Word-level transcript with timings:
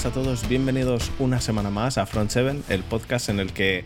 Buenas 0.00 0.16
a 0.16 0.22
todos, 0.22 0.48
bienvenidos 0.48 1.12
una 1.18 1.42
semana 1.42 1.68
más 1.68 1.98
a 1.98 2.06
Front 2.06 2.30
7, 2.30 2.62
el 2.70 2.82
podcast 2.84 3.28
en 3.28 3.38
el 3.38 3.52
que 3.52 3.84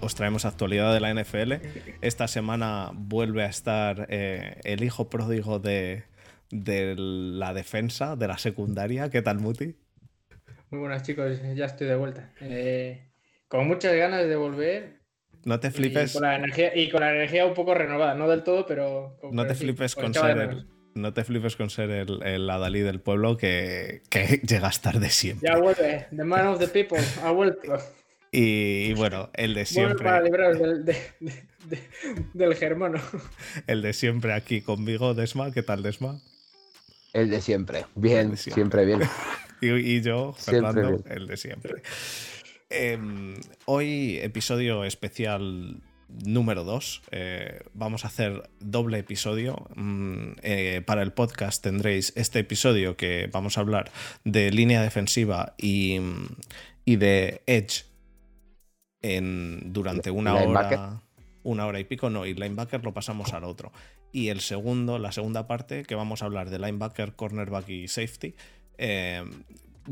os 0.00 0.14
traemos 0.14 0.44
actualidad 0.44 0.94
de 0.94 1.00
la 1.00 1.12
NFL. 1.12 1.54
Esta 2.02 2.28
semana 2.28 2.90
vuelve 2.94 3.42
a 3.42 3.46
estar 3.46 4.06
eh, 4.10 4.60
el 4.62 4.84
hijo 4.84 5.10
pródigo 5.10 5.58
de, 5.58 6.04
de 6.52 6.94
la 6.96 7.52
defensa, 7.52 8.14
de 8.14 8.28
la 8.28 8.38
secundaria. 8.38 9.10
¿Qué 9.10 9.22
tal, 9.22 9.40
Muti? 9.40 9.74
Muy 10.70 10.78
buenas, 10.78 11.02
chicos, 11.02 11.40
ya 11.56 11.64
estoy 11.64 11.88
de 11.88 11.96
vuelta. 11.96 12.30
Eh, 12.40 13.10
con 13.48 13.66
muchas 13.66 13.96
ganas 13.96 14.28
de 14.28 14.36
volver. 14.36 15.00
No 15.44 15.58
te 15.58 15.72
flipes. 15.72 16.14
Y 16.14 16.18
con, 16.18 16.28
la 16.28 16.36
energía, 16.36 16.76
y 16.76 16.90
con 16.90 17.00
la 17.00 17.10
energía 17.10 17.44
un 17.44 17.54
poco 17.54 17.74
renovada, 17.74 18.14
no 18.14 18.28
del 18.28 18.44
todo, 18.44 18.66
pero. 18.66 19.18
No 19.32 19.44
te 19.48 19.56
flipes 19.56 19.96
con 19.96 20.14
ser 20.14 20.38
el, 20.38 20.68
no 20.94 21.12
te 21.12 21.24
flipes 21.24 21.56
con 21.56 21.70
ser 21.70 21.90
el, 21.90 22.22
el 22.22 22.48
Adalí 22.48 22.80
del 22.80 23.00
pueblo 23.00 23.36
que, 23.36 24.02
que 24.08 24.40
llegas 24.46 24.80
tarde 24.82 25.10
siempre. 25.10 25.48
Ya 25.48 25.58
vuelve, 25.58 26.06
The 26.14 26.24
Man 26.24 26.46
of 26.46 26.58
the 26.58 26.68
People, 26.68 26.98
ha 27.22 27.30
vuelto. 27.30 27.78
Y, 28.32 28.86
y 28.86 28.94
bueno, 28.94 29.30
el 29.34 29.54
de 29.54 29.64
siempre. 29.64 29.94
Vuelve 29.94 30.04
para 30.04 30.22
libraros 30.22 30.58
del, 30.58 30.84
de, 30.84 30.96
de, 31.20 31.78
del 32.32 32.54
germano. 32.56 33.00
El 33.66 33.82
de 33.82 33.92
siempre 33.92 34.32
aquí 34.32 34.60
conmigo, 34.60 35.14
Desma. 35.14 35.52
¿Qué 35.52 35.62
tal, 35.62 35.82
Desma? 35.82 36.20
El 37.12 37.30
de 37.30 37.40
siempre. 37.40 37.86
Bien, 37.94 38.32
de 38.32 38.36
siempre. 38.36 38.84
siempre. 38.84 38.86
bien. 38.86 39.00
y, 39.60 39.96
y, 39.96 40.02
yo, 40.02 40.32
Fernando, 40.32 41.04
el 41.08 41.28
de 41.28 41.36
siempre. 41.36 41.82
Eh, 42.70 42.98
hoy, 43.66 44.18
episodio 44.18 44.84
especial 44.84 45.80
número 46.08 46.64
2. 46.64 47.02
Eh, 47.10 47.60
vamos 47.74 48.04
a 48.04 48.08
hacer 48.08 48.50
doble 48.60 48.98
episodio. 48.98 49.66
Mm, 49.74 50.32
eh, 50.42 50.82
para 50.84 51.02
el 51.02 51.12
podcast 51.12 51.62
tendréis 51.62 52.12
este 52.16 52.40
episodio 52.40 52.96
que 52.96 53.28
vamos 53.32 53.58
a 53.58 53.60
hablar 53.60 53.90
de 54.24 54.50
línea 54.50 54.82
defensiva 54.82 55.54
y, 55.58 55.98
y 56.84 56.96
de 56.96 57.42
Edge 57.46 57.84
en, 59.02 59.72
durante 59.72 60.10
una 60.10 60.34
hora. 60.34 61.00
Una 61.42 61.66
hora 61.66 61.78
y 61.78 61.84
pico, 61.84 62.08
no, 62.08 62.24
y 62.24 62.32
linebacker 62.32 62.82
lo 62.82 62.94
pasamos 62.94 63.34
al 63.34 63.44
otro. 63.44 63.70
Y 64.12 64.28
el 64.28 64.40
segundo, 64.40 64.98
la 64.98 65.12
segunda 65.12 65.46
parte, 65.46 65.82
que 65.82 65.94
vamos 65.94 66.22
a 66.22 66.24
hablar 66.24 66.48
de 66.48 66.58
linebacker, 66.58 67.14
cornerback 67.14 67.68
y 67.68 67.88
safety, 67.88 68.34
eh, 68.78 69.22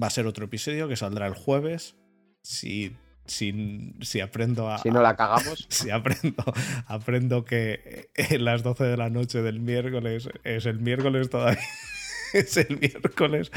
va 0.00 0.06
a 0.06 0.10
ser 0.10 0.26
otro 0.26 0.46
episodio 0.46 0.88
que 0.88 0.96
saldrá 0.96 1.26
el 1.26 1.34
jueves. 1.34 1.94
Si 2.42 2.96
si, 3.26 3.94
si, 4.00 4.20
aprendo 4.20 4.68
a. 4.70 4.78
Si 4.78 4.90
no 4.90 5.02
la 5.02 5.16
cagamos. 5.16 5.66
Si 5.70 5.90
aprendo, 5.90 6.44
aprendo 6.86 7.44
que 7.44 8.10
en 8.14 8.44
las 8.44 8.62
12 8.62 8.84
de 8.84 8.96
la 8.96 9.10
noche 9.10 9.42
del 9.42 9.60
miércoles 9.60 10.28
es 10.44 10.66
el 10.66 10.80
miércoles 10.80 11.30
todavía. 11.30 11.62
es 12.32 12.56
el 12.56 12.78
miércoles. 12.78 13.50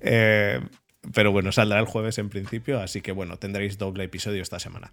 Eh, 0.00 0.60
pero 1.14 1.32
bueno, 1.32 1.52
saldrá 1.52 1.80
el 1.80 1.86
jueves 1.86 2.18
en 2.18 2.28
principio, 2.28 2.80
así 2.80 3.00
que 3.00 3.12
bueno, 3.12 3.36
tendréis 3.36 3.78
doble 3.78 4.04
episodio 4.04 4.42
esta 4.42 4.58
semana. 4.58 4.92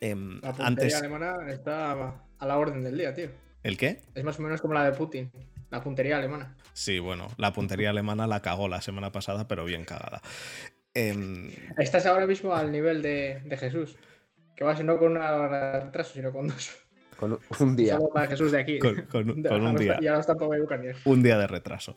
Eh, 0.00 0.14
la 0.14 0.52
puntería 0.52 0.66
antes... 0.66 0.94
alemana 0.94 1.50
está 1.50 1.92
a 2.38 2.46
la 2.46 2.58
orden 2.58 2.82
del 2.82 2.98
día, 2.98 3.14
tío. 3.14 3.30
¿El 3.62 3.78
qué? 3.78 4.02
Es 4.14 4.24
más 4.24 4.38
o 4.38 4.42
menos 4.42 4.60
como 4.60 4.74
la 4.74 4.84
de 4.84 4.92
Putin. 4.92 5.32
La 5.70 5.82
puntería 5.82 6.18
alemana. 6.18 6.54
Sí, 6.74 6.98
bueno, 6.98 7.28
la 7.36 7.52
puntería 7.52 7.90
alemana 7.90 8.26
la 8.26 8.42
cagó 8.42 8.68
la 8.68 8.80
semana 8.80 9.10
pasada, 9.10 9.48
pero 9.48 9.64
bien 9.64 9.84
cagada. 9.84 10.20
Eh, 10.94 11.56
Estás 11.78 12.06
ahora 12.06 12.26
mismo 12.26 12.54
al 12.54 12.70
nivel 12.70 13.02
de, 13.02 13.40
de 13.44 13.56
Jesús. 13.56 13.96
Que 14.56 14.64
vas 14.64 14.82
no 14.84 14.98
con 14.98 15.12
una 15.12 15.34
hora 15.34 15.72
de 15.72 15.80
retraso, 15.86 16.14
sino 16.14 16.32
con 16.32 16.48
dos. 16.48 16.70
Con 17.16 17.38
un 17.60 17.76
día. 17.76 17.96
Solo 17.96 18.10
para 18.10 18.26
Jesús 18.26 18.52
de 18.52 18.60
aquí. 18.60 18.78
Con, 18.78 19.02
con, 19.02 19.42
con 19.42 19.66
un 19.66 19.76
día. 19.76 19.98
Ya 20.00 20.18
está 20.18 20.36
todo 20.36 20.50
Un 21.04 21.22
día 21.22 21.38
de 21.38 21.46
retraso. 21.46 21.94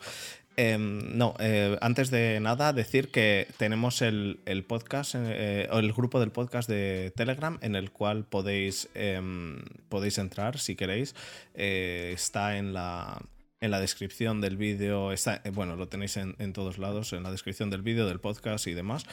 Eh, 0.59 0.77
no, 0.79 1.35
eh, 1.39 1.77
antes 1.81 2.09
de 2.09 2.39
nada, 2.39 2.73
decir 2.73 3.11
que 3.11 3.47
tenemos 3.57 4.01
el, 4.01 4.39
el 4.45 4.63
podcast, 4.63 5.13
eh, 5.15 5.67
o 5.71 5.77
el 5.77 5.93
grupo 5.93 6.19
del 6.19 6.31
podcast 6.31 6.67
de 6.67 7.13
Telegram, 7.15 7.59
en 7.61 7.75
el 7.75 7.91
cual 7.91 8.25
podéis, 8.25 8.89
em, 8.95 9.61
podéis 9.89 10.17
entrar 10.17 10.57
si 10.57 10.75
queréis. 10.75 11.13
Eh, 11.53 12.11
está 12.15 12.57
en 12.57 12.73
la 12.73 13.21
en 13.59 13.71
la 13.71 13.79
descripción 13.79 14.41
del 14.41 14.57
vídeo, 14.57 15.11
está, 15.11 15.41
eh, 15.43 15.49
bueno, 15.49 15.75
lo 15.75 15.87
tenéis 15.87 16.17
en, 16.17 16.53
todos 16.53 16.77
lados, 16.77 17.13
en 17.13 17.23
la 17.23 17.31
descripción 17.31 17.69
del 17.69 17.81
vídeo, 17.81 18.07
del 18.07 18.19
podcast 18.19 18.67
y 18.67 18.73
demás. 18.73 19.05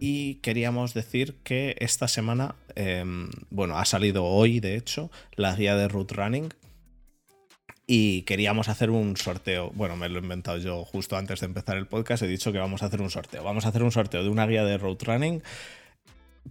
Y 0.00 0.36
queríamos 0.36 0.92
decir 0.92 1.36
que 1.44 1.76
esta 1.78 2.08
semana, 2.08 2.56
eh, 2.74 3.04
bueno, 3.50 3.78
ha 3.78 3.84
salido 3.84 4.24
hoy, 4.24 4.60
de 4.60 4.76
hecho, 4.76 5.10
la 5.36 5.54
guía 5.54 5.76
de 5.76 5.88
Root 5.88 6.12
Running. 6.12 6.52
Y 7.86 8.22
queríamos 8.22 8.68
hacer 8.68 8.90
un 8.90 9.16
sorteo. 9.16 9.70
Bueno, 9.74 9.94
me 9.94 10.08
lo 10.08 10.18
he 10.18 10.22
inventado 10.22 10.56
yo 10.56 10.84
justo 10.84 11.16
antes 11.18 11.40
de 11.40 11.46
empezar 11.46 11.76
el 11.76 11.86
podcast. 11.86 12.22
He 12.22 12.26
dicho 12.26 12.50
que 12.50 12.58
vamos 12.58 12.82
a 12.82 12.86
hacer 12.86 13.02
un 13.02 13.10
sorteo. 13.10 13.44
Vamos 13.44 13.66
a 13.66 13.68
hacer 13.68 13.82
un 13.82 13.92
sorteo 13.92 14.22
de 14.22 14.30
una 14.30 14.46
guía 14.46 14.64
de 14.64 14.78
Road 14.78 14.96
Running 15.02 15.42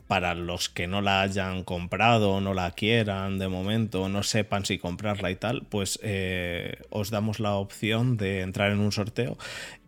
para 0.07 0.35
los 0.35 0.69
que 0.69 0.87
no 0.87 1.01
la 1.01 1.21
hayan 1.21 1.63
comprado, 1.63 2.41
no 2.41 2.53
la 2.53 2.71
quieran 2.71 3.39
de 3.39 3.47
momento, 3.47 4.09
no 4.09 4.23
sepan 4.23 4.65
si 4.65 4.77
comprarla 4.77 5.31
y 5.31 5.35
tal, 5.35 5.65
pues 5.69 5.99
eh, 6.03 6.77
os 6.89 7.09
damos 7.09 7.39
la 7.39 7.55
opción 7.55 8.17
de 8.17 8.41
entrar 8.41 8.71
en 8.71 8.79
un 8.79 8.91
sorteo 8.91 9.37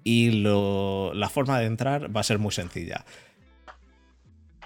y 0.03 0.31
lo, 0.31 1.13
la 1.13 1.29
forma 1.29 1.59
de 1.59 1.65
entrar 1.65 2.15
va 2.15 2.21
a 2.21 2.23
ser 2.23 2.39
muy 2.39 2.51
sencilla. 2.51 3.05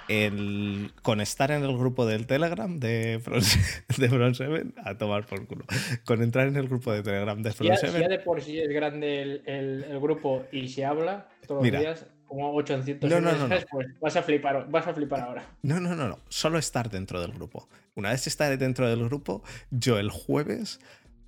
El, 0.07 0.91
con 1.03 1.21
estar 1.21 1.51
en 1.51 1.63
el 1.63 1.77
grupo 1.77 2.07
del 2.07 2.25
Telegram 2.25 2.79
de 2.79 3.19
Front, 3.23 3.43
de 3.97 4.09
Front 4.09 4.35
7, 4.35 4.65
a 4.83 4.97
tomar 4.97 5.25
por 5.25 5.45
culo. 5.45 5.65
Con 6.03 6.23
entrar 6.23 6.47
en 6.47 6.57
el 6.57 6.67
grupo 6.67 6.91
de 6.91 7.03
Telegram 7.03 7.41
de 7.41 7.51
Front 7.51 7.71
ya, 7.71 7.77
7. 7.77 7.99
Ya 7.99 8.07
de 8.07 8.19
por 8.19 8.41
sí 8.41 8.59
es 8.59 8.69
grande 8.69 9.21
el, 9.21 9.43
el, 9.45 9.83
el 9.83 9.99
grupo 9.99 10.45
y 10.51 10.67
se 10.67 10.83
habla 10.83 11.29
todos 11.45 11.61
Mira, 11.61 11.79
los 11.79 11.99
días 11.99 12.18
como 12.29 12.53
800 12.53 13.09
no, 13.09 13.19
no, 13.19 13.31
no, 13.31 13.47
no, 13.47 13.55
pues 13.71 13.99
vas 13.99 14.15
a 14.15 14.23
flipar, 14.23 14.69
vas 14.69 14.87
a 14.87 14.93
flipar 14.93 15.21
ahora. 15.21 15.43
No, 15.63 15.79
no, 15.79 15.95
no, 15.95 16.07
no, 16.07 16.19
solo 16.29 16.59
estar 16.59 16.89
dentro 16.89 17.19
del 17.19 17.33
grupo. 17.33 17.67
Una 17.95 18.11
vez 18.11 18.27
estaré 18.27 18.55
dentro 18.55 18.87
del 18.87 19.03
grupo, 19.03 19.43
yo 19.71 19.99
el 19.99 20.11
jueves 20.11 20.79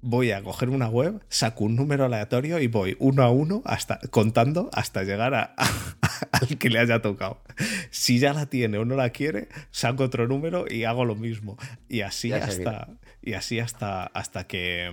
voy 0.01 0.31
a 0.31 0.41
coger 0.41 0.69
una 0.69 0.87
web, 0.87 1.21
saco 1.29 1.63
un 1.63 1.75
número 1.75 2.05
aleatorio 2.05 2.59
y 2.59 2.67
voy 2.67 2.95
uno 2.99 3.23
a 3.23 3.31
uno 3.31 3.61
hasta 3.65 3.99
contando 4.09 4.69
hasta 4.73 5.03
llegar 5.03 5.33
a, 5.33 5.55
a, 5.57 5.67
al 6.31 6.57
que 6.57 6.69
le 6.69 6.79
haya 6.79 7.01
tocado. 7.01 7.41
Si 7.89 8.19
ya 8.19 8.33
la 8.33 8.45
tiene 8.45 8.77
o 8.77 8.85
no 8.85 8.95
la 8.95 9.09
quiere, 9.09 9.47
saco 9.71 10.03
otro 10.03 10.27
número 10.27 10.65
y 10.69 10.83
hago 10.85 11.05
lo 11.05 11.15
mismo. 11.15 11.57
Y 11.89 12.01
así 12.01 12.29
Ya 12.29 12.37
hasta 12.37 12.89
y 13.21 13.33
así 13.33 13.59
hasta 13.59 14.05
hasta 14.05 14.45
que 14.45 14.91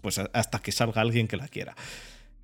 pues 0.00 0.18
hasta 0.18 0.58
que 0.60 0.72
salga 0.72 1.00
alguien 1.00 1.28
que 1.28 1.36
la 1.36 1.48
quiera. 1.48 1.74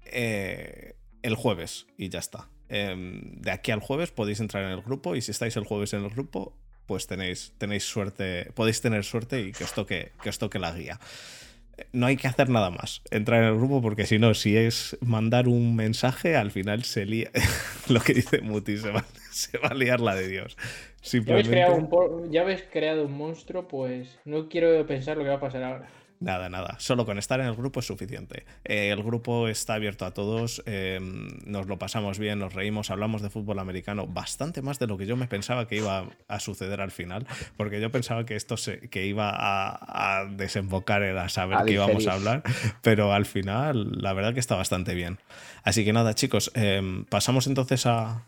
Eh, 0.05 0.97
el 1.23 1.35
jueves 1.35 1.87
y 1.97 2.09
ya 2.09 2.21
está. 2.21 2.49
Eh, 2.69 2.95
de 2.97 3.51
aquí 3.51 3.71
al 3.71 3.81
jueves 3.81 4.11
podéis 4.11 4.41
entrar 4.41 4.65
en 4.65 4.71
el 4.71 4.83
grupo 4.83 5.15
y 5.15 5.21
si 5.21 5.31
estáis 5.31 5.57
el 5.57 5.65
jueves 5.65 5.93
en 5.93 6.05
el 6.05 6.11
grupo, 6.11 6.53
pues 6.87 7.07
tenéis, 7.07 7.53
tenéis 7.59 7.85
suerte, 7.85 8.51
podéis 8.55 8.81
tener 8.81 9.05
suerte 9.05 9.41
y 9.43 9.53
que 9.53 9.65
os 9.65 9.73
toque, 9.73 10.13
que 10.23 10.29
os 10.29 10.39
toque 10.39 10.59
la 10.59 10.73
guía. 10.73 10.99
No 11.93 12.07
hay 12.07 12.17
que 12.17 12.27
hacer 12.27 12.49
nada 12.49 12.71
más, 12.71 13.03
entrar 13.11 13.43
en 13.43 13.51
el 13.51 13.57
grupo 13.57 13.83
porque 13.83 14.07
si 14.07 14.19
no, 14.19 14.33
si 14.33 14.57
es 14.57 14.97
mandar 15.01 15.47
un 15.47 15.77
mensaje, 15.77 16.35
al 16.35 16.51
final 16.51 16.85
se 16.85 17.05
lía, 17.05 17.31
lo 17.89 18.01
que 18.01 18.15
dice 18.15 18.41
Muti, 18.41 18.79
se 18.79 18.91
va, 18.91 19.05
se 19.31 19.59
va 19.59 19.69
a 19.69 19.75
liar 19.75 20.01
la 20.01 20.15
de 20.15 20.29
Dios. 20.29 20.57
Ya 21.03 21.21
habéis, 21.33 21.49
creado 21.49 21.77
un, 21.77 22.33
ya 22.33 22.41
habéis 22.41 22.65
creado 22.73 23.05
un 23.05 23.13
monstruo, 23.13 23.69
pues 23.69 24.19
no 24.25 24.49
quiero 24.49 24.85
pensar 24.87 25.17
lo 25.17 25.23
que 25.23 25.29
va 25.29 25.37
a 25.37 25.41
pasar 25.41 25.63
ahora. 25.63 25.89
Nada, 26.19 26.49
nada. 26.49 26.77
Solo 26.79 27.05
con 27.05 27.19
estar 27.19 27.41
en 27.41 27.47
el 27.47 27.55
grupo 27.55 27.81
es 27.81 27.87
suficiente. 27.87 28.47
Eh, 28.65 28.91
el 28.91 29.03
grupo 29.03 29.49
está 29.49 29.75
abierto 29.75 30.07
a 30.07 30.13
todos. 30.13 30.63
Eh, 30.67 30.99
nos 31.45 31.67
lo 31.67 31.79
pasamos 31.79 32.19
bien, 32.19 32.39
nos 32.39 32.55
reímos, 32.55 32.91
hablamos 32.91 33.21
de 33.23 33.29
fútbol 33.29 33.59
americano 33.59 34.07
bastante 34.07 34.63
más 34.63 34.79
de 34.79 34.87
lo 34.87 34.97
que 34.97 35.07
yo 35.07 35.17
me 35.17 35.27
pensaba 35.27 35.69
que 35.69 35.77
iba 35.77 36.09
a 36.29 36.41
suceder 36.41 36.81
al 36.81 36.91
final. 36.91 37.27
Porque 37.57 37.81
yo 37.81 37.91
pensaba 37.91 38.25
que 38.25 38.35
esto 38.35 38.57
se, 38.57 38.89
que 38.89 39.07
iba 39.07 39.31
a, 39.31 40.21
a 40.21 40.25
desembocar 40.27 41.03
en 41.03 41.19
a 41.19 41.29
saber 41.29 41.59
A 41.59 41.65
qué 41.65 41.73
íbamos 41.73 42.07
a 42.07 42.15
hablar. 42.15 42.43
Pero 42.83 43.13
al 43.13 43.27
final, 43.27 43.93
la 44.01 44.13
verdad 44.15 44.33
que 44.33 44.41
está 44.41 44.57
bastante 44.57 44.95
bien. 44.95 45.19
Así 45.65 45.85
que 45.85 45.93
nada, 45.93 46.15
chicos, 46.15 46.51
eh, 46.55 47.05
pasamos 47.11 47.47
entonces 47.47 47.87
a 47.87 48.27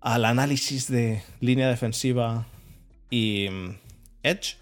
al 0.00 0.24
análisis 0.24 0.88
de 0.88 1.22
línea 1.40 1.68
defensiva 1.68 2.46
y 3.10 3.48
mm, 3.50 3.76
Edge. 4.22 4.56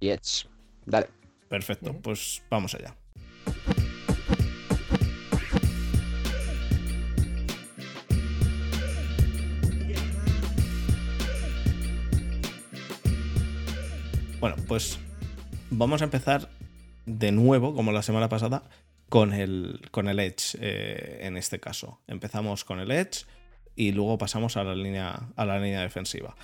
Y 0.00 0.10
Edge. 0.10 0.46
Dale. 0.86 1.19
Perfecto, 1.50 2.00
pues 2.00 2.44
vamos 2.48 2.76
allá. 2.76 2.94
Bueno, 14.38 14.54
pues 14.68 15.00
vamos 15.70 16.02
a 16.02 16.04
empezar 16.04 16.48
de 17.06 17.32
nuevo, 17.32 17.74
como 17.74 17.90
la 17.90 18.02
semana 18.02 18.28
pasada, 18.28 18.62
con 19.08 19.32
el, 19.32 19.80
con 19.90 20.08
el 20.08 20.20
Edge 20.20 20.56
eh, 20.60 21.18
en 21.22 21.36
este 21.36 21.58
caso. 21.58 22.00
Empezamos 22.06 22.64
con 22.64 22.78
el 22.78 22.92
Edge 22.92 23.26
y 23.74 23.90
luego 23.90 24.18
pasamos 24.18 24.56
a 24.56 24.62
la 24.62 24.76
línea, 24.76 25.30
a 25.34 25.44
la 25.44 25.58
línea 25.58 25.80
defensiva. 25.80 26.36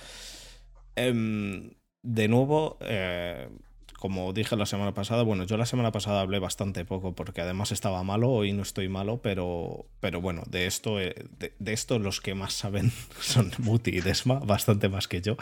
Em, 0.97 1.71
de 2.01 2.27
nuevo, 2.27 2.77
eh, 2.81 3.47
como 3.97 4.31
dije 4.31 4.55
la 4.55 4.67
semana 4.67 4.93
pasada, 4.93 5.23
bueno, 5.23 5.43
yo 5.43 5.57
la 5.57 5.65
semana 5.65 5.91
pasada 5.91 6.21
hablé 6.21 6.37
bastante 6.37 6.85
poco 6.85 7.15
porque 7.15 7.41
además 7.41 7.71
estaba 7.71 8.03
malo, 8.03 8.29
hoy 8.29 8.53
no 8.53 8.61
estoy 8.61 8.89
malo, 8.89 9.21
pero, 9.23 9.87
pero 9.99 10.21
bueno, 10.21 10.43
de 10.47 10.67
esto, 10.67 10.99
eh, 10.99 11.15
de, 11.39 11.73
esto 11.73 11.97
los 11.97 12.21
que 12.21 12.35
más 12.35 12.53
saben 12.53 12.91
son 13.19 13.51
Muti 13.57 13.91
y 13.91 14.01
Desma, 14.01 14.35
bastante 14.35 14.87
más 14.87 15.07
que 15.07 15.21
yo. 15.21 15.35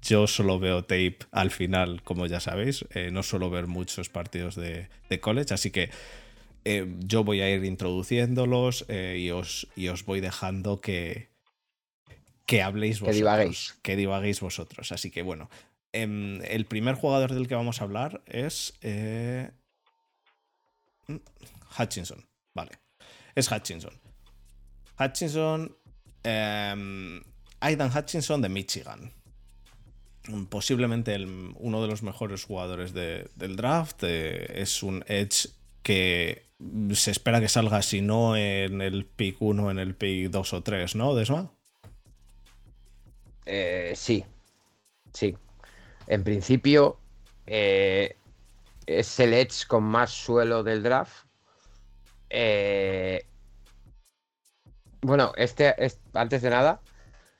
Yo 0.00 0.26
solo 0.26 0.58
veo 0.58 0.82
tape 0.82 1.18
al 1.32 1.50
final, 1.50 2.02
como 2.02 2.26
ya 2.26 2.40
sabéis, 2.40 2.86
eh, 2.94 3.10
no 3.12 3.22
suelo 3.22 3.50
ver 3.50 3.66
muchos 3.66 4.08
partidos 4.08 4.54
de, 4.54 4.88
college, 5.20 5.52
así 5.52 5.70
que 5.70 5.90
eh, 6.64 6.86
yo 7.00 7.24
voy 7.24 7.42
a 7.42 7.50
ir 7.50 7.62
introduciéndolos 7.64 8.86
y, 8.88 9.30
os, 9.30 9.68
y 9.76 9.88
os 9.88 10.04
voy 10.04 10.20
dejando 10.20 10.80
que, 10.80 11.28
que 12.48 12.62
habléis 12.62 13.00
vosotros. 13.00 13.14
Que 13.14 13.18
divaguéis. 13.18 13.78
Que 13.82 13.96
divaguéis 13.96 14.40
vosotros. 14.40 14.90
Así 14.92 15.10
que 15.10 15.20
bueno, 15.20 15.50
em, 15.92 16.42
el 16.42 16.66
primer 16.66 16.94
jugador 16.94 17.32
del 17.32 17.48
que 17.48 17.54
vamos 17.54 17.80
a 17.80 17.84
hablar 17.84 18.22
es 18.26 18.74
eh, 18.82 19.50
Hutchinson. 21.78 22.26
Vale. 22.54 22.72
Es 23.34 23.50
Hutchinson. 23.50 23.92
Hutchinson. 24.98 25.76
Em, 26.22 27.22
Aidan 27.60 27.90
Hutchinson 27.96 28.42
de 28.42 28.48
Michigan. 28.48 29.12
Posiblemente 30.50 31.16
uno 31.56 31.80
de 31.80 31.88
los 31.88 32.02
mejores 32.02 32.44
jugadores 32.44 32.92
del 32.92 33.56
draft. 33.56 34.02
Eh, 34.02 34.60
es 34.62 34.82
un 34.82 35.04
Edge 35.06 35.48
que 35.82 36.48
se 36.92 37.10
espera 37.12 37.40
que 37.40 37.48
salga, 37.48 37.80
si 37.82 38.02
no 38.02 38.36
en 38.36 38.82
el 38.82 39.06
pick 39.06 39.40
1, 39.40 39.70
en 39.70 39.78
el 39.78 39.94
pick 39.94 40.30
2 40.30 40.52
o 40.52 40.62
3, 40.62 40.96
¿no, 40.96 41.14
Desma? 41.14 41.50
Eh, 43.46 43.94
sí, 43.96 44.24
sí. 45.14 45.36
En 46.08 46.24
principio, 46.24 46.98
eh, 47.46 48.16
es 48.86 49.20
el 49.20 49.34
Edge 49.34 49.66
con 49.66 49.84
más 49.84 50.10
suelo 50.10 50.62
del 50.62 50.82
draft. 50.82 51.26
Eh, 52.30 53.26
bueno, 55.02 55.32
este, 55.36 55.74
antes 56.14 56.40
de 56.40 56.48
nada, 56.48 56.80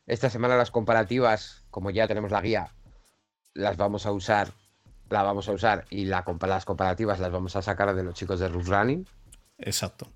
esta 0.06 0.28
semana 0.28 0.56
las 0.56 0.70
comparativas, 0.70 1.64
como 1.70 1.90
ya 1.90 2.06
tenemos 2.06 2.30
la 2.30 2.42
guía, 2.42 2.74
las 3.54 3.78
vamos 3.78 4.04
a 4.04 4.12
usar, 4.12 4.52
la 5.08 5.22
vamos 5.22 5.48
a 5.48 5.52
usar 5.52 5.86
y 5.88 6.04
la, 6.04 6.24
las 6.42 6.64
comparativas 6.66 7.20
las 7.20 7.32
vamos 7.32 7.56
a 7.56 7.62
sacar 7.62 7.94
de 7.94 8.04
los 8.04 8.14
chicos 8.14 8.38
de 8.38 8.48
Roof 8.48 8.68
Running. 8.68 9.08
Exacto 9.56 10.08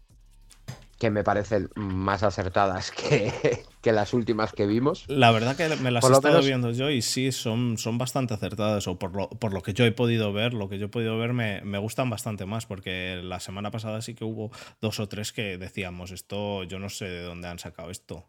que 1.02 1.10
me 1.10 1.24
parecen 1.24 1.68
más 1.74 2.22
acertadas 2.22 2.92
que, 3.82 3.92
las 3.92 4.14
últimas 4.14 4.52
que 4.52 4.68
vimos. 4.68 5.04
La 5.08 5.32
verdad 5.32 5.56
que 5.56 5.68
me 5.82 5.90
las 5.90 6.08
he 6.08 6.12
estado 6.12 6.40
viendo 6.42 6.70
yo 6.70 6.90
y 6.90 7.02
sí, 7.02 7.32
son, 7.32 7.76
son 7.76 7.98
bastante 7.98 8.34
acertadas, 8.34 8.86
o 8.86 9.00
por 9.00 9.16
lo, 9.16 9.28
por 9.28 9.52
lo, 9.52 9.62
que 9.62 9.74
yo 9.74 9.84
he 9.84 9.90
podido 9.90 10.32
ver, 10.32 10.54
lo 10.54 10.68
que 10.68 10.78
yo 10.78 10.86
he 10.86 10.88
podido 10.88 11.18
ver 11.18 11.32
me, 11.32 11.60
me, 11.62 11.78
gustan 11.78 12.08
bastante 12.08 12.46
más, 12.46 12.66
porque 12.66 13.20
la 13.20 13.40
semana 13.40 13.72
pasada 13.72 14.00
sí 14.00 14.14
que 14.14 14.22
hubo 14.24 14.52
dos 14.80 15.00
o 15.00 15.08
tres 15.08 15.32
que 15.32 15.58
decíamos, 15.58 16.12
esto, 16.12 16.62
yo 16.62 16.78
no 16.78 16.88
sé 16.88 17.06
de 17.06 17.22
dónde 17.22 17.48
han 17.48 17.58
sacado 17.58 17.90
esto. 17.90 18.24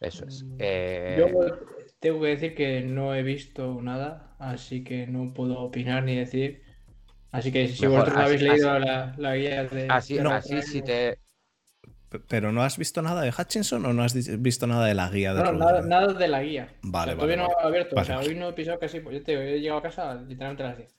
Eso 0.00 0.26
es. 0.26 0.44
Mm, 0.44 0.56
eh, 0.58 1.16
yo 1.18 1.28
tengo 1.98 2.20
que 2.20 2.28
decir 2.28 2.54
que 2.54 2.82
no 2.82 3.14
he 3.14 3.22
visto 3.22 3.80
nada, 3.80 4.36
así 4.38 4.84
que 4.84 5.06
no 5.06 5.32
puedo 5.32 5.60
opinar 5.60 6.04
ni 6.04 6.16
decir. 6.16 6.69
Así 7.32 7.52
que 7.52 7.68
si 7.68 7.86
vosotros 7.86 8.16
no 8.16 8.22
habéis 8.22 8.42
leído 8.42 8.78
la, 8.78 9.34
guía 9.34 9.64
de. 9.64 9.86
Así, 9.88 10.18
así 10.18 10.62
sí 10.62 10.82
te. 10.82 11.18
¿Pero 12.26 12.50
no 12.50 12.62
has 12.62 12.76
visto 12.76 13.02
nada 13.02 13.22
de 13.22 13.30
Hutchinson 13.30 13.86
o 13.86 13.92
no 13.92 14.02
has 14.02 14.14
visto 14.42 14.66
nada 14.66 14.86
de 14.86 14.94
la 14.94 15.08
guía? 15.10 15.32
De 15.32 15.44
no, 15.44 15.52
nada, 15.52 15.80
nada, 15.82 16.12
de 16.12 16.26
la 16.26 16.42
guía. 16.42 16.74
Vale, 16.82 17.12
o 17.12 17.16
vale. 17.16 17.36
Todavía 17.36 17.36
no 17.36 17.48
he 17.48 17.66
abierto. 17.66 17.96
o 17.96 18.04
sea, 18.04 18.18
hoy 18.18 18.34
no 18.34 18.48
he 18.48 18.52
pisado 18.52 18.80
casi. 18.80 18.98
Pues 18.98 19.18
yo 19.18 19.22
te 19.22 19.34
he 19.34 19.60
llegado 19.60 19.78
a 19.78 19.82
casa 19.82 20.14
literalmente 20.14 20.64
a 20.64 20.68
las 20.68 20.78
10. 20.78 20.96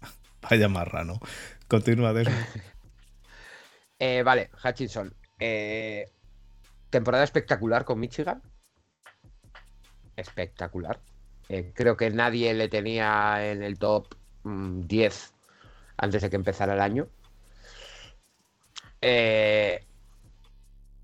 Vaya 0.50 0.68
marrano. 0.68 1.20
Continúa, 1.68 2.12
de 2.12 2.28
eh, 4.00 4.22
vale, 4.24 4.50
Hutchinson. 4.64 5.14
Eh, 5.38 6.10
temporada 6.90 7.22
espectacular 7.22 7.84
con 7.84 8.00
Michigan. 8.00 8.42
Espectacular. 10.16 10.98
Eh, 11.48 11.72
creo 11.72 11.96
que 11.96 12.10
nadie 12.10 12.52
le 12.54 12.68
tenía 12.68 13.48
en 13.48 13.62
el 13.62 13.78
top 13.78 14.16
10 14.44 15.32
mm, 15.32 15.35
antes 15.96 16.22
de 16.22 16.30
que 16.30 16.36
empezara 16.36 16.74
el 16.74 16.80
año. 16.80 17.08
Eh, 19.00 19.84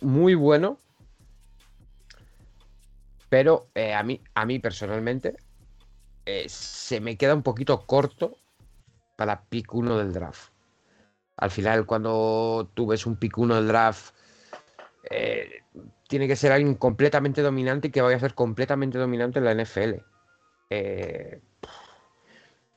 muy 0.00 0.34
bueno. 0.34 0.78
Pero 3.28 3.68
eh, 3.74 3.94
a, 3.94 4.02
mí, 4.02 4.20
a 4.34 4.44
mí 4.44 4.58
personalmente 4.58 5.36
eh, 6.26 6.46
se 6.48 7.00
me 7.00 7.16
queda 7.16 7.34
un 7.34 7.42
poquito 7.42 7.86
corto 7.86 8.36
para 9.16 9.44
pick 9.44 9.72
1 9.72 9.98
del 9.98 10.12
draft. 10.12 10.50
Al 11.36 11.50
final, 11.50 11.86
cuando 11.86 12.70
tú 12.74 12.86
ves 12.86 13.06
un 13.06 13.16
pick 13.16 13.38
1 13.38 13.54
del 13.54 13.68
draft, 13.68 14.14
tiene 16.08 16.26
que 16.26 16.36
ser 16.36 16.52
alguien 16.52 16.74
completamente 16.74 17.42
dominante 17.42 17.88
y 17.88 17.90
que 17.90 18.02
vaya 18.02 18.16
a 18.16 18.20
ser 18.20 18.34
completamente 18.34 18.98
dominante 18.98 19.38
en 19.38 19.44
la 19.44 19.54
NFL. 19.54 19.94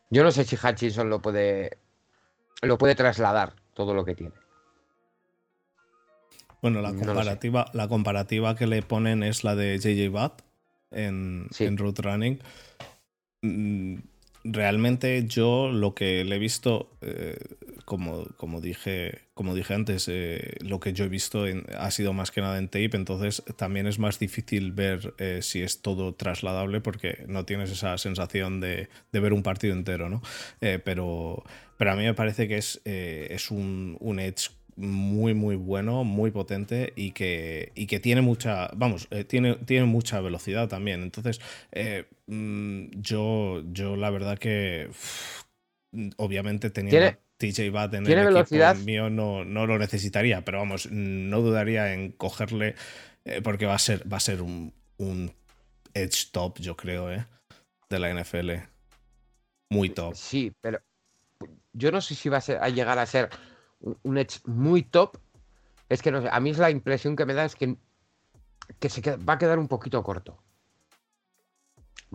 yo 0.10 0.24
no 0.24 0.32
sé 0.32 0.44
si 0.44 0.56
Hutchinson 0.56 1.10
lo 1.10 1.22
puede, 1.22 1.78
lo 2.62 2.78
puede 2.78 2.96
trasladar 2.96 3.54
todo 3.74 3.94
lo 3.94 4.06
que 4.06 4.16
tiene. 4.16 4.34
Bueno, 6.62 6.82
la 6.82 6.94
comparativa, 6.94 7.70
la 7.74 7.88
comparativa 7.88 8.56
que 8.56 8.66
le 8.66 8.82
ponen 8.82 9.22
es 9.22 9.44
la 9.44 9.56
de 9.56 9.78
JJ 9.78 10.10
Watt 10.10 10.42
en, 10.92 11.48
Root 11.78 12.00
Running. 12.00 12.40
Mm, 13.42 13.98
realmente 14.46 15.26
yo 15.28 15.70
lo 15.72 15.94
que 15.94 16.24
le 16.24 16.38
he 16.38 16.40
visto, 16.40 16.90
eh, 17.02 17.38
como, 17.86 18.26
como, 18.38 18.62
dije, 18.62 19.22
como 19.34 19.56
dije 19.56 19.74
antes, 19.74 20.08
eh, 20.10 20.56
lo 20.60 20.80
que 20.80 20.94
yo 20.94 21.06
he 21.06 21.10
visto 21.10 21.46
ha 21.78 21.92
sido 21.92 22.14
más 22.14 22.32
que 22.32 22.42
nada 22.42 22.58
en 22.58 22.68
tape, 22.68 22.92
entonces 22.94 23.44
también 23.56 23.88
es 23.88 24.00
más 24.00 24.20
difícil 24.20 24.72
ver 24.72 25.14
eh, 25.20 25.40
si 25.42 25.62
es 25.62 25.82
todo 25.82 26.14
trasladable 26.14 26.82
porque 26.82 27.24
no 27.28 27.46
tienes 27.46 27.72
esa 27.72 27.98
sensación 27.98 28.60
de, 28.60 28.90
ver 29.12 29.34
un 29.34 29.44
partido 29.44 29.74
entero, 29.74 30.10
¿no? 30.10 30.22
pero 30.84 31.44
pero 31.78 31.92
a 31.92 31.96
mí 31.96 32.04
me 32.04 32.14
parece 32.14 32.48
que 32.48 32.58
es, 32.58 32.82
eh, 32.86 33.28
es 33.32 33.52
un, 33.52 33.98
un, 34.00 34.20
Edge 34.20 34.50
muy, 34.76 35.34
muy 35.34 35.56
bueno, 35.56 36.04
muy 36.04 36.32
potente 36.32 36.94
y 36.96 37.12
que, 37.12 37.72
y 37.76 37.88
que 37.88 38.00
tiene 38.00 38.22
mucha, 38.22 38.70
vamos, 38.76 39.08
eh, 39.12 39.24
tiene, 39.24 39.56
tiene 39.56 39.86
mucha 39.86 40.22
velocidad 40.22 40.68
también. 40.68 41.04
Entonces, 41.04 41.40
eh, 41.72 42.06
mm, 42.28 43.02
yo, 43.02 43.64
yo 43.72 43.96
la 43.96 44.10
verdad 44.10 44.38
que 44.38 44.90
obviamente 46.18 46.70
teniendo 46.70 47.18
TJ 47.38 47.70
Watt 47.70 47.94
en 47.94 48.08
el 48.08 48.26
velocidad? 48.26 48.76
mío 48.78 49.10
no, 49.10 49.44
no 49.44 49.66
lo 49.66 49.78
necesitaría, 49.78 50.46
pero 50.46 50.60
vamos, 50.60 50.90
no 50.92 51.42
dudaría 51.42 51.94
en 51.94 52.12
cogerle 52.12 52.76
porque 53.44 53.66
va 53.66 53.76
a 53.76 53.80
ser, 53.80 54.12
va 54.12 54.18
a 54.18 54.22
ser 54.22 54.42
un, 54.42 54.74
un 54.98 55.34
Edge 55.94 56.30
top, 56.32 56.60
yo 56.60 56.76
creo, 56.76 57.08
de 57.08 58.00
la 58.00 58.14
NFL. 58.14 58.52
Muy 59.70 59.90
top. 59.90 60.14
Sí, 60.14 60.54
pero 60.62 60.80
yo 61.74 61.92
no 61.92 62.02
sé 62.02 62.16
si 62.16 62.30
va 62.30 62.38
a, 62.38 62.70
llegar 62.70 63.00
a 63.00 63.06
ser 63.06 63.30
un, 63.80 64.18
Edge 64.18 64.40
muy 64.46 64.84
top. 64.84 65.18
Es 65.90 66.02
que 66.02 66.12
no 66.12 66.22
sé, 66.22 66.30
a 66.32 66.40
mí 66.40 66.52
es 66.52 66.58
la 66.58 66.70
impresión 66.70 67.16
que 67.16 67.26
me 67.26 67.34
da 67.34 67.46
es 67.46 67.56
que, 67.56 67.78
que 68.80 68.90
se 68.90 69.02
va 69.18 69.34
a 69.34 69.38
quedar 69.38 69.58
un 69.58 69.68
poquito 69.68 70.04
corto. 70.04 70.38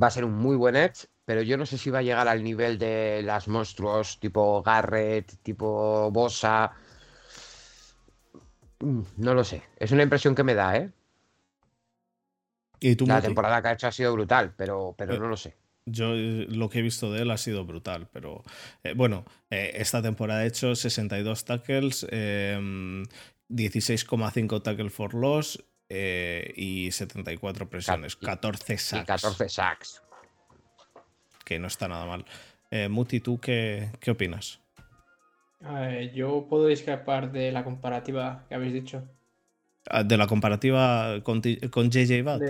Va 0.01 0.07
a 0.07 0.11
ser 0.11 0.25
un 0.25 0.35
muy 0.35 0.57
buen 0.57 0.77
Edge, 0.77 1.07
pero 1.31 1.43
yo 1.43 1.57
no 1.57 1.65
sé 1.65 1.79
si 1.79 1.91
va 1.91 2.01
a 2.01 2.03
llegar 2.03 2.27
al 2.27 2.43
nivel 2.43 2.77
de 2.77 3.23
las 3.23 3.47
monstruos 3.47 4.19
tipo 4.19 4.65
Garrett, 4.65 5.37
tipo 5.45 6.11
Bosa. 6.11 6.73
Mm, 8.81 9.03
no 9.19 9.35
lo 9.35 9.45
sé. 9.45 9.63
Es 9.77 9.93
una 9.93 10.03
impresión 10.03 10.35
que 10.35 10.43
me 10.43 10.55
da, 10.55 10.77
¿eh? 10.77 10.91
¿Y 12.81 12.97
tú, 12.97 13.07
la 13.07 13.23
temporada 13.23 13.63
que 13.63 13.69
ha 13.69 13.73
hecho 13.75 13.87
ha 13.87 13.93
sido 13.93 14.13
brutal, 14.13 14.55
pero, 14.57 14.93
pero 14.99 15.15
eh, 15.15 15.21
no 15.21 15.29
lo 15.29 15.37
sé. 15.37 15.55
Yo 15.87 16.17
eh, 16.17 16.47
lo 16.49 16.69
que 16.69 16.81
he 16.81 16.83
visto 16.83 17.13
de 17.13 17.23
él 17.23 17.31
ha 17.31 17.37
sido 17.37 17.65
brutal, 17.65 18.09
pero 18.13 18.43
eh, 18.83 18.95
bueno, 18.95 19.25
eh, 19.51 19.71
esta 19.77 20.03
temporada 20.03 20.41
ha 20.41 20.47
hecho 20.47 20.75
62 20.75 21.45
tackles, 21.45 22.09
16,5 22.09 24.35
em, 24.35 24.63
tackles 24.63 24.93
for 24.93 25.15
loss 25.15 25.65
y 25.89 26.91
74 26.91 27.71
presiones, 27.71 28.17
14 28.17 28.79
sacks. 28.79 29.07
14 29.07 29.49
sacks. 29.49 30.03
Que 31.51 31.59
no 31.59 31.67
está 31.67 31.89
nada 31.89 32.07
mal. 32.07 32.25
Muti, 32.89 33.19
¿tú 33.19 33.41
qué, 33.41 33.89
qué 33.99 34.13
opinas? 34.13 34.61
yo 36.15 36.47
puedo 36.49 36.69
escapar 36.69 37.33
de 37.33 37.51
la 37.51 37.65
comparativa 37.65 38.45
que 38.49 38.55
habéis 38.55 38.73
dicho. 38.73 39.03
Ah, 39.89 40.05
¿De 40.05 40.17
la 40.17 40.29
comparativa 40.29 41.21
con, 41.25 41.43
con 41.73 41.91
JJ 41.91 42.23
Watt? 42.25 42.43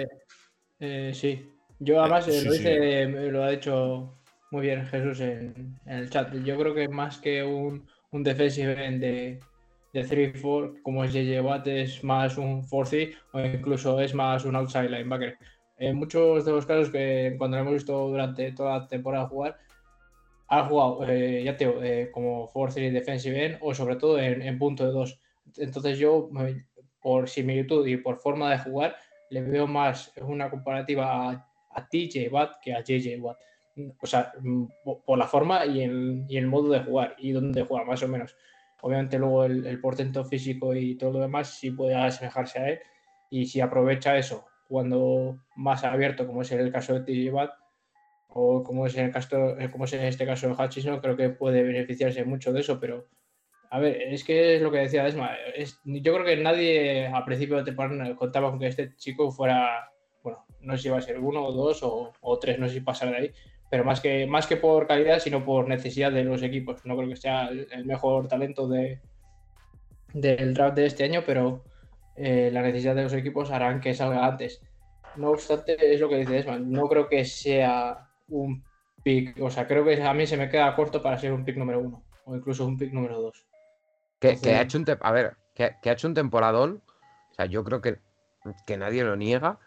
sí. 1.15 1.51
Yo 1.79 1.95
eh, 1.95 1.99
además 1.99 2.27
lo, 2.27 2.53
dice, 2.53 3.07
lo 3.31 3.43
ha 3.43 3.51
dicho 3.53 4.19
muy 4.51 4.67
bien 4.67 4.85
Jesús 4.85 5.21
en, 5.21 5.81
el 5.87 6.11
chat. 6.11 6.35
Yo 6.45 6.59
creo 6.59 6.75
que 6.75 6.87
más 6.89 7.17
que 7.17 7.43
un, 7.43 7.89
un 8.11 8.23
defensive 8.23 8.85
end 8.85 9.01
de, 9.01 9.41
de 9.95 10.05
3-4, 10.05 10.83
como 10.83 11.05
es 11.05 11.15
JJ 11.15 11.41
Watt, 11.41 11.67
es 11.69 12.05
más 12.05 12.37
un 12.37 12.69
4 12.69 12.99
o 13.33 13.41
incluso 13.41 13.99
es 13.99 14.13
más 14.13 14.45
un 14.45 14.57
outside 14.57 14.91
linebacker. 14.91 15.39
En 15.81 15.97
muchos 15.97 16.45
de 16.45 16.53
los 16.53 16.67
casos 16.67 16.91
que 16.91 17.35
cuando 17.39 17.57
lo 17.57 17.63
hemos 17.63 17.73
visto 17.73 18.09
durante 18.09 18.53
toda 18.53 18.81
la 18.81 18.87
temporada 18.87 19.27
jugar, 19.27 19.57
ha 20.49 20.67
jugado, 20.67 21.09
eh, 21.09 21.43
ya 21.43 21.57
te 21.57 21.65
digo, 21.65 21.83
eh, 21.83 22.11
como 22.13 22.51
como 22.53 22.69
3 22.69 22.93
defensive 22.93 23.47
end 23.47 23.59
o 23.63 23.73
sobre 23.73 23.97
todo 23.97 24.19
en, 24.19 24.59
punto 24.59 24.85
de 24.85 24.93
dos. 24.93 25.19
Entonces 25.57 25.99
yo, 25.99 26.29
por 27.01 27.31
similitud 27.31 27.87
y 27.87 27.97
por 27.97 28.19
forma 28.19 28.51
de 28.51 28.59
jugar, 28.59 28.97
le 29.31 29.41
veo 29.41 29.67
más 29.67 30.13
una 30.21 30.51
comparativa 30.51 31.31
a, 31.31 31.49
a 31.71 31.89
TJ 31.89 32.29
Watt 32.31 32.61
que 32.61 32.75
a 32.75 32.83
JJ 32.83 33.19
Watt. 33.19 33.39
O 34.03 34.07
sea, 34.07 34.35
mm, 34.39 34.65
por 35.07 35.17
la 35.17 35.27
forma 35.27 35.65
y 35.65 35.83
el, 35.83 36.27
y 36.29 36.37
el 36.37 36.47
modo 36.47 36.73
de 36.73 36.81
jugar 36.81 37.17
y 37.19 37.33
dónde 37.33 37.65
juega, 37.65 37.87
más 37.87 38.03
o 38.03 38.09
menos. 38.09 38.37
Obviamente 38.83 39.19
luego 39.19 39.47
el, 39.47 39.67
el, 39.67 39.81
portento 39.81 40.27
físico 40.27 40.75
y 40.75 40.97
todo 40.97 41.13
lo 41.13 41.21
demás 41.21 41.49
sí 41.59 41.71
puede 41.71 41.95
asemejarse 41.95 42.59
a 42.59 42.69
él 42.69 42.81
y 43.31 43.47
si 43.47 43.63
aprovecha 43.63 44.19
eso 44.19 44.50
cuando 44.71 45.41
más 45.57 45.83
abierto, 45.83 46.29
como 46.29 46.43
es 46.43 46.53
el 46.53 46.71
caso 46.71 47.01
de 47.01 47.31
Watt, 47.33 47.51
o 48.29 48.63
como 48.63 48.87
es 48.87 48.97
en 48.97 49.07
el 49.07 49.13
caso, 49.13 49.57
como 49.73 49.85
es 49.85 49.93
en 49.95 50.05
este 50.05 50.25
caso 50.25 50.47
de 50.47 50.55
Hutchinson, 50.55 51.01
creo 51.01 51.17
que 51.17 51.31
puede 51.31 51.65
beneficiarse 51.65 52.25
mucho 52.25 52.53
de 52.53 52.61
eso, 52.61 52.79
pero 52.79 53.09
a 53.69 53.81
ver, 53.81 54.01
es 54.03 54.23
que 54.23 54.55
es 54.55 54.63
lo 54.63 54.71
que 54.71 54.79
decía 54.79 55.03
Desma, 55.03 55.33
es, 55.57 55.81
yo 55.85 56.15
creo 56.15 56.25
que 56.25 56.37
nadie 56.37 57.09
a 57.09 57.25
principio 57.25 57.57
de 57.57 57.65
temporada 57.65 58.15
contaba 58.15 58.51
con 58.51 58.61
que 58.61 58.69
este 58.69 58.95
chico 58.95 59.33
fuera, 59.33 59.91
bueno, 60.23 60.47
no 60.61 60.77
sé 60.77 60.83
si 60.83 60.89
iba 60.89 60.99
a 60.99 61.03
ser 61.03 61.19
uno 61.19 61.45
o 61.45 61.53
dos 61.53 61.83
o, 61.83 62.13
o 62.21 62.39
tres, 62.39 62.61
no 62.61 62.69
sé 62.69 62.75
si 62.75 62.81
pasar 62.81 63.11
de 63.11 63.17
ahí, 63.17 63.33
pero 63.73 63.83
más 63.83 64.01
que, 64.01 64.25
más 64.25 64.47
que 64.47 64.57
por 64.57 64.87
calidad, 64.87 65.19
sino 65.19 65.45
por 65.45 65.67
necesidad 65.67 66.13
de 66.13 66.23
los 66.23 66.45
equipos. 66.45 66.85
No 66.87 66.97
creo 66.97 67.09
que 67.09 67.17
sea 67.17 67.49
el 67.49 67.85
mejor 67.87 68.29
talento 68.29 68.69
de, 68.69 69.01
del 70.13 70.55
draft 70.55 70.77
de 70.77 70.87
este 70.87 71.05
año, 71.05 71.23
pero 71.27 71.65
eh, 72.23 72.51
la 72.53 72.61
necesidad 72.61 72.95
de 72.95 73.05
los 73.05 73.15
equipos 73.15 73.51
harán 73.51 73.81
que 73.81 73.95
salga 73.95 74.27
antes. 74.27 74.61
No 75.17 75.31
obstante, 75.31 75.95
es 75.95 75.99
lo 76.01 76.09
que 76.09 76.19
dice 76.19 76.35
Desman, 76.35 76.71
no 76.71 76.87
creo 76.87 77.09
que 77.09 77.25
sea 77.25 78.11
un 78.29 78.63
pick, 79.03 79.41
o 79.41 79.51
sea, 79.51 79.67
creo 79.67 79.85
que 79.85 80.03
a 80.03 80.13
mí 80.13 80.27
se 80.27 80.37
me 80.37 80.51
queda 80.51 80.77
corto 80.77 81.03
para 81.03 81.19
ser 81.19 81.33
un 81.33 81.45
pick 81.45 81.57
número 81.57 81.81
uno, 81.81 82.05
o 82.27 82.37
incluso 82.37 82.67
un 82.67 82.77
pick 82.77 82.93
número 82.93 83.21
dos. 83.21 83.47
Que, 84.19 84.37
ha 84.55 84.61
hecho 84.61 84.77
un 84.77 84.85
a 85.01 85.13
ver, 85.13 85.37
que, 85.55 85.65
ha 85.65 85.93
hecho 85.93 86.07
un 86.07 86.15
temporadón, 86.15 86.83
o 87.31 87.35
sea, 87.35 87.47
yo 87.47 87.65
creo 87.65 87.81
que, 87.81 87.99
que 88.67 88.77
nadie 88.77 89.03
lo 89.03 89.17
niega, 89.17 89.59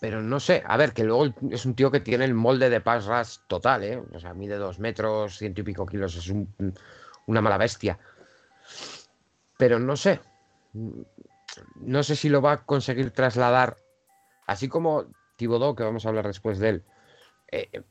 pero 0.00 0.22
no 0.22 0.38
sé, 0.38 0.62
a 0.64 0.76
ver, 0.76 0.92
que 0.92 1.02
luego 1.02 1.34
es 1.50 1.66
un 1.66 1.74
tío 1.74 1.90
que 1.90 1.98
tiene 1.98 2.24
el 2.24 2.34
molde 2.34 2.70
de 2.70 2.80
pass 2.80 3.06
rush 3.06 3.38
total, 3.48 3.82
¿eh? 3.82 4.00
O 4.14 4.20
sea, 4.20 4.32
mide 4.32 4.56
dos 4.56 4.78
metros, 4.78 5.38
ciento 5.38 5.60
y 5.60 5.64
pico 5.64 5.84
kilos, 5.86 6.14
es 6.14 6.32
una 7.26 7.40
mala 7.40 7.58
bestia. 7.58 7.98
Pero 9.56 9.80
no 9.80 9.96
sé, 9.96 10.20
no 11.76 12.02
sé 12.02 12.16
si 12.16 12.28
lo 12.28 12.42
va 12.42 12.52
a 12.52 12.64
conseguir 12.64 13.10
trasladar, 13.10 13.76
así 14.46 14.68
como 14.68 15.06
Tibodó, 15.36 15.74
que 15.74 15.84
vamos 15.84 16.04
a 16.04 16.08
hablar 16.08 16.26
después 16.26 16.58
de 16.58 16.68
él, 16.68 16.84
eh, 17.50 17.68
eh, 17.72 17.82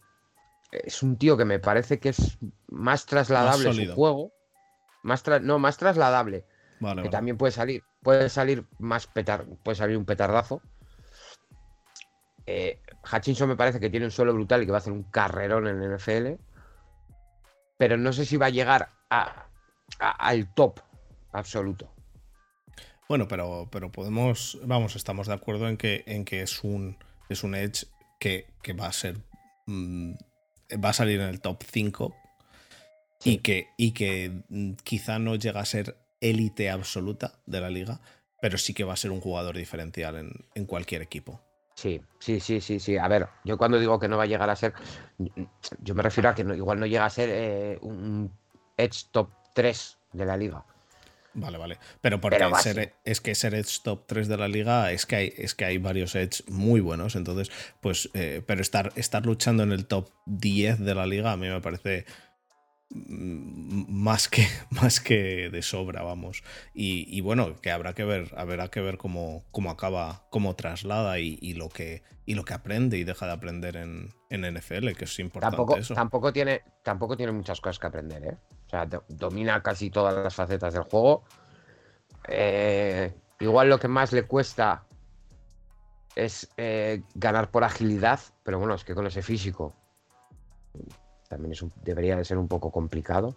es 0.72 1.02
un 1.04 1.18
tío 1.18 1.38
que 1.38 1.46
me 1.46 1.60
parece 1.60 2.00
que 2.00 2.10
es 2.10 2.38
más 2.68 3.06
trasladable 3.06 3.74
su 3.74 3.94
juego, 3.94 4.32
más 5.04 5.24
no, 5.42 5.60
más 5.60 5.78
trasladable, 5.78 6.46
que 7.02 7.10
también 7.10 7.38
puede 7.38 7.52
salir, 7.52 7.84
puede 8.04 8.30
salir 8.30 8.66
más 8.80 9.08
petar, 9.08 9.46
puede 9.64 9.76
salir 9.76 9.98
un 9.98 10.06
petardazo. 10.06 10.62
Eh, 12.46 12.80
Hutchinson 13.12 13.50
me 13.50 13.56
parece 13.56 13.80
que 13.80 13.90
tiene 13.90 14.06
un 14.06 14.12
suelo 14.12 14.34
brutal 14.34 14.62
y 14.62 14.66
que 14.66 14.72
va 14.72 14.78
a 14.78 14.80
hacer 14.80 14.94
un 14.94 15.04
carrerón 15.04 15.68
en 15.68 15.82
el 15.82 15.98
NFL, 15.98 16.40
pero 17.78 17.98
no 17.98 18.14
sé 18.14 18.26
si 18.26 18.38
va 18.38 18.48
a 18.48 18.52
llegar 18.52 18.90
al 20.00 20.54
top 20.54 20.80
absoluto. 21.32 21.97
Bueno, 23.10 23.28
pero, 23.28 23.68
pero 23.72 23.92
podemos, 23.92 24.60
vamos, 24.64 24.96
estamos 24.96 25.28
de 25.28 25.34
acuerdo 25.34 25.70
en 25.70 25.78
que, 25.78 26.04
en 26.08 26.26
que 26.26 26.42
es 26.42 26.64
un 26.64 26.98
es 27.30 27.44
un 27.44 27.56
Edge 27.56 27.88
que, 28.20 28.46
va 28.80 28.88
a 28.88 28.94
ser. 28.94 29.18
Mm, 29.66 30.14
va 30.84 30.90
a 30.90 30.94
salir 30.94 31.20
en 31.20 31.28
el 31.28 31.42
top 31.42 31.64
5 31.64 32.16
y, 33.24 33.38
que, 33.40 33.70
y 33.78 33.92
que 33.92 34.44
mm, 34.50 34.74
quizá 34.84 35.20
no 35.20 35.36
llega 35.36 35.62
a 35.62 35.66
ser 35.66 35.98
élite 36.22 36.70
absoluta 36.70 37.40
de 37.46 37.62
la 37.62 37.70
liga, 37.70 38.00
pero 38.42 38.58
sí 38.58 38.74
que 38.74 38.84
va 38.84 38.94
a 38.94 38.98
ser 38.98 39.12
un 39.12 39.22
jugador 39.22 39.56
diferencial 39.56 40.34
en, 40.54 40.66
cualquier 40.66 41.02
equipo. 41.02 41.42
Sí, 41.76 42.02
sí, 42.20 42.40
sí, 42.40 42.60
sí, 42.60 42.80
sí. 42.80 42.98
A 42.98 43.08
ver, 43.08 43.28
yo 43.44 43.58
cuando 43.58 43.80
digo 43.80 44.00
que 44.00 44.08
no 44.08 44.18
va 44.18 44.24
a 44.24 44.28
llegar 44.28 44.50
a 44.50 44.56
ser, 44.56 44.74
yo 45.80 45.94
me 45.94 46.02
refiero 46.02 46.30
a 46.30 46.36
que 46.36 46.42
igual 46.42 46.80
no 46.80 46.88
llega 46.88 47.06
a 47.06 47.10
ser 47.10 47.30
eh, 47.32 47.78
un 47.82 48.32
Edge 48.78 49.06
top 49.12 49.30
3 49.54 49.98
de 50.14 50.26
la 50.26 50.38
liga. 50.38 50.66
Vale, 51.38 51.60
vale. 51.60 51.78
Pero 52.02 52.20
porque 52.20 52.40
es 53.06 53.22
que 53.22 53.36
ser 53.36 53.54
Edge 53.54 53.82
top 53.84 54.08
3 54.08 54.28
de 54.28 54.38
la 54.38 54.48
liga 54.48 54.92
es 54.92 55.06
que 55.06 55.16
hay, 55.16 55.34
es 55.38 55.54
que 55.54 55.66
hay 55.66 55.78
varios 55.78 56.16
Edge 56.16 56.44
muy 56.48 56.82
buenos. 56.82 57.16
Entonces, 57.16 57.52
pues, 57.80 58.10
eh, 58.16 58.42
pero 58.46 58.62
estar, 58.62 58.92
estar 58.96 59.24
luchando 59.24 59.62
en 59.62 59.72
el 59.72 59.86
top 59.86 60.10
10 60.26 60.80
de 60.80 60.96
la 60.96 61.06
liga 61.06 61.32
a 61.32 61.38
mí 61.38 61.48
me 61.48 61.62
parece 61.62 62.06
mm, 62.90 63.86
más 63.88 64.28
que, 64.30 64.48
más 64.72 65.00
que 65.00 65.52
de 65.52 65.62
sobra, 65.62 66.02
vamos. 66.02 66.44
Y, 66.74 67.22
bueno, 67.22 67.56
que 67.62 67.70
habrá 67.70 67.94
que 67.94 68.04
ver, 68.04 68.34
habrá 68.36 68.70
que 68.70 68.82
ver 68.82 68.98
cómo, 68.98 69.46
cómo 69.52 69.70
acaba, 69.70 70.26
cómo 70.32 70.56
traslada 70.56 71.20
y, 71.20 71.54
lo 71.54 71.70
que, 71.70 72.02
y 72.26 72.34
lo 72.34 72.46
que 72.46 72.56
aprende 72.56 72.98
y 72.98 73.04
deja 73.04 73.28
de 73.28 73.34
aprender 73.34 73.78
en, 73.78 74.10
NFL, 74.32 74.94
que 74.94 75.06
es 75.06 75.20
importante 75.20 75.56
tampoco, 75.56 75.78
eso. 75.78 75.94
Tampoco 75.94 76.34
tiene, 76.34 76.64
tampoco 76.84 77.16
tiene 77.16 77.32
muchas 77.32 77.62
cosas 77.62 77.78
que 77.78 77.86
aprender, 77.86 78.24
¿eh? 78.24 78.38
O 78.68 78.70
sea, 78.70 78.86
domina 79.08 79.64
casi 79.64 79.90
todas 79.90 80.14
las 80.16 80.36
facetas 80.36 80.74
del 80.74 80.84
juego. 80.84 81.24
Eh, 82.28 83.14
igual 83.40 83.70
lo 83.70 83.80
que 83.80 83.88
más 83.88 84.12
le 84.12 84.24
cuesta 84.24 84.84
es 86.16 86.50
eh, 86.58 87.02
ganar 87.16 87.50
por 87.50 87.64
agilidad, 87.64 88.20
pero 88.44 88.60
bueno, 88.60 88.74
es 88.76 88.84
que 88.84 88.94
con 88.94 89.08
ese 89.08 89.22
físico 89.22 89.74
también 91.30 91.54
debería 91.84 92.16
de 92.16 92.26
ser 92.26 92.38
un 92.38 92.48
poco 92.48 92.72
complicado. 92.72 93.36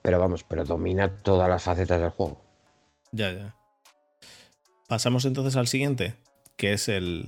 Pero 0.00 0.18
vamos, 0.18 0.42
pero 0.42 0.64
domina 0.64 1.22
todas 1.22 1.48
las 1.48 1.62
facetas 1.62 2.00
del 2.00 2.10
juego. 2.10 2.42
Ya, 3.12 3.30
ya. 3.32 3.54
Pasamos 4.88 5.24
entonces 5.24 5.56
al 5.56 5.68
siguiente, 5.68 6.14
que 6.56 6.72
es 6.72 6.88
el. 6.88 7.24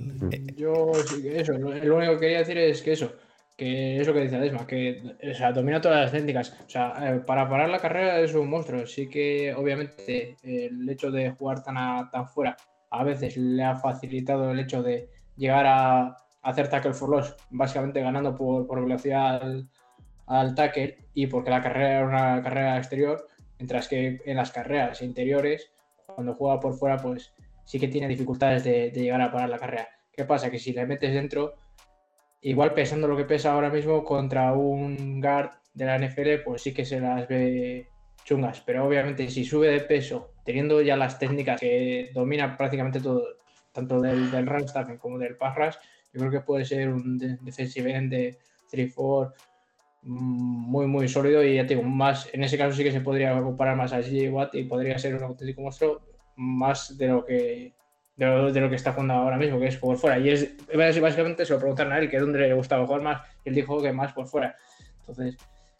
Yo, 0.57 0.91
eso, 1.23 1.53
lo 1.53 1.95
único 1.95 2.13
que 2.13 2.19
quería 2.19 2.39
decir 2.39 2.57
es 2.57 2.81
que 2.81 2.93
eso, 2.93 3.13
que 3.57 4.01
es 4.01 4.07
lo 4.07 4.13
que 4.13 4.21
dice 4.21 4.39
Desma, 4.39 4.67
que 4.67 5.15
o 5.31 5.33
sea, 5.33 5.51
domina 5.51 5.81
todas 5.81 6.01
las 6.01 6.11
técnicas. 6.11 6.57
O 6.65 6.69
sea, 6.69 6.93
eh, 7.01 7.19
para 7.19 7.47
parar 7.47 7.69
la 7.69 7.79
carrera 7.79 8.19
es 8.19 8.33
un 8.33 8.49
monstruo. 8.49 8.85
Sí 8.85 9.07
que 9.07 9.53
obviamente 9.53 10.35
el 10.43 10.87
hecho 10.89 11.11
de 11.11 11.31
jugar 11.31 11.63
tan, 11.63 12.09
tan 12.09 12.27
fuera 12.27 12.57
a 12.91 13.03
veces 13.03 13.37
le 13.37 13.63
ha 13.63 13.75
facilitado 13.75 14.51
el 14.51 14.59
hecho 14.59 14.81
de 14.83 15.09
llegar 15.35 15.65
a, 15.67 16.17
hacer 16.41 16.69
tackle 16.69 16.93
for 16.93 17.09
loss, 17.09 17.35
básicamente 17.49 18.01
ganando 18.01 18.35
por, 18.35 18.67
por 18.67 18.79
velocidad 18.79 19.41
al, 19.41 19.67
al, 20.27 20.53
tackle 20.53 20.95
y 21.15 21.25
porque 21.25 21.49
la 21.49 21.61
carrera 21.61 21.97
era 21.97 22.05
una 22.05 22.43
carrera 22.43 22.77
exterior, 22.77 23.27
mientras 23.57 23.87
que 23.87 24.21
en 24.23 24.37
las 24.37 24.51
carreras 24.51 25.01
interiores, 25.01 25.71
cuando 26.05 26.35
juega 26.35 26.59
por 26.59 26.75
fuera, 26.75 26.97
pues 26.97 27.33
sí 27.65 27.79
que 27.79 27.87
tiene 27.87 28.07
dificultades 28.07 28.63
de, 28.63 28.91
de 28.91 29.01
llegar 29.01 29.21
a 29.21 29.31
parar 29.31 29.49
la 29.49 29.57
carrera. 29.57 29.89
¿Qué 30.11 30.23
pasa? 30.23 30.51
Que 30.51 30.59
si 30.59 30.71
le 30.71 30.85
metes 30.85 31.13
dentro, 31.13 31.55
igual 32.45 32.75
pesando 32.75 33.07
lo 33.07 33.17
que 33.17 33.25
pesa 33.25 33.53
ahora 33.53 33.71
mismo 33.71 34.03
contra 34.03 34.53
un 34.53 35.19
guard 35.19 35.49
de 35.73 35.85
la 35.85 35.97
NFL, 35.97 36.43
pues 36.45 36.61
sí 36.61 36.75
que 36.75 36.85
se 36.85 36.99
las 36.99 37.27
ve 37.27 37.87
chungas. 38.23 38.61
Pero 38.61 38.85
obviamente 38.85 39.27
si 39.29 39.43
sube 39.43 39.67
de 39.69 39.79
peso, 39.81 40.31
teniendo 40.43 40.79
ya 40.81 40.95
las 40.95 41.17
técnicas 41.17 41.59
que 41.59 42.11
domina 42.13 42.55
prácticamente 42.55 42.99
todo, 42.99 43.25
tanto 43.71 43.99
del, 43.99 44.29
del 44.29 44.45
run 44.45 44.65
como 44.99 45.17
del 45.17 45.37
pass 45.37 45.55
rush, 45.55 45.75
yo 46.13 46.19
creo 46.19 46.31
que 46.31 46.41
puede 46.41 46.65
ser 46.65 46.89
un 46.89 47.17
defensive 47.17 47.91
end 47.91 48.11
de 48.11 48.37
3-4 48.71 49.33
mm, 50.03 50.11
muy, 50.13 50.85
muy 50.85 51.07
sólido 51.07 51.43
y 51.43 51.55
ya 51.55 51.65
tengo 51.65 51.81
más, 51.81 52.29
en 52.31 52.43
ese 52.43 52.59
caso 52.59 52.77
sí 52.77 52.83
que 52.83 52.91
se 52.91 53.01
podría 53.01 53.41
comparar 53.41 53.75
más 53.75 53.91
a 53.91 54.01
G. 54.01 54.31
Watt 54.31 54.53
y 54.53 54.65
podría 54.65 54.99
ser 54.99 55.15
un 55.15 55.23
auténtico 55.23 55.61
monstruo 55.61 56.01
más 56.35 56.95
de 56.95 57.07
lo 57.07 57.25
que 57.25 57.73
de 58.17 58.61
lo, 58.61 58.69
que 58.69 58.75
está 58.75 58.93
jugando 58.93 59.13
ahora 59.13 59.37
mismo, 59.37 59.59
que 59.59 59.67
es 59.67 59.77
por 59.77 59.97
fuera. 59.97 60.17
Y 60.19 60.29
es 60.29 60.55
básicamente 60.75 61.45
se 61.45 61.53
lo 61.53 61.59
preguntaron 61.59 61.93
a 61.93 61.99
él 61.99 62.09
que 62.09 62.19
dónde 62.19 62.39
le 62.39 62.53
gustaba 62.53 62.85
jugar 62.85 63.01
más, 63.01 63.21
y 63.43 63.49
él 63.49 63.55
dijo 63.55 63.81
que 63.81 63.91
más 63.91 64.13
por 64.13 64.27
fuera. 64.27 64.55
Entonces, 64.99 65.37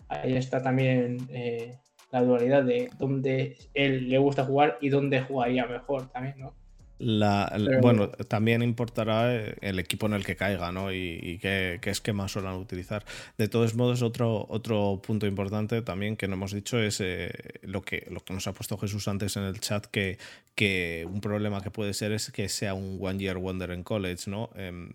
ahí 0.10 0.36
está 0.36 0.62
también 0.62 1.18
eh, 1.30 1.78
la 2.12 2.22
dualidad 2.22 2.64
de 2.64 2.90
dónde 2.98 3.58
él 3.74 4.10
le 4.10 4.18
gusta 4.18 4.44
jugar 4.44 4.78
y 4.82 4.90
dónde 4.90 5.22
jugaría 5.22 5.66
mejor 5.66 6.10
también, 6.10 6.40
¿no? 6.40 6.54
Bueno, 7.00 8.10
también 8.10 8.62
importará 8.62 9.36
eh, 9.36 9.56
el 9.62 9.80
equipo 9.80 10.06
en 10.06 10.14
el 10.14 10.26
que 10.26 10.36
caiga, 10.36 10.72
¿no? 10.72 10.94
Y, 10.94 11.40
qué, 11.42 11.80
qué, 11.82 11.90
esquema 11.90 12.28
suelen 12.28 12.54
utilizar. 12.54 13.06
De 13.38 13.48
todos 13.48 13.76
modos, 13.76 14.02
otro, 14.02 14.46
otro 14.50 15.02
punto 15.06 15.28
importante 15.28 15.82
también 15.82 16.16
que 16.16 16.28
no 16.28 16.36
hemos 16.36 16.54
dicho 16.54 16.80
es 16.80 17.02
eh, 17.02 17.32
lo, 17.64 17.82
que, 17.82 18.08
lo 18.10 18.22
que 18.22 18.34
nos 18.34 18.48
ha 18.48 18.54
puesto 18.54 18.78
Jesús 18.78 19.08
antes 19.08 19.36
en 19.36 19.44
el 19.44 19.60
chat, 19.60 19.86
que, 19.86 20.18
que 20.56 21.06
un 21.10 21.22
problema 21.22 21.62
que 21.62 21.72
puede 21.72 21.94
ser 21.94 22.12
es 22.12 22.32
que 22.32 22.48
sea 22.50 22.74
un 22.74 22.98
One 23.02 23.20
Year 23.20 23.38
Wonder 23.38 23.72
en 23.72 23.84
college, 23.84 24.30
¿no? 24.30 24.50
Em, 24.56 24.92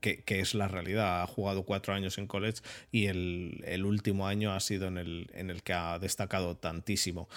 que, 0.00 0.22
es 0.40 0.54
la 0.54 0.68
realidad. 0.68 1.22
Ha 1.22 1.26
jugado 1.26 1.62
cuatro 1.62 1.94
años 1.94 2.18
en 2.18 2.26
college 2.26 2.60
y 2.90 3.06
el, 3.06 3.84
último 3.84 4.26
año 4.26 4.52
ha 4.52 4.60
sido 4.60 4.88
en 4.88 4.98
el, 4.98 5.30
en 5.34 5.50
el 5.50 5.62
que 5.62 5.72
ha 5.72 5.98
destacado 5.98 6.56
tantísimo 6.56 7.28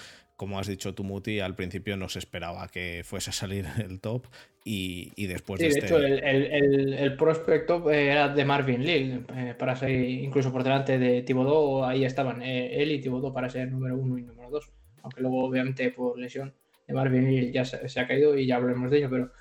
como 0.42 0.58
has 0.58 0.66
dicho 0.66 0.96
tú, 0.96 1.04
Muti, 1.04 1.40
al 1.40 1.54
principio 1.54 1.96
no 1.98 2.10
se 2.10 2.18
esperaba 2.18 2.68
que 2.68 3.04
fuese 3.06 3.30
a 3.30 3.34
salir 3.34 3.64
el 3.78 4.00
top 4.00 4.26
y, 4.66 5.28
después 5.28 5.62
de, 5.62 5.70
de 5.70 5.80
hecho, 5.80 6.00
el, 6.00 6.94
el, 6.96 7.16
prospecto 7.16 7.92
era 7.92 8.28
de 8.28 8.44
Marvin 8.44 8.84
Lille, 8.84 9.22
eh, 9.36 9.54
para 9.56 9.76
ser 9.76 9.92
incluso 9.92 10.52
por 10.52 10.64
delante 10.64 10.98
de 10.98 11.22
Thibodeau, 11.22 11.86
ahí 11.86 12.06
estaban 12.06 12.42
eh, 12.42 12.82
él 12.82 12.92
y 12.92 13.00
Thibodeau 13.00 13.32
para 13.32 13.52
ser 13.52 13.72
número 13.72 13.96
uno 13.96 14.18
y 14.18 14.24
número 14.24 14.50
dos, 14.50 14.72
aunque 15.04 15.22
luego 15.22 15.46
obviamente 15.46 15.92
por 15.92 16.18
lesión 16.18 16.56
de 16.88 16.94
Marvin 16.96 17.30
Lille 17.30 17.52
ya 17.52 17.64
se, 17.64 18.00
ha 18.00 18.08
caído 18.08 18.36
y 18.36 18.48
ya 18.48 18.56
hablaremos 18.56 18.90
de 18.90 18.98
ello, 18.98 19.10
pero 19.12 19.32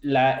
la, 0.00 0.40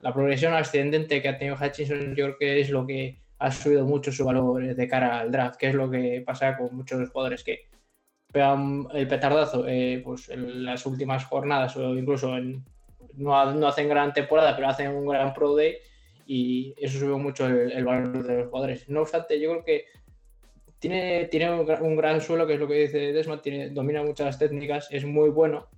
la, 0.00 0.14
progresión 0.14 0.54
ascendente 0.54 1.20
que 1.20 1.28
ha 1.28 1.36
tenido 1.36 1.58
Hutchinson 1.62 2.14
yo 2.16 2.24
creo 2.24 2.38
que 2.38 2.60
es 2.62 2.70
lo 2.70 2.86
que 2.86 3.18
ha 3.38 3.52
subido 3.52 3.84
mucho 3.84 4.12
su 4.12 4.24
valor 4.24 4.74
de 4.74 4.88
cara 4.88 5.20
al 5.20 5.30
draft, 5.30 5.58
que 5.58 5.68
es 5.68 5.74
lo 5.74 5.90
que 5.90 6.22
pasa 6.24 6.56
con 6.56 6.74
muchos 6.74 7.10
jugadores 7.10 7.44
que 7.44 7.73
el 8.34 9.08
petardazo 9.08 9.66
eh, 9.68 10.00
pues 10.04 10.28
en 10.28 10.64
las 10.64 10.84
últimas 10.86 11.24
jornadas 11.24 11.76
o 11.76 11.96
incluso 11.96 12.36
no, 13.16 13.52
no, 13.54 13.68
hacen 13.68 13.88
gran 13.88 14.12
temporada, 14.12 14.56
pero 14.56 14.68
hacen 14.68 14.90
un 14.90 15.06
gran 15.06 15.32
pro 15.32 15.54
day 15.54 15.76
y 16.26 16.74
eso 16.76 16.98
sube 16.98 17.16
mucho 17.16 17.46
el, 17.46 17.84
valor 17.84 18.26
de 18.26 18.38
los 18.38 18.48
jugadores. 18.48 18.88
No 18.88 19.02
obstante, 19.02 19.38
yo 19.38 19.50
creo 19.50 19.64
que 19.64 19.84
tiene, 20.80 21.26
tiene 21.26 21.52
un, 21.52 21.96
gran 21.96 22.20
suelo, 22.20 22.46
que 22.46 22.54
es 22.54 22.60
lo 22.60 22.66
que 22.66 22.74
dice 22.74 23.12
Desmond, 23.12 23.40
tiene, 23.40 23.70
domina 23.70 24.02
muchas 24.02 24.38
técnicas, 24.38 24.88
es 24.90 25.04
muy 25.04 25.30
bueno, 25.30 25.68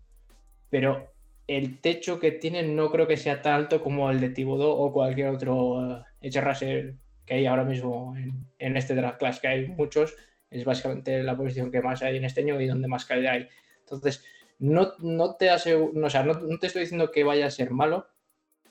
pero 0.71 1.13
el 1.47 1.81
techo 1.81 2.19
que 2.19 2.33
tiene 2.33 2.63
no 2.63 2.91
creo 2.91 3.07
que 3.07 3.17
sea 3.17 3.43
tan 3.43 3.55
alto 3.55 3.83
como 3.83 4.11
el 4.11 4.19
de 4.19 4.31
Tibodó 4.31 4.75
o 4.77 4.93
cualquier 4.93 5.29
otro 5.29 5.55
uh, 5.75 6.05
que 6.21 7.35
hay 7.35 7.47
ahora 7.47 7.65
mismo 7.65 8.15
en, 8.17 8.33
en 8.59 8.77
este 8.77 8.95
draft 8.95 9.19
class, 9.19 9.41
que 9.41 9.49
hay 9.49 9.69
muchos 9.69 10.17
es 10.50 10.65
básicamente 10.65 11.23
la 11.23 11.37
posición 11.37 11.71
que 11.71 11.83
más 11.83 12.03
hay 12.03 12.17
en 12.17 12.25
este 12.25 12.41
año 12.41 12.61
y 12.61 12.67
donde 12.67 12.88
más 12.88 13.05
calidad 13.05 13.35
hay. 13.35 13.49
Entonces, 13.81 14.25
no, 14.59 14.93
no 14.99 15.37
te 15.37 15.50
no, 15.93 16.07
o 16.07 16.11
sea, 16.11 16.23
no, 16.23 16.59
te 16.59 16.67
estoy 16.67 16.83
diciendo 16.83 17.11
que 17.11 17.25
vaya 17.25 17.47
a 17.47 17.50
ser 17.50 17.71
malo, 17.71 18.07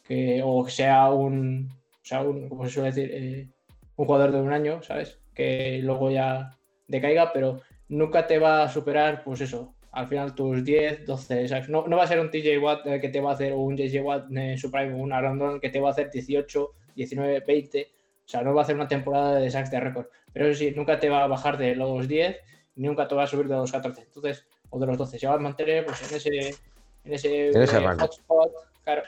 que, 0.04 0.42
o 0.44 0.68
sea 0.68 1.12
un, 1.12 1.70
o 1.72 2.06
sea, 2.06 2.22
un, 2.22 2.50
como 2.50 2.66
se 2.66 2.72
suele 2.72 2.92
decir, 2.92 3.12
eh, 3.14 3.48
un 3.96 4.06
jugador 4.06 4.32
de 4.32 4.42
un 4.42 4.52
año, 4.52 4.82
¿sabes? 4.82 5.20
Que 5.34 5.80
luego 5.84 6.12
ya 6.12 6.58
decaiga, 6.88 7.32
pero 7.34 7.62
nunca 7.88 8.28
te 8.28 8.40
va 8.40 8.64
a 8.64 8.70
superar, 8.70 9.24
pues 9.24 9.42
eso, 9.42 9.76
al 9.92 10.08
final 10.08 10.36
tus 10.36 10.64
10, 10.64 11.06
12, 11.06 11.48
¿sabes? 11.48 11.70
No, 11.70 11.88
no 11.88 11.98
va 11.98 12.04
a 12.04 12.08
ser 12.08 12.20
un 12.20 12.30
TJ 12.30 12.58
Watt 12.60 12.86
eh, 12.86 13.00
que 13.00 13.10
te 13.10 13.22
va 13.22 13.32
a 13.32 13.34
hacer, 13.34 13.54
o 13.54 13.60
un 13.60 13.78
JJ 13.78 14.02
Watt 14.02 14.32
en 14.32 14.58
su 14.58 14.72
prime, 14.72 14.94
un 14.94 15.14
Aaron 15.14 15.60
que 15.60 15.70
te 15.70 15.80
va 15.80 15.90
a 15.90 15.92
hacer 15.92 16.10
18, 16.12 16.72
19, 16.96 17.44
20, 17.48 17.88
o 18.26 18.28
sea, 18.28 18.42
no 18.42 18.54
va 18.54 18.62
a 18.62 18.64
hacer 18.64 18.76
una 18.76 18.88
temporada 18.88 19.36
de 19.36 19.52
sacks 19.52 19.72
de 19.72 19.80
récord. 19.80 20.08
Pero 20.34 20.48
eso 20.48 20.60
sí, 20.60 20.74
nunca 20.76 21.00
te 21.00 21.10
va 21.10 21.24
a 21.24 21.28
bajar 21.28 21.58
de 21.58 21.76
los 21.76 22.08
10 22.08 22.38
ni 22.76 22.88
nunca 22.88 23.08
te 23.08 23.16
va 23.16 23.24
a 23.24 23.28
subir 23.28 23.48
de 23.48 23.56
los 23.56 23.72
14. 23.72 24.02
Entonces, 24.02 24.46
o 24.70 24.80
de 24.80 24.86
los 24.86 24.98
12. 24.98 25.20
Se 25.20 25.28
va 25.28 25.36
a 25.36 25.40
mantener 25.40 25.86
pues, 25.86 26.10
en 26.10 26.18
ese, 26.18 26.58
en 27.06 27.14
ese, 27.14 27.50
eh, 27.50 27.98
hotspot. 28.00 28.52
Claro, 28.84 29.04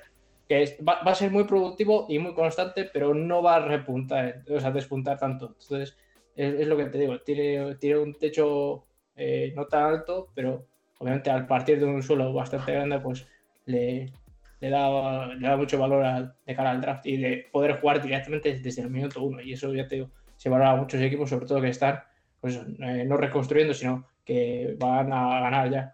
que 0.47 0.77
va, 0.87 0.93
a 0.93 1.15
ser 1.15 1.31
muy 1.31 1.43
productivo 1.43 2.05
y 2.09 2.19
muy 2.19 2.33
constante, 2.33 2.89
pero 2.91 3.13
no 3.13 3.41
va 3.41 3.55
a 3.55 3.59
repuntar, 3.59 4.43
o 4.49 4.59
sea, 4.59 4.71
despuntar 4.71 5.19
tanto. 5.19 5.55
Entonces, 5.59 5.97
es, 6.35 6.67
lo 6.67 6.77
que 6.77 6.85
te 6.85 6.97
digo, 6.99 7.19
tiene, 7.21 7.75
tiene 7.75 7.99
un 7.99 8.13
techo 8.17 8.85
eh, 9.15 9.51
no 9.55 9.65
tan 9.65 9.83
alto, 9.83 10.29
pero 10.33 10.65
obviamente 10.99 11.29
al 11.29 11.47
partir 11.47 11.79
de 11.79 11.85
un 11.85 12.01
suelo 12.01 12.31
bastante 12.33 12.71
grande, 12.71 12.99
pues 12.99 13.27
le, 13.65 14.11
le 14.59 14.69
da, 14.69 15.27
le 15.27 15.47
da 15.47 15.57
mucho 15.57 15.77
valor 15.77 16.35
de 16.45 16.55
cara 16.55 16.71
al 16.71 16.81
draft 16.81 17.05
y 17.05 17.17
de 17.17 17.47
poder 17.51 17.79
jugar 17.79 18.01
directamente 18.01 18.59
desde 18.59 18.81
el 18.81 18.89
minuto 18.89 19.21
uno. 19.21 19.41
Y 19.41 19.53
eso 19.53 19.73
ya 19.73 19.87
te 19.87 20.07
se 20.37 20.49
valora 20.49 20.71
a 20.71 20.75
muchos 20.75 21.01
equipos, 21.01 21.29
sobre 21.29 21.45
todo 21.45 21.61
que 21.61 21.69
están 21.69 22.03
pues, 22.39 22.55
eh, 22.55 23.03
no 23.05 23.17
reconstruyendo, 23.17 23.73
sino 23.73 24.07
que 24.23 24.75
van 24.79 25.11
a 25.11 25.41
ganar 25.41 25.71
ya. 25.71 25.93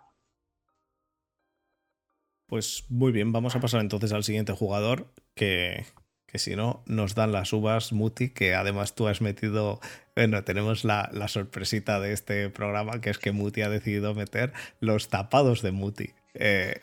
Pues 2.47 2.85
muy 2.89 3.11
bien, 3.11 3.31
vamos 3.31 3.55
a 3.55 3.59
pasar 3.59 3.81
entonces 3.81 4.11
al 4.13 4.23
siguiente 4.23 4.53
jugador, 4.53 5.11
que, 5.33 5.85
que 6.27 6.37
si 6.37 6.55
no, 6.55 6.83
nos 6.85 7.15
dan 7.15 7.31
las 7.31 7.51
uvas 7.53 7.93
Muti, 7.93 8.29
que 8.29 8.53
además 8.53 8.93
tú 8.93 9.07
has 9.07 9.21
metido, 9.21 9.79
bueno, 10.15 10.43
tenemos 10.43 10.83
la, 10.83 11.09
la, 11.13 11.27
sorpresita 11.29 11.99
de 11.99 12.11
este 12.11 12.49
programa, 12.49 13.01
que 13.01 13.09
es 13.09 13.17
que 13.17 13.31
Muti 13.31 13.61
ha 13.61 13.69
decidido 13.69 14.13
meter 14.13 14.53
los 14.81 15.09
tapados 15.09 15.61
de 15.63 15.71
Muti. 15.71 16.11
Eh, 16.35 16.79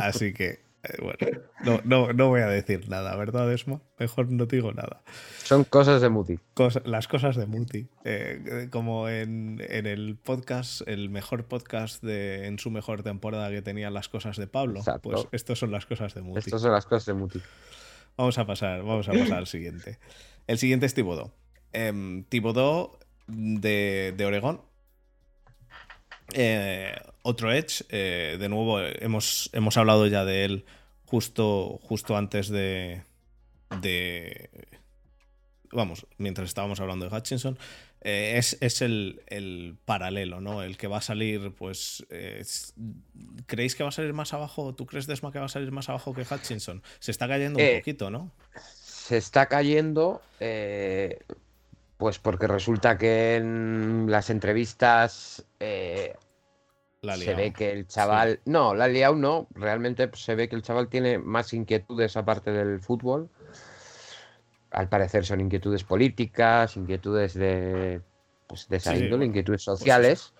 así 0.00 0.32
que 0.32 0.60
bueno, 1.00 1.80
no, 1.84 2.12
no, 2.12 2.28
voy 2.28 2.40
a 2.40 2.48
decir 2.48 2.88
nada, 2.88 3.14
¿verdad, 3.14 3.52
Esma? 3.52 3.80
Mejor 3.98 4.30
no 4.32 4.46
digo 4.46 4.72
nada. 4.72 5.02
Son 5.44 5.62
cosas 5.62 6.02
de 6.02 6.08
Muti. 6.08 6.40
las 6.84 7.06
cosas 7.06 7.36
de 7.36 7.46
Muti. 7.46 7.88
Eh, 8.04 8.68
como 8.70 9.08
en, 9.08 9.60
el 9.60 10.16
podcast, 10.16 10.82
el 10.88 11.08
mejor 11.08 11.46
podcast 11.46 12.02
de, 12.02 12.46
en 12.46 12.58
su 12.58 12.70
mejor 12.70 13.04
temporada 13.04 13.50
que 13.50 13.62
tenía 13.62 13.90
las 13.90 14.08
cosas 14.08 14.36
de 14.36 14.48
Pablo. 14.48 14.80
Pues 15.02 15.28
estas 15.30 15.58
son 15.58 15.70
las 15.70 15.86
cosas 15.86 16.14
de 16.14 16.22
Muti. 16.22 16.40
Estas 16.40 16.62
son 16.62 16.72
las 16.72 16.84
cosas 16.84 17.06
de 17.06 17.14
Muti. 17.14 17.40
Vamos 18.16 18.36
a 18.38 18.46
pasar, 18.46 18.82
vamos 18.82 19.08
a 19.08 19.12
pasar 19.12 19.38
al 19.38 19.46
siguiente. 19.46 19.98
El 20.48 20.58
siguiente 20.58 20.86
es 20.86 20.94
Tibodó. 20.94 21.32
Eh, 21.72 22.24
Tibodó 22.28 22.98
de, 23.28 24.14
de 24.16 24.26
Oregón. 24.26 24.62
Eh, 26.34 26.94
otro 27.22 27.52
Edge, 27.52 27.84
eh, 27.88 28.36
de 28.38 28.48
nuevo, 28.48 28.80
hemos, 28.80 29.50
hemos 29.52 29.76
hablado 29.76 30.06
ya 30.06 30.24
de 30.24 30.44
él 30.44 30.64
justo, 31.04 31.78
justo 31.82 32.16
antes 32.16 32.48
de, 32.48 33.02
de. 33.80 34.50
Vamos, 35.70 36.06
mientras 36.18 36.48
estábamos 36.48 36.80
hablando 36.80 37.08
de 37.08 37.16
Hutchinson. 37.16 37.58
Eh, 38.04 38.40
es, 38.60 38.82
el, 38.82 39.76
paralelo, 39.84 40.40
¿no? 40.40 40.64
El 40.64 40.76
que 40.76 40.88
va 40.88 40.98
a 40.98 41.02
salir, 41.02 41.52
pues. 41.52 42.04
¿Creéis 43.46 43.76
que 43.76 43.84
va 43.84 43.90
a 43.90 43.92
salir 43.92 44.12
más 44.12 44.34
abajo? 44.34 44.74
¿Tú 44.74 44.86
crees, 44.86 45.06
Desma, 45.06 45.30
que 45.30 45.38
va 45.38 45.46
a 45.46 45.48
salir 45.48 45.70
más 45.70 45.88
abajo 45.88 46.12
que 46.12 46.22
Hutchinson? 46.22 46.82
Se 46.98 47.12
está 47.12 47.28
cayendo 47.28 47.60
un 47.60 47.78
poquito, 47.78 48.10
¿no? 48.10 48.32
Se 48.74 49.16
está 49.16 49.46
cayendo. 49.46 50.20
Pues 51.98 52.18
porque 52.18 52.48
resulta 52.48 52.98
que 52.98 53.36
en 53.36 54.06
las 54.08 54.28
entrevistas 54.28 55.44
se 57.02 57.34
ve 57.34 57.52
que 57.52 57.72
el 57.72 57.86
chaval. 57.88 58.40
No, 58.44 58.74
la 58.74 58.86
liado 58.86 59.16
no. 59.16 59.48
Realmente 59.54 60.08
se 60.14 60.34
ve 60.34 60.48
que 60.48 60.54
el 60.54 60.62
chaval 60.62 60.88
tiene 60.88 61.18
más 61.18 61.52
inquietudes 61.52 62.16
aparte 62.16 62.52
del 62.52 62.80
fútbol. 62.80 63.28
Al 64.70 64.88
parecer 64.88 65.26
son 65.26 65.40
inquietudes 65.40 65.84
políticas, 65.84 66.76
inquietudes 66.76 67.34
de. 67.34 68.00
Pues 68.46 68.68
de 68.68 68.76
esa 68.76 68.96
índole, 68.96 69.26
inquietudes 69.26 69.64
pues 69.64 69.78
sociales. 69.78 70.32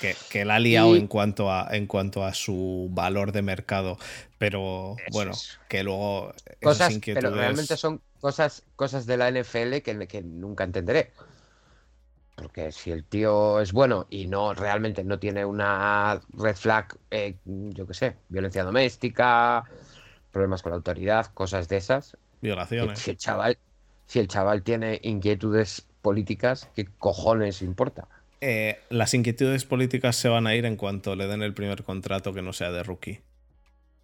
que, 0.00 0.14
que, 0.30 0.44
la 0.44 0.56
ha 0.56 0.58
liado 0.58 0.94
en, 0.96 1.06
cuanto 1.06 1.50
a, 1.50 1.68
en 1.72 1.86
cuanto 1.86 2.24
a 2.24 2.34
su 2.34 2.88
valor 2.90 3.32
de 3.32 3.42
mercado. 3.42 3.98
Pero 4.38 4.96
bueno, 5.10 5.32
que 5.68 5.82
luego. 5.82 6.32
Cosas, 6.62 6.96
pero 7.04 7.30
realmente 7.30 7.76
son 7.76 8.00
cosas, 8.20 8.62
cosas 8.76 9.06
de 9.06 9.16
la 9.16 9.30
NFL 9.30 9.78
que, 9.82 10.06
que 10.06 10.22
nunca 10.22 10.64
entenderé. 10.64 11.10
Porque 12.34 12.72
si 12.72 12.90
el 12.90 13.04
tío 13.04 13.60
es 13.60 13.72
bueno 13.72 14.06
y 14.10 14.26
no 14.26 14.54
realmente 14.54 15.04
no 15.04 15.18
tiene 15.18 15.44
una 15.44 16.20
red 16.32 16.56
flag, 16.56 16.96
eh, 17.10 17.36
yo 17.44 17.86
qué 17.86 17.94
sé, 17.94 18.16
violencia 18.28 18.64
doméstica, 18.64 19.64
problemas 20.32 20.62
con 20.62 20.70
la 20.70 20.76
autoridad, 20.76 21.26
cosas 21.32 21.68
de 21.68 21.76
esas. 21.76 22.16
Violaciones. 22.40 22.98
Si 22.98 23.12
el 23.12 23.16
chaval, 23.16 23.58
si 24.06 24.18
el 24.18 24.28
chaval 24.28 24.62
tiene 24.62 25.00
inquietudes 25.02 25.86
políticas, 26.02 26.68
¿qué 26.74 26.86
cojones 26.98 27.62
importa? 27.62 28.08
Eh, 28.40 28.78
las 28.90 29.14
inquietudes 29.14 29.64
políticas 29.64 30.16
se 30.16 30.28
van 30.28 30.46
a 30.46 30.54
ir 30.54 30.66
en 30.66 30.76
cuanto 30.76 31.16
le 31.16 31.26
den 31.26 31.42
el 31.42 31.54
primer 31.54 31.82
contrato 31.84 32.34
que 32.34 32.42
no 32.42 32.52
sea 32.52 32.72
de 32.72 32.82
rookie. 32.82 33.20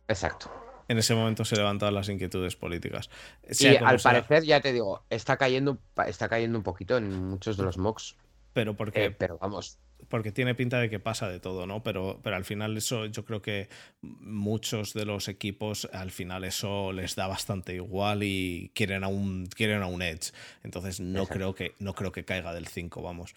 Exacto. 0.09 0.51
En 0.91 0.99
ese 0.99 1.15
momento 1.15 1.45
se 1.45 1.55
levantan 1.55 1.95
las 1.95 2.09
inquietudes 2.09 2.57
políticas. 2.57 3.11
Sí, 3.49 3.77
al 3.77 4.01
parecer, 4.01 4.43
ya 4.43 4.61
te 4.61 4.73
digo, 4.73 5.05
está 5.09 5.37
cayendo, 5.37 5.79
está 6.05 6.29
cayendo 6.29 6.59
un 6.59 6.65
poquito 6.65 6.97
en 6.97 7.29
muchos 7.29 7.57
de 7.57 7.63
los 7.63 7.79
mocks. 7.79 8.17
Pero 8.53 8.77
porque. 8.77 9.05
Eh, 9.05 9.11
pero 9.13 9.39
vamos. 9.39 9.79
Porque 10.09 10.33
tiene 10.33 10.57
pinta 10.57 10.81
de 10.81 10.91
que 10.91 10.99
pasa 10.99 11.29
de 11.29 11.39
todo, 11.39 11.65
¿no? 11.65 11.85
Pero, 11.85 12.19
pero 12.25 12.35
al 12.35 12.45
final, 12.45 12.77
eso 12.77 13.07
yo 13.07 13.25
creo 13.25 13.41
que 13.41 13.69
muchos 14.01 14.93
de 14.93 15.05
los 15.05 15.29
equipos, 15.29 15.89
al 15.93 16.11
final, 16.11 16.43
eso 16.43 16.91
les 16.91 17.15
da 17.15 17.29
bastante 17.29 17.73
igual 17.73 18.25
y 18.25 18.73
quieren 18.75 19.05
a 19.05 19.09
un, 19.09 19.47
quieren 19.47 19.85
a 19.85 19.87
un 19.87 20.03
Edge. 20.03 20.33
Entonces, 20.65 20.99
no 20.99 21.27
creo 21.27 21.55
que, 21.55 21.77
no 21.79 21.95
creo 21.95 22.11
que 22.11 22.25
caiga 22.25 22.53
del 22.53 22.67
5, 22.67 23.01
vamos. 23.01 23.37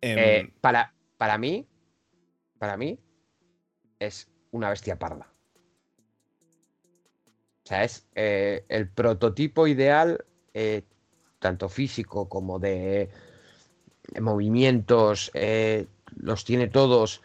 Eh, 0.00 0.38
em, 0.38 0.50
para, 0.62 0.94
para 1.18 1.36
mí, 1.36 1.66
para 2.58 2.78
mí, 2.78 2.98
es 3.98 4.30
una 4.52 4.70
bestia 4.70 4.98
parda. 4.98 5.28
O 7.68 7.70
sea, 7.70 7.84
es 7.84 8.06
eh, 8.14 8.64
el 8.70 8.88
prototipo 8.88 9.66
ideal, 9.66 10.24
eh, 10.54 10.84
tanto 11.38 11.68
físico 11.68 12.26
como 12.26 12.58
de, 12.58 13.10
movimientos, 14.18 15.30
eh, 15.34 15.86
los 16.16 16.46
tiene 16.46 16.68
todos 16.68 17.20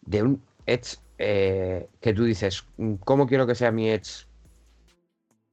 de 0.00 0.24
un 0.24 0.42
Edge 0.66 0.96
que 1.16 2.12
tú 2.16 2.24
dices, 2.24 2.64
¿cómo 3.04 3.28
quiero 3.28 3.46
que 3.46 3.54
sea 3.54 3.70
mi 3.70 3.88
Edge? 3.88 4.26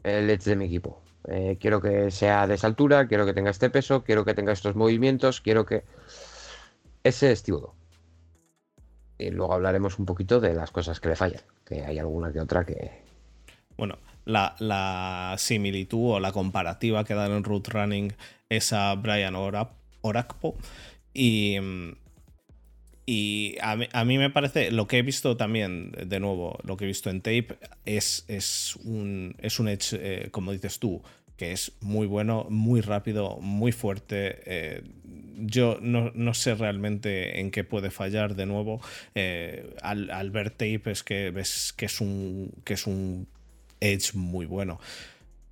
El 0.02 0.28
Edge 0.32 0.46
de 0.46 0.56
mi 0.56 0.66
equipo. 0.66 1.00
Quiero 1.60 1.80
que 1.80 2.10
sea 2.10 2.48
de 2.48 2.56
esa 2.56 2.66
altura, 2.66 3.08
quiero 3.08 3.28
que 3.28 3.34
tenga 3.36 3.52
este 3.52 3.70
peso, 3.70 4.04
quiero 4.04 4.26
que 4.26 4.34
tenga 4.34 4.52
estos 4.52 4.76
movimientos, 4.76 5.42
quiero 5.42 5.64
que... 5.64 5.84
Ese 7.04 7.32
es. 7.32 7.44
Y 9.20 9.30
luego 9.30 9.54
hablaremos 9.54 10.00
un 10.00 10.08
poquito 10.08 10.40
de 10.40 10.56
las 10.56 10.72
cosas 10.72 11.00
que 11.00 11.10
le 11.10 11.16
fallan, 11.16 11.44
que 11.64 11.86
hay 11.86 12.00
alguna 12.00 12.34
que 12.34 12.42
otra 12.42 12.66
que... 12.66 13.04
Bueno, 13.78 13.98
la, 14.26 15.36
similitud 15.38 16.14
o 16.14 16.20
la 16.20 16.32
comparativa 16.32 17.04
que 17.04 17.14
dan 17.14 17.32
en 17.32 17.44
Root 17.44 17.68
Running 17.68 18.14
es 18.50 18.74
a 18.74 18.96
Brian 18.96 19.36
Orakpo. 19.36 20.58
Y, 21.14 21.58
y 23.06 23.56
a, 23.62 24.06
mí, 24.06 24.18
me 24.18 24.30
parece, 24.30 24.72
lo 24.72 24.88
que 24.88 25.00
he 25.00 25.02
visto 25.02 25.36
también, 25.36 25.92
de 25.92 26.20
nuevo, 26.20 26.58
lo 26.64 26.78
que 26.78 26.86
he 26.86 26.88
visto 26.88 27.10
en 27.10 27.22
tape, 27.22 27.58
es, 27.86 28.26
es, 28.28 28.78
un, 28.84 29.36
es 29.40 29.60
un 29.60 29.68
edge, 29.68 29.98
eh, 30.00 30.30
como 30.32 30.52
dices 30.54 30.80
tú, 30.80 31.02
que 31.36 31.52
es 31.52 31.74
muy 31.82 32.08
bueno, 32.08 32.48
muy 32.50 32.80
rápido, 32.82 33.38
muy 33.42 33.72
fuerte. 33.72 34.42
Eh, 34.46 34.84
yo 35.36 35.80
no, 35.82 36.34
sé 36.34 36.56
realmente 36.56 37.42
en 37.42 37.52
qué 37.52 37.64
puede 37.64 37.92
fallar 37.92 38.36
de 38.36 38.46
nuevo. 38.46 38.80
Eh, 39.16 39.76
al, 39.82 40.10
al, 40.10 40.32
ver 40.32 40.52
tape 40.52 40.92
es 40.92 41.04
que 41.04 41.32
ves 41.32 41.74
que 41.76 41.86
es 41.86 42.00
un, 42.00 42.52
que 42.64 42.76
es 42.76 42.88
un 42.88 43.28
Edge 43.84 44.14
muy 44.14 44.46
bueno. 44.46 44.80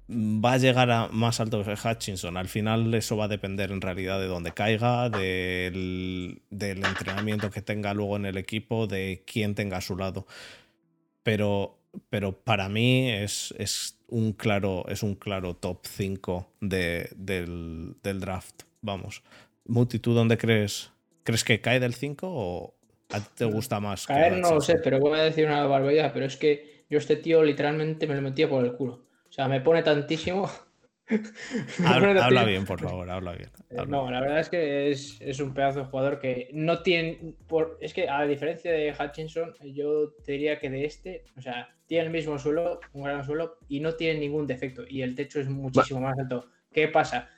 Va 0.09 0.53
a 0.53 0.57
llegar 0.57 0.91
a 0.91 1.07
más 1.07 1.39
alto 1.39 1.63
que 1.63 1.71
Hutchinson. 1.73 2.35
Al 2.35 2.49
final 2.49 2.93
eso 2.93 3.15
va 3.15 3.25
a 3.25 3.29
depender 3.29 3.71
en 3.71 3.79
realidad 3.79 4.19
de 4.19 4.27
dónde 4.27 4.51
caiga, 4.51 5.09
del, 5.09 6.41
entrenamiento 6.49 7.49
que 7.49 7.61
tenga 7.61 7.93
luego 7.93 8.17
en 8.17 8.25
el 8.25 8.37
equipo, 8.37 8.87
de 8.87 9.23
quién 9.25 9.55
tenga 9.55 9.77
a 9.77 9.81
su 9.81 9.95
lado. 9.95 10.27
Pero, 11.23 11.77
pero 12.09 12.33
para 12.33 12.67
mí 12.67 13.09
es, 13.09 13.53
es, 13.57 14.01
un 14.11 14.33
claro, 14.33 14.85
es 14.89 15.01
un 15.01 15.15
claro 15.15 15.55
top 15.55 15.85
5 15.87 16.47
del, 16.59 17.95
draft. 18.03 18.63
Vamos. 18.81 19.23
Muti, 19.65 19.99
¿tú 19.99 20.13
dónde 20.13 20.37
crees? 20.37 20.91
¿Crees 21.23 21.43
que 21.43 21.61
cae 21.61 21.79
del 21.79 21.93
5 21.93 22.27
o 22.29 22.75
a 23.09 23.19
ti 23.21 23.29
te 23.35 23.45
gusta 23.45 23.79
más? 23.79 24.07
Caer 24.07 24.37
no 24.37 24.55
lo 24.55 24.61
sé, 24.61 24.75
pero 24.83 24.99
voy 24.99 25.17
a 25.17 25.23
decir 25.23 25.45
una 25.45 25.65
barbaridad, 25.65 26.11
pero 26.13 26.25
es 26.25 26.35
que 26.35 26.80
yo 26.91 26.97
este 26.97 27.15
tío 27.15 27.41
literalmente 27.41 28.05
me 28.05 28.15
lo 28.15 28.21
metía 28.21 28.49
por 28.49 28.65
el 28.65 28.73
culo. 28.73 29.05
O 29.29 29.31
sea, 29.31 29.47
me 29.47 29.61
pone 29.61 29.81
tantísimo. 29.81 30.51
habla, 31.85 32.43
bien, 32.43 32.65
por 32.65 32.81
favor, 32.81 33.09
habla 33.09 33.31
bien. 33.31 33.49
Eh, 33.69 33.85
no, 33.87 34.11
la 34.11 34.19
verdad 34.19 34.41
es 34.41 34.49
que 34.49 34.91
es, 34.91 35.39
un 35.39 35.53
pedazo 35.53 35.79
de 35.79 35.85
jugador 35.85 36.19
que 36.19 36.49
no 36.51 36.81
tiene. 36.81 37.35
Por, 37.47 37.77
es 37.79 37.93
que 37.93 38.09
a 38.09 38.23
diferencia 38.25 38.73
de 38.73 38.93
Hutchinson, 38.93 39.53
yo 39.73 40.11
te 40.25 40.33
diría 40.33 40.59
que 40.59 40.69
de 40.69 40.83
este, 40.83 41.23
o 41.37 41.41
sea, 41.41 41.69
tiene 41.85 42.07
el 42.07 42.11
mismo 42.11 42.37
suelo, 42.37 42.81
un 42.91 43.03
gran 43.03 43.23
suelo, 43.23 43.57
y 43.69 43.79
no 43.79 43.95
tiene 43.95 44.19
ningún 44.19 44.45
defecto. 44.45 44.83
Y 44.85 45.01
el 45.01 45.15
techo 45.15 45.39
es 45.39 45.47
muchísimo 45.47 46.01
más 46.01 46.19
alto. 46.19 46.49
¿Qué 46.73 46.89
pasa? 46.89 47.29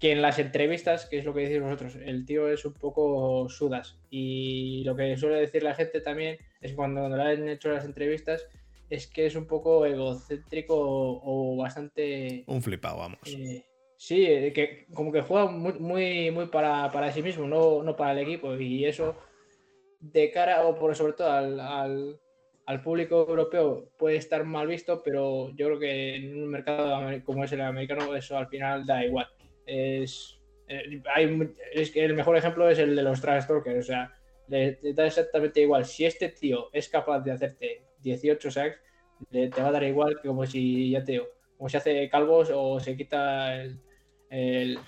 Que 0.00 0.10
en 0.10 0.22
las 0.22 0.40
entrevistas, 0.40 1.06
que 1.06 1.18
es 1.18 1.24
lo 1.24 1.32
que 1.32 1.42
decís 1.42 1.62
vosotros, 1.62 1.94
el 2.04 2.26
tío 2.26 2.48
es 2.48 2.64
un 2.64 2.74
poco 2.74 3.48
sudas. 3.48 3.96
Y 4.10 4.82
lo 4.84 4.96
que 4.96 5.16
suele 5.16 5.36
decir 5.36 5.62
la 5.62 5.76
gente 5.76 6.00
también 6.00 6.36
es 6.60 6.72
cuando, 6.72 7.02
cuando 7.02 7.16
le 7.16 7.22
han 7.22 7.48
hecho 7.48 7.70
las 7.70 7.84
entrevistas 7.84 8.48
es 8.90 9.06
que 9.06 9.26
es 9.26 9.36
un 9.36 9.46
poco 9.46 9.84
egocéntrico 9.84 10.74
o, 10.76 11.56
bastante... 11.56 12.44
Un 12.46 12.62
flipado, 12.62 12.98
vamos. 12.98 13.20
Eh, 13.26 13.64
sí, 13.96 14.24
que 14.54 14.86
como 14.92 15.12
que 15.12 15.20
juega 15.20 15.46
muy, 15.46 16.30
muy, 16.30 16.46
para, 16.46 17.12
sí 17.12 17.22
mismo, 17.22 17.46
no, 17.46 17.96
para 17.96 18.12
el 18.12 18.18
equipo. 18.18 18.54
Y 18.56 18.84
eso, 18.84 19.16
de 20.00 20.30
cara, 20.30 20.66
o 20.66 20.78
por 20.78 20.94
sobre 20.94 21.12
todo 21.12 21.30
al, 21.30 22.20
público 22.82 23.26
europeo, 23.28 23.90
puede 23.96 24.16
estar 24.16 24.44
mal 24.44 24.66
visto, 24.66 25.02
pero 25.02 25.50
yo 25.56 25.66
creo 25.66 25.78
que 25.78 26.16
en 26.16 26.42
un 26.42 26.48
mercado 26.48 27.00
como 27.24 27.44
es 27.44 27.52
el 27.52 27.60
americano, 27.62 28.14
eso 28.14 28.36
al 28.36 28.48
final 28.48 28.86
da 28.86 29.04
igual. 29.04 29.28
Es, 29.66 30.38
eh, 30.66 31.02
es 31.72 31.90
que 31.90 32.04
el 32.04 32.14
mejor 32.14 32.36
ejemplo 32.36 32.68
es 32.68 32.78
el 32.78 32.94
de 32.94 33.02
los 33.02 33.20
trash 33.20 33.46
talkers, 33.46 33.78
o 33.78 33.82
sea, 33.82 34.14
le, 34.48 34.78
da 34.94 35.06
exactamente 35.06 35.60
igual. 35.60 35.84
Si 35.84 36.04
este 36.04 36.28
tío 36.28 36.68
es 36.72 36.88
capaz 36.88 37.20
de 37.20 37.32
hacerte 37.32 37.87
18 38.02 38.50
sacks, 38.50 38.80
te 39.30 39.48
va 39.48 39.68
a 39.68 39.72
dar 39.72 39.84
igual 39.84 40.18
que 40.20 40.28
como 40.28 40.46
si 40.46 40.90
ya 40.90 41.04
te 41.04 41.20
como 41.56 41.68
si 41.68 41.76
hace 41.76 42.08
calvos 42.08 42.50
o 42.54 42.78
se 42.78 42.96
quita 42.96 43.62
el, 44.30 44.78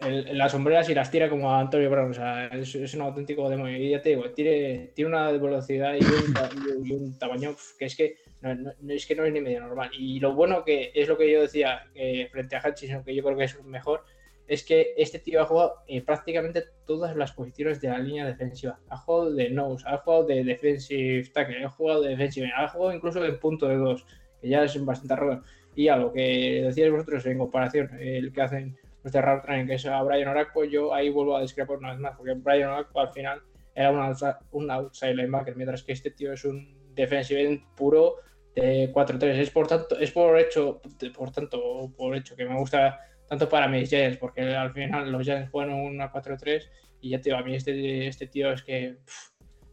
las 0.00 0.52
sombreras 0.52 0.88
y 0.88 0.94
las 0.94 1.10
tira 1.10 1.28
como 1.28 1.52
a 1.52 1.60
Antonio 1.60 1.90
Brown. 1.90 2.12
O 2.12 2.14
sea, 2.14 2.46
es, 2.46 2.94
un 2.94 3.02
auténtico 3.02 3.48
demonio. 3.48 3.76
Y 3.76 3.90
ya 3.90 4.00
te 4.00 4.10
digo, 4.10 4.30
tiene, 4.30 4.92
tiene 4.94 5.10
una 5.10 5.32
velocidad 5.32 5.94
y 5.94 6.92
un, 6.92 7.18
tamaño 7.18 7.56
que 7.78 7.86
es 7.86 7.96
que 7.96 8.16
no, 8.40 8.72
es 8.88 9.06
que 9.06 9.16
no 9.16 9.24
es 9.24 9.32
ni 9.32 9.40
medio 9.40 9.60
normal. 9.60 9.90
Y 9.92 10.20
lo 10.20 10.34
bueno 10.34 10.64
que 10.64 10.92
es 10.94 11.08
lo 11.08 11.18
que 11.18 11.30
yo 11.30 11.40
decía 11.40 11.84
frente 12.30 12.56
a 12.56 12.62
Hutchinson, 12.64 13.02
que 13.02 13.14
yo 13.14 13.24
creo 13.24 13.36
que 13.36 13.44
es 13.44 13.62
mejor, 13.64 14.04
es 14.48 14.64
que 14.64 14.94
este 14.96 15.18
tío 15.18 15.42
ha 15.42 15.44
jugado 15.44 15.74
eh, 15.86 16.02
prácticamente 16.02 16.64
todas 16.86 17.14
las 17.14 17.32
posiciones 17.32 17.80
de 17.82 17.88
la 17.88 17.98
línea 17.98 18.26
defensiva. 18.26 18.80
Ha 18.88 18.96
jugado 18.96 19.34
de 19.34 19.50
nose, 19.50 19.84
ha 19.86 19.98
jugado 19.98 20.24
de 20.24 20.42
defensive 20.42 21.28
tackle, 21.34 21.64
ha 21.64 21.68
jugado 21.68 22.02
de 22.02 22.10
defensive, 22.10 22.50
ha 22.56 22.66
jugado 22.66 22.94
incluso 22.94 23.22
en 23.24 23.38
punto 23.38 23.68
de 23.68 23.76
dos, 23.76 24.06
que 24.40 24.48
ya 24.48 24.64
es 24.64 24.84
bastante 24.84 25.14
raro. 25.16 25.42
Y 25.76 25.88
a 25.88 25.96
lo 25.96 26.12
que 26.12 26.62
decíais 26.64 26.90
vosotros 26.90 27.26
en 27.26 27.38
comparación, 27.38 27.90
el 28.00 28.32
que 28.32 28.40
hacen 28.40 28.76
los 29.04 29.12
de 29.12 29.20
Training, 29.20 29.66
que 29.66 29.74
es 29.74 29.86
a 29.86 30.02
Brian 30.02 30.28
Oraco, 30.28 30.64
yo 30.64 30.94
ahí 30.94 31.10
vuelvo 31.10 31.36
a 31.36 31.42
discrepar 31.42 31.76
una 31.76 31.90
vez 31.90 32.00
más, 32.00 32.16
porque 32.16 32.32
Brian 32.32 32.70
Oraco 32.70 33.00
al 33.00 33.12
final 33.12 33.42
era 33.74 33.90
un, 33.90 34.16
un 34.52 34.70
outside 34.70 35.14
linebacker, 35.14 35.56
mientras 35.56 35.82
que 35.82 35.92
este 35.92 36.10
tío 36.10 36.32
es 36.32 36.44
un 36.46 36.74
defensive 36.94 37.62
puro 37.76 38.16
de 38.56 38.90
4-3. 38.92 39.24
Es 39.38 39.50
por 39.50 39.68
tanto, 39.68 39.98
es 39.98 40.10
por 40.10 40.38
hecho, 40.38 40.80
por 41.14 41.30
tanto, 41.30 41.92
por 41.96 42.16
hecho 42.16 42.34
que 42.34 42.46
me 42.46 42.58
gusta 42.58 42.98
tanto 43.28 43.48
para 43.48 43.68
mis 43.68 43.88
Giants, 43.88 44.18
porque 44.18 44.42
al 44.42 44.72
final 44.72 45.12
los 45.12 45.24
Giants 45.24 45.50
juegan 45.50 45.74
una 45.74 46.12
4-3 46.12 46.68
y 47.00 47.10
ya 47.10 47.20
te 47.20 47.30
digo, 47.30 47.36
a 47.36 47.42
mí 47.42 47.54
este, 47.54 48.06
este 48.06 48.26
tío 48.26 48.52
es 48.52 48.62
que, 48.62 48.96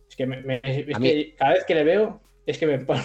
es 0.10 0.16
que, 0.16 0.26
me, 0.26 0.62
cada 1.38 1.54
vez 1.54 1.66
que 1.66 1.76
le 1.76 1.84
veo 1.84 2.22
es 2.46 2.58
que 2.58 2.68
me 2.68 2.76
empalo. 2.76 3.02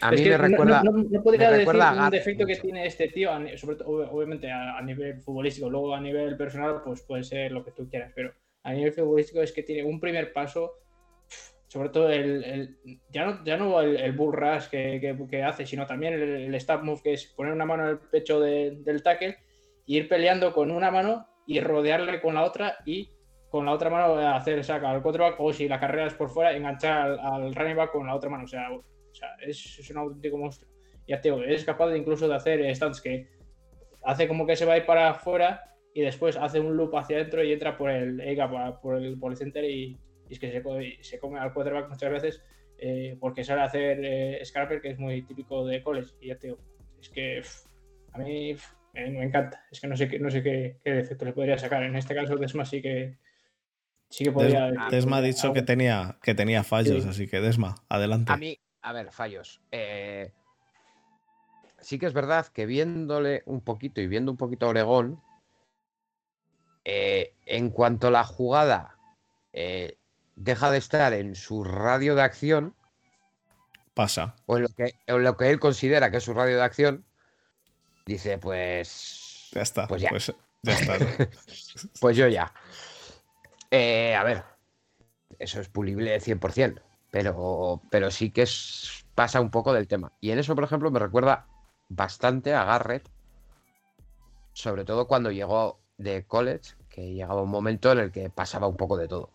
A 0.00 0.10
mí 0.10 0.22
me 0.22 0.36
recuerda. 0.36 0.82
No, 0.82 0.92
no, 0.92 1.22
podría 1.22 1.50
decir 1.50 1.74
un 1.74 2.10
defecto 2.10 2.46
que 2.46 2.56
tiene 2.56 2.86
este 2.86 3.08
tío, 3.08 3.30
sobre 3.56 3.76
todo, 3.76 4.10
obviamente 4.10 4.50
a, 4.50 4.80
nivel 4.82 5.22
futbolístico, 5.22 5.70
luego 5.70 5.94
a 5.94 6.00
nivel 6.00 6.36
personal, 6.36 6.82
pues 6.84 7.02
puede 7.02 7.24
ser 7.24 7.52
lo 7.52 7.64
que 7.64 7.70
tú 7.70 7.88
quieras, 7.88 8.12
pero 8.14 8.32
a 8.62 8.72
nivel 8.72 8.92
futbolístico 8.92 9.40
es 9.40 9.52
que 9.52 9.62
tiene 9.62 9.84
un 9.84 10.00
primer 10.00 10.32
paso 10.32 10.74
sobre 11.74 11.88
todo 11.88 12.08
el, 12.08 12.76
ya 13.10 13.26
no, 13.26 13.44
ya 13.44 13.56
no 13.56 13.80
el, 13.80 14.12
bull 14.12 14.32
rush 14.32 14.68
que, 14.68 15.42
hace, 15.44 15.66
sino 15.66 15.86
también 15.86 16.14
el, 16.14 16.54
stop 16.54 16.84
move, 16.84 17.00
que 17.02 17.14
es 17.14 17.26
poner 17.26 17.52
una 17.52 17.64
mano 17.64 17.82
en 17.82 17.88
el 17.88 17.98
pecho 17.98 18.38
del 18.38 19.02
tackle, 19.02 19.36
ir 19.86 20.08
peleando 20.08 20.52
con 20.52 20.70
una 20.70 20.92
mano 20.92 21.26
y 21.48 21.58
rodearle 21.58 22.20
con 22.20 22.36
la 22.36 22.44
otra 22.44 22.76
y 22.86 23.10
con 23.50 23.66
la 23.66 23.72
otra 23.72 23.90
mano 23.90 24.16
hacer 24.18 24.62
saca 24.62 24.88
al 24.88 25.02
quarterback 25.02 25.34
o 25.40 25.52
si 25.52 25.66
la 25.66 25.80
carrera 25.80 26.06
es 26.06 26.14
por 26.14 26.30
fuera, 26.30 26.56
enganchar 26.56 27.18
al, 27.20 27.52
running 27.52 27.76
back 27.76 27.90
con 27.90 28.06
la 28.06 28.14
otra 28.14 28.30
mano. 28.30 28.44
O 28.44 28.46
sea, 28.46 28.68
es, 29.44 29.90
un 29.90 29.98
auténtico 29.98 30.38
monstruo. 30.38 30.70
Ya 31.08 31.20
te 31.20 31.28
digo, 31.28 31.42
es 31.42 31.64
capaz 31.64 31.88
de 31.88 31.98
incluso 31.98 32.28
de 32.28 32.36
hacer 32.36 32.76
stunts 32.76 33.00
que 33.00 33.26
hace 34.04 34.28
como 34.28 34.46
que 34.46 34.54
se 34.54 34.64
va 34.64 34.74
a 34.74 34.76
ir 34.76 34.86
para 34.86 35.10
afuera 35.10 35.74
y 35.92 36.02
después 36.02 36.36
hace 36.36 36.60
un 36.60 36.76
loop 36.76 36.96
hacia 36.96 37.16
adentro 37.16 37.42
y 37.42 37.52
entra 37.52 37.76
por 37.76 37.90
el, 37.90 38.22
por 38.80 38.96
el, 38.96 39.18
por 39.18 39.32
el 39.32 39.36
center 39.36 39.64
y, 39.64 39.98
y 40.28 40.34
es 40.34 40.38
que 40.38 40.62
se, 41.02 41.18
come 41.18 41.38
al 41.38 41.52
quarterback 41.52 41.88
muchas 41.88 42.10
veces 42.10 42.42
eh, 42.78 43.16
porque 43.20 43.44
sabe 43.44 43.62
hacer 43.62 43.98
eh, 44.02 44.44
Scarper, 44.44 44.80
que 44.80 44.90
es 44.90 44.98
muy 44.98 45.22
típico 45.22 45.64
de 45.64 45.82
college. 45.82 46.12
Y 46.20 46.28
ya 46.28 46.38
te 46.38 46.48
digo, 46.48 46.58
es 47.00 47.08
que 47.08 47.42
a 48.12 48.18
mí 48.18 48.56
me, 48.92 49.24
encanta. 49.24 49.64
Es 49.70 49.80
que 49.80 49.86
no 49.86 49.96
sé, 49.96 50.08
qué, 50.08 50.18
no 50.18 50.30
sé 50.30 50.42
qué, 50.42 50.78
qué, 50.82 50.90
defecto 50.90 51.24
le 51.24 51.32
podría 51.32 51.58
sacar. 51.58 51.82
En 51.82 51.96
este 51.96 52.14
caso, 52.14 52.36
Desma 52.36 52.64
sí 52.64 52.82
que, 52.82 53.18
sí 54.10 54.24
que 54.24 54.32
podría. 54.32 54.70
Desma, 54.90 55.18
ha 55.18 55.22
dicho 55.22 55.52
que 55.52 55.62
tenía, 55.62 56.18
que 56.22 56.34
tenía 56.34 56.64
fallos, 56.64 57.06
así 57.06 57.28
que 57.28 57.40
Desma, 57.40 57.76
adelante. 57.88 58.32
A 58.32 58.36
mí, 58.36 58.58
a 58.82 58.92
ver, 58.92 59.12
fallos. 59.12 59.60
Eh, 59.70 60.32
sí 61.80 61.98
que 61.98 62.06
es 62.06 62.12
verdad 62.12 62.46
que 62.48 62.66
viéndole 62.66 63.42
un 63.46 63.60
poquito 63.60 64.00
y 64.00 64.08
viendo 64.08 64.32
un 64.32 64.36
poquito 64.36 64.66
a 64.66 64.70
Oregón, 64.70 65.22
en 66.84 67.70
cuanto 67.70 68.08
a 68.08 68.10
la 68.10 68.24
jugada, 68.24 68.98
deja 70.36 70.70
de 70.70 70.78
estar 70.78 71.12
en 71.12 71.34
su 71.34 71.64
radio 71.64 72.14
de 72.14 72.22
acción. 72.22 72.74
Pasa. 73.94 74.34
O 74.46 74.56
en 74.56 74.64
lo 74.64 74.68
que, 74.68 74.94
lo 75.06 75.36
que 75.36 75.50
él 75.50 75.60
considera 75.60 76.10
que 76.10 76.18
es 76.18 76.24
su 76.24 76.34
radio 76.34 76.56
de 76.56 76.62
acción. 76.62 77.04
Dice, 78.06 78.38
pues. 78.38 79.48
Ya 79.52 79.62
está. 79.62 79.86
Pues 79.86 80.02
ya. 80.02 80.10
Pues, 80.10 80.34
está. 80.62 80.98
pues 82.00 82.16
yo 82.16 82.28
ya. 82.28 82.52
Eh, 83.70 84.14
a 84.14 84.24
ver. 84.24 84.44
Eso 85.38 85.60
es 85.60 85.68
pulible 85.68 86.20
100%. 86.20 86.80
Pero, 87.10 87.80
pero 87.90 88.10
sí 88.10 88.30
que 88.30 88.42
es, 88.42 89.06
pasa 89.14 89.40
un 89.40 89.50
poco 89.50 89.72
del 89.72 89.86
tema. 89.86 90.12
Y 90.20 90.32
en 90.32 90.38
eso, 90.38 90.54
por 90.54 90.64
ejemplo, 90.64 90.90
me 90.90 90.98
recuerda 90.98 91.46
bastante 91.88 92.54
a 92.54 92.64
Garrett. 92.64 93.08
Sobre 94.52 94.84
todo 94.84 95.06
cuando 95.06 95.30
llegó 95.30 95.80
de 95.96 96.24
college, 96.26 96.74
que 96.88 97.12
llegaba 97.12 97.42
un 97.42 97.50
momento 97.50 97.92
en 97.92 97.98
el 97.98 98.12
que 98.12 98.30
pasaba 98.30 98.68
un 98.68 98.76
poco 98.76 98.96
de 98.96 99.08
todo. 99.08 99.33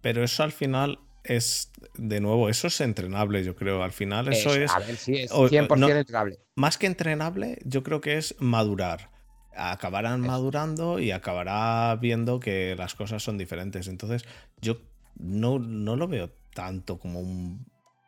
Pero 0.00 0.24
eso 0.24 0.42
al 0.42 0.52
final 0.52 0.98
es, 1.24 1.70
de 1.94 2.20
nuevo, 2.20 2.48
eso 2.48 2.66
es 2.68 2.80
entrenable, 2.80 3.44
yo 3.44 3.54
creo. 3.54 3.82
Al 3.82 3.92
final, 3.92 4.28
eso, 4.28 4.54
es. 4.54 4.70
A 4.70 4.78
ver, 4.78 4.96
sí, 4.96 5.16
es 5.16 5.32
100% 5.32 5.90
entrenable. 5.90 6.38
Más 6.54 6.78
que 6.78 6.86
entrenable, 6.86 7.58
yo 7.64 7.82
creo 7.82 8.00
que 8.00 8.16
es 8.16 8.34
madurar. 8.38 9.10
Acabarán 9.54 10.20
madurando 10.20 11.00
y 11.00 11.10
acabará 11.10 11.96
viendo 12.00 12.40
que 12.40 12.74
las 12.76 12.94
cosas 12.94 13.22
son 13.22 13.36
diferentes. 13.36 13.88
Entonces, 13.88 14.24
yo 14.60 14.80
no, 15.16 15.58
no 15.58 15.96
lo 15.96 16.08
veo 16.08 16.30
tanto 16.54 16.98
como 16.98 17.20
un 17.20 17.66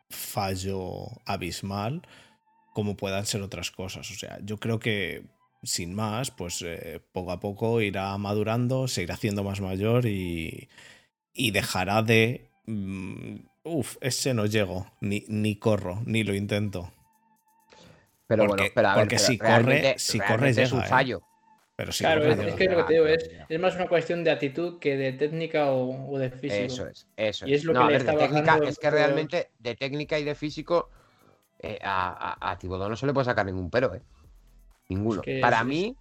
fallo 0.09 1.07
abismal 1.25 2.01
como 2.73 2.97
puedan 2.97 3.25
ser 3.25 3.41
otras 3.41 3.71
cosas. 3.71 4.09
O 4.09 4.15
sea, 4.15 4.39
yo 4.43 4.57
creo 4.57 4.79
que 4.79 5.25
sin 5.61 5.93
más, 5.93 6.31
pues 6.31 6.61
eh, 6.65 6.99
poco 7.11 7.31
a 7.31 7.39
poco 7.39 7.81
irá 7.81 8.17
madurando, 8.17 8.87
se 8.87 9.03
irá 9.03 9.13
haciendo 9.13 9.43
más 9.43 9.61
mayor 9.61 10.05
y, 10.05 10.69
y 11.33 11.51
dejará 11.51 12.01
de... 12.01 12.49
Mm, 12.65 13.37
uf, 13.63 13.97
ese 14.01 14.33
no 14.33 14.45
llego, 14.45 14.87
ni, 15.01 15.25
ni 15.27 15.55
corro, 15.55 16.01
ni 16.05 16.23
lo 16.23 16.33
intento. 16.33 16.91
Pero 18.27 18.47
bueno, 18.47 18.63
porque 18.95 19.19
si 19.19 19.37
corre, 19.37 19.95
si 19.97 20.19
corre 20.19 20.49
es 20.49 20.71
un 20.71 20.81
¿eh? 20.81 20.87
fallo. 20.87 21.21
Pero 21.75 21.91
si 21.91 22.03
claro, 22.03 22.21
corre, 22.21 22.49
es, 22.49 22.55
que 22.55 22.65
lo 22.65 22.77
que 22.77 22.83
te 22.83 22.93
digo 22.93 23.05
es, 23.07 23.29
es 23.49 23.59
más 23.59 23.75
una 23.75 23.87
cuestión 23.87 24.23
de 24.23 24.31
actitud 24.31 24.79
que 24.79 24.95
de 24.95 25.13
técnica 25.13 25.71
o, 25.71 26.17
de 26.17 26.29
físico. 26.29 26.63
Eso 26.63 26.87
es, 26.87 27.07
eso 27.17 27.47
y 27.47 27.53
es. 27.53 27.63
lo 27.63 27.73
que 27.73 27.91
le 27.91 27.97
está 27.97 28.17
técnica, 28.17 28.59
es 28.65 28.79
que 28.79 28.89
realmente 28.89 29.49
de 29.59 29.75
técnica 29.75 30.19
y 30.19 30.23
de 30.23 30.35
físico 30.35 30.89
eh, 31.59 31.79
a, 31.81 32.37
a, 32.39 32.57
no 32.61 32.95
se 32.95 33.05
le 33.05 33.13
puede 33.13 33.25
sacar 33.25 33.45
ningún 33.45 33.69
pero, 33.69 33.93
¿eh? 33.95 34.01
Ninguno. 34.89 35.21
Para 35.41 35.63
mí, 35.63 35.95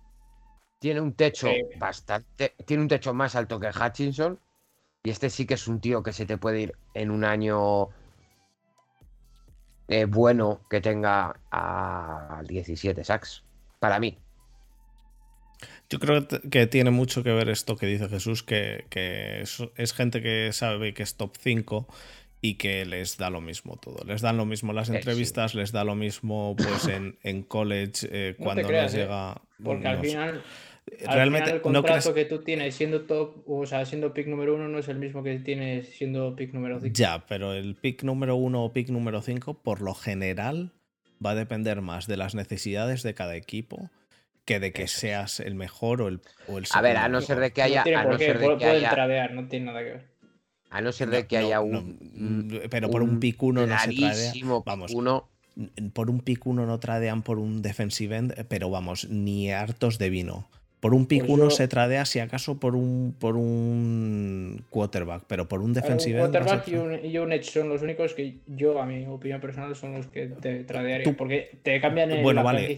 tiene 0.78 1.00
un 1.00 1.14
techo 1.14 1.48
bastante. 1.78 2.54
Tiene 2.66 2.82
un 2.82 2.88
techo 2.88 3.14
más 3.14 3.36
alto 3.36 3.60
que 3.60 3.68
Hutchinson. 3.68 4.38
Y 5.04 5.10
este 5.10 5.30
sí 5.30 5.46
que 5.46 5.54
es 5.54 5.66
un 5.66 5.80
tío 5.80 6.02
que 6.02 6.12
se 6.12 6.26
te 6.26 6.38
puede 6.38 6.60
ir 6.60 6.74
en 6.94 7.10
un 7.10 7.24
año 7.24 7.88
eh, 9.88 10.04
bueno 10.04 10.60
que 10.70 10.80
tenga 10.80 11.34
a 11.50 12.42
17 12.46 13.02
sacks. 13.04 13.42
Para 13.80 13.98
mí. 13.98 14.16
Yo 15.90 15.98
creo 15.98 16.26
que 16.26 16.66
tiene 16.66 16.90
mucho 16.90 17.22
que 17.22 17.32
ver 17.32 17.48
esto 17.48 17.76
que 17.76 17.86
dice 17.86 18.08
Jesús, 18.08 18.42
que, 18.42 18.86
es, 19.76 19.92
gente 19.92 20.22
que 20.22 20.50
sabe 20.52 20.94
que 20.94 21.02
es 21.02 21.16
top 21.16 21.36
5 21.38 21.86
y 22.40 22.54
que 22.54 22.84
les 22.86 23.18
da 23.18 23.28
lo 23.28 23.40
mismo 23.40 23.76
todo. 23.76 24.04
Les 24.04 24.22
dan 24.22 24.36
lo 24.36 24.46
mismo 24.46 24.72
las 24.72 24.88
eh, 24.88 24.96
entrevistas, 24.96 25.54
les 25.54 25.72
da 25.72 25.84
lo 25.84 25.94
mismo 25.94 26.56
pues 26.56 26.88
en, 26.88 27.42
college 27.42 28.08
eh, 28.10 28.34
cuando 28.38 28.70
les 28.70 28.92
llega. 28.92 29.40
Porque 29.62 29.88
al 29.88 30.00
final. 30.00 30.42
Realmente, 31.00 31.50
el 31.50 31.60
contrato 31.60 32.14
que 32.14 32.24
tú 32.24 32.42
tienes 32.42 32.74
siendo 32.74 33.02
top, 33.02 33.42
o 33.46 33.66
sea, 33.66 33.84
siendo 33.86 34.12
pick 34.12 34.26
número 34.26 34.54
uno, 34.54 34.68
no 34.68 34.78
es 34.78 34.88
el 34.88 34.98
mismo 34.98 35.22
que 35.22 35.38
tienes 35.38 35.88
siendo 35.88 36.36
pick 36.36 36.52
número 36.52 36.80
5. 36.80 36.92
Ya, 36.94 37.24
pero 37.26 37.54
el 37.54 37.74
pick 37.74 38.02
número 38.02 38.36
uno 38.36 38.64
o 38.64 38.72
pick 38.72 38.88
número 38.88 39.22
5, 39.22 39.54
por 39.62 39.80
lo 39.80 39.94
general, 39.94 40.72
va 41.24 41.30
a 41.30 41.34
depender 41.34 41.80
más 41.80 42.06
de 42.06 42.16
las 42.16 42.34
necesidades 42.34 43.02
de 43.02 43.14
cada 43.14 43.36
equipo 43.36 43.90
que 44.44 44.60
de 44.60 44.72
que 44.72 44.88
seas 44.88 45.40
el 45.40 45.54
mejor 45.54 46.02
o 46.02 46.08
el, 46.08 46.20
o 46.48 46.58
el 46.58 46.64
A 46.72 46.82
ver, 46.82 46.96
a 46.96 47.08
no 47.08 47.20
ser 47.20 47.38
de 47.38 47.52
que 47.52 47.62
haya. 47.62 47.80
No 47.80 47.84
tiene 47.84 47.98
a 47.98 48.04
no 48.04 48.18
ser 48.18 48.38
de 48.38 48.56
que 48.58 48.64
haya... 48.64 48.90
tradear, 48.90 49.32
no 49.34 49.48
tiene 49.48 49.66
nada 49.66 49.80
que 49.80 49.90
ver. 49.90 50.12
A 50.70 50.80
no 50.80 50.90
ser 50.90 51.10
de 51.10 51.26
que 51.26 51.36
haya 51.36 51.60
un. 51.60 52.60
pero 52.70 52.90
por 52.90 53.02
un, 53.02 53.20
pick 53.20 53.42
uno 53.42 53.66
no 53.66 53.78
se 53.78 53.94
tradea. 53.94 54.32
Vamos. 54.64 54.92
Uno. 54.92 55.28
Por 55.92 56.08
un 56.08 56.20
pick 56.20 56.46
uno 56.46 56.64
no 56.64 56.80
tradean 56.80 57.22
por 57.22 57.38
un 57.38 57.60
defensive 57.60 58.16
end, 58.16 58.46
pero 58.48 58.70
vamos, 58.70 59.10
ni 59.10 59.52
hartos 59.52 59.98
de 59.98 60.08
vino. 60.08 60.48
Por 60.82 60.94
un 60.94 61.06
pick 61.06 61.28
1 61.28 61.44
pues 61.44 61.54
se 61.54 61.68
tradea 61.68 62.04
si 62.04 62.18
acaso 62.18 62.58
por 62.58 62.74
un, 62.74 63.14
por 63.16 63.36
un 63.36 64.64
quarterback, 64.68 65.22
pero 65.28 65.46
por 65.46 65.62
un 65.62 65.72
defensive 65.72 66.20
Un 66.20 66.28
quarterback 66.28 66.66
y, 66.66 66.74
un, 66.74 67.04
y, 67.04 67.18
un, 67.18 67.32
edge 67.32 67.52
son 67.52 67.68
los 67.68 67.82
únicos 67.82 68.14
que 68.14 68.38
yo, 68.48 68.82
a 68.82 68.84
mi 68.84 69.06
opinión 69.06 69.40
personal, 69.40 69.76
son 69.76 69.94
los 69.94 70.08
que 70.08 70.26
te 70.26 70.64
tradearía. 70.64 71.14
porque 71.16 71.56
te 71.62 71.80
cambian 71.80 72.10
el 72.10 72.24
Bueno, 72.24 72.42
vale. 72.42 72.76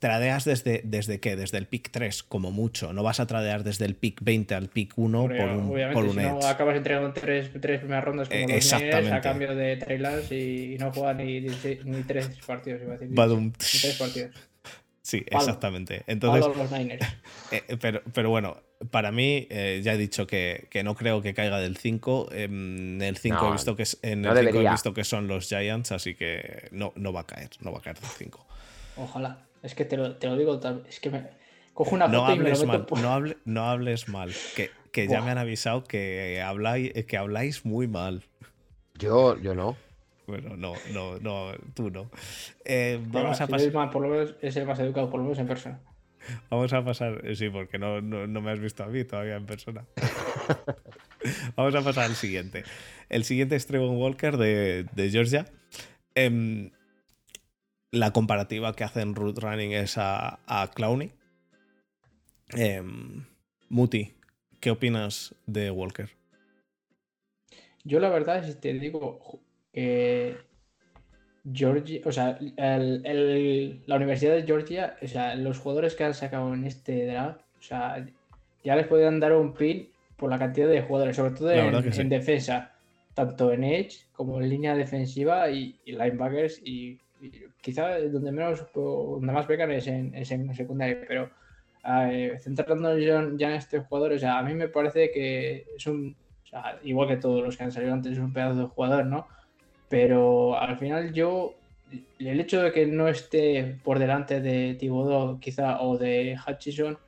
tradeas 0.00 0.46
desde, 0.46 0.80
desde 0.82 1.20
qué? 1.20 1.36
Desde 1.36 1.58
el 1.58 1.66
pick 1.66 1.92
3, 1.92 2.24
como 2.24 2.50
mucho. 2.50 2.92
No 2.92 3.04
vas 3.04 3.20
a 3.20 3.28
tradear 3.28 3.62
desde 3.62 3.84
el 3.84 3.94
pick 3.94 4.18
20 4.20 4.56
al 4.56 4.66
pick 4.66 4.94
1 4.96 5.22
por 5.22 5.30
un, 5.30 5.92
por 5.92 6.04
un 6.06 6.14
si 6.14 6.18
edge. 6.18 6.32
No, 6.32 6.40
acabas 6.44 6.76
entregando 6.76 7.12
tres, 7.12 7.52
tres 7.60 7.78
primeras 7.78 8.02
rondas 8.02 8.28
como 8.28 8.40
los 8.48 8.72
Niners 8.72 9.12
a 9.12 9.20
cambio 9.20 9.54
de 9.54 9.76
trailers 9.76 10.32
y, 10.32 10.76
no 10.80 10.90
juega 10.92 11.14
ni, 11.14 11.38
ni, 11.38 12.02
tres 12.02 12.30
partidos, 12.44 12.82
iba 12.82 12.94
a 12.94 12.96
decir. 12.98 13.16
Ni 13.16 13.52
tres 13.52 13.96
partidos. 13.96 14.47
Sí, 15.08 15.24
exactamente. 15.26 16.02
Entonces, 16.06 16.44
eh, 16.70 16.90
eh, 17.50 17.76
pero, 17.80 18.02
pero 18.12 18.28
bueno, 18.28 18.58
para 18.90 19.10
mí, 19.10 19.46
eh, 19.48 19.80
ya 19.82 19.94
he 19.94 19.96
dicho 19.96 20.26
que, 20.26 20.68
no 20.84 20.94
creo 20.94 21.22
que 21.22 21.32
caiga 21.32 21.58
del 21.60 21.78
5. 21.78 22.28
En 22.32 23.00
el 23.00 23.16
5 23.16 23.48
he 23.48 23.52
visto 23.52 23.74
que 23.74 23.84
en 24.02 24.26
el 24.26 24.36
he 24.36 24.70
visto 24.70 24.92
que 24.92 25.04
son 25.04 25.26
los 25.26 25.48
Giants, 25.48 25.92
así 25.92 26.14
que 26.14 26.68
no, 26.72 26.92
no 26.94 27.14
va 27.14 27.20
a 27.20 27.26
caer, 27.26 27.48
no 27.60 27.72
va 27.72 27.78
a 27.78 27.80
caer 27.80 27.98
del 27.98 28.10
5. 28.10 28.46
Ojalá. 28.98 29.46
Es 29.62 29.74
que 29.74 29.86
te 29.86 29.96
lo, 29.96 30.14
te 30.16 30.26
lo 30.26 30.36
digo, 30.36 30.60
es 30.86 31.00
que 31.00 31.08
me 31.08 31.26
cojo 31.72 31.94
una 31.94 32.06
no 32.06 32.26
hables 32.26 32.66
mal, 32.66 32.86
no, 33.00 33.34
no, 33.46 33.70
hables 33.70 34.08
mal, 34.08 34.30
que, 34.54 34.70
que 34.92 35.08
ya 35.08 35.22
me 35.22 35.30
han 35.30 35.38
avisado 35.38 35.84
que 35.84 36.42
habláis, 36.44 36.92
que 37.06 37.16
habláis 37.16 37.64
muy 37.64 37.88
mal. 37.88 38.24
Yo, 38.98 39.40
yo 39.40 39.54
no. 39.54 39.74
Bueno, 40.28 40.58
no, 40.58 40.74
no, 40.92 41.18
no, 41.20 41.52
tú 41.74 41.90
no. 41.90 42.10
Eh, 42.62 43.00
vamos 43.06 43.40
a 43.40 43.46
pasar. 43.46 43.90
por 43.90 44.02
lo 44.02 44.10
menos 44.10 44.34
es 44.42 44.54
el 44.56 44.66
más 44.66 44.78
educado, 44.78 45.08
por 45.08 45.20
lo 45.20 45.24
menos 45.24 45.38
en 45.38 45.46
persona. 45.46 45.80
Vamos 46.50 46.70
a 46.74 46.84
pasar, 46.84 47.22
eh, 47.24 47.34
sí, 47.34 47.48
porque 47.48 47.78
no, 47.78 48.02
no, 48.02 48.40
me 48.42 48.50
has 48.50 48.60
visto 48.60 48.84
a 48.84 48.88
mí 48.88 49.04
todavía 49.04 49.36
en 49.36 49.46
persona. 49.46 49.86
vamos 51.56 51.74
a 51.74 51.80
pasar 51.80 52.04
al 52.04 52.14
siguiente. 52.14 52.64
El 53.08 53.24
siguiente 53.24 53.56
es 53.56 53.66
Trevor 53.66 53.96
Walker 53.96 54.36
de, 54.36 54.84
de 54.92 55.10
Georgia. 55.10 55.46
Em, 56.14 56.72
la 57.90 58.12
comparativa 58.12 58.74
que 58.74 58.84
hacen 58.84 59.14
Root 59.14 59.38
Running 59.38 59.72
es 59.72 59.96
a, 59.96 60.40
a 60.46 60.70
Clowney. 60.74 61.10
Em, 62.50 63.24
Muti, 63.70 64.12
¿qué 64.60 64.70
opinas 64.70 65.34
de 65.46 65.70
Walker? 65.70 66.10
Yo 67.82 67.98
la 67.98 68.10
verdad, 68.10 68.44
si 68.44 68.54
te 68.54 68.74
digo, 68.74 69.40
Georgia, 71.52 72.00
o 72.04 72.12
sea, 72.12 72.38
la 72.40 73.96
Universidad 73.96 74.34
de 74.34 74.42
Georgia, 74.42 74.96
o 75.02 75.06
sea, 75.06 75.34
los 75.34 75.58
jugadores 75.58 75.94
que 75.94 76.04
han 76.04 76.14
sacado 76.14 76.52
en 76.52 76.64
este 76.64 77.06
draft, 77.06 77.40
o 77.58 77.62
sea, 77.62 78.06
ya 78.64 78.76
les 78.76 78.86
podrían 78.86 79.20
dar 79.20 79.32
un 79.34 79.54
pin 79.54 79.88
por 80.16 80.30
la 80.30 80.38
cantidad 80.38 80.68
de 80.68 80.82
jugadores, 80.82 81.16
sobre 81.16 81.32
todo 81.32 81.50
en, 81.52 82.08
defensa, 82.08 82.72
tanto 83.14 83.52
en 83.52 83.64
edge 83.64 84.06
como 84.12 84.40
en 84.40 84.48
línea 84.48 84.74
defensiva 84.74 85.50
y, 85.50 85.78
linebackers 85.86 86.60
y, 86.64 86.98
quizá 87.60 87.98
donde 87.98 88.30
menos, 88.30 88.66
donde 88.74 89.32
más 89.32 89.46
pecan 89.46 89.70
es 89.72 89.86
en, 89.86 90.14
en 90.14 90.54
secundaria, 90.54 91.00
pero 91.06 91.30
eh, 91.84 92.36
centrándonos 92.40 93.00
ya, 93.00 93.48
en 93.48 93.54
estos 93.54 93.86
jugadores, 93.86 94.18
o 94.18 94.20
sea, 94.20 94.38
a 94.38 94.42
mí 94.42 94.54
me 94.54 94.68
parece 94.68 95.10
que 95.10 95.66
es 95.76 95.86
un, 95.86 96.16
igual 96.82 97.08
que 97.08 97.16
todos 97.16 97.42
los 97.42 97.56
que 97.56 97.64
han 97.64 97.72
salido 97.72 97.94
antes, 97.94 98.12
es 98.12 98.18
un 98.18 98.32
pedazo 98.32 98.60
de 98.60 98.66
jugador, 98.66 99.06
¿no? 99.06 99.26
Pero 99.88 100.58
al 100.58 100.78
final 100.78 101.12
yo, 101.12 101.54
el 102.18 102.40
hecho 102.40 102.62
de 102.62 102.72
que 102.72 102.86
no 102.86 103.08
esté 103.08 103.78
por 103.82 103.98
delante 103.98 104.40
de 104.40 104.74
Thibodeau 104.74 105.40
quizá 105.40 105.80
o 105.80 105.96
de 105.96 106.36
Hutchison 106.46 106.98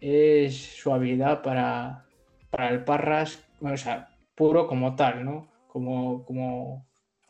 es 0.00 0.56
su 0.56 0.92
habilidad 0.92 1.42
para, 1.42 2.04
para 2.50 2.68
el 2.70 2.84
Parras, 2.84 3.42
o 3.60 3.76
sea, 3.76 4.10
puro 4.34 4.66
como 4.66 4.96
tal, 4.96 5.24
¿no? 5.24 5.48
Como, 5.66 6.24
como, 6.24 6.86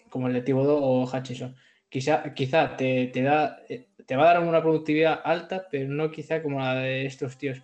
como 0.08 0.26
el 0.28 0.34
de 0.34 0.42
Thibodeau 0.42 0.78
o 0.82 1.04
Hutchison. 1.04 1.54
Quizá, 1.88 2.34
quizá 2.34 2.76
te, 2.76 3.08
te, 3.08 3.22
da, 3.22 3.58
te 4.06 4.16
va 4.16 4.30
a 4.30 4.34
dar 4.34 4.42
una 4.42 4.62
productividad 4.62 5.20
alta, 5.24 5.66
pero 5.70 5.88
no 5.88 6.10
quizá 6.10 6.42
como 6.42 6.60
la 6.60 6.74
de 6.76 7.06
estos 7.06 7.36
tíos. 7.36 7.62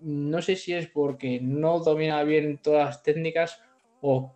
No 0.00 0.42
sé 0.42 0.56
si 0.56 0.74
es 0.74 0.88
porque 0.88 1.40
no 1.40 1.80
domina 1.80 2.22
bien 2.24 2.58
todas 2.58 2.86
las 2.86 3.02
técnicas 3.02 3.62
o 4.00 4.35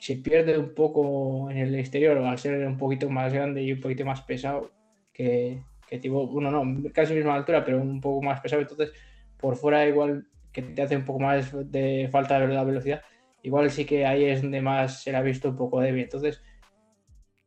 se 0.00 0.16
pierde 0.16 0.58
un 0.58 0.74
poco 0.74 1.50
en 1.50 1.58
el 1.58 1.74
exterior 1.74 2.16
al 2.18 2.38
ser 2.38 2.66
un 2.66 2.78
poquito 2.78 3.10
más 3.10 3.32
grande 3.32 3.62
y 3.62 3.72
un 3.72 3.80
poquito 3.80 4.04
más 4.06 4.22
pesado 4.22 4.72
que, 5.12 5.62
que 5.86 5.98
tipo, 5.98 6.22
uno 6.22 6.50
no, 6.50 6.90
casi 6.90 7.14
misma 7.14 7.34
altura, 7.34 7.62
pero 7.64 7.80
un 7.82 8.00
poco 8.00 8.22
más 8.22 8.40
pesado. 8.40 8.62
Entonces, 8.62 8.92
por 9.38 9.56
fuera, 9.56 9.86
igual 9.86 10.26
que 10.52 10.62
te 10.62 10.82
hace 10.82 10.96
un 10.96 11.04
poco 11.04 11.20
más 11.20 11.52
de 11.70 12.08
falta 12.10 12.40
de 12.40 12.46
velocidad, 12.46 13.02
igual 13.42 13.70
sí 13.70 13.84
que 13.84 14.06
ahí 14.06 14.24
es 14.24 14.40
donde 14.40 14.62
más 14.62 15.02
se 15.02 15.12
le 15.12 15.18
ha 15.18 15.22
visto 15.22 15.50
un 15.50 15.56
poco 15.56 15.80
débil. 15.80 16.04
Entonces, 16.04 16.42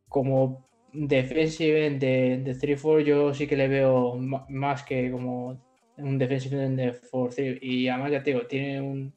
como 0.08 0.64
defensive 0.92 1.90
de, 1.90 2.38
de 2.38 2.54
3-4, 2.54 3.00
yo 3.02 3.34
sí 3.34 3.48
que 3.48 3.56
le 3.56 3.66
veo 3.66 4.16
más 4.16 4.84
que 4.84 5.10
como 5.10 5.60
un 5.96 6.18
defensive 6.18 6.68
de 6.70 7.00
4-3. 7.10 7.58
Y 7.60 7.88
además, 7.88 8.12
ya 8.12 8.22
te 8.22 8.30
digo, 8.30 8.46
tiene 8.46 8.80
un 8.80 9.12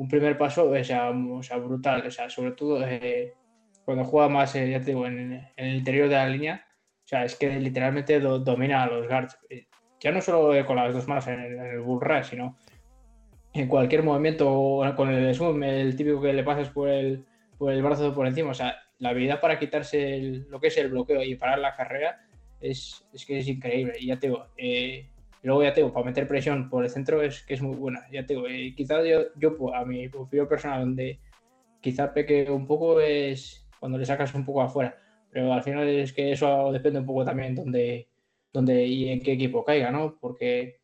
un 0.00 0.08
primer 0.08 0.38
paso 0.38 0.70
o 0.70 0.82
sea, 0.82 1.10
brutal, 1.58 2.06
o 2.06 2.10
sea, 2.10 2.30
sobre 2.30 2.52
todo 2.52 2.82
eh, 2.86 3.34
cuando 3.84 4.02
juega 4.02 4.30
más, 4.30 4.54
eh, 4.56 4.70
ya 4.70 4.80
te 4.80 4.86
digo, 4.86 5.06
en, 5.06 5.46
el 5.54 5.76
interior 5.76 6.08
de 6.08 6.14
la 6.14 6.26
línea, 6.26 6.64
o 7.04 7.06
sea, 7.06 7.26
es 7.26 7.36
que 7.36 7.60
literalmente 7.60 8.18
domina 8.18 8.82
a 8.82 8.86
los 8.86 9.06
guards. 9.06 9.36
Eh, 9.50 9.66
ya 10.00 10.10
no 10.10 10.22
solo 10.22 10.64
con 10.64 10.76
las 10.76 10.94
dos 10.94 11.06
manos 11.06 11.26
en 11.26 11.40
el, 11.40 11.80
bull 11.80 12.00
rush, 12.00 12.30
sino 12.30 12.56
en 13.52 13.68
cualquier 13.68 14.02
movimiento 14.02 14.80
con 14.96 15.10
el 15.10 15.34
zoom, 15.34 15.62
el 15.64 15.94
típico 15.94 16.22
que 16.22 16.32
le 16.32 16.44
pasas 16.44 16.70
por 16.70 16.88
el, 16.88 17.26
el 17.60 17.82
brazo 17.82 18.14
por 18.14 18.26
encima. 18.26 18.52
O 18.52 18.54
sea, 18.54 18.76
la 19.00 19.10
habilidad 19.10 19.38
para 19.38 19.58
quitarse 19.58 20.44
lo 20.48 20.60
que 20.60 20.68
es 20.68 20.78
el 20.78 20.88
bloqueo 20.88 21.22
y 21.22 21.34
parar 21.34 21.58
la 21.58 21.76
carrera 21.76 22.22
es, 22.58 23.06
que 23.26 23.40
es 23.40 23.48
increíble. 23.48 23.98
Y 24.00 24.06
ya 24.06 24.18
te 24.18 24.28
digo, 24.28 24.46
eh, 24.56 25.10
luego 25.42 25.62
ya 25.62 25.72
tengo, 25.72 25.92
para 25.92 26.06
meter 26.06 26.28
presión 26.28 26.68
por 26.68 26.84
el 26.84 26.90
centro 26.90 27.22
es 27.22 27.42
que 27.42 27.54
es 27.54 27.62
muy 27.62 27.76
buena. 27.76 28.00
Ya 28.10 28.26
te 28.26 28.34
digo, 28.34 28.46
eh, 28.46 28.74
quizás 28.76 29.04
yo, 29.06 29.20
yo, 29.36 29.74
a 29.74 29.84
mi 29.84 30.06
opinión 30.08 30.48
personal, 30.48 30.80
donde 30.80 31.20
quizá 31.80 32.12
peque 32.12 32.50
un 32.50 32.66
poco 32.66 33.00
es 33.00 33.66
cuando 33.78 33.98
le 33.98 34.06
sacas 34.06 34.34
un 34.34 34.44
poco 34.44 34.62
afuera. 34.62 34.96
Pero 35.30 35.52
al 35.52 35.62
final 35.62 35.88
es 35.88 36.12
que 36.12 36.32
eso 36.32 36.72
depende 36.72 36.98
un 36.98 37.06
poco 37.06 37.24
también 37.24 37.54
donde, 37.54 38.08
donde 38.52 38.84
y 38.84 39.08
en 39.08 39.20
qué 39.20 39.32
equipo 39.32 39.64
caiga, 39.64 39.90
¿no? 39.90 40.18
Porque 40.20 40.80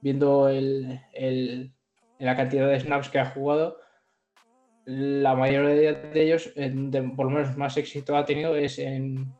viendo 0.00 0.48
el, 0.48 1.00
el, 1.12 1.72
la 2.18 2.36
cantidad 2.36 2.68
de 2.68 2.80
snaps 2.80 3.08
que 3.08 3.20
ha 3.20 3.26
jugado, 3.26 3.78
la 4.84 5.34
mayoría 5.34 5.94
de 5.94 6.22
ellos, 6.22 6.52
por 7.16 7.26
lo 7.26 7.30
menos 7.30 7.56
más 7.56 7.76
éxito 7.76 8.16
ha 8.16 8.26
tenido, 8.26 8.56
es 8.56 8.78
en, 8.78 9.32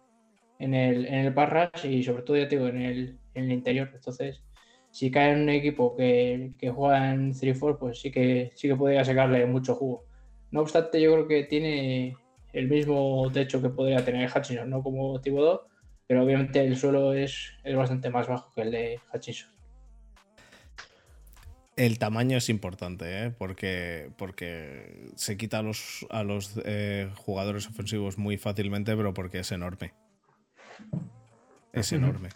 en 0.58 0.72
el, 0.72 1.06
en 1.06 1.14
el 1.14 1.34
Parras 1.34 1.84
y 1.84 2.02
sobre 2.02 2.22
todo, 2.22 2.36
ya 2.36 2.48
te 2.48 2.56
digo, 2.56 2.68
en 2.68 2.80
el, 2.80 3.18
en 3.34 3.44
el 3.44 3.52
interior. 3.52 3.90
Entonces, 3.92 4.43
si 4.94 5.10
cae 5.10 5.32
en 5.32 5.40
un 5.40 5.48
equipo 5.48 5.96
que, 5.96 6.52
que 6.56 6.70
juega 6.70 7.12
en 7.12 7.34
3-4, 7.34 7.78
pues 7.78 8.00
sí 8.00 8.12
que, 8.12 8.52
sí 8.54 8.68
que 8.68 8.76
podría 8.76 9.04
sacarle 9.04 9.44
mucho 9.44 9.74
jugo. 9.74 10.04
No 10.52 10.60
obstante, 10.60 11.02
yo 11.02 11.12
creo 11.14 11.26
que 11.26 11.42
tiene 11.42 12.16
el 12.52 12.68
mismo 12.68 13.28
techo 13.32 13.60
que 13.60 13.70
podría 13.70 14.04
tener 14.04 14.30
Hutchinson, 14.30 14.70
no 14.70 14.84
como 14.84 15.20
Thibodeau, 15.20 15.62
pero 16.06 16.22
obviamente 16.22 16.64
el 16.64 16.76
suelo 16.76 17.12
es, 17.12 17.54
es 17.64 17.74
bastante 17.74 18.08
más 18.08 18.28
bajo 18.28 18.52
que 18.54 18.60
el 18.60 18.70
de 18.70 19.00
Hutchinson. 19.12 19.50
El 21.74 21.98
tamaño 21.98 22.36
es 22.36 22.48
importante, 22.48 23.24
¿eh? 23.24 23.30
porque, 23.36 24.12
porque 24.16 25.10
se 25.16 25.36
quita 25.36 25.58
a 25.58 25.62
los, 25.62 26.06
a 26.08 26.22
los 26.22 26.52
eh, 26.64 27.10
jugadores 27.16 27.66
ofensivos 27.66 28.16
muy 28.16 28.38
fácilmente, 28.38 28.96
pero 28.96 29.12
porque 29.12 29.40
es 29.40 29.50
enorme. 29.50 29.92
Es 31.72 31.90
enorme. 31.90 32.28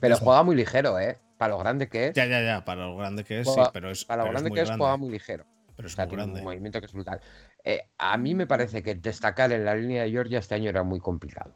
Pero 0.00 0.16
juega 0.16 0.42
muy 0.42 0.56
ligero, 0.56 0.98
¿eh? 0.98 1.18
Para 1.38 1.52
lo 1.52 1.58
grande 1.58 1.88
que 1.88 2.08
es. 2.08 2.14
Ya, 2.14 2.26
ya, 2.26 2.42
ya, 2.42 2.64
para 2.64 2.86
lo 2.86 2.96
grande 2.96 3.24
que 3.24 3.40
es, 3.40 3.52
sí, 3.52 3.60
pero 3.72 3.90
es. 3.90 4.04
Para 4.04 4.24
lo 4.24 4.30
grande 4.30 4.50
que 4.50 4.60
es, 4.62 4.70
juega 4.70 4.96
muy 4.96 5.10
ligero. 5.10 5.44
Pero 5.76 5.88
es 5.88 5.98
muy 5.98 6.06
grande. 6.06 6.40
Un 6.40 6.44
movimiento 6.44 6.80
que 6.80 6.86
es 6.86 6.92
brutal. 6.92 7.20
Eh, 7.62 7.82
a 7.98 8.16
mí 8.16 8.34
me 8.34 8.46
parece 8.46 8.82
que 8.82 8.94
destacar 8.94 9.52
en 9.52 9.64
la 9.64 9.74
línea 9.74 10.04
de 10.04 10.10
Georgia 10.10 10.38
este 10.38 10.54
año 10.54 10.70
era 10.70 10.82
muy 10.82 11.00
complicado. 11.00 11.52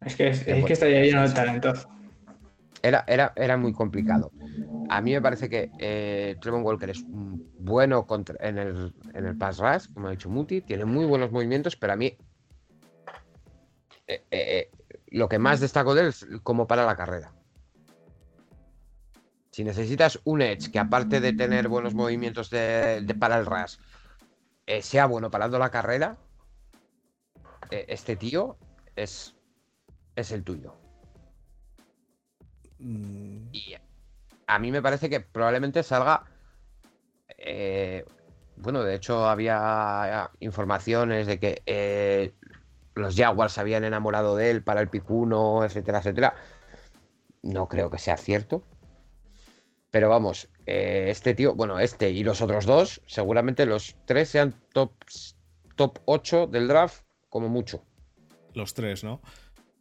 Es 0.00 0.16
que, 0.16 0.28
es, 0.28 0.44
que 0.44 0.72
estaría 0.72 1.02
lleno 1.02 1.26
de 1.26 1.34
talento. 1.34 1.72
Era, 2.82 3.04
era, 3.06 3.32
era 3.36 3.56
muy 3.56 3.72
complicado. 3.72 4.30
A 4.88 5.00
mí 5.00 5.12
me 5.12 5.20
parece 5.20 5.48
que 5.48 5.70
eh, 5.78 6.36
Trevon 6.40 6.62
Walker 6.62 6.90
es 6.90 7.04
bueno 7.06 8.06
contra, 8.06 8.36
en, 8.46 8.58
el, 8.58 8.94
en 9.14 9.26
el 9.26 9.36
pass 9.36 9.58
rush, 9.58 9.92
como 9.92 10.08
ha 10.08 10.10
dicho 10.10 10.28
Muti, 10.28 10.60
tiene 10.60 10.84
muy 10.84 11.06
buenos 11.06 11.32
movimientos, 11.32 11.76
pero 11.76 11.94
a 11.94 11.96
mí 11.96 12.16
eh, 14.06 14.22
eh, 14.30 14.70
lo 15.08 15.28
que 15.28 15.38
más 15.38 15.60
destaco 15.60 15.94
de 15.94 16.02
él 16.02 16.06
es 16.08 16.26
como 16.42 16.66
para 16.66 16.86
la 16.86 16.96
carrera. 16.96 17.32
Si 19.56 19.64
necesitas 19.64 20.20
un 20.24 20.42
edge 20.42 20.70
que 20.70 20.78
aparte 20.78 21.18
de 21.18 21.32
tener 21.32 21.68
buenos 21.68 21.94
movimientos 21.94 22.50
de, 22.50 23.16
para 23.18 23.38
el 23.38 23.46
ras, 23.46 23.78
eh, 24.66 24.82
sea 24.82 25.06
bueno 25.06 25.30
parando 25.30 25.58
la 25.58 25.70
carrera, 25.70 26.18
este 27.70 28.16
tío 28.16 28.58
es, 28.96 29.34
es 30.14 30.30
el 30.30 30.44
tuyo. 30.44 30.74
Mm. 32.80 33.48
Y 33.52 33.74
a 34.46 34.58
mí 34.58 34.70
me 34.70 34.82
parece 34.82 35.08
que 35.08 35.20
probablemente 35.20 35.82
salga. 35.82 36.24
bueno, 38.56 38.82
de 38.82 38.94
hecho 38.94 39.26
había 39.26 40.32
informaciones 40.40 41.26
de 41.26 41.40
que 41.40 42.34
los 42.94 43.16
Jaguars 43.16 43.54
se 43.54 43.62
habían 43.62 43.84
enamorado 43.84 44.36
de 44.36 44.50
él 44.50 44.62
para 44.62 44.82
el 44.82 44.90
picuno, 44.90 45.64
etcétera, 45.64 46.00
etcétera. 46.00 46.34
No 47.40 47.68
creo 47.68 47.90
que 47.90 47.96
sea 47.96 48.18
cierto. 48.18 48.62
Pero 49.96 50.10
vamos, 50.10 50.50
eh, 50.66 51.06
este 51.08 51.34
tío, 51.34 51.54
bueno, 51.54 51.80
este 51.80 52.10
y 52.10 52.22
los 52.22 52.42
otros 52.42 52.66
dos, 52.66 53.00
seguramente 53.06 53.64
los 53.64 53.96
tres 54.04 54.28
sean 54.28 54.54
top, 54.74 54.92
top 55.74 56.00
8 56.04 56.48
del 56.48 56.68
draft, 56.68 57.02
como 57.30 57.48
mucho. 57.48 57.82
Los 58.52 58.74
tres, 58.74 59.02
¿no? 59.02 59.22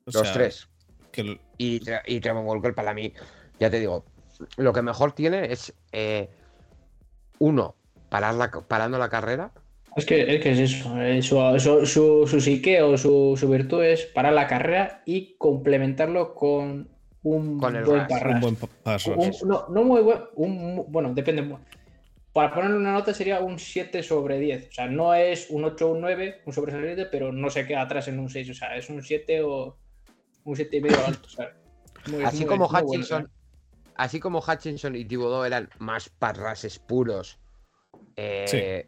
los 0.05 0.31
tres. 0.31 0.69
Y, 1.57 1.81
y 2.05 2.19
Trevor 2.21 2.45
Walker, 2.45 2.73
para 2.73 2.93
mí, 2.93 3.11
ya 3.59 3.69
te 3.69 3.81
digo, 3.81 4.05
lo 4.55 4.71
que 4.71 4.81
mejor 4.81 5.11
tiene 5.11 5.51
es, 5.51 5.73
eh, 5.91 6.29
uno, 7.39 7.75
parar 8.07 8.35
la, 8.35 8.49
parando 8.49 8.97
la 8.97 9.09
carrera, 9.09 9.51
es 9.97 10.05
que, 10.05 10.33
es 10.33 10.41
que 10.41 10.51
es 10.51 10.59
eso. 10.59 11.01
Eh, 11.01 11.21
su, 11.21 11.37
su, 11.85 12.25
su, 12.25 12.39
psique 12.39 12.81
o 12.81 12.97
su, 12.97 13.49
virtud 13.49 13.83
es 13.83 14.05
parar 14.05 14.31
la 14.31 14.47
carrera 14.47 15.01
y 15.05 15.35
complementarlo 15.37 16.35
con 16.35 16.94
un 17.25 17.57
buen 17.57 17.75
Un 17.77 18.39
buen 18.39 18.55
paso. 18.83 19.15
no, 19.45 19.65
no, 19.69 19.83
muy 19.83 20.01
buen. 20.01 20.19
Un, 20.35 20.85
bueno, 20.87 21.11
depende. 21.13 21.57
Para 22.31 22.53
ponerle 22.53 22.77
una 22.77 22.93
nota 22.93 23.13
sería 23.13 23.39
un 23.39 23.57
7 23.57 24.03
sobre 24.03 24.39
10. 24.39 24.69
O 24.69 24.71
sea, 24.71 24.87
no 24.87 25.13
es 25.15 25.49
un 25.49 25.63
8 25.63 25.89
o 25.89 25.93
un 25.93 26.01
9, 26.01 26.41
un 26.45 26.53
sobresaliente, 26.53 27.07
pero 27.07 27.31
no 27.31 27.49
se 27.49 27.65
queda 27.65 27.81
atrás 27.81 28.07
en 28.09 28.19
un 28.19 28.29
6. 28.29 28.51
O 28.51 28.53
sea, 28.53 28.75
es 28.75 28.89
un 28.89 29.01
7 29.01 29.41
o 29.41 29.75
un 30.43 30.55
7 30.55 30.77
y 30.77 30.81
medio 30.81 31.05
alto. 31.05 31.27
así 32.23 32.45
como 32.45 32.67
Hutchinson. 32.67 33.31
Así 33.95 34.19
como 34.19 34.39
Hutchinson 34.39 34.95
y 34.95 35.05
Thibodeau 35.05 35.45
eran 35.45 35.69
más 35.79 36.09
parrases 36.09 36.77
puros. 36.77 37.39
Eh, 38.17 38.87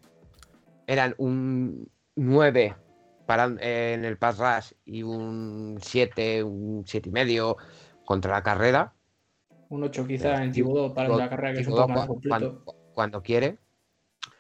eran 0.86 1.16
un 1.18 1.90
9 2.16 2.76
para, 3.26 3.46
en 3.46 4.06
el 4.06 4.18
pass 4.18 4.38
rush 4.38 4.74
y 4.86 5.02
un 5.02 5.80
7, 5.82 6.44
un 6.44 6.84
7 6.86 7.10
y 7.10 7.12
medio 7.12 7.58
contra 8.08 8.32
la 8.32 8.42
carrera. 8.42 8.94
Un 9.70 9.84
8 9.84 10.08
quizá 10.08 10.42
en 10.42 10.54
Thibodeau 10.54 10.94
para 10.94 11.10
la 11.10 11.30
carrera 11.30 11.54
que 11.54 11.60
es 11.60 11.68
un 11.68 11.76
poco 11.76 11.90
más 11.90 12.08
completo. 12.08 12.64
Cuando, 12.94 13.22
quiere. 13.22 13.60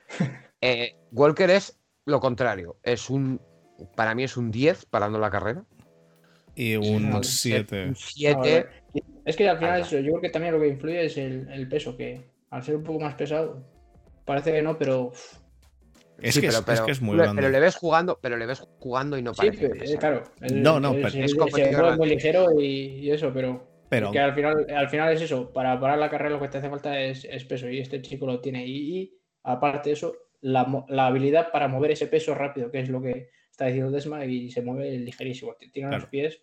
Eh, 0.59 0.95
Walker 1.11 1.51
es 1.51 1.79
lo 2.05 2.19
contrario. 2.19 2.77
Es 2.81 3.11
un. 3.11 3.39
Para 3.95 4.15
mí 4.15 4.23
es 4.23 4.37
un 4.37 4.49
10 4.49 4.87
parando 4.87 5.19
la 5.19 5.29
carrera. 5.29 5.63
Y 6.55 6.75
un 6.75 7.23
7. 7.23 7.93
Es 9.23 9.35
que 9.35 9.47
al 9.47 9.59
final 9.59 9.81
eso, 9.81 9.99
yo 9.99 10.13
creo 10.13 10.21
que 10.21 10.29
también 10.29 10.55
lo 10.55 10.59
que 10.59 10.69
influye 10.69 11.05
es 11.05 11.17
el, 11.17 11.47
el, 11.51 11.69
peso, 11.69 11.95
que 11.95 12.31
al 12.49 12.63
ser 12.63 12.77
un 12.77 12.83
poco 12.83 13.01
más 13.01 13.13
pesado, 13.13 13.63
parece 14.25 14.51
que 14.51 14.63
no, 14.63 14.79
pero 14.79 15.11
es, 16.21 16.39
que, 16.39 16.47
es, 16.47 17.01
muy 17.01 17.17
grande. 17.17 17.41
Pero 17.41 17.51
le 17.51 17.59
ves 17.59 17.75
jugando, 17.75 18.19
pero 18.21 18.37
le 18.37 18.45
ves 18.45 18.67
jugando 18.79 19.17
y 19.17 19.21
no 19.21 19.33
parece. 19.33 19.85
Sí, 19.85 19.97
claro. 19.97 20.23
no, 20.53 20.79
no, 20.79 20.93
pero 20.93 21.07
es, 21.07 21.35
muy 21.97 22.09
ligero 22.09 22.59
y, 22.59 23.09
eso, 23.11 23.31
pero, 23.33 23.67
pero... 23.89 24.11
Que 24.11 24.19
al 24.19 24.33
final, 24.33 24.65
al 24.75 24.89
final 24.89 25.13
es 25.13 25.21
eso. 25.21 25.51
Para 25.53 25.79
parar 25.79 25.99
la 25.99 26.09
carrera 26.09 26.31
lo 26.31 26.39
que 26.39 26.47
te 26.47 26.57
hace 26.57 26.69
falta 26.69 26.99
es, 26.99 27.25
peso 27.45 27.69
y 27.69 27.79
este 27.79 28.01
chico 28.01 28.25
lo 28.25 28.39
tiene. 28.39 28.65
Y, 28.65 29.15
aparte 29.43 29.89
de 29.89 29.93
eso, 29.93 30.15
la, 30.41 30.61
habilidad 31.05 31.51
para 31.51 31.67
mover 31.67 31.91
ese 31.91 32.07
peso 32.07 32.33
rápido, 32.33 32.71
que 32.71 32.79
es 32.79 32.89
lo 32.89 33.01
que 33.01 33.29
está 33.51 33.65
diciendo 33.65 33.91
Desma, 33.91 34.25
y 34.25 34.49
se 34.49 34.61
mueve 34.61 34.97
ligerísimo. 34.97 35.55
Tiene 35.71 35.91
los 35.91 36.07
pies. 36.07 36.41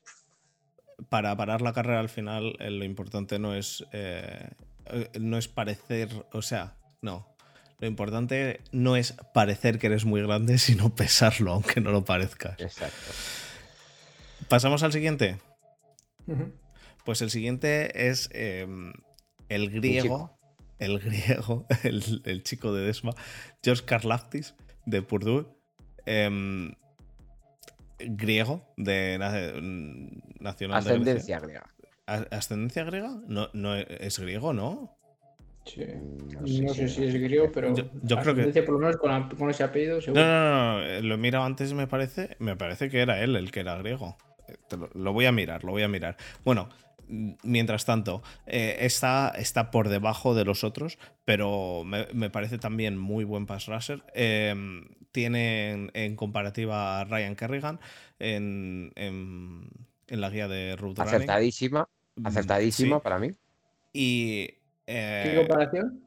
Para 1.09 1.37
parar 1.37 1.63
la 1.63 1.73
carrera 1.73 1.99
al 1.99 2.09
final, 2.09 2.55
eh, 2.61 2.71
lo 2.71 2.85
importante 2.85 3.41
no 3.41 3.57
es, 3.57 3.85
eh, 3.93 4.51
eh, 4.87 5.09
no 5.19 5.37
es 5.37 5.49
parecer, 5.49 6.09
o 6.33 6.41
sea, 6.41 6.77
no, 7.03 7.34
lo 7.85 7.89
importante 7.89 8.63
no 8.73 8.97
es 8.97 9.13
parecer 9.35 9.79
que 9.79 9.89
eres 9.89 10.07
muy 10.07 10.23
grande, 10.23 10.57
sino 10.57 10.95
pesarlo, 10.95 11.53
aunque 11.53 11.83
no 11.83 11.91
lo 11.91 12.03
parezcas. 12.03 12.59
Exacto. 12.59 13.13
Pasamos 14.49 14.83
al 14.83 14.91
siguiente. 14.91 15.37
Pues 17.05 17.21
el 17.21 17.29
siguiente 17.29 18.09
es 18.09 18.31
em, 18.33 18.95
el 19.51 19.69
griego. 19.69 20.39
El 20.79 20.99
griego, 20.99 21.67
el, 21.83 22.43
chico 22.43 22.73
de 22.73 22.87
Desma, 22.87 23.13
George 23.63 23.85
Karlaftis, 23.85 24.55
de 24.87 25.03
Purdue. 25.03 25.47
Em, 26.07 26.73
griego, 27.99 28.73
de 28.79 29.19
nacional 30.41 30.79
Ascendencia 30.79 31.39
griega. 31.39 31.67
¿Ascendencia 32.07 32.85
griega? 32.85 33.21
No, 33.29 33.51
no 33.53 33.77
es 33.77 34.19
griego, 34.19 34.55
¿no? 34.55 34.97
No, 35.65 36.75
sé, 36.75 36.89
si 36.89 37.05
es 37.05 37.15
griego, 37.15 37.51
pero 37.53 37.75
yo, 37.75 38.19
creo 38.19 38.53
que 38.53 38.63
por 38.63 38.75
lo 38.75 38.81
menos 38.81 38.97
con, 38.97 39.51
ese 39.51 39.65
apellido. 39.65 39.99
No, 40.09 40.13
no, 40.15 40.81
no, 40.81 41.01
lo 41.01 41.15
he 41.15 41.19
mirado 41.19 41.45
antes 41.45 41.73
me 41.73 41.87
parece, 41.87 42.37
me 42.39 42.57
parece 42.57 42.91
que 42.91 43.01
era 43.01 43.23
él 43.23 43.35
el 43.37 43.51
que 43.51 43.61
era 43.61 43.77
griego. 43.77 44.17
Lo, 44.95 45.13
voy 45.13 45.25
a 45.25 45.33
mirar, 45.33 45.65
lo 45.65 45.73
voy 45.73 45.83
a 45.83 45.89
mirar. 45.89 46.17
Bueno, 46.45 46.69
mientras 47.09 47.87
tanto, 47.87 48.23
eh, 48.47 48.77
está, 48.81 49.33
está 49.37 49.71
por 49.71 49.89
debajo 49.89 50.35
de 50.35 50.45
los 50.45 50.65
otros, 50.65 50.99
pero 51.25 51.83
me, 51.85 52.31
parece 52.31 52.59
también 52.59 52.99
muy 52.99 53.25
buen 53.25 53.47
pass 53.47 53.67
rusher. 53.67 54.05
Em, 54.15 54.89
tiene 55.13 55.89
en, 55.95 56.17
comparativa 56.17 57.01
a 57.01 57.05
Ryan 57.05 57.37
Kerrigan 57.37 57.81
en, 58.19 58.93
en, 58.97 59.71
la 60.09 60.29
guía 60.29 60.47
de 60.49 60.77
Ruth 60.77 60.99
Acertadísima, 60.99 61.89
mm, 62.17 62.27
acertadísima 62.27 63.01
para 63.01 63.19
mí. 63.19 63.31
Y 63.93 64.59
¿Qué 64.87 65.33
eh, 65.33 65.37
comparación? 65.37 66.03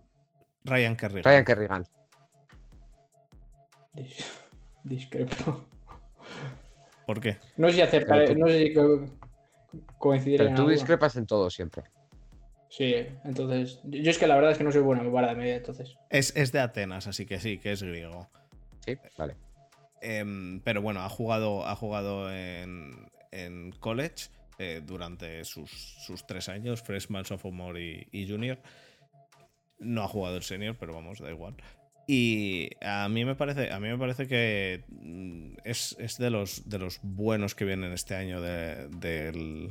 Ryan 0.63 0.95
Kerrigan. 0.95 1.23
Ryan 1.23 1.45
Kerrigan. 1.45 1.88
discrepo. 4.84 5.65
¿Por 7.05 7.19
qué? 7.19 7.38
No 7.55 7.69
sé 7.69 7.75
si 7.75 7.82
aceptaré, 7.82 8.36
no 8.36 8.47
sé 8.47 8.67
si 8.67 8.73
coincidiré. 9.97 10.45
Pero 10.45 10.55
tú 10.55 10.69
discrepas 10.69 11.15
en 11.15 11.25
todo 11.25 11.49
siempre. 11.49 11.84
Sí, 12.69 12.93
entonces. 13.23 13.80
Yo 13.86 14.11
es 14.11 14.19
que 14.19 14.28
la 14.28 14.36
verdad 14.36 14.51
es 14.51 14.57
que 14.57 14.63
no 14.63 14.71
soy 14.71 14.82
buena 14.82 15.01
en 15.01 15.11
vara 15.11 15.30
de 15.30 15.36
media, 15.36 15.55
entonces. 15.55 15.97
Es, 16.09 16.36
es, 16.36 16.51
de 16.51 16.59
Atenas, 16.59 17.07
así 17.07 17.25
que 17.25 17.39
sí, 17.39 17.57
que 17.57 17.71
es 17.71 17.82
griego. 17.82 18.28
Sí, 18.86 18.97
vale. 19.17 19.36
Em, 20.01 20.61
pero 20.61 20.82
bueno, 20.82 20.99
ha 21.01 21.09
jugado, 21.09 21.65
ha 21.65 21.75
jugado 21.75 22.32
en, 22.32 23.09
en 23.32 23.71
college 23.71 24.30
eh, 24.60 24.82
durante 24.84 25.43
sus, 25.45 25.72
sus, 25.72 26.26
tres 26.26 26.49
años, 26.49 26.82
freshman, 26.82 27.26
sophomore 27.26 27.82
y, 27.82 28.08
y, 28.12 28.30
junior. 28.30 28.60
No 29.80 30.03
ha 30.03 30.08
jugado 30.08 30.38
el 30.38 30.43
senior, 30.43 30.76
pero 30.80 30.93
vamos, 30.93 31.20
da 31.20 31.30
igual. 31.30 31.55
Y 32.08 32.70
a 32.82 33.10
mí 33.10 33.26
me 33.26 33.36
parece, 33.36 33.72
a 33.72 33.82
mí 33.82 33.89
me 33.89 33.97
parece 33.97 34.28
que 34.28 34.86
mm, 34.88 35.58
es, 35.66 35.95
es 35.99 36.18
de, 36.18 36.30
los, 36.30 36.70
de 36.70 36.80
los 36.80 36.99
buenos 37.03 37.53
que 37.53 37.66
vienen 37.66 37.91
este 37.91 38.16
año 38.16 38.39
de, 38.39 39.70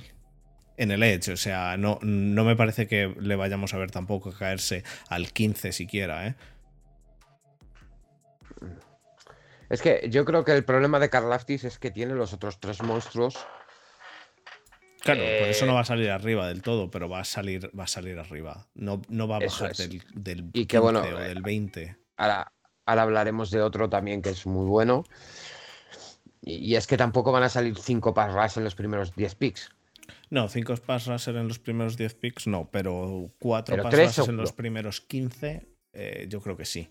en 0.76 0.91
el 0.91 1.03
Edge. 1.03 1.32
O 1.32 1.37
sea, 1.39 1.78
no, 1.78 1.99
no 2.03 2.45
me 2.45 2.55
parece 2.55 2.87
que 2.87 3.14
le 3.18 3.37
vayamos 3.37 3.72
a 3.72 3.78
ver 3.78 3.91
tampoco 3.91 4.32
caerse 4.32 4.84
al 5.09 5.32
15 5.32 5.72
siquiera, 5.72 6.26
¿eh? 6.26 6.34
Es 9.70 9.82
que 9.82 10.07
yo 10.11 10.24
creo 10.24 10.45
que 10.45 10.53
el 10.53 10.64
problema 10.64 11.01
de 11.01 11.11
Karlaftis 11.11 11.64
es 11.64 11.78
que 11.78 11.91
tiene 11.91 12.14
los 12.14 12.32
otros 12.32 12.61
tres 12.61 12.82
monstruos. 12.82 13.47
Claro, 15.07 15.38
por 15.38 15.48
eso 15.48 15.66
no 15.66 15.74
va 15.74 15.80
a 15.80 15.84
salir 15.84 16.11
arriba 16.11 16.48
del 16.48 16.62
todo, 16.62 16.90
pero 16.90 17.09
va 17.09 17.20
a 17.20 17.24
salir, 17.24 17.70
va 17.78 17.84
a 17.84 17.88
salir 17.88 18.18
arriba. 18.18 18.68
No, 18.74 19.00
no 19.09 19.28
va 19.28 19.36
a 19.36 19.40
bajar 19.40 19.74
del, 19.74 20.02
del, 20.14 20.50
y 20.52 20.66
que, 20.66 20.78
bueno, 20.78 21.00
o 21.00 21.18
del 21.18 21.42
20. 21.42 21.96
Ahora, 22.16 22.52
ahora 22.84 23.02
hablaremos 23.02 23.50
de 23.50 23.62
otro 23.62 23.88
también 23.88 24.22
que 24.22 24.30
es 24.30 24.46
muy 24.46 24.66
bueno. 24.66 25.04
Y, 26.42 26.76
es 26.76 26.86
que 26.86 26.96
tampoco 26.96 27.32
van 27.32 27.42
a 27.42 27.48
salir 27.48 27.76
cinco 27.76 28.14
pass 28.14 28.57
en 28.57 28.64
los 28.64 28.74
primeros 28.74 29.14
10 29.14 29.34
picks. 29.34 29.70
No, 30.30 30.48
5 30.48 30.76
pass 30.86 31.07
rushers 31.07 31.36
en 31.36 31.48
los 31.48 31.59
primeros 31.59 31.96
10 31.96 32.14
picks 32.14 32.46
no, 32.46 32.68
pero 32.70 33.32
4 33.38 33.82
pass 33.82 33.92
rushers 33.92 34.28
en 34.28 34.36
los 34.36 34.52
primeros 34.52 35.00
15 35.00 35.68
eh, 35.92 36.26
yo 36.28 36.40
creo 36.40 36.57
que 36.57 36.64
sí. 36.64 36.88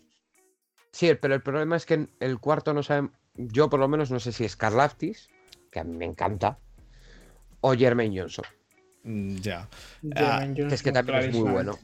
Sí, 0.92 1.14
pero 1.16 1.36
el 1.36 1.42
problema 1.42 1.76
es 1.76 1.86
que 1.86 2.08
el 2.20 2.40
cuarto 2.40 2.74
no 2.74 2.82
sabe, 2.82 3.10
yo 3.36 3.70
por 3.70 3.80
lo 3.80 3.88
menos 3.88 4.12
no 4.12 4.20
sé 4.20 4.32
si 4.32 4.46
es 4.46 4.56
Karlaftis, 4.56 5.30
que 5.72 5.80
a 5.80 5.84
mí 5.84 5.96
me 5.96 6.06
encanta, 6.06 6.60
o 7.66 7.76
Jermaine 7.76 8.22
Johnson. 8.22 8.46
Mm, 9.04 9.36
ya. 9.38 9.68
Ah, 10.16 10.48
es 10.72 10.84
que 10.84 10.92
también 10.92 11.18
es 11.20 11.36
muy 11.36 11.52
bueno. 11.52 11.78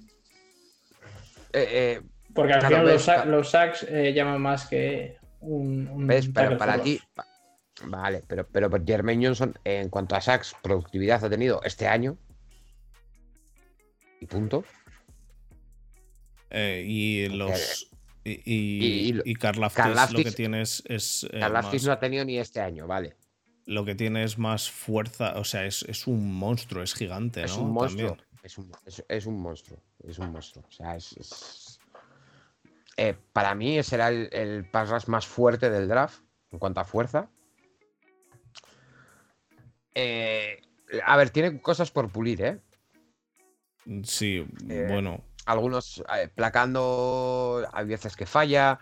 Eh, 1.54 1.68
eh, 1.70 2.02
Porque 2.34 2.54
al 2.54 2.62
final 2.62 3.32
los, 3.32 3.50
sacks 3.50 3.88
llaman 3.90 4.42
más 4.42 4.68
que 4.68 5.18
un. 5.42 6.08
¿Ves? 6.08 6.30
Pero 6.34 6.58
para 6.58 6.82
ti, 6.82 7.00
Vale, 7.86 8.24
pero, 8.28 8.48
pero 8.48 8.70
Jermaine 8.86 9.26
Johnson, 9.28 9.58
en 9.64 9.90
cuanto 9.90 10.16
a 10.16 10.22
sacks, 10.22 10.56
productividad 10.62 11.24
ha 11.24 11.30
tenido 11.30 11.62
este 11.64 11.88
año. 11.88 12.18
Y 14.20 14.26
punto. 14.28 14.64
Eh, 16.50 16.84
y 16.86 17.28
los. 17.30 17.88
Y, 18.24 18.34
y, 18.46 19.10
y, 19.10 19.14
lo 19.14 19.24
que 19.24 20.32
tienes 20.32 20.84
es. 20.86 21.28
Eh, 21.32 21.40
no 21.40 21.92
ha 21.92 22.00
tenido 22.00 22.24
ni 22.24 22.38
este 22.38 22.62
año, 22.62 22.86
vale. 22.86 23.16
Lo 23.66 23.86
que 23.86 23.96
tiene 23.96 24.24
es 24.24 24.38
más 24.38 24.70
fuerza, 24.70 25.34
o 25.38 25.44
sea, 25.44 25.66
es, 25.66 25.84
es 25.84 26.08
un 26.08 26.34
monstruo, 26.34 26.84
es 26.84 26.94
gigante, 26.94 27.44
es. 27.44 27.56
Un 27.56 27.72
monstruo. 27.72 28.18
Es 28.44 28.58
un, 28.58 28.72
es, 29.08 29.26
un, 29.28 29.40
monstruo. 29.40 29.80
Es 30.04 30.18
un 30.18 30.32
monstruo. 30.32 30.66
O 30.68 30.72
sea, 30.72 30.96
es. 30.96 31.80
Eh, 32.98 33.16
para 33.34 33.54
mí 33.54 33.82
será 33.84 34.10
el, 34.10 34.30
el 34.32 34.70
pass 34.70 35.08
más 35.08 35.28
fuerte 35.28 35.70
del 35.70 35.88
draft 35.88 36.22
en 36.52 36.60
cuanto 36.60 36.80
a 36.80 36.86
fuerza. 36.86 37.30
Eh, 39.94 40.62
a 41.06 41.18
ver, 41.18 41.30
tiene 41.30 41.62
cosas 41.62 41.92
por 41.92 42.12
pulir, 42.12 42.42
¿eh? 42.42 42.60
Sí, 44.04 44.46
eh, 44.70 44.88
bueno. 44.90 45.24
Algunos 45.46 46.04
eh, 46.16 46.30
placando, 46.34 47.68
hay 47.74 47.86
veces 47.86 48.16
que 48.16 48.26
falla. 48.26 48.80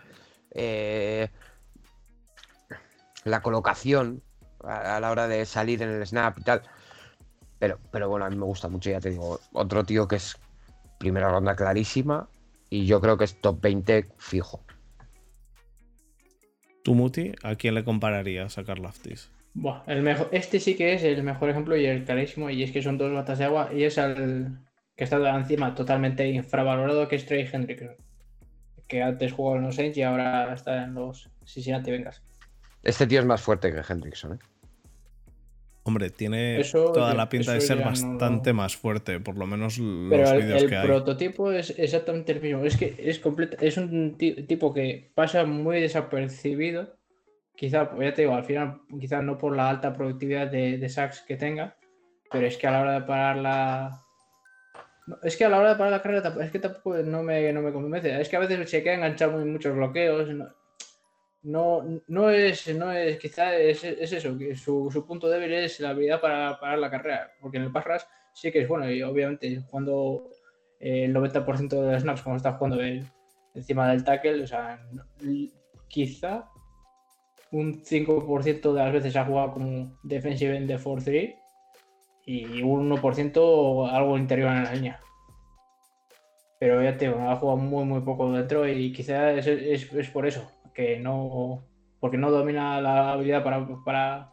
la 3.24 3.42
colocación 3.42 4.22
a, 4.64 5.00
la 5.00 5.10
hora 5.10 5.28
de 5.28 5.44
salir 5.46 5.82
en 5.82 5.90
el 5.90 6.06
snap 6.06 6.38
y 6.38 6.42
tal. 6.42 6.62
Pero, 7.58 7.78
pero 7.90 8.08
bueno, 8.08 8.24
a 8.24 8.30
mí 8.30 8.36
me 8.36 8.44
gusta 8.44 8.68
mucho, 8.68 8.90
ya 8.90 9.00
te 9.00 9.10
digo. 9.10 9.40
Otro 9.52 9.84
tío 9.84 10.08
que 10.08 10.16
es 10.16 10.36
primera 10.98 11.30
ronda 11.30 11.56
clarísima 11.56 12.28
y 12.70 12.86
yo 12.86 13.00
creo 13.00 13.18
que 13.18 13.24
es 13.24 13.40
top 13.40 13.60
20 13.60 14.06
fijo. 14.18 14.62
¿Tú, 16.82 16.94
Muti, 16.94 17.32
a 17.42 17.56
quién 17.56 17.74
le 17.74 17.84
compararías 17.84 18.56
a 18.56 18.64
Karlaftis? 18.64 19.30
el 19.86 20.02
mejor, 20.02 20.28
este 20.32 20.60
sí 20.60 20.76
que 20.76 20.94
es 20.94 21.02
el 21.02 21.22
mejor 21.22 21.50
ejemplo 21.50 21.76
y 21.76 21.84
el 21.84 22.04
clarísimo, 22.04 22.50
y 22.50 22.62
es 22.62 22.70
que 22.70 22.82
son 22.82 22.96
dos 22.96 23.12
batas 23.12 23.38
de 23.38 23.44
agua, 23.46 23.70
y 23.74 23.82
es 23.82 23.98
el 23.98 24.58
que 24.96 25.04
está 25.04 25.36
encima 25.36 25.74
totalmente 25.74 26.28
infravalorado, 26.28 27.08
que 27.08 27.16
es 27.16 27.26
Trey 27.26 27.48
Hendrickson, 27.50 27.96
que 28.86 29.02
antes 29.02 29.32
jugó 29.32 29.56
en 29.56 29.62
los 29.62 29.74
Saints 29.74 29.98
y 29.98 30.02
ahora 30.02 30.52
está 30.54 30.84
en 30.84 30.94
los 30.94 31.30
Cincinnati 31.44 31.90
vengas 31.90 32.22
Este 32.82 33.06
tío 33.06 33.20
es 33.20 33.26
más 33.26 33.40
fuerte 33.40 33.72
que 33.72 33.82
Hendrickson, 33.86 34.34
¿eh? 34.34 34.38
Hombre, 35.90 36.10
tiene 36.10 36.62
toda 36.72 37.14
la 37.14 37.28
pinta 37.28 37.52
de 37.52 37.60
ser 37.60 37.78
bastante 37.78 38.52
más 38.52 38.76
fuerte, 38.76 39.18
por 39.18 39.36
lo 39.36 39.46
menos 39.46 39.76
los 39.78 40.10
Pero 40.10 40.30
el, 40.30 40.68
que 40.68 40.76
hay. 40.76 40.82
El 40.82 40.86
prototipo 40.86 41.50
es 41.50 41.74
exactamente 41.78 42.32
el 42.32 42.40
mismo. 42.40 42.64
Es 42.64 42.76
que 42.76 42.94
es 42.98 43.18
completo, 43.18 43.56
es 43.60 43.76
un 43.76 44.16
tipo 44.16 44.72
que 44.72 45.10
pasa 45.14 45.44
muy 45.44 45.80
desapercibido 45.80 47.00
quizá, 47.60 47.90
pues 47.90 48.08
ya 48.08 48.14
te 48.14 48.22
digo, 48.22 48.34
al 48.34 48.44
final, 48.44 48.80
quizás 48.98 49.22
no 49.22 49.36
por 49.36 49.54
la 49.54 49.68
alta 49.68 49.92
productividad 49.92 50.46
de, 50.46 50.78
de 50.78 50.88
sacks 50.88 51.20
que 51.20 51.36
tenga, 51.36 51.76
pero 52.30 52.46
es 52.46 52.56
que 52.56 52.66
a 52.66 52.70
la 52.70 52.80
hora 52.80 52.94
de 52.94 53.02
parar 53.02 53.36
la. 53.36 54.00
es 55.22 55.36
que 55.36 55.44
a 55.44 55.50
la 55.50 55.58
hora 55.58 55.70
de 55.70 55.76
parar 55.76 55.92
la 55.92 56.00
carrera, 56.00 56.34
es 56.42 56.50
que 56.50 56.58
tampoco 56.58 56.96
no 57.02 57.22
me, 57.22 57.52
no 57.52 57.60
me 57.60 57.70
convence. 57.70 58.18
Es 58.18 58.30
que 58.30 58.36
a 58.36 58.40
veces 58.40 58.70
se 58.70 58.82
queda 58.82 58.94
enganchado 58.94 59.42
en 59.42 59.52
muchos 59.52 59.76
bloqueos. 59.76 60.30
No, 60.30 60.48
no, 61.42 61.82
es, 62.30 62.68
no 62.74 62.92
es, 62.92 63.18
quizá 63.18 63.56
es, 63.56 63.82
eso, 63.84 64.36
que 64.36 64.54
su, 64.54 64.90
su, 64.90 65.06
punto 65.06 65.28
débil 65.28 65.52
es 65.52 65.80
la 65.80 65.90
habilidad 65.90 66.20
para 66.20 66.58
parar 66.60 66.78
la 66.78 66.90
carrera, 66.90 67.32
porque 67.40 67.56
en 67.56 67.64
el 67.64 67.72
pass 67.72 68.06
sí 68.32 68.52
que 68.52 68.60
es 68.62 68.68
bueno, 68.68 68.90
y 68.90 69.02
obviamente 69.02 69.62
cuando 69.70 70.30
eh, 70.78 71.04
el 71.04 71.14
90% 71.14 71.68
de 71.68 71.92
los 71.92 72.02
snaps, 72.02 72.22
como 72.22 72.36
está 72.36 72.52
jugando 72.52 72.80
encima 73.54 73.90
del 73.90 74.04
tackle, 74.04 74.42
o 74.42 74.46
sea, 74.46 74.86
quizá 75.88 76.48
un 77.52 77.82
5% 77.82 78.72
de 78.72 78.80
las 78.80 78.92
veces 78.92 79.16
ha 79.16 79.24
jugado 79.24 79.52
como 79.52 79.98
defensive 80.02 80.56
end 80.56 80.68
de 80.68 80.78
4-3 80.78 81.36
y 82.26 82.62
un 82.62 82.90
1% 82.90 83.90
algo 83.90 84.16
interior 84.16 84.52
en 84.52 84.64
la 84.64 84.74
línea. 84.74 85.00
Pero 86.58 86.82
ya 86.82 86.96
te 86.96 87.06
digo, 87.06 87.18
ha 87.28 87.36
jugado 87.36 87.56
muy 87.56 87.84
muy 87.84 88.00
poco 88.02 88.30
dentro 88.32 88.68
y 88.68 88.92
quizás 88.92 89.46
es, 89.46 89.90
es, 89.92 90.10
por 90.10 90.26
eso, 90.26 90.50
que 90.74 90.98
no 90.98 91.64
porque 92.00 92.16
no 92.16 92.30
domina 92.30 92.80
la 92.80 93.12
habilidad 93.12 93.44
para, 93.44 93.66
para, 93.84 94.30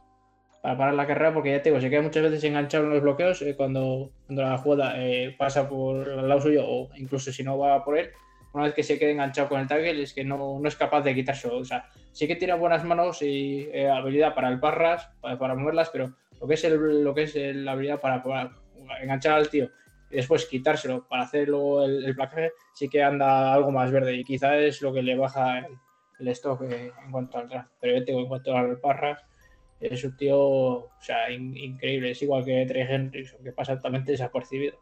para, 0.62 0.78
parar 0.78 0.94
la 0.94 1.06
carrera, 1.06 1.34
porque 1.34 1.52
ya 1.52 1.62
te 1.62 1.70
digo, 1.70 1.82
se 1.82 1.90
queda 1.90 2.02
muchas 2.02 2.24
veces 2.24 2.44
enganchado 2.46 2.86
en 2.86 2.92
los 2.92 3.02
bloqueos 3.02 3.42
eh, 3.42 3.56
cuando, 3.56 4.12
cuando, 4.26 4.42
la 4.42 4.58
jugada 4.58 4.94
eh, 4.98 5.36
pasa 5.38 5.68
por 5.68 6.08
el 6.08 6.28
lado 6.28 6.42
suyo 6.42 6.64
o 6.66 6.90
incluso 6.96 7.32
si 7.32 7.44
no 7.44 7.58
va 7.58 7.84
por 7.84 7.98
él, 7.98 8.10
una 8.54 8.64
vez 8.64 8.74
que 8.74 8.84
se 8.84 8.98
quede 8.98 9.12
enganchado 9.12 9.50
con 9.50 9.60
el 9.60 9.68
tackle 9.68 10.02
es 10.02 10.14
que 10.14 10.24
no, 10.24 10.60
no 10.60 10.68
es 10.68 10.76
capaz 10.76 11.02
de 11.02 11.14
quitárselo. 11.14 11.58
O 11.58 11.66
sea, 11.66 11.86
sí 12.14 12.26
que 12.26 12.38
tiene 12.38 12.54
buenas 12.56 12.84
manos 12.86 13.22
y 13.22 13.70
eh, 13.72 13.90
habilidad 13.90 14.34
para 14.34 14.48
el 14.48 14.60
parras, 14.60 15.10
para, 15.22 15.54
moverlas, 15.54 15.90
pero 15.92 16.14
lo 16.40 16.48
que 16.48 16.54
es, 16.54 16.64
el, 16.64 17.04
lo 17.04 17.14
que 17.14 17.24
es 17.24 17.36
la 17.36 17.74
habilidad 17.74 18.00
para, 18.00 18.24
enganchar 19.02 19.34
al 19.34 19.50
tío 19.50 19.70
y 20.10 20.16
después 20.16 20.46
quitárselo 20.46 21.06
para 21.06 21.24
hacer 21.24 21.50
luego 21.50 21.84
el, 21.84 22.06
el 22.06 22.16
placaje, 22.16 22.54
sí 22.74 22.88
que 22.88 23.04
anda 23.04 23.54
algo 23.54 23.72
más 23.72 23.92
verde 23.92 24.16
y 24.16 24.24
quizás 24.24 24.54
es 24.54 24.82
lo 24.82 24.94
que 24.94 25.02
le 25.02 25.18
baja 25.18 25.60
el, 25.60 25.66
stock 26.20 26.62
eh, 26.64 26.92
en 27.04 27.12
cuanto 27.12 27.38
al 27.38 27.50
draft. 27.50 27.72
Pero 27.80 27.98
yo 27.98 28.06
tengo 28.06 28.20
en 28.22 28.28
cuanto 28.28 28.56
al 28.56 28.80
parras, 28.80 29.24
es 29.80 30.04
un 30.04 30.18
tío 30.18 30.40
o 30.40 30.92
sea, 31.00 31.32
increíble, 31.32 32.12
es 32.12 32.22
igual 32.22 32.44
que 32.44 32.66
Trey 32.66 32.86
Henry, 32.90 33.26
que 33.44 33.52
pasa 33.52 33.76
totalmente 33.76 34.12
desapercibido. 34.12 34.78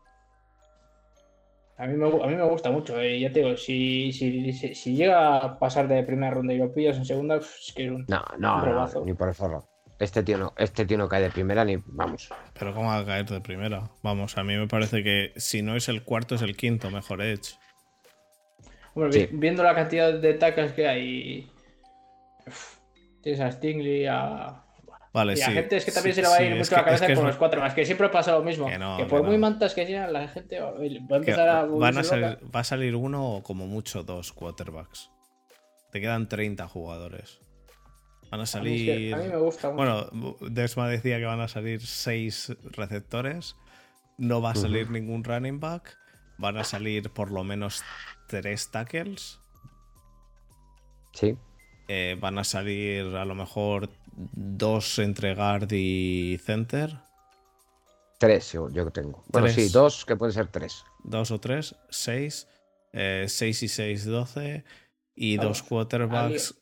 A 1.77 1.87
mí, 1.87 1.97
me, 1.97 2.07
a 2.07 2.27
mí 2.27 2.35
me 2.35 2.43
gusta 2.43 2.71
mucho, 2.71 2.97
eh, 3.01 3.19
ya 3.19 3.33
te 3.33 3.41
digo, 3.41 3.57
si, 3.57 4.13
si, 4.13 4.53
si, 4.53 4.95
llega 4.95 5.37
a 5.37 5.59
pasar 5.59 5.89
de 5.89 6.03
primera 6.03 6.31
ronda 6.31 6.53
y 6.53 6.57
lo 6.57 6.73
pillas 6.73 6.95
en 6.95 7.03
segunda, 7.03 7.35
es 7.35 7.73
que 7.75 7.85
es 7.85 7.91
un. 7.91 8.05
No, 8.07 8.23
no, 8.37 9.03
ni 9.03 9.13
por 9.13 9.27
el 9.27 9.33
forro. 9.33 9.67
Este 9.99 10.23
tío, 10.23 10.37
no, 10.37 10.53
este 10.57 10.85
tío 10.85 10.97
no 10.97 11.09
cae 11.09 11.21
de 11.21 11.31
primera 11.31 11.65
ni. 11.65 11.77
Vamos. 11.85 12.29
Pero 12.57 12.73
¿cómo 12.73 12.87
va 12.87 12.99
a 12.99 13.05
caer 13.05 13.25
de 13.25 13.41
primera? 13.41 13.83
Vamos, 14.03 14.37
a 14.37 14.43
mí 14.43 14.55
me 14.55 14.67
parece 14.67 15.03
que 15.03 15.33
si 15.35 15.61
no 15.61 15.75
es 15.75 15.89
el 15.89 16.03
cuarto, 16.03 16.35
es 16.35 16.41
el 16.41 16.55
quinto 16.55 16.89
mejor 16.91 17.21
Edge. 17.21 17.55
Bueno, 18.95 19.11
viendo 19.33 19.61
la 19.61 19.75
cantidad 19.75 20.13
de 20.13 20.33
tacas 20.33 20.71
que 20.71 20.87
hay. 20.87 21.51
tienes 23.21 23.41
a 23.41 23.51
Stingley, 23.51 24.07
a 24.07 24.65
Vale, 25.15 25.31
y 25.31 25.37
la 25.37 25.51
gente 25.51 25.77
es 25.77 25.85
que 25.85 25.93
también 25.93 26.13
se 26.13 26.21
le 26.21 26.27
va 26.27 26.35
a 26.35 26.43
ir 26.43 26.57
mucho 26.57 26.75
la 26.75 26.83
cabeza 26.83 27.13
con 27.13 27.25
los 27.25 27.37
cuatro 27.37 27.61
más, 27.61 27.73
que 27.73 27.85
siempre 27.85 28.09
pasa 28.09 28.33
lo 28.33 28.43
mismo. 28.43 28.67
Que, 28.67 29.05
por 29.05 29.23
muy 29.23 29.37
mantas 29.37 29.73
que 29.73 29.85
sean, 29.85 30.11
la 30.11 30.27
gente 30.27 30.59
va 30.59 30.71
a 30.71 31.15
empezar 31.15 31.47
a. 31.47 31.63
Van 31.63 31.97
a 31.97 32.03
salir, 32.03 32.37
va 32.53 32.59
a 32.59 32.63
salir 32.65 32.95
uno 32.97 33.35
o 33.35 33.41
como 33.41 33.65
mucho 33.65 34.03
dos 34.03 34.33
quarterbacks. 34.33 35.11
Te 35.93 36.01
quedan 36.01 36.27
30 36.27 36.67
jugadores. 36.67 37.39
Van 38.29 38.41
a 38.41 38.45
salir. 38.45 39.15
A 39.15 39.19
mí, 39.19 39.29
me 39.29 39.37
gusta 39.37 39.69
Bueno, 39.69 40.09
Desma 40.41 40.89
decía 40.89 41.17
que 41.17 41.25
van 41.25 41.39
a 41.39 41.47
salir 41.47 41.79
seis 41.79 42.53
receptores. 42.71 43.55
No 44.17 44.41
va 44.41 44.51
a 44.51 44.55
salir 44.55 44.89
ningún 44.89 45.23
running 45.23 45.61
back. 45.61 45.97
Van 46.37 46.57
a 46.57 46.63
salir 46.63 47.09
por 47.11 47.31
lo 47.31 47.43
menos 47.43 47.83
tres 48.27 48.71
tackles. 48.71 49.39
Sí. 51.13 51.37
Eh, 51.87 52.17
van 52.19 52.37
a 52.37 52.43
salir 52.43 53.15
a 53.15 53.25
lo 53.25 53.35
mejor 53.35 53.89
dos 54.15 54.99
entre 54.99 55.35
guard 55.35 55.71
y 55.71 56.39
center. 56.43 56.97
Tres, 58.17 58.53
yo, 58.53 58.69
yo 58.69 58.89
tengo. 58.91 59.23
Bueno, 59.27 59.49
sí, 59.49 59.69
dos, 59.69 60.05
que 60.05 60.15
pueden 60.15 60.33
ser 60.33 60.47
tres. 60.47 60.83
Dos 61.03 61.31
o 61.31 61.39
tres, 61.39 61.75
seis. 61.89 62.47
Eh, 62.93 63.25
seis 63.27 63.61
y 63.61 63.67
seis, 63.67 64.05
doce. 64.05 64.63
Y 65.15 65.37
dos 65.37 65.63
quarterbacks, 65.63 66.55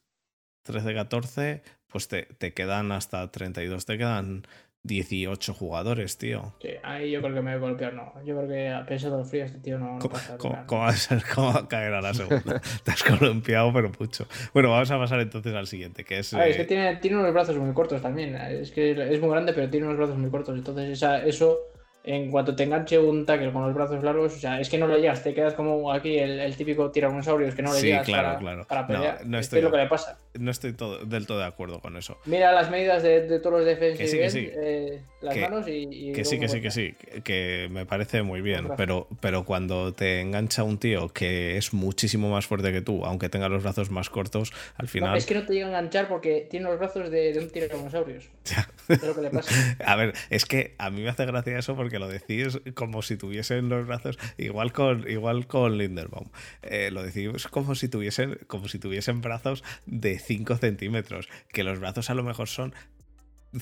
13-14. 0.66 1.62
Pues 1.88 2.08
te, 2.08 2.24
te 2.24 2.54
quedan 2.54 2.92
hasta 2.92 3.32
32. 3.32 3.86
Te 3.86 3.98
quedan 3.98 4.48
18 4.84 5.54
jugadores, 5.54 6.18
tío. 6.18 6.54
Sí, 6.62 6.70
ahí 6.84 7.12
yo 7.12 7.22
creo 7.22 7.34
que 7.34 7.42
me 7.42 7.58
voy 7.58 7.66
a 7.66 7.70
golpear, 7.70 7.94
no. 7.94 8.14
Yo 8.26 8.36
creo 8.36 8.50
que 8.50 8.70
a 8.70 8.86
pesar 8.86 9.12
de 9.12 9.18
los 9.18 9.30
fríos, 9.30 9.48
este 9.48 9.60
tío 9.60 9.80
no, 9.80 9.98
¿Cómo, 10.00 10.14
pasa. 10.14 10.38
¿cómo, 10.38 10.82
va 10.82 10.90
a 10.90 10.94
ser, 10.94 11.24
¿Cómo 11.34 11.54
va 11.54 11.62
a 11.62 11.68
caer 11.70 11.94
a 11.94 12.02
la 12.02 12.14
segunda? 12.14 12.62
Te 12.84 12.92
has 12.92 13.04
columpiado, 13.04 13.72
pero 13.72 13.92
mucho. 13.98 14.28
Bueno, 14.54 14.70
vamos 14.72 14.92
a 14.92 14.98
pasar 14.98 15.22
entonces 15.22 15.54
al 15.56 15.68
siguiente, 15.68 16.04
que 16.04 16.20
es. 16.20 16.34
A 16.34 16.40
ver, 16.40 16.50
es 16.50 16.58
que 16.58 16.66
tiene, 16.66 16.98
tiene 16.98 17.18
unos 17.18 17.32
brazos 17.34 17.56
muy 17.56 17.74
cortos 17.74 18.02
también. 18.02 18.36
Es 18.36 18.72
que 18.72 18.92
es 18.92 19.22
muy 19.22 19.30
grande, 19.30 19.54
pero 19.54 19.70
tiene 19.70 19.86
unos 19.86 19.98
brazos 19.98 20.18
muy 20.18 20.30
cortos. 20.30 20.58
Entonces, 20.58 20.90
esa, 20.90 21.24
eso 21.26 21.60
en 22.04 22.30
cuanto 22.32 22.54
te 22.54 22.64
enganche 22.64 23.00
un 23.00 23.26
tackle 23.26 23.52
con 23.54 23.64
los 23.64 23.74
brazos 23.74 24.04
largos, 24.04 24.36
o 24.36 24.38
sea, 24.38 24.60
es 24.60 24.70
que 24.70 24.78
no 24.78 24.88
le 24.88 25.00
llegas, 25.00 25.24
te 25.24 25.34
quedas 25.34 25.54
como 25.54 25.92
aquí 25.92 26.18
el, 26.18 26.38
el 26.40 26.56
típico 26.56 26.92
tiranosaurio, 26.92 27.48
es 27.48 27.56
que 27.56 27.62
no 27.62 27.74
le 27.74 27.82
llegas 27.82 28.06
claro, 28.06 28.28
para, 28.28 28.40
claro. 28.40 28.66
para 28.68 28.88
pelear. 28.88 29.20
No, 29.22 29.32
no 29.32 29.40
estoy, 29.40 29.60
es 29.60 29.64
lo 29.64 29.72
que 29.72 29.78
le 29.78 29.88
pasa. 29.88 30.18
No 30.34 30.52
estoy 30.52 30.74
todo, 30.74 31.06
del 31.06 31.26
todo 31.26 31.40
de 31.40 31.46
acuerdo 31.46 31.80
con 31.80 31.96
eso. 31.96 32.18
Mira 32.26 32.52
las 32.52 32.70
medidas 32.70 33.04
de, 33.04 33.28
de 33.28 33.40
todos 33.40 33.62
los 33.62 33.78
sí, 33.98 34.30
sí. 34.30 34.50
eh, 34.52 35.02
las 35.22 35.34
que, 35.34 35.42
manos 35.42 35.68
y, 35.68 35.88
y 35.90 36.12
que 36.12 36.26
sí, 36.26 36.40
que 36.40 36.50
sí, 36.50 36.62
que 36.62 36.72
sí, 36.72 36.96
que 37.24 37.70
me 37.72 37.86
parece 37.86 38.22
muy 38.22 38.42
bien, 38.42 38.68
pero, 38.76 39.08
pero 39.22 39.46
cuando 39.46 39.94
te 39.94 40.20
engancha 40.20 40.64
un 40.64 40.80
tío 40.80 41.08
que 41.08 41.56
es 41.58 41.74
muchísimo 41.74 42.30
más 42.30 42.46
fuerte 42.46 42.74
que 42.74 42.82
tú, 42.82 43.06
aunque 43.06 43.30
tenga 43.30 43.48
los 43.48 43.64
brazos 43.64 43.92
más 43.92 44.10
cortos, 44.10 44.52
al 44.76 44.90
final... 44.90 45.12
No, 45.12 45.16
es 45.16 45.26
que 45.26 45.36
no 45.36 45.46
te 45.46 45.54
llega 45.54 45.68
a 45.68 45.70
enganchar 45.70 46.10
porque 46.10 46.48
tiene 46.50 46.66
los 46.66 46.78
brazos 46.78 47.10
de, 47.10 47.32
de 47.32 47.40
un 47.40 47.50
tiranosaurio. 47.50 48.18
es 48.90 49.04
lo 49.04 49.16
que 49.16 49.22
le 49.22 49.30
pasa. 49.30 49.78
a 49.86 49.96
ver, 49.96 50.14
es 50.30 50.46
que 50.46 50.76
a 50.78 50.90
mí 50.90 51.02
me 51.02 51.10
hace 51.10 51.26
gracia 51.26 51.58
eso 51.58 51.76
porque 51.76 51.93
lo 52.00 52.08
decís 52.08 52.60
como 52.74 53.02
si 53.02 53.18
tuviesen 53.18 53.70
los 53.70 53.86
brazos, 53.86 54.18
igual 54.38 54.72
con, 54.72 55.10
igual 55.10 55.48
con 55.48 55.78
Linderbaum, 55.78 56.30
eh, 56.62 56.90
lo 56.92 57.04
decimos 57.04 57.48
como 57.48 57.76
si 57.76 57.88
tuviesen, 57.88 58.40
como 58.48 58.68
si 58.68 58.80
tuviesen 58.80 59.22
brazos 59.22 59.64
de 59.86 60.20
5 60.20 60.58
centímetros, 60.58 61.28
que 61.52 61.64
los 61.64 61.80
brazos 61.80 62.10
a 62.10 62.14
lo 62.14 62.24
mejor 62.24 62.48
son 62.48 62.74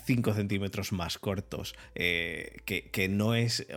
5 0.05 0.33
centímetros 0.33 0.91
más 0.91 1.17
cortos, 1.17 1.75
eh, 1.95 2.57
que, 2.65 2.89
que, 2.89 3.09
no 3.09 3.35
es, 3.35 3.67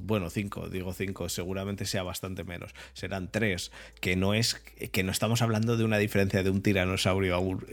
bueno, 0.00 0.30
5, 0.30 0.68
digo 0.68 0.92
5, 0.92 1.28
seguramente 1.28 1.86
sea 1.86 2.02
bastante 2.02 2.44
menos, 2.44 2.74
serán 2.92 3.30
3, 3.30 3.72
que 4.00 4.16
no 4.16 4.34
es, 4.34 4.54
que 4.54 5.02
no 5.02 5.10
estamos 5.10 5.42
hablando 5.42 5.76
de 5.76 5.84
una 5.84 5.98
diferencia 5.98 6.42
de 6.42 6.50
un 6.50 6.62
tiranosaurio 6.62 7.34
a, 7.34 7.38
un, 7.38 7.66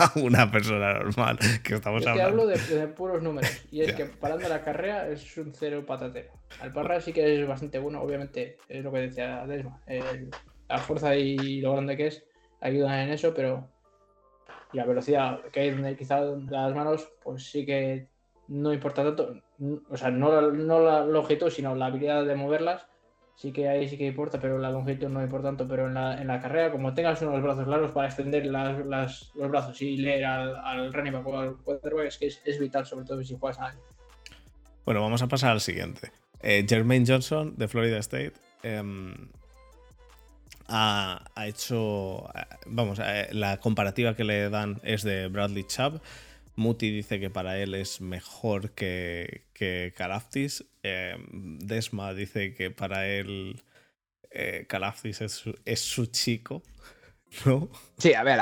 a 0.00 0.12
una 0.18 0.50
persona 0.50 0.94
normal, 0.94 1.38
que 1.62 1.74
estamos 1.74 2.06
hablando. 2.06 2.42
hablo 2.42 2.46
de, 2.46 2.58
de, 2.58 2.86
puros 2.88 3.22
números, 3.22 3.64
y 3.70 3.82
es 3.82 3.92
que 3.92 4.06
parando 4.06 4.48
la 4.48 4.62
carrera 4.62 5.08
es 5.08 5.36
un 5.36 5.52
cero 5.54 5.84
patatero. 5.86 6.32
Al 6.60 6.72
parra 6.72 7.00
sí 7.00 7.12
que 7.12 7.40
es 7.40 7.46
bastante 7.46 7.78
bueno, 7.78 8.00
obviamente, 8.00 8.58
es 8.68 8.82
lo 8.82 8.92
que 8.92 9.00
decía 9.00 9.46
Desma, 9.46 9.80
el, 9.86 10.30
la 10.68 10.78
fuerza 10.78 11.14
y 11.16 11.60
lo 11.60 11.72
grande 11.72 11.96
que 11.96 12.06
es 12.08 12.24
ayudan 12.60 13.00
en 13.00 13.10
eso, 13.10 13.32
pero 13.34 13.68
y 14.72 14.76
la 14.76 14.84
velocidad 14.84 15.40
que 15.52 15.60
hay 15.60 15.70
donde 15.70 15.96
quizá 15.96 16.20
las 16.20 16.74
manos, 16.74 17.10
pues 17.22 17.44
sí 17.44 17.66
que 17.66 18.08
no 18.48 18.72
importa 18.72 19.02
tanto. 19.02 19.40
O 19.88 19.96
sea, 19.96 20.10
no, 20.10 20.50
no 20.52 20.80
la 20.80 21.04
longitud, 21.04 21.50
sino 21.50 21.74
la 21.74 21.86
habilidad 21.86 22.24
de 22.24 22.34
moverlas. 22.34 22.86
Sí 23.40 23.52
que 23.52 23.70
ahí 23.70 23.88
sí 23.88 23.96
que 23.96 24.06
importa, 24.06 24.38
pero 24.38 24.58
la 24.58 24.70
longitud 24.70 25.08
no 25.08 25.22
importa 25.22 25.48
tanto. 25.48 25.66
Pero 25.66 25.86
en 25.86 25.94
la, 25.94 26.20
en 26.20 26.26
la 26.26 26.38
carrera, 26.38 26.70
como 26.70 26.92
tengas 26.92 27.22
unos 27.22 27.42
brazos 27.42 27.66
largos 27.66 27.90
para 27.90 28.06
extender 28.06 28.44
las, 28.44 28.84
las, 28.84 29.30
los 29.34 29.48
brazos 29.48 29.80
y 29.80 29.96
leer 29.96 30.26
al, 30.26 30.56
al 30.56 30.92
running 30.92 31.14
back 31.14 31.26
o 31.26 31.38
al 31.38 31.56
quarterback, 31.56 32.08
es 32.08 32.18
que 32.18 32.26
es, 32.26 32.42
es, 32.44 32.58
vital, 32.58 32.84
sobre 32.84 33.06
todo 33.06 33.24
si 33.24 33.38
juegas 33.38 33.58
a. 33.58 33.74
Bueno, 34.84 35.00
vamos 35.00 35.22
a 35.22 35.26
pasar 35.26 35.52
al 35.52 35.62
siguiente. 35.62 36.12
Eh, 36.42 36.66
Jermaine 36.68 37.06
Johnson, 37.08 37.54
de 37.56 37.66
Florida 37.66 37.96
State. 38.00 38.34
Eh, 38.62 38.82
ha, 40.68 41.24
ha, 41.34 41.46
hecho, 41.46 42.28
vamos, 42.66 43.00
la 43.32 43.56
comparativa 43.56 44.14
que 44.14 44.24
le 44.24 44.50
dan 44.50 44.82
es 44.82 45.02
de 45.02 45.28
Bradley 45.28 45.64
Chubb. 45.64 46.02
Muti 46.60 46.90
dice 46.90 47.18
que 47.18 47.30
para 47.30 47.56
él 47.58 47.74
es 47.74 48.02
mejor 48.02 48.72
que, 48.72 49.46
que. 49.54 49.94
Eh, 50.82 51.16
Desma 51.32 52.12
dice 52.12 52.54
que 52.54 52.70
para 52.70 53.06
él 53.08 53.62
eh, 54.30 54.66
Karaftis 54.68 55.22
es, 55.22 55.80
su, 55.80 56.06
chico. 56.06 56.62
¿No? 57.46 57.70
Sí, 57.96 58.12
a 58.12 58.22
ver, 58.22 58.40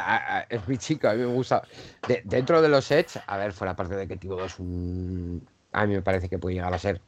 es 0.48 0.66
mi 0.66 0.78
chico, 0.78 1.08
a 1.08 1.14
mí 1.14 1.20
me 1.20 1.26
gusta. 1.26 1.62
De, 2.08 2.22
dentro 2.24 2.60
de 2.60 2.68
los 2.68 2.90
Edge, 2.90 3.20
a 3.24 3.36
ver, 3.36 3.52
fuera 3.52 3.76
parte 3.76 3.94
de 3.94 4.08
que 4.08 4.16
Tibo 4.16 4.44
es 4.44 4.58
un. 4.58 5.48
A 5.70 5.86
mí 5.86 5.94
me 5.94 6.02
parece 6.02 6.28
que 6.28 6.38
puede 6.38 6.56
llegar 6.56 6.74
a 6.74 6.78
ser 6.78 7.00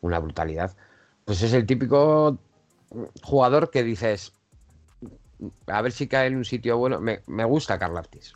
una 0.00 0.18
brutalidad. 0.18 0.76
Pues 1.24 1.40
es 1.42 1.52
el 1.52 1.66
típico 1.66 2.36
jugador 3.22 3.70
que 3.70 3.84
dices, 3.84 4.32
a 5.68 5.82
ver 5.82 5.92
si 5.92 6.08
cae 6.08 6.26
en 6.26 6.36
un 6.36 6.44
sitio 6.44 6.78
bueno. 6.78 7.00
Me, 7.00 7.20
me 7.28 7.44
gusta 7.44 7.78
Carl 7.78 7.96
Artis. 7.96 8.34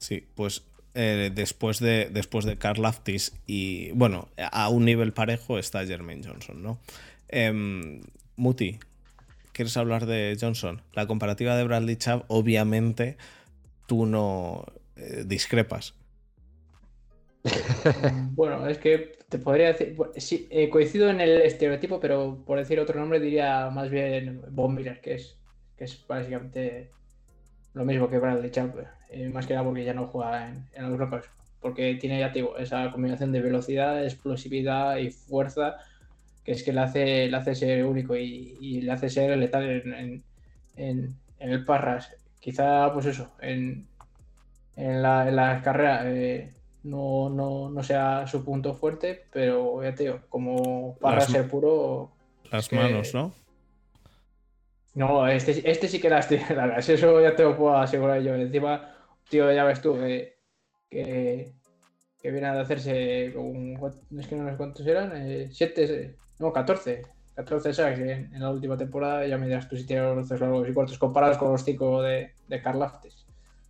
Sí, 0.00 0.26
pues 0.34 0.64
eh, 0.94 1.30
después 1.32 1.78
de 1.78 2.08
después 2.10 2.44
de 2.44 2.58
Aftis 2.84 3.32
y 3.46 3.92
bueno, 3.92 4.28
a 4.36 4.68
un 4.70 4.84
nivel 4.84 5.12
parejo 5.12 5.58
está 5.58 5.86
Jermaine 5.86 6.26
Johnson, 6.26 6.62
¿no? 6.62 6.80
Eh, 7.28 8.00
Muti, 8.36 8.78
¿quieres 9.52 9.76
hablar 9.76 10.06
de 10.06 10.36
Johnson? 10.40 10.82
La 10.94 11.06
comparativa 11.06 11.56
de 11.56 11.64
Bradley 11.64 11.96
Chubb, 11.96 12.24
obviamente 12.28 13.18
tú 13.86 14.06
no 14.06 14.64
eh, 14.96 15.24
discrepas. 15.26 15.94
bueno, 18.32 18.66
es 18.66 18.78
que 18.78 19.18
te 19.28 19.38
podría 19.38 19.68
decir, 19.68 19.96
sí, 20.16 20.48
eh, 20.50 20.68
coincido 20.68 21.10
en 21.10 21.20
el 21.20 21.42
estereotipo, 21.42 22.00
pero 22.00 22.42
por 22.46 22.58
decir 22.58 22.80
otro 22.80 22.98
nombre 22.98 23.20
diría 23.20 23.70
más 23.70 23.90
bien 23.90 24.42
Von 24.50 24.76
que 25.02 25.14
es, 25.14 25.36
que 25.76 25.84
es 25.84 26.06
básicamente 26.06 26.90
lo 27.74 27.84
mismo 27.84 28.08
que 28.08 28.18
Bradley 28.18 28.50
Chubb, 28.50 28.84
eh, 29.10 29.28
más 29.28 29.46
que 29.46 29.54
nada 29.54 29.64
porque 29.64 29.84
ya 29.84 29.94
no 29.94 30.06
juega 30.06 30.48
en, 30.48 30.66
en 30.72 30.88
los 30.88 30.96
Broncos, 30.96 31.26
porque 31.60 31.94
tiene 31.96 32.18
ya 32.18 32.30
digo, 32.30 32.56
esa 32.56 32.90
combinación 32.90 33.32
de 33.32 33.40
velocidad, 33.40 34.04
explosividad 34.04 34.96
y 34.96 35.10
fuerza 35.10 35.76
que 36.44 36.52
es 36.52 36.62
que 36.62 36.72
le 36.72 36.80
hace, 36.80 37.28
le 37.28 37.36
hace 37.36 37.54
ser 37.54 37.84
único 37.84 38.16
y, 38.16 38.56
y 38.60 38.80
le 38.80 38.92
hace 38.92 39.10
ser 39.10 39.36
letal 39.36 39.68
en, 39.68 39.94
en, 39.94 40.24
en, 40.76 41.16
en, 41.38 41.50
el 41.50 41.64
Parras. 41.64 42.14
Quizá, 42.38 42.92
pues 42.92 43.06
eso, 43.06 43.30
en, 43.40 43.86
en, 44.76 45.02
la, 45.02 45.28
en 45.28 45.36
la 45.36 45.60
carrera 45.62 46.02
eh, 46.06 46.54
no, 46.84 47.28
no, 47.28 47.68
no, 47.68 47.82
sea 47.82 48.26
su 48.26 48.44
punto 48.44 48.74
fuerte, 48.74 49.26
pero 49.32 49.82
ya 49.82 49.94
te 49.94 50.04
digo, 50.04 50.20
como 50.28 50.96
Parras 50.98 51.26
ser 51.26 51.46
puro. 51.46 52.10
Las 52.50 52.68
que, 52.68 52.76
manos, 52.76 53.14
¿no? 53.14 53.34
No, 54.94 55.26
este, 55.28 55.70
este 55.70 55.88
sí 55.88 56.00
que 56.00 56.10
las 56.10 56.28
tiene 56.28 56.44
eso 56.78 57.20
ya 57.20 57.36
te 57.36 57.42
lo 57.42 57.56
puedo 57.56 57.76
asegurar 57.76 58.20
yo. 58.22 58.34
Encima, 58.34 58.94
tío, 59.28 59.52
ya 59.52 59.64
ves 59.64 59.80
tú 59.80 59.94
que, 59.94 60.38
que, 60.90 61.52
viene 62.22 62.46
a 62.46 62.60
hacerse 62.60 63.32
un, 63.36 63.78
es 64.18 64.26
que 64.26 64.36
no 64.36 64.50
sé 64.50 64.56
cuántos 64.56 64.86
eran, 64.86 65.12
eh, 65.14 65.48
siete, 65.52 66.16
no, 66.38 66.52
14, 66.52 67.02
14 67.34 67.72
sacks 67.72 67.98
en, 68.00 68.34
en, 68.34 68.40
la 68.40 68.50
última 68.50 68.76
temporada, 68.76 69.26
ya 69.26 69.38
me 69.38 69.46
dirás 69.46 69.68
tú 69.68 69.76
si 69.76 69.86
tiene 69.86 70.02
los 70.02 70.16
brazos 70.16 70.40
largos 70.40 70.68
y 70.68 70.74
cortos 70.74 70.98
comparados 70.98 71.38
con 71.38 71.52
los 71.52 71.64
5 71.64 72.02
de, 72.02 72.32
de 72.48 72.62
Karl 72.62 72.82
Aftis. 72.82 73.24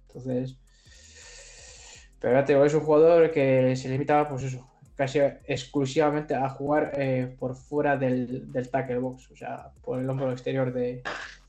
Entonces, 0.08 0.56
pero 2.20 2.34
ya 2.34 2.44
te 2.44 2.52
digo, 2.52 2.64
es 2.64 2.74
un 2.74 2.80
jugador 2.80 3.30
que 3.30 3.74
se 3.76 3.88
limita, 3.88 4.28
pues 4.28 4.44
eso, 4.44 4.69
casi 5.00 5.18
exclusivamente 5.46 6.34
a 6.34 6.46
jugar 6.50 6.92
eh, 6.94 7.34
por 7.38 7.56
fuera 7.56 7.96
del, 7.96 8.52
del, 8.52 8.68
tackle 8.68 8.98
box, 8.98 9.30
o 9.30 9.34
sea, 9.34 9.70
por 9.80 9.98
el 9.98 10.10
hombro 10.10 10.30
exterior 10.30 10.74
de, 10.74 11.02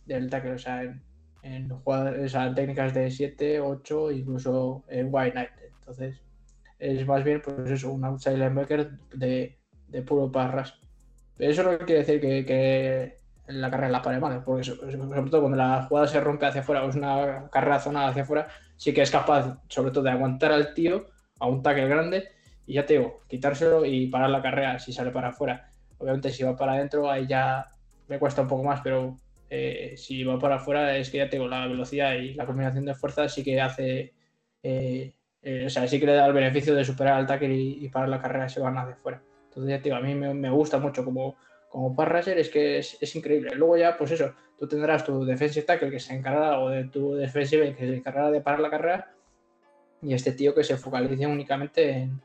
del 0.06 0.30
tackle, 0.30 0.54
o 0.54 0.58
sea, 0.58 0.84
en, 0.84 1.02
en, 1.44 1.68
jugadores, 1.68 2.34
o 2.34 2.42
en 2.42 2.56
técnicas 2.56 2.94
de 2.94 3.12
7, 3.12 3.60
8, 3.60 4.12
incluso 4.14 4.86
en 4.88 5.10
wide 5.12 5.34
night. 5.34 5.50
Entonces, 5.80 6.22
es 6.80 7.06
más 7.06 7.26
bien, 7.26 7.42
pues 7.42 7.70
eso, 7.70 7.92
un 7.92 8.06
outside 8.06 8.38
linebacker 8.38 8.90
de, 9.16 9.58
de 9.90 10.02
puro 10.02 10.32
parras. 10.32 10.80
Eso 11.38 11.64
no 11.64 11.78
quiere 11.80 12.06
decir 12.06 12.22
que, 12.22 12.46
que 12.46 13.18
la 13.48 13.70
carrera 13.70 13.92
la 13.92 14.02
pare 14.02 14.22
mal, 14.22 14.46
porque 14.46 14.64
sobre 14.64 15.30
todo 15.30 15.42
cuando 15.42 15.58
la 15.58 15.88
jugada 15.90 16.08
se 16.08 16.22
rompe 16.22 16.46
hacia 16.46 16.62
afuera 16.62 16.86
o 16.86 16.90
es 16.90 16.96
una 16.96 17.50
carrera 17.52 17.82
zonada 17.82 18.12
hacia 18.12 18.24
afuera, 18.24 18.48
sí 18.78 18.94
que 18.94 19.02
es 19.02 19.12
capaz, 19.12 19.60
sobre 19.68 19.92
todo, 19.92 20.06
de 20.06 20.12
aguantar 20.12 20.54
al 20.54 20.74
tío 20.74 21.08
a 21.38 21.48
un 21.48 21.62
tackle 21.62 21.90
grande 21.90 22.30
y 22.66 22.74
ya 22.74 22.86
te 22.86 22.94
digo, 22.94 23.22
quitárselo 23.28 23.86
y 23.86 24.08
parar 24.08 24.30
la 24.30 24.42
carrera 24.42 24.80
si 24.80 24.94
sale 24.94 25.12
para 25.12 25.30
afuera. 25.30 25.70
Obviamente, 25.98 26.32
si 26.32 26.44
va 26.44 26.56
para 26.56 26.74
adentro, 26.74 27.10
ahí 27.10 27.28
ya 27.28 27.70
me 28.08 28.20
cuesta 28.20 28.42
un 28.42 28.48
poco 28.48 28.64
más, 28.64 28.82
pero 28.82 29.18
eh, 29.50 29.96
si 29.98 30.24
va 30.24 30.40
para 30.40 30.56
afuera, 30.56 30.96
es 30.98 31.10
que 31.10 31.18
ya 31.18 31.30
tengo 31.30 31.48
la 31.48 31.68
velocidad 31.68 32.14
y 32.14 32.34
la 32.34 32.46
combinación 32.46 32.86
de 32.86 32.96
fuerzas 32.96 33.34
sí 33.34 33.44
que 33.44 33.60
hace. 33.60 34.14
Eh, 34.64 35.14
o 35.66 35.70
sea, 35.70 35.88
sí 35.88 36.00
que 36.00 36.06
le 36.06 36.14
da 36.14 36.28
el 36.28 36.34
beneficio 36.34 36.76
de 36.76 36.86
superar 36.86 37.16
al 37.16 37.28
tackle 37.28 37.54
y, 37.54 37.90
parar 37.90 38.10
la 38.10 38.22
carrera 38.22 38.48
si 38.48 38.60
van 38.60 38.78
hacia 38.78 38.94
afuera. 38.94 39.22
Entonces, 39.50 39.70
ya 39.70 39.78
te 39.78 39.84
digo, 39.86 39.96
a 39.96 40.02
mí 40.02 40.16
me, 40.16 40.50
gusta 40.50 40.78
mucho 40.78 41.04
como, 41.04 41.36
como 41.70 41.96
pass 41.96 42.28
es 42.28 42.50
que 42.50 42.78
es, 42.78 43.16
increíble. 43.16 43.52
Luego 43.56 43.78
ya, 43.78 43.98
pues 43.98 44.12
eso, 44.12 44.34
tú 44.58 44.68
tendrás 44.68 45.04
tu 45.04 45.26
defensive 45.26 45.66
tackle 45.66 45.90
que 45.90 46.00
se 46.00 46.14
encargará 46.14 46.60
o 46.60 46.70
de 46.70 46.86
tu 46.86 47.16
defensive 47.16 47.76
que 47.76 47.88
se 47.88 47.96
encargará 47.98 48.32
de 48.32 48.42
parar 48.42 48.60
la 48.60 48.70
carrera 48.70 49.14
y 50.02 50.14
este 50.14 50.32
tío 50.32 50.56
que 50.56 50.64
se 50.64 50.78
focaliza 50.78 51.28
únicamente 51.28 51.92
en, 51.92 52.22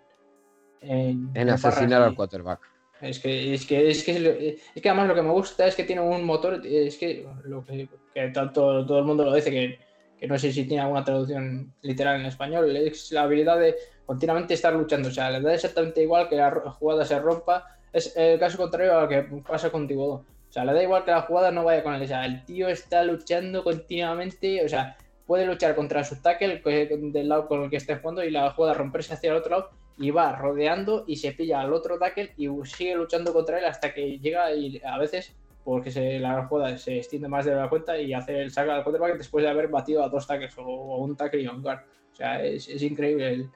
en, 0.81 1.51
asesinar 1.51 2.03
al 2.03 2.15
quarterback. 2.15 2.61
Es 3.01 3.19
que, 3.19 3.53
es 3.53 3.67
que, 3.67 3.91
es 3.91 4.05
que, 4.05 4.59
es 4.75 4.83
que 4.83 4.89
además 4.89 5.09
lo 5.09 5.15
que 5.15 5.23
me 5.23 5.31
gusta 5.31 5.67
es 5.67 5.75
que 5.75 5.85
tiene 5.85 6.01
un 6.01 6.25
motor, 6.25 6.63
es 6.65 6.97
que 6.97 7.29
lo 7.45 7.63
que, 7.65 7.89
tanto 8.33 8.87
todo 8.87 8.99
el 8.99 9.05
mundo 9.05 9.25
lo 9.25 9.35
dice, 9.35 9.51
que, 9.51 9.79
que, 10.19 10.27
no 10.27 10.39
sé 10.39 10.51
si 10.51 10.67
tiene 10.67 10.83
alguna 10.83 11.05
traducción 11.05 11.75
literal 11.83 12.21
en 12.21 12.27
español, 12.27 12.75
es 12.75 13.13
la 13.13 13.23
habilidad 13.23 13.59
de 13.59 13.77
continuamente 14.07 14.55
estar 14.55 14.73
luchando. 14.73 15.09
O 15.09 15.13
sea, 15.13 15.31
le 15.31 15.43
da 15.43 15.55
exactamente 15.55 16.03
igual 16.03 16.29
que 16.29 16.37
la 16.37 16.51
jugada 16.51 17.05
se 17.05 17.19
rompa. 17.19 17.67
Es 17.93 18.17
el 18.17 18.39
caso 18.39 18.57
contrario 18.57 18.97
a 18.97 19.03
lo 19.03 19.09
que 19.09 19.23
pasa 19.47 19.71
con 19.71 19.87
Tibodó. 19.87 20.25
O 20.49 20.53
sea, 20.53 20.65
le 20.65 20.73
da 20.73 20.83
igual 20.83 21.05
que 21.05 21.11
la 21.11 21.23
jugada 21.23 21.51
no 21.51 21.65
vaya 21.65 21.83
con 21.83 21.95
él. 21.95 22.03
O 22.03 22.07
sea, 22.07 22.25
el 22.25 22.45
tío 22.47 22.69
está 22.69 23.03
luchando 23.03 23.63
continuamente. 23.63 24.65
O 24.65 24.69
sea, 24.69 24.97
puede 25.27 25.45
luchar 25.45 25.75
contra 25.75 26.03
su 26.03 26.23
tackle 26.23 26.63
del 26.65 27.29
lado 27.29 27.47
con 27.47 27.65
el 27.65 27.71
que 27.71 27.77
esté 27.77 27.97
jugando 27.97 28.25
y 28.25 28.31
la 28.31 28.51
jugada 28.53 28.73
romperse 28.73 29.13
hacia 29.13 29.33
el 29.33 29.37
otro 29.37 29.51
lado 29.51 29.71
y 29.99 30.11
va 30.11 30.37
rodeando 30.37 31.05
y 31.07 31.17
se 31.17 31.33
pilla 31.33 31.61
al 31.61 31.73
otro 31.73 31.99
tackle 31.99 32.33
y 32.37 32.49
sigue 32.65 32.95
luchando 32.95 33.33
contra 33.33 33.59
él 33.59 33.65
hasta 33.65 33.95
que 33.95 34.19
llega 34.19 34.53
y 34.53 34.81
a 34.85 34.99
veces 34.99 35.35
porque 35.65 35.91
se, 35.91 36.21
la 36.21 36.47
jugada 36.47 36.79
se 36.79 36.99
extiende 36.99 37.29
más 37.29 37.45
de 37.45 37.55
la 37.55 37.69
cuenta 37.69 37.99
y 37.99 38.15
hace 38.15 38.41
el 38.41 38.53
saca 38.53 38.77
al 38.77 38.85
quarterback 38.85 39.19
después 39.19 39.43
de 39.43 39.51
haber 39.51 39.67
batido 39.67 40.05
a 40.05 40.09
dos 40.09 40.27
tackles 40.27 40.55
o, 40.59 40.99
un 40.99 41.17
tackle 41.17 41.43
y 41.43 41.49
un 41.49 41.61
guard. 41.61 41.81
O 42.13 42.17
sea, 42.17 42.41
es, 42.41 42.69
increíble 42.83 43.49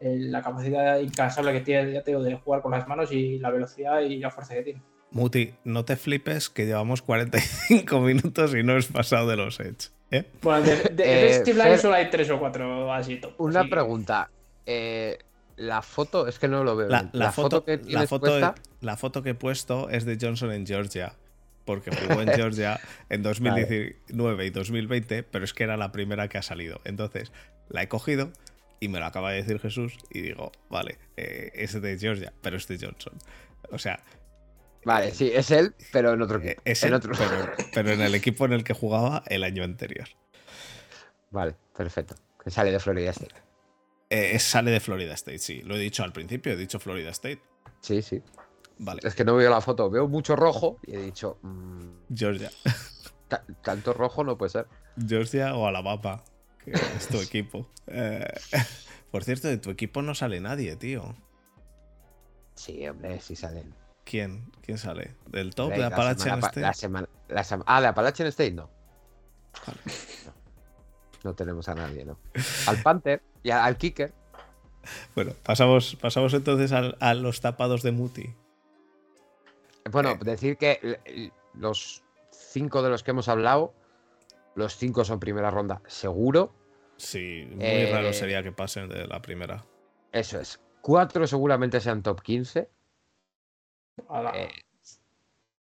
la 0.00 0.42
capacidad 0.42 0.98
incansable 1.00 1.52
que 1.52 1.60
tiene 1.60 1.92
ya 1.92 2.02
tengo, 2.02 2.22
de 2.22 2.34
jugar 2.36 2.62
con 2.62 2.72
las 2.72 2.88
manos 2.88 3.12
y 3.12 3.38
la 3.38 3.50
velocidad 3.50 4.00
y 4.00 4.18
la 4.18 4.30
fuerza 4.30 4.54
que 4.54 4.62
tiene. 4.62 4.82
Muti, 5.10 5.54
no 5.64 5.84
te 5.84 5.96
flipes 5.96 6.48
que 6.48 6.64
llevamos 6.64 7.02
45 7.02 8.00
minutos 8.00 8.54
y 8.54 8.62
no 8.62 8.78
es 8.78 8.86
pasado 8.86 9.28
de 9.28 9.36
los 9.36 9.60
Edge. 9.60 9.90
¿eh? 10.10 10.24
Bueno, 10.40 10.64
de, 10.64 10.76
de, 10.76 11.42
eh, 11.42 11.78
solo 11.78 11.94
hay 11.94 12.08
tres 12.08 12.30
o 12.30 12.38
cuatro 12.38 12.90
así. 12.90 13.20
Una 13.36 13.64
pregunta. 13.64 14.30
Eh, 14.64 15.18
la 15.56 15.82
foto, 15.82 16.26
es 16.26 16.38
que 16.38 16.48
no 16.48 16.64
lo 16.64 16.76
veo. 16.76 16.88
La, 16.88 17.32
foto, 17.32 17.64
que 17.64 17.80
la 17.86 18.06
foto, 18.06 18.54
la 18.80 18.96
foto 18.96 19.22
que 19.22 19.30
he 19.30 19.34
puesto 19.34 19.88
es 19.88 20.04
de 20.04 20.18
Johnson 20.20 20.52
en 20.52 20.66
Georgia. 20.66 21.14
Porque 21.64 21.90
jugó 22.08 22.20
en 22.20 22.28
Georgia 22.28 22.78
en 23.08 23.22
2019 23.22 24.46
y 24.46 24.50
2020, 24.50 25.22
pero 25.22 25.44
es 25.44 25.54
que 25.54 25.64
era 25.64 25.76
la 25.76 25.92
primera 25.92 26.28
que 26.28 26.38
ha 26.38 26.42
salido. 26.42 26.80
Entonces, 26.84 27.32
la 27.68 27.82
he 27.82 27.88
cogido 27.88 28.30
y 28.80 28.88
me 28.88 28.98
lo 28.98 29.06
acaba 29.06 29.30
de 29.30 29.36
decir 29.36 29.58
Jesús 29.60 29.96
y 30.10 30.20
digo, 30.20 30.52
vale, 30.68 30.98
eh, 31.16 31.52
es 31.54 31.80
de 31.80 31.98
Georgia, 31.98 32.32
pero 32.42 32.56
es 32.56 32.68
de 32.68 32.78
Johnson. 32.78 33.14
O 33.70 33.78
sea... 33.78 34.00
Vale, 34.84 35.12
sí, 35.12 35.30
es 35.32 35.50
él, 35.50 35.74
pero 35.92 36.12
en 36.12 36.20
otro 36.20 36.38
equipo. 36.38 36.60
Es 36.66 36.84
otro. 36.84 37.14
pero 37.74 37.92
en 37.92 38.02
el 38.02 38.14
equipo 38.14 38.44
en 38.44 38.52
el 38.52 38.64
que 38.64 38.74
jugaba 38.74 39.22
el 39.28 39.42
año 39.42 39.64
anterior. 39.64 40.08
Vale, 41.30 41.54
perfecto. 41.74 42.16
Que 42.42 42.50
sale 42.50 42.70
de 42.70 42.78
Florida 42.78 43.10
State. 43.10 43.34
Eh, 44.14 44.38
sale 44.38 44.70
de 44.70 44.78
Florida 44.78 45.12
State, 45.14 45.40
sí. 45.40 45.62
Lo 45.62 45.74
he 45.74 45.78
dicho 45.80 46.04
al 46.04 46.12
principio, 46.12 46.52
he 46.52 46.56
dicho 46.56 46.78
Florida 46.78 47.10
State. 47.10 47.42
Sí, 47.80 48.00
sí. 48.00 48.22
Vale. 48.78 49.00
Es 49.02 49.16
que 49.16 49.24
no 49.24 49.34
veo 49.34 49.50
la 49.50 49.60
foto, 49.60 49.90
veo 49.90 50.06
mucho 50.06 50.36
rojo 50.36 50.78
y 50.86 50.94
he 50.94 50.98
dicho. 50.98 51.38
Mm, 51.42 52.14
Georgia. 52.14 52.50
Tanto 53.62 53.92
rojo 53.92 54.22
no 54.22 54.38
puede 54.38 54.50
ser. 54.50 54.68
Georgia 55.04 55.56
o 55.56 55.66
Alabama, 55.66 56.22
que 56.64 56.70
es 56.70 57.08
tu 57.08 57.20
equipo. 57.20 57.68
Eh, 57.88 58.32
por 59.10 59.24
cierto, 59.24 59.48
de 59.48 59.58
tu 59.58 59.70
equipo 59.70 60.00
no 60.00 60.14
sale 60.14 60.40
nadie, 60.40 60.76
tío. 60.76 61.16
Sí, 62.54 62.86
hombre, 62.86 63.20
sí 63.20 63.34
salen. 63.34 63.74
¿Quién? 64.04 64.52
¿Quién 64.62 64.78
sale? 64.78 65.16
¿Del 65.26 65.56
top 65.56 65.72
de 65.72 65.82
Appalachian 65.82 66.38
State? 66.38 66.86
ah, 67.66 67.80
de 67.80 67.86
Appalachian 67.88 68.28
State 68.28 68.52
no. 68.52 68.70
no. 69.66 70.33
Tenemos 71.32 71.70
a 71.70 71.74
nadie, 71.74 72.04
¿no? 72.04 72.18
Al 72.66 72.82
Panther 72.82 73.22
y 73.42 73.50
al 73.50 73.78
kicker. 73.78 74.12
Bueno, 75.14 75.32
pasamos, 75.42 75.96
pasamos 75.96 76.34
entonces 76.34 76.72
a, 76.72 77.14
los 77.14 77.40
tapados 77.40 77.82
de 77.82 77.92
Muti. 77.92 78.34
Bueno, 79.90 80.10
eh. 80.10 80.18
decir 80.22 80.58
que 80.58 81.00
los 81.54 82.02
cinco 82.30 82.82
de 82.82 82.90
los 82.90 83.02
que 83.02 83.12
hemos 83.12 83.28
hablado, 83.28 83.72
los 84.54 84.76
cinco 84.76 85.04
son 85.04 85.20
primera 85.20 85.50
ronda, 85.50 85.80
seguro. 85.86 86.52
Sí, 86.98 87.48
muy 87.50 87.86
raro 87.86 88.08
eh, 88.08 88.12
sería 88.14 88.42
que 88.42 88.52
pasen 88.52 88.88
de 88.88 89.06
la 89.06 89.22
primera. 89.22 89.64
Eso 90.12 90.38
es. 90.38 90.60
Cuatro 90.80 91.26
seguramente 91.26 91.80
sean 91.80 92.02
top 92.02 92.20
15. 92.20 92.68
Eh, 94.34 94.48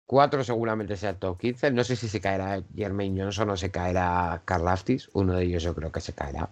cuatro 0.06 0.44
seguramente 0.44 0.96
sean 0.96 1.18
top 1.18 1.38
15. 1.38 1.70
No 1.70 1.84
sé 1.84 1.96
si 1.96 2.08
se 2.08 2.20
caerá 2.20 2.62
Jermaine 2.74 3.22
Johnson 3.22 3.50
o 3.50 3.56
se 3.56 3.70
caerá 3.70 4.42
Carl 4.44 4.68
Aftis. 4.68 5.08
Uno 5.12 5.34
de 5.34 5.44
ellos 5.44 5.62
yo 5.62 5.74
creo 5.74 5.92
que 5.92 6.00
se 6.00 6.12
caerá. 6.12 6.50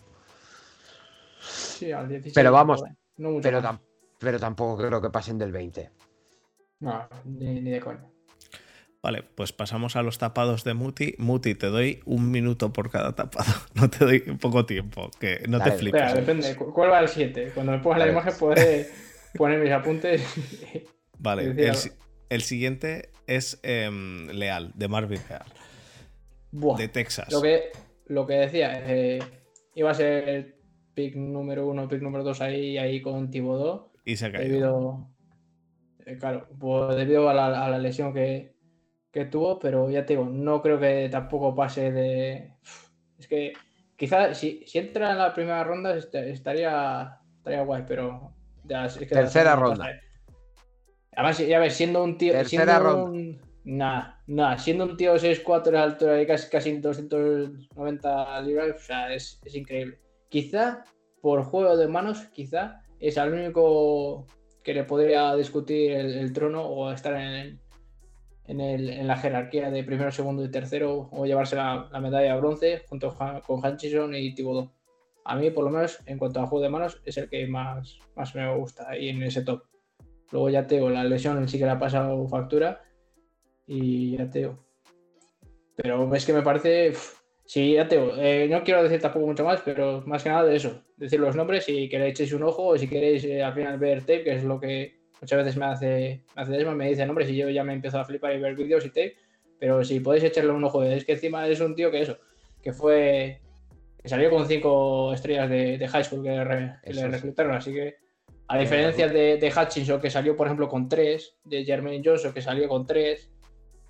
Pero 2.35 2.53
vamos, 2.53 2.83
pero, 4.21 4.39
tampoco 4.39 4.77
creo 4.77 5.01
que 5.01 5.11
pasen 5.11 5.39
del 5.39 5.53
20. 5.53 5.91
No, 6.81 7.09
ni, 7.25 7.61
de 7.61 7.81
coña. 7.81 8.05
Vale, 9.03 9.25
pues 9.25 9.53
pasamos 9.53 9.97
a 9.97 10.03
los 10.03 10.19
tapados 10.19 10.63
de 10.63 10.75
Muti. 10.75 11.15
Muti, 11.19 11.57
te 11.57 11.67
doy 11.67 12.01
un 12.05 12.31
minuto 12.31 12.73
por 12.73 12.91
cada 12.91 13.15
tapado. 13.15 13.53
No 13.75 13.91
te 13.91 14.05
doy 14.05 14.21
poco 14.21 14.65
tiempo, 14.65 15.11
que 15.19 15.43
no 15.49 15.61
te 15.61 15.73
flipes. 15.73 16.15
depende. 16.15 16.57
¿Cuál 16.57 16.91
va 16.91 17.01
el 17.01 17.09
7? 17.09 17.51
Cuando 17.53 17.73
me 17.73 17.79
pongas 17.81 17.99
la 17.99 18.09
imagen 18.09 18.33
podré 18.39 18.89
poner 19.37 19.59
mis 19.59 19.73
apuntes. 19.73 20.23
Vale, 21.19 21.45
el, 21.47 21.77
siguiente 22.41 23.11
es 23.27 23.61
em, 23.63 24.29
Leal, 24.29 24.73
de 24.75 24.89
Marvin 24.89 25.21
Leal. 25.29 26.77
de 26.79 26.89
Texas. 26.89 27.31
Lo 27.31 27.43
que, 27.43 27.73
lo 28.07 28.27
que 28.27 28.35
decía, 28.35 28.83
eh, 28.87 29.19
iba 29.75 29.91
a 29.91 29.95
ser 29.95 30.57
pick 30.95 31.15
número 31.17 31.67
uno, 31.67 31.89
pick 31.89 32.01
número 32.01 32.25
dos 32.25 32.41
ahí, 32.41 32.79
ahí 32.79 33.03
con 33.03 33.31
Tibodó. 33.31 33.93
Y 34.05 34.17
se 34.17 34.27
ha 34.27 34.33
caído. 34.33 34.49
Debido, 34.49 35.11
eh, 36.07 36.17
claro, 36.19 36.49
pues 36.59 36.97
debido 36.97 37.29
a 37.29 37.35
la, 37.35 37.79
lesión 37.79 38.13
que, 38.15 38.55
tuvo, 39.31 39.59
pero 39.59 39.91
ya 39.91 40.07
te 40.07 40.15
digo, 40.15 40.25
no 40.25 40.63
creo 40.63 40.81
que 40.81 41.09
tampoco 41.11 41.55
pase 41.55 41.93
de. 41.93 42.55
Es 43.19 43.29
que 43.29 43.53
quizás 43.97 44.39
si, 44.39 44.65
si 44.67 44.79
entra 44.79 45.13
en 45.13 45.19
la 45.19 45.35
primera 45.35 45.63
ronda 45.63 45.95
estaría, 45.95 47.19
estaría 47.37 47.63
guay, 47.63 47.85
pero. 47.87 48.35
Tercera 48.67 49.57
ronda. 49.57 49.91
Además, 51.15 51.39
ya 51.39 51.59
ves, 51.59 51.75
siendo 51.75 52.03
un 52.03 52.17
tío. 52.19 52.33
Tercera 52.33 52.79
ronda. 52.79 53.39
Nada, 53.65 54.21
nada, 54.27 54.59
siendo 54.59 54.85
un 54.85 54.97
tío 54.97 55.15
6'4 55.15 55.71
de 55.71 55.79
altura 55.79 56.21
y 56.21 56.27
casi, 56.27 56.51
casi 56.51 56.79
290 56.79 58.41
libras, 58.41 58.75
o 58.75 58.79
sea, 58.79 59.15
es, 59.15 59.41
es 59.45 59.55
increíble. 59.55 60.01
Quizá 60.29 60.85
por 61.21 61.45
juego 61.45 61.77
de 61.77 61.87
manos, 61.87 62.25
quizá 62.33 62.83
es 62.99 63.17
el 63.17 63.33
único 63.33 64.27
que 64.65 64.75
le 64.75 64.83
podría 64.85 65.35
discutir 65.37 65.93
el, 65.93 66.33
trono 66.33 66.63
o 66.63 66.91
estar 66.91 67.15
en, 67.15 67.61
en, 68.47 69.07
la 69.07 69.17
jerarquía 69.17 69.71
de 69.71 69.85
primero, 69.85 70.11
segundo 70.11 70.45
y 70.45 70.51
tercero 70.51 71.09
o 71.13 71.25
llevarse 71.25 71.55
la, 71.55 71.89
medalla 72.01 72.35
de 72.35 72.41
bronce 72.41 72.83
junto 72.89 73.17
con 73.47 73.65
Hutchison 73.65 74.15
y 74.15 74.35
Thibodeau. 74.35 74.73
A 75.25 75.37
mí, 75.37 75.51
por 75.51 75.65
lo 75.65 75.71
menos, 75.71 76.01
en 76.07 76.19
cuanto 76.19 76.41
a 76.41 76.47
juego 76.47 76.65
de 76.65 76.69
manos, 76.69 77.01
es 77.05 77.17
el 77.17 77.29
que 77.29 77.47
más, 77.47 77.99
más 78.17 78.35
me 78.35 78.57
gusta 78.57 78.89
ahí 78.89 79.09
en 79.09 79.23
ese 79.23 79.43
top. 79.43 79.63
Luego 80.33 80.51
ya 80.51 80.67
tengo 80.67 80.91
la 80.91 81.05
lesión 81.05 81.47
sí 81.49 81.59
que 81.59 81.65
le 81.65 81.71
ha 81.71 81.79
pasado 81.79 82.27
factura 82.29 82.83
y 83.67 84.17
ya 84.17 84.29
tengo. 84.29 84.59
Pero 85.77 86.15
es 86.15 86.27
que 86.27 86.33
me 86.33 86.43
parece 86.43 86.93
Sí, 87.53 87.75
ya 87.75 87.87
te 87.87 87.97
eh, 87.97 88.49
no 88.49 88.63
quiero 88.65 88.83
decir 88.83 89.01
tampoco 89.01 89.27
mucho 89.27 89.45
más, 89.45 89.61
pero 89.63 90.03
más 90.07 90.23
que 90.23 90.31
nada 90.31 90.45
de 90.45 90.57
eso. 90.57 90.83
Decir 90.97 91.21
los 91.21 91.37
nombres 91.37 91.69
y 91.69 91.87
que 91.87 91.99
le 91.99 92.09
echéis 92.09 92.33
un 92.33 92.45
ojo 92.45 92.69
o 92.69 92.79
si 92.79 92.89
queréis 92.89 93.25
eh, 93.25 93.43
al 93.43 93.53
final 93.53 93.79
ver 93.79 94.01
tape, 94.01 94.25
que 94.25 94.37
es 94.37 94.45
lo 94.45 94.59
que 94.59 95.01
muchas 95.21 95.45
veces 95.45 95.57
me 95.59 95.67
hace, 95.67 96.25
me 96.35 96.43
hace 96.43 96.65
me 96.65 96.89
dice 96.89 97.05
nombres 97.05 97.29
y 97.29 97.37
yo 97.37 97.51
ya 97.51 97.63
me 97.63 97.75
empiezo 97.75 97.99
a 97.99 98.05
flipar 98.05 98.35
y 98.35 98.41
ver 98.41 98.55
vídeos 98.55 98.87
y 98.87 98.89
tape. 98.89 99.17
Pero 99.59 99.85
si 99.85 100.01
podéis 100.01 100.25
echarle 100.25 100.51
un 100.51 100.65
ojo, 100.65 100.83
es 100.83 101.05
que 101.05 101.13
encima 101.13 101.47
es 101.47 101.61
un 101.61 101.75
tío 101.75 101.91
que 101.91 102.01
eso, 102.01 102.17
que 102.63 102.73
fue. 102.73 103.41
que 104.01 104.09
salió 104.09 104.31
con 104.31 104.47
cinco 104.47 105.13
estrellas 105.13 105.51
de, 105.51 105.89
high 105.89 106.05
school 106.05 106.23
que, 106.23 106.31
le 106.31 107.09
reclutaron, 107.09 107.55
así 107.55 107.75
que. 107.75 107.97
A 108.49 108.59
diferencia 108.59 109.09
de, 109.09 109.39
de, 109.39 109.53
Hutchinson, 109.53 110.01
que 110.01 110.11
salió, 110.11 110.37
por 110.37 110.47
ejemplo, 110.47 110.69
con 110.69 110.89
tres, 110.89 111.37
de 111.45 111.65
Jermaine 111.65 112.03
Johnson, 112.05 112.33
que 112.33 112.43
salió 112.43 112.69
con 112.69 112.87
tres, 112.87 113.31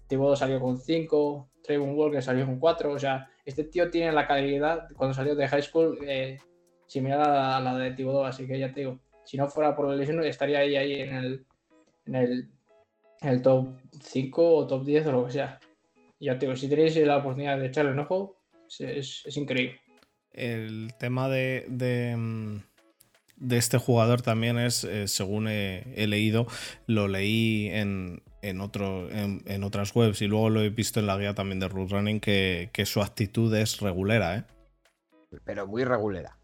Thibodeau 0.07 0.37
salió 0.37 0.61
con 0.61 0.79
cinco, 0.79 1.49
Trayvon 1.63 1.95
Walker 1.97 2.23
salió 2.23 2.45
con 2.45 2.59
cuatro, 2.59 2.93
o 2.93 2.99
sea, 2.99 3.29
este 3.45 3.65
tío 3.65 3.91
tiene 3.91 4.13
la 4.13 4.27
calidad 4.27 4.89
cuando 4.95 5.15
salió 5.15 5.35
de 5.35 5.49
high 5.49 5.63
school 5.63 5.99
eh, 6.07 6.39
similar 6.87 7.21
a 7.21 7.61
la, 7.61 7.77
de 7.79 7.93
Thibodeau, 7.93 8.25
así 8.25 8.47
que 8.47 8.59
ya 8.59 8.73
te 8.73 8.81
digo, 8.81 9.01
si 9.25 9.37
no 9.37 9.49
fuera 9.49 9.75
por 9.75 9.89
la 9.89 9.97
lesión 9.97 10.23
estaría 10.25 10.59
ahí, 10.59 10.77
ahí 10.77 11.01
en 11.01 11.15
el, 11.15 11.47
en 12.07 12.51
el, 13.23 13.43
top 13.43 13.79
5 14.01 14.55
o 14.55 14.67
top 14.67 14.85
10 14.85 15.07
o 15.07 15.13
lo 15.13 15.27
que 15.27 15.33
sea. 15.33 15.59
ya 16.21 16.39
te 16.39 16.47
digo, 16.47 16.57
si 16.57 16.69
tenéis 16.69 16.97
la 16.99 17.17
oportunidad 17.17 17.59
de 17.59 17.67
echarle 17.67 17.93
un 17.93 18.01
ojo, 18.01 18.37
es, 18.79 19.23
es 19.25 19.37
increíble. 19.37 19.81
El 20.33 20.95
tema 20.99 21.29
de, 21.29 21.67
de, 21.69 22.17
mm, 22.17 22.63
de 23.43 23.59
este 23.59 23.77
jugador 23.77 24.23
también 24.23 24.57
es, 24.59 24.85
eh, 24.85 25.09
según 25.09 25.49
he, 25.49 25.85
he, 25.97 26.07
leído, 26.07 26.47
lo 26.87 27.09
leí 27.09 27.69
en, 27.71 28.23
en, 28.41 28.61
otro, 28.61 29.11
en, 29.11 29.43
en, 29.47 29.65
otras 29.65 29.95
webs 29.95 30.23
y 30.23 30.29
luego 30.29 30.49
lo 30.49 30.63
he 30.63 30.71
visto 30.71 31.01
en 31.01 31.09
la 31.09 31.19
guía 31.19 31.35
también 31.35 31.59
de 31.59 31.69
Root 31.69 31.91
Running, 31.91 32.21
que, 32.21 32.71
que 32.73 32.87
su 32.87 33.03
actitud 33.03 33.53
es 33.55 33.81
regulera, 33.81 34.37
¿eh? 34.37 34.45
Pero 35.45 35.67
muy 35.67 35.83
regulera. 35.85 36.39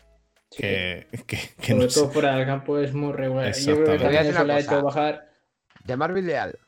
Que, 0.50 1.06
que, 1.26 1.38
que 1.60 1.72
Sobre 1.72 1.74
no 1.74 1.88
todo 1.88 2.06
sé. 2.06 2.12
fuera 2.12 2.36
del 2.36 2.46
campo 2.46 2.78
es 2.78 2.92
muy 2.92 3.12
regular. 3.12 3.54
Yo 3.54 3.74
creo 3.76 3.98
que 3.98 3.98
también 3.98 4.26
eso 4.26 4.44
le 4.44 4.52
ha 4.54 4.60
hecho 4.60 4.82
bajar. 4.82 5.30
De 5.84 5.96
Marvel 5.96 6.26
Leal. 6.26 6.58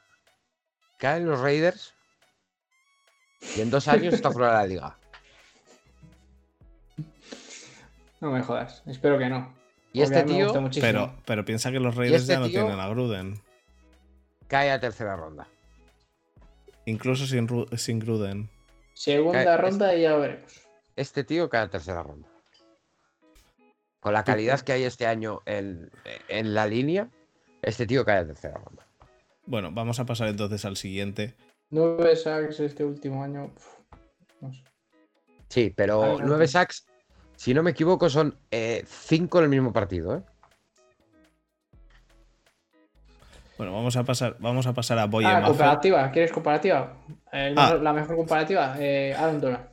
Caen 0.98 1.26
los 1.26 1.40
Raiders. 1.40 1.94
Y 3.56 3.62
en 3.62 3.70
dos 3.70 3.88
años 3.88 4.14
está 4.14 4.30
fuera 4.30 4.48
de 4.48 4.54
la 4.54 4.66
liga. 4.66 4.96
No 8.20 8.30
me 8.30 8.42
jodas, 8.42 8.82
espero 8.84 9.18
que 9.18 9.30
no. 9.30 9.54
Y 9.92 10.02
este 10.02 10.22
tío 10.22 10.52
muchísimo. 10.60 10.86
Pero, 10.86 11.14
pero 11.26 11.44
piensa 11.44 11.72
que 11.72 11.80
los 11.80 11.94
Raiders 11.96 12.22
este 12.22 12.34
ya 12.34 12.38
no 12.40 12.46
tío- 12.48 12.60
tienen 12.64 12.80
a 12.80 12.88
Gruden. 12.88 13.40
cae 14.48 14.70
a 14.70 14.78
tercera 14.80 15.16
ronda. 15.16 15.46
Incluso 16.86 17.26
sin, 17.26 17.46
sin 17.76 17.98
Gruden. 17.98 18.48
Segunda 18.94 19.44
Cae- 19.44 19.56
ronda 19.56 19.94
y 19.94 20.02
ya 20.02 20.16
veremos. 20.16 20.60
Este 20.96 21.24
tío 21.24 21.48
cae 21.48 21.62
a 21.62 21.68
tercera 21.70 22.02
ronda. 22.02 22.28
Con 24.00 24.12
la 24.14 24.24
calidad 24.24 24.60
que 24.60 24.72
hay 24.72 24.84
este 24.84 25.06
año 25.06 25.42
en, 25.44 25.90
en 26.28 26.54
la 26.54 26.66
línea, 26.66 27.08
este 27.62 27.86
tío 27.86 28.04
cae 28.04 28.18
a 28.20 28.26
tercera 28.26 28.54
ronda. 28.54 28.86
Bueno, 29.46 29.70
vamos 29.72 30.00
a 30.00 30.06
pasar 30.06 30.28
entonces 30.28 30.64
al 30.64 30.76
siguiente. 30.76 31.34
Nueve 31.70 32.16
sacks 32.16 32.60
este 32.60 32.84
último 32.84 33.22
año. 33.22 33.52
uf, 33.54 33.66
no 34.40 34.52
sé. 34.52 34.62
Sí, 35.48 35.72
pero 35.76 36.18
nueve 36.20 36.46
sacks, 36.48 36.86
si 37.40 37.54
no 37.54 37.62
me 37.62 37.70
equivoco, 37.70 38.10
son 38.10 38.36
eh, 38.50 38.84
cinco 38.86 39.38
en 39.38 39.44
el 39.44 39.48
mismo 39.50 39.72
partido. 39.72 40.14
¿eh? 40.14 40.22
Bueno, 43.56 43.72
vamos 43.72 43.96
a 43.96 44.04
pasar, 44.04 44.36
vamos 44.40 44.66
a 44.66 44.74
pasar 44.74 44.98
a 44.98 45.06
Boye 45.06 45.26
ah, 45.26 45.40
comparativa. 45.46 46.10
¿Quieres 46.10 46.32
comparativa? 46.32 46.98
El 47.32 47.58
Ah. 47.58 47.78
La 47.80 47.94
mejor 47.94 48.16
comparativa. 48.16 48.76
Eh, 48.78 49.14
Aaron 49.16 49.40
Donald. 49.40 49.64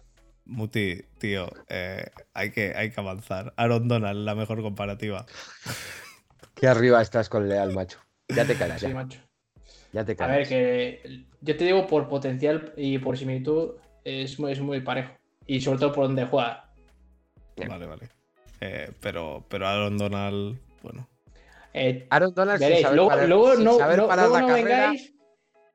Muti, 0.45 1.01
tío, 1.18 1.49
eh, 1.68 2.05
hay, 2.34 2.51
que, 2.51 2.74
hay 2.74 2.89
que 2.89 3.01
avanzar. 3.01 3.53
Aaron 3.57 3.89
Donald, 3.89 4.24
la 4.24 4.34
mejor 4.34 4.61
comparativa. 4.61 5.26
Qué 6.55 6.70
arriba 6.70 7.01
estás 7.01 7.28
con 7.28 7.49
Leal, 7.49 7.74
macho. 7.74 7.99
Ya 8.30 8.45
te 8.45 8.55
callas, 8.55 8.80
Sí, 8.80 8.88
ya, 8.88 8.93
macho. 8.93 9.20
ya 9.91 10.05
te 10.05 10.13
A 10.13 10.15
callas. 10.15 10.38
ver, 10.38 10.47
que 10.47 11.26
yo 11.41 11.57
te 11.57 11.65
digo 11.65 11.86
por 11.86 12.07
potencial 12.07 12.72
y 12.78 12.97
por 12.99 13.18
similitud 13.18 13.72
es 14.05 14.39
muy, 14.39 14.53
es 14.53 14.61
muy 14.61 14.80
parejo. 14.80 15.11
Y 15.45 15.59
sobre 15.59 15.80
todo 15.80 15.91
por 15.91 16.05
donde 16.07 16.26
juega. 16.26 16.66
Vale, 17.66 17.86
vale. 17.86 18.10
Eh, 18.62 18.91
pero, 19.01 19.43
pero 19.49 19.68
Aaron 19.68 19.97
Donald, 19.97 20.58
bueno. 20.84 21.08
Eh, 21.74 22.08
Aaron 22.10 22.34
Donald 22.34 22.60
sin 22.60 22.68
veréis, 22.68 22.82
saber 22.84 22.95
luego, 22.95 23.10
parar- 23.10 23.28
luego 23.30 23.55
sin 23.55 23.64
no, 23.64 23.78
saber 23.78 23.97
no- 23.97 24.03
luego 24.16 24.16
la 24.16 24.41
no 24.41 24.47
carrera, 24.47 24.53
vengáis. 24.91 25.14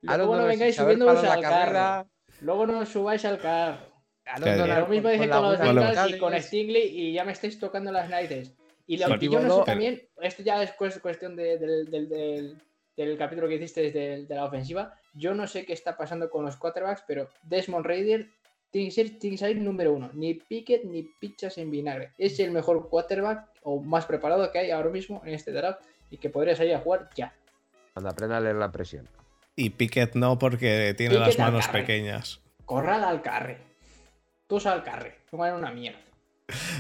Aaron 0.07 0.17
Luego 0.19 0.23
no 0.23 0.27
Donald 0.33 0.51
sin 0.51 0.59
vengáis 0.59 0.77
subiéndoos 0.77 1.25
al 1.25 1.41
carro. 1.43 2.09
Luego 2.41 2.67
no 2.67 2.87
subáis 2.87 3.25
al 3.25 3.39
carro. 3.39 3.79
Aaron 4.25 4.45
Que- 4.45 4.57
Donald 4.57 4.81
Lo 4.81 4.87
mismo 4.89 5.09
dije 5.11 5.29
con 5.29 5.43
los 5.43 5.59
Bengals 5.59 6.11
y 6.11 6.19
con 6.19 6.41
Stingley 6.43 6.83
y 6.89 7.13
ya 7.13 7.25
me 7.25 7.33
estáis 7.33 7.59
tocando 7.59 7.93
las 7.93 8.09
narices. 8.09 8.53
Y 8.87 8.97
lo 8.97 9.17
que 9.19 9.29
yo 9.29 9.41
no 9.41 9.59
sé 9.61 9.63
también, 9.65 10.03
esto 10.21 10.43
ya 10.43 10.63
es 10.63 10.73
cues- 10.77 11.01
cuestión 11.01 11.37
de- 11.37 11.59
del, 11.59 11.89
del- 11.91 12.09
del- 12.09 12.63
del 12.97 13.17
capítulo 13.17 13.49
que 13.49 13.55
hiciste 13.55 13.91
de, 13.93 14.27
de 14.27 14.35
la 14.35 14.45
ofensiva, 14.45 14.95
yo 15.15 15.35
no 15.35 15.47
sé 15.47 15.65
qué 15.65 15.73
está 15.73 15.97
pasando 15.97 16.29
con 16.31 16.45
los 16.45 16.57
quarterbacks, 16.57 17.05
pero 17.07 17.29
Desmond 17.45 17.87
Raider 17.87 18.29
tiene 18.73 18.89
que 18.89 18.95
ser, 18.95 19.19
tiene 19.19 19.35
que 19.37 19.41
salir 19.41 19.59
número 19.59 19.93
uno. 19.93 20.11
Ni 20.15 20.35
Pickett 20.35 20.83
ni 20.85 21.03
pichas 21.05 21.59
en 21.59 21.71
vinagre. 21.71 22.11
Es 22.19 22.41
el 22.41 22.51
mejor 22.51 22.89
quarterback 22.89 23.47
o 23.63 23.81
más 23.81 24.07
preparado 24.07 24.51
que 24.51 24.59
hay 24.59 24.71
ahora 24.73 24.91
mismo 24.91 25.23
en 25.25 25.35
este 25.35 25.53
draft 25.53 25.83
y 26.11 26.17
que 26.17 26.31
podría 26.31 26.57
salir 26.57 26.75
a 26.75 26.81
jugar 26.81 27.09
ya. 27.15 27.33
Cuando 27.93 28.11
aprenda 28.11 28.39
a 28.39 28.41
leer 28.41 28.57
la 28.57 28.73
presión. 28.73 29.09
Y 29.55 29.71
Pickett 29.71 30.15
no, 30.17 30.39
porque 30.39 30.95
tiene 30.97 31.15
Pickett 31.15 31.29
las 31.39 31.39
manos 31.39 31.69
pequeñas. 31.69 32.41
Corral 32.65 33.05
al 33.05 33.23
carre. 33.23 33.59
Tú 34.49 34.57
al 34.67 34.83
carre. 34.83 35.17
No 35.31 35.39
una 35.39 35.71
mierda. 35.71 35.99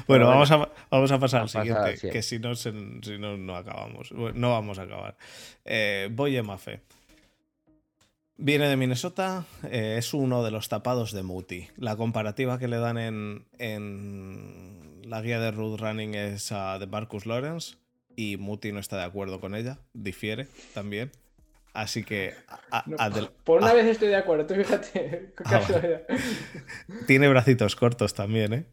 Bueno, 0.07 0.27
bueno, 0.27 0.27
vamos, 0.29 0.51
a, 0.51 0.71
vamos 0.91 1.13
a 1.13 1.19
pasar 1.19 1.41
al 1.43 1.47
vamos 1.47 1.57
a 1.57 1.63
siguiente, 1.87 2.11
que 2.11 2.23
si 2.23 2.39
no, 2.39 2.55
se- 2.55 2.73
si 3.03 3.19
no, 3.19 3.37
no 3.37 3.57
acabamos. 3.57 4.13
No 4.13 4.51
vamos 4.51 4.79
a 4.79 4.83
acabar. 4.83 5.17
Eh, 5.65 6.09
Boye 6.11 6.43
Mafe. 6.43 6.83
Viene 8.39 8.67
de 8.69 8.77
Minnesota, 8.77 9.45
eh, 9.71 9.97
es 9.99 10.15
uno 10.15 10.43
de 10.43 10.51
los 10.51 10.69
tapados 10.69 11.13
de 11.13 11.23
Muti. 11.23 11.69
La 11.77 11.97
comparativa 11.97 12.59
que 12.59 12.67
le 12.67 12.79
dan 12.79 12.99
en, 12.99 13.45
en 13.59 15.03
la 15.09 15.21
guía 15.21 15.39
de 15.39 15.51
Road 15.53 15.79
Running 15.79 16.15
es 16.15 16.51
a 16.51 16.79
de 16.79 16.87
Marcus 16.87 17.27
Lawrence 17.27 17.77
y 18.17 18.37
Muti 18.39 18.73
no 18.73 18.81
está 18.81 18.97
de 18.97 19.05
acuerdo 19.05 19.39
con 19.41 19.55
ella, 19.55 19.79
difiere 19.93 20.49
también. 20.75 21.13
Así 21.75 22.05
que 22.05 22.35
a- 22.71 22.85
No, 22.87 22.97
adel- 22.97 23.31
por 23.45 23.63
una 23.63 23.73
vez 23.75 23.87
estoy 23.87 24.09
de 24.09 24.17
acuerdo, 24.17 24.47
tú 24.47 24.55
fíjate. 24.55 25.33
Ah, 25.45 25.61
vale. 25.71 26.05
tiene 27.07 27.29
bracitos 27.29 27.77
cortos 27.77 28.13
también, 28.15 28.53
¿eh? 28.53 28.65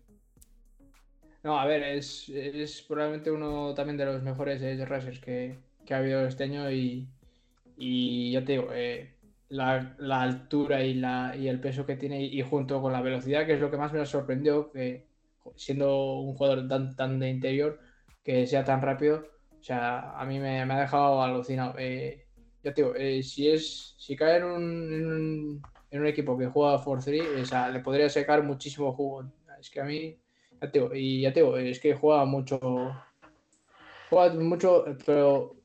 No, 1.43 1.57
a 1.59 1.65
ver, 1.65 1.83
es, 1.83 2.27
es 2.29 2.81
probablemente 2.81 3.31
uno 3.31 3.73
también 3.73 3.97
de 3.97 4.05
los 4.05 4.21
mejores 4.23 4.61
edge 4.61 4.85
rushers 4.85 5.19
que, 5.19 5.57
que 5.85 5.93
ha 5.93 5.97
habido 5.97 6.25
este 6.27 6.43
año 6.43 6.69
y, 6.71 7.07
y 7.77 8.31
ya 8.33 8.43
te 8.43 8.53
digo, 8.53 8.69
eh, 8.73 9.13
la, 9.49 10.21
altura 10.21 10.83
y, 10.83 10.93
la, 10.95 11.35
y 11.35 11.47
el 11.47 11.59
peso 11.59 11.85
que 11.85 11.95
tiene 11.95 12.23
y 12.23 12.41
junto 12.41 12.81
con 12.81 12.93
la 12.93 13.01
velocidad, 13.01 13.45
que 13.45 13.53
es 13.53 13.59
lo 13.59 13.71
que 13.71 13.77
más 13.77 13.91
me 13.91 14.05
sorprendió, 14.05 14.71
que 14.71 15.07
siendo 15.55 16.19
un 16.19 16.35
jugador 16.35 16.67
tan, 16.67 16.95
tan 16.95 17.19
de 17.19 17.29
interior, 17.29 17.79
que 18.23 18.45
sea 18.45 18.63
tan 18.63 18.81
rápido, 18.81 19.25
o 19.59 19.63
sea, 19.63 20.19
a 20.19 20.25
mí 20.25 20.39
me, 20.39 20.61
ha 20.61 20.79
dejado 20.79 21.21
alucinado. 21.21 21.75
Eh, 21.77 22.25
te 22.61 22.73
digo, 22.73 22.93
eh, 22.95 23.23
si 23.23 23.49
es 23.49 23.95
si 23.97 24.15
cae 24.15 24.37
en 24.37 24.43
un, 24.43 25.61
en 25.91 26.01
un, 26.01 26.07
equipo 26.07 26.37
que 26.37 26.47
juega 26.47 26.83
4-3, 26.83 27.41
o 27.41 27.45
sea, 27.45 27.69
le 27.69 27.79
podría 27.79 28.09
sacar 28.09 28.43
muchísimo 28.43 28.93
jugo. 28.93 29.25
Es 29.59 29.69
que 29.69 29.81
a 29.81 29.83
mí, 29.83 30.17
y 30.93 31.21
ya 31.21 31.33
te 31.33 31.41
digo, 31.41 31.57
es 31.57 31.79
que 31.79 31.95
juega 31.95 32.23
mucho, 32.25 32.59
juega 34.09 34.33
mucho, 34.35 34.85
pero 35.05 35.58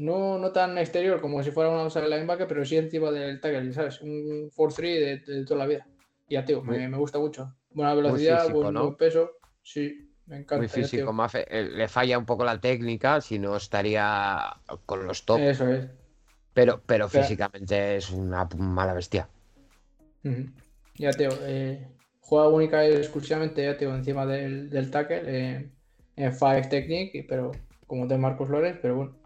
no, 0.00 0.38
no 0.38 0.50
tan 0.50 0.78
exterior 0.78 1.20
como 1.20 1.42
si 1.42 1.50
fuera 1.50 1.68
una 1.68 1.82
outside 1.82 2.08
linebacker, 2.08 2.46
pero 2.46 2.64
sí 2.64 2.78
encima 2.78 3.10
del 3.10 3.38
tackle, 3.38 3.70
¿sabes? 3.74 4.00
Un 4.00 4.50
4-3 4.50 4.80
de, 5.26 5.34
de 5.34 5.44
toda 5.44 5.58
la 5.58 5.66
vida. 5.66 5.86
Y 6.26 6.40
digo, 6.42 6.62
me, 6.62 6.88
me 6.88 6.96
gusta 6.96 7.18
mucho. 7.18 7.54
Buena 7.70 7.92
velocidad, 7.94 8.40
físico, 8.40 8.62
buen, 8.62 8.74
¿no? 8.74 8.84
buen 8.84 8.96
peso, 8.96 9.32
sí, 9.62 10.10
me 10.24 10.38
encanta. 10.38 10.56
Muy 10.56 10.68
físico. 10.68 11.12
Mafe. 11.12 11.44
Eh, 11.50 11.64
Le 11.64 11.86
falla 11.86 12.16
un 12.16 12.24
poco 12.24 12.44
la 12.44 12.58
técnica, 12.58 13.20
si 13.20 13.38
no 13.38 13.56
estaría 13.56 14.40
con 14.86 15.06
los 15.06 15.26
top. 15.26 15.38
Eso 15.40 15.68
es. 15.68 15.86
Pero, 16.54 16.80
pero 16.86 17.08
físicamente 17.08 17.96
es 17.96 18.10
una 18.10 18.48
mala 18.56 18.94
bestia. 18.94 19.28
Ya 20.96 21.10
te 21.12 21.24
digo, 21.24 21.36
eh, 21.42 21.86
juega 22.20 22.48
única 22.48 22.88
y 22.88 22.92
exclusivamente, 22.92 23.62
ya 23.62 23.76
te 23.76 23.84
digo, 23.84 23.94
encima 23.94 24.24
del, 24.24 24.70
del 24.70 24.90
tackle, 24.90 25.22
eh, 25.26 25.70
en 26.16 26.34
Five 26.34 26.68
Technique, 26.68 27.26
pero 27.28 27.52
como 27.86 28.06
de 28.06 28.16
Marcos 28.16 28.48
Flores, 28.48 28.76
pero 28.80 28.96
bueno. 28.96 29.19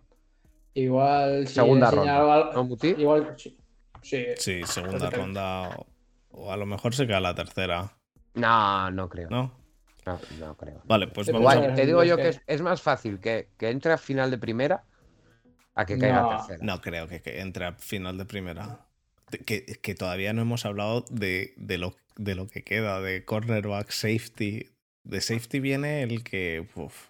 Igual 0.74 1.46
si 1.46 1.54
Segunda 1.54 1.90
ronda, 1.90 2.16
algo- 2.18 2.52
¿no, 2.52 2.64
Muti? 2.64 2.88
Igual 2.98 3.34
sí. 3.36 3.56
Sí, 4.02 4.24
Sí, 4.36 4.60
segunda 4.66 5.08
ronda 5.08 5.70
o, 6.30 6.52
a 6.52 6.56
lo 6.56 6.66
mejor 6.66 6.94
se 6.94 7.06
queda 7.06 7.20
la 7.20 7.34
tercera, 7.34 7.96
No, 8.34 8.90
no 8.90 9.08
creo. 9.08 9.30
No, 9.30 9.54
¿no? 10.04 10.20
no 10.40 10.56
creo. 10.56 10.82
Vale, 10.84 11.06
pues 11.08 11.28
vamos 11.28 11.40
Igual, 11.54 11.70
a... 11.70 11.74
Te 11.74 11.86
digo 11.86 12.02
yo 12.04 12.16
que- 12.16 12.28
es, 12.28 12.42
es 12.46 12.60
más 12.60 12.82
fácil 12.82 13.18
que, 13.20 13.48
que 13.56 13.70
entre 13.70 13.92
a 13.92 13.98
final 13.98 14.30
de 14.30 14.36
primera 14.38 14.84
a 15.76 15.86
que 15.86 15.96
caiga 15.98 16.20
No. 16.20 16.30
a 16.32 16.36
tercera. 16.38 16.58
No 16.64 16.80
creo 16.80 17.08
que, 17.08 17.22
que 17.22 17.40
entre 17.40 17.64
a 17.66 17.72
final 17.74 18.18
de 18.18 18.24
primera. 18.26 18.80
Que, 19.46 19.64
que 19.64 19.94
todavía 19.94 20.32
no 20.34 20.42
hemos 20.42 20.66
hablado 20.66 21.04
de, 21.10 21.54
de 21.56 21.78
lo, 21.78 21.94
de 22.16 22.34
lo 22.34 22.46
que 22.48 22.62
queda, 22.62 23.00
de 23.00 23.24
cornerback, 23.24 23.90
safety. 23.90 24.70
De 25.04 25.20
safety 25.20 25.60
viene 25.60 26.02
el 26.02 26.22
que... 26.22 26.66
uf, 26.74 27.08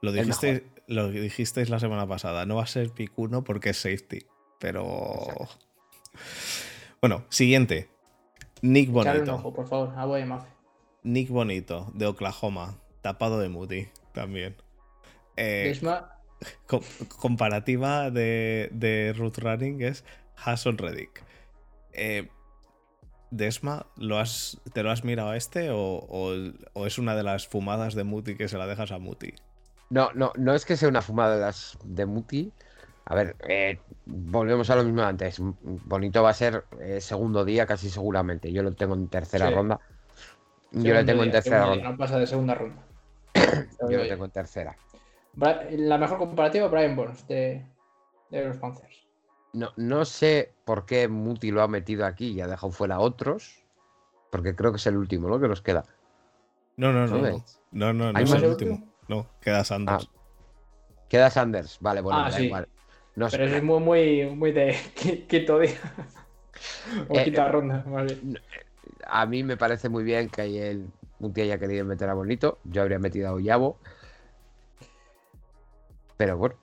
lo, 0.00 0.10
El 0.10 0.16
dijiste, 0.16 0.64
lo 0.86 1.10
dijisteis 1.10 1.70
la 1.70 1.78
semana 1.80 2.06
pasada. 2.06 2.46
No 2.46 2.56
va 2.56 2.62
a 2.64 2.66
ser 2.66 2.90
pick 2.90 3.12
uno 3.18 3.44
porque 3.44 3.70
es 3.70 3.76
safety. 3.78 4.20
Pero... 4.58 4.84
Exacto. 5.20 5.48
Bueno, 7.00 7.24
siguiente. 7.28 7.88
Nick 8.62 8.88
un 8.88 8.94
Bonito. 8.94 9.34
ojo, 9.34 9.52
por 9.52 9.68
favor, 9.68 9.92
a 9.96 10.06
Mafe. 10.26 10.48
Nick 11.02 11.28
Bonito, 11.28 11.90
de 11.94 12.06
Oklahoma. 12.06 12.78
Tapado 13.02 13.38
de 13.38 13.50
Moody 13.50 13.88
también. 14.12 14.56
Eh, 15.36 15.78
co- 16.66 16.80
comparativa 17.18 18.10
de, 18.10 18.70
de 18.72 19.12
Root 19.14 19.36
Running 19.38 19.82
es 19.82 20.04
Hasson 20.36 20.78
Reddick. 20.78 21.22
Eh, 21.92 22.28
Desma, 23.30 23.86
¿lo 23.96 24.18
has, 24.18 24.60
¿te 24.72 24.82
lo 24.82 24.90
has 24.90 25.04
mirado 25.04 25.30
a 25.30 25.36
este 25.36 25.70
o, 25.70 25.76
o- 25.78 26.52
o 26.72 26.86
es 26.86 26.98
una 26.98 27.16
de 27.16 27.24
las 27.24 27.48
fumadas 27.48 27.94
de 27.94 28.04
Muti 28.04 28.36
que 28.36 28.48
se 28.48 28.56
la 28.56 28.66
dejas 28.66 28.92
a 28.92 28.98
Muti? 28.98 29.34
No, 29.94 30.10
no, 30.12 30.32
no 30.36 30.54
es 30.54 30.64
que 30.64 30.76
sea 30.76 30.88
una 30.88 31.02
fumada 31.02 31.36
de 31.36 31.40
las 31.42 31.78
de 31.84 32.04
Muti, 32.04 32.52
A 33.04 33.14
ver, 33.14 33.36
eh, 33.46 33.78
volvemos 34.06 34.68
a 34.68 34.74
lo 34.74 34.82
mismo 34.82 35.02
antes. 35.02 35.36
Bonito 35.40 36.20
va 36.20 36.30
a 36.30 36.34
ser 36.34 36.64
eh, 36.80 37.00
segundo 37.00 37.44
día 37.44 37.64
casi 37.64 37.88
seguramente. 37.88 38.50
Yo 38.50 38.64
lo 38.64 38.72
tengo 38.72 38.94
en 38.94 39.06
tercera 39.06 39.50
ronda. 39.50 39.78
Yo 40.72 40.94
lo 40.94 41.04
tengo 41.04 41.22
en 41.22 41.30
tercera 41.30 41.66
ronda. 41.66 41.90
No 41.90 41.96
pasa 41.96 42.18
de 42.18 42.26
segunda 42.26 42.56
ronda. 42.56 42.82
Yo 43.88 43.98
lo 43.98 44.08
tengo 44.08 44.24
en 44.24 44.30
tercera. 44.32 44.76
La 45.36 45.96
mejor 45.96 46.18
comparativa, 46.18 46.66
Brian 46.66 46.96
Burns 46.96 47.28
de, 47.28 47.64
los 48.32 48.56
Panthers. 48.56 49.06
No, 49.52 49.70
no 49.76 50.04
sé 50.04 50.50
por 50.64 50.86
qué 50.86 51.06
Muti 51.06 51.52
lo 51.52 51.62
ha 51.62 51.68
metido 51.68 52.04
aquí 52.04 52.32
y 52.32 52.40
ha 52.40 52.48
dejado 52.48 52.72
fuera 52.72 52.96
a 52.96 53.00
otros. 53.00 53.62
Porque 54.32 54.56
creo 54.56 54.72
que 54.72 54.78
es 54.78 54.86
el 54.88 54.96
último, 54.96 55.28
¿no? 55.28 55.38
Que 55.38 55.46
nos 55.46 55.62
queda. 55.62 55.84
No, 56.76 56.92
no, 56.92 57.06
no. 57.06 57.44
No, 57.70 57.92
no, 57.92 58.12
no, 58.12 58.18
es 58.18 58.32
el 58.32 58.46
último. 58.46 58.93
No, 59.08 59.26
queda 59.40 59.64
Sanders. 59.64 60.08
Ah, 60.08 61.04
queda 61.08 61.30
Sanders, 61.30 61.78
vale, 61.80 62.00
bueno, 62.00 62.20
ah, 62.20 62.30
da 62.30 62.40
igual. 62.40 62.68
Pero 63.14 63.44
es 63.44 63.62
muy, 63.62 63.80
muy, 63.80 64.26
muy 64.30 64.52
de 64.52 64.76
quinto 65.28 65.58
día. 65.58 65.78
o 67.08 67.18
eh, 67.18 67.24
quinta 67.24 67.48
ronda, 67.48 67.84
vale. 67.86 68.18
A 69.06 69.26
mí 69.26 69.42
me 69.42 69.56
parece 69.56 69.88
muy 69.88 70.02
bien 70.02 70.28
que 70.28 70.42
hay 70.42 70.58
el 70.58 70.88
Muti 71.18 71.42
haya 71.42 71.58
querido 71.58 71.84
meter 71.84 72.08
a 72.08 72.14
Bonito. 72.14 72.58
Yo 72.64 72.82
habría 72.82 72.98
metido 72.98 73.28
a 73.28 73.32
Oyabo. 73.32 73.78
Pero 76.16 76.36
bueno. 76.36 76.56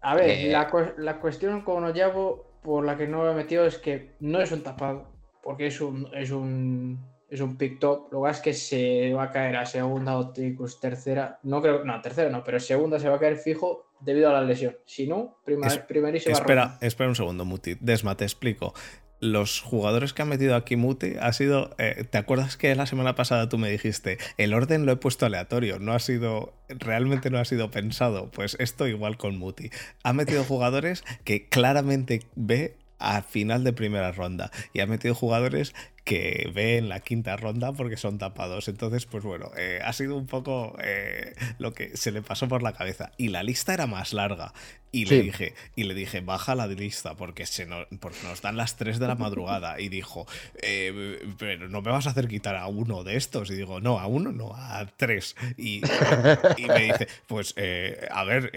A 0.00 0.14
ver, 0.14 0.30
eh, 0.30 0.92
la, 0.98 1.20
cuestión 1.20 1.62
con 1.62 1.84
Oyabo 1.84 2.46
por 2.62 2.84
la 2.84 2.96
que 2.96 3.06
no 3.06 3.24
lo 3.24 3.30
he 3.30 3.34
metido 3.34 3.64
es 3.64 3.78
que 3.78 4.12
no 4.20 4.40
es 4.40 4.52
un 4.52 4.62
tapado. 4.62 5.08
Porque 5.42 5.66
es 5.66 5.80
un, 5.80 6.08
es 6.14 6.30
un, 6.30 6.98
es 7.34 7.40
un 7.40 7.56
pick 7.56 7.78
top. 7.78 8.12
Lo 8.12 8.22
que 8.22 8.30
es 8.30 8.40
que 8.40 8.54
se 8.54 9.12
va 9.12 9.24
a 9.24 9.30
caer 9.30 9.56
a 9.56 9.66
segunda 9.66 10.16
o 10.16 10.32
tercera. 10.80 11.40
No 11.42 11.60
creo, 11.60 11.84
no, 11.84 12.00
tercera 12.00 12.30
no, 12.30 12.44
pero 12.44 12.60
segunda 12.60 12.98
se 12.98 13.08
va 13.08 13.16
a 13.16 13.18
caer 13.18 13.36
fijo 13.36 13.86
debido 14.00 14.30
a 14.30 14.32
la 14.32 14.42
lesión. 14.42 14.76
Si 14.84 15.06
no, 15.06 15.38
primer, 15.44 15.86
primerísima 15.86 16.32
Espera, 16.32 16.78
espera 16.80 17.08
un 17.08 17.16
segundo, 17.16 17.44
Muti. 17.44 17.76
Desma, 17.80 18.16
te 18.16 18.24
explico 18.24 18.74
los 19.20 19.60
jugadores 19.60 20.12
que 20.12 20.20
han 20.20 20.28
metido 20.28 20.54
aquí 20.54 20.76
Muti 20.76 21.14
ha 21.18 21.32
sido. 21.32 21.74
Eh, 21.78 22.04
¿Te 22.08 22.18
acuerdas 22.18 22.56
que 22.56 22.74
la 22.74 22.86
semana 22.86 23.14
pasada 23.14 23.48
tú 23.48 23.56
me 23.56 23.70
dijiste, 23.70 24.18
el 24.36 24.52
orden 24.52 24.84
lo 24.84 24.92
he 24.92 24.96
puesto 24.96 25.24
aleatorio, 25.26 25.78
no 25.78 25.92
ha 25.92 25.98
sido. 25.98 26.52
Realmente 26.68 27.30
no 27.30 27.38
ha 27.38 27.44
sido 27.44 27.70
pensado? 27.70 28.30
Pues 28.30 28.56
esto 28.60 28.86
igual 28.86 29.16
con 29.16 29.38
Muti. 29.38 29.70
Ha 30.02 30.12
metido 30.12 30.44
jugadores 30.44 31.04
que 31.24 31.48
claramente 31.48 32.22
ve 32.34 32.76
a 33.04 33.22
final 33.22 33.64
de 33.64 33.72
primera 33.72 34.12
ronda 34.12 34.50
y 34.72 34.80
ha 34.80 34.86
metido 34.86 35.14
jugadores 35.14 35.74
que 36.04 36.50
ve 36.54 36.76
en 36.76 36.88
la 36.90 37.00
quinta 37.00 37.36
ronda 37.36 37.72
porque 37.72 37.96
son 37.96 38.18
tapados. 38.18 38.68
Entonces, 38.68 39.06
pues 39.06 39.24
bueno, 39.24 39.50
eh, 39.56 39.80
ha 39.82 39.92
sido 39.92 40.16
un 40.16 40.26
poco 40.26 40.76
eh, 40.82 41.34
lo 41.58 41.72
que 41.72 41.96
se 41.96 42.12
le 42.12 42.22
pasó 42.22 42.46
por 42.46 42.62
la 42.62 42.74
cabeza. 42.74 43.12
Y 43.16 43.28
la 43.28 43.42
lista 43.42 43.72
era 43.72 43.86
más 43.86 44.12
larga. 44.12 44.52
Y 44.92 45.06
le 45.06 45.22
dije, 45.22 45.54
y 45.74 45.84
le 45.84 45.94
dije, 45.94 46.20
baja 46.20 46.54
la 46.54 46.68
lista 46.68 47.16
porque, 47.16 47.46
se 47.46 47.66
nos, 47.66 47.86
porque 47.98 48.18
nos 48.22 48.42
dan 48.42 48.56
las 48.56 48.76
3 48.76 49.00
de 49.00 49.08
la 49.08 49.16
madrugada. 49.16 49.80
Y 49.80 49.88
dijo, 49.88 50.26
eh, 50.62 51.20
pero 51.36 51.68
no 51.68 51.82
me 51.82 51.90
vas 51.90 52.06
a 52.06 52.10
hacer 52.10 52.28
quitar 52.28 52.54
a 52.54 52.68
uno 52.68 53.02
de 53.02 53.16
estos. 53.16 53.50
Y 53.50 53.54
digo, 53.54 53.80
no, 53.80 53.98
a 53.98 54.06
uno 54.06 54.30
no, 54.30 54.54
a 54.54 54.86
tres. 54.96 55.34
Y, 55.56 55.82
y 56.58 56.66
me 56.66 56.84
dice, 56.84 57.08
pues, 57.26 57.54
a 58.10 58.24
ver, 58.24 58.52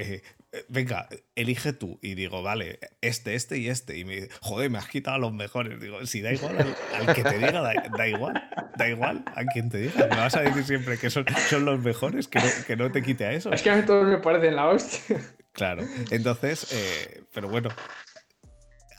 venga, 0.70 1.08
elige 1.36 1.74
tú. 1.74 2.00
Y 2.02 2.16
digo, 2.16 2.42
vale, 2.44 2.80
este, 3.02 3.36
este 3.36 3.58
y 3.58 3.70
este. 3.70 3.98
Y 3.98 4.06
me 4.06 4.16
dice, 4.16 4.30
joder, 4.42 4.70
me 4.70 4.78
has 4.78 4.88
quitado 4.88 5.16
a 5.16 5.20
los 5.20 5.34
mejores. 5.34 5.80
Digo, 5.80 6.06
si 6.06 6.22
da 6.22 6.34
igual 6.34 6.76
al, 6.96 7.16
que 7.16 7.24
te 7.24 7.38
diga, 7.38 7.62
da, 7.62 8.08
igual, 8.08 8.50
da 8.78 8.90
igual 8.90 9.24
a 9.36 9.46
quien 9.46 9.70
te 9.70 9.80
diga. 9.80 10.08
Me 10.08 10.18
vas 10.18 10.36
a 10.36 10.42
decir 10.42 10.64
siempre 10.64 10.98
que 10.98 11.10
son, 11.10 11.26
son 11.50 11.66
los 11.66 11.80
mejores, 11.80 12.28
que 12.28 12.40
no, 12.40 12.46
que 12.66 12.76
no 12.76 12.92
te 12.92 13.02
quite 13.02 13.26
a 13.26 13.34
eso. 13.34 13.52
Es 13.52 13.62
que 13.62 13.70
a 13.70 13.76
mí 13.76 13.86
todos 13.86 14.06
me 14.06 14.18
parecen 14.18 14.56
la 14.56 14.68
hostia. 14.68 15.18
Claro, 15.54 15.84
entonces, 16.12 16.72
eh, 16.72 17.24
pero 17.34 17.50
bueno, 17.50 17.70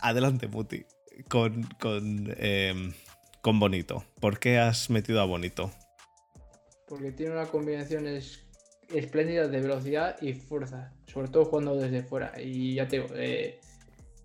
adelante, 0.00 0.48
Muti, 0.48 0.84
con, 1.28 1.62
con, 1.80 2.34
em, 2.36 2.92
con 3.42 3.60
Bonito. 3.60 4.04
¿Por 4.20 4.40
qué 4.40 4.58
has 4.58 4.90
metido 4.90 5.20
a 5.20 5.24
Bonito? 5.24 5.70
Porque 6.88 7.12
tiene 7.12 7.32
una 7.32 7.46
combinación 7.46 8.08
espléndida 8.92 9.48
de 9.48 9.60
velocidad 9.60 10.16
y 10.20 10.34
fuerza, 10.34 10.92
sobre 11.06 11.28
todo 11.28 11.44
jugando 11.44 11.76
desde 11.76 12.02
fuera. 12.02 12.32
Y 12.40 12.74
ya 12.74 12.88
te 12.88 13.00
digo, 13.00 13.14
eh, 13.14 13.60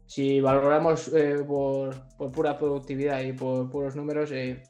si 0.05 0.39
valoramos 0.39 1.13
eh, 1.13 1.43
por, 1.45 1.95
pura 2.31 2.57
productividad 2.57 3.21
y 3.21 3.33
por 3.33 3.69
puros 3.69 3.95
números, 3.95 4.31
eh, 4.31 4.63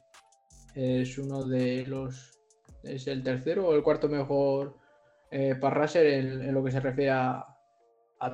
es 0.74 1.18
uno 1.18 1.44
de 1.44 1.86
los. 1.86 2.32
Es 2.82 3.06
el 3.06 3.22
tercero 3.22 3.68
o 3.68 3.74
el 3.74 3.82
cuarto 3.82 4.08
mejor 4.08 4.76
para 5.60 5.86
en, 5.94 6.42
en, 6.42 6.54
lo 6.54 6.62
que 6.62 6.70
se 6.70 6.78
refiere 6.80 7.10
a, 7.10 7.44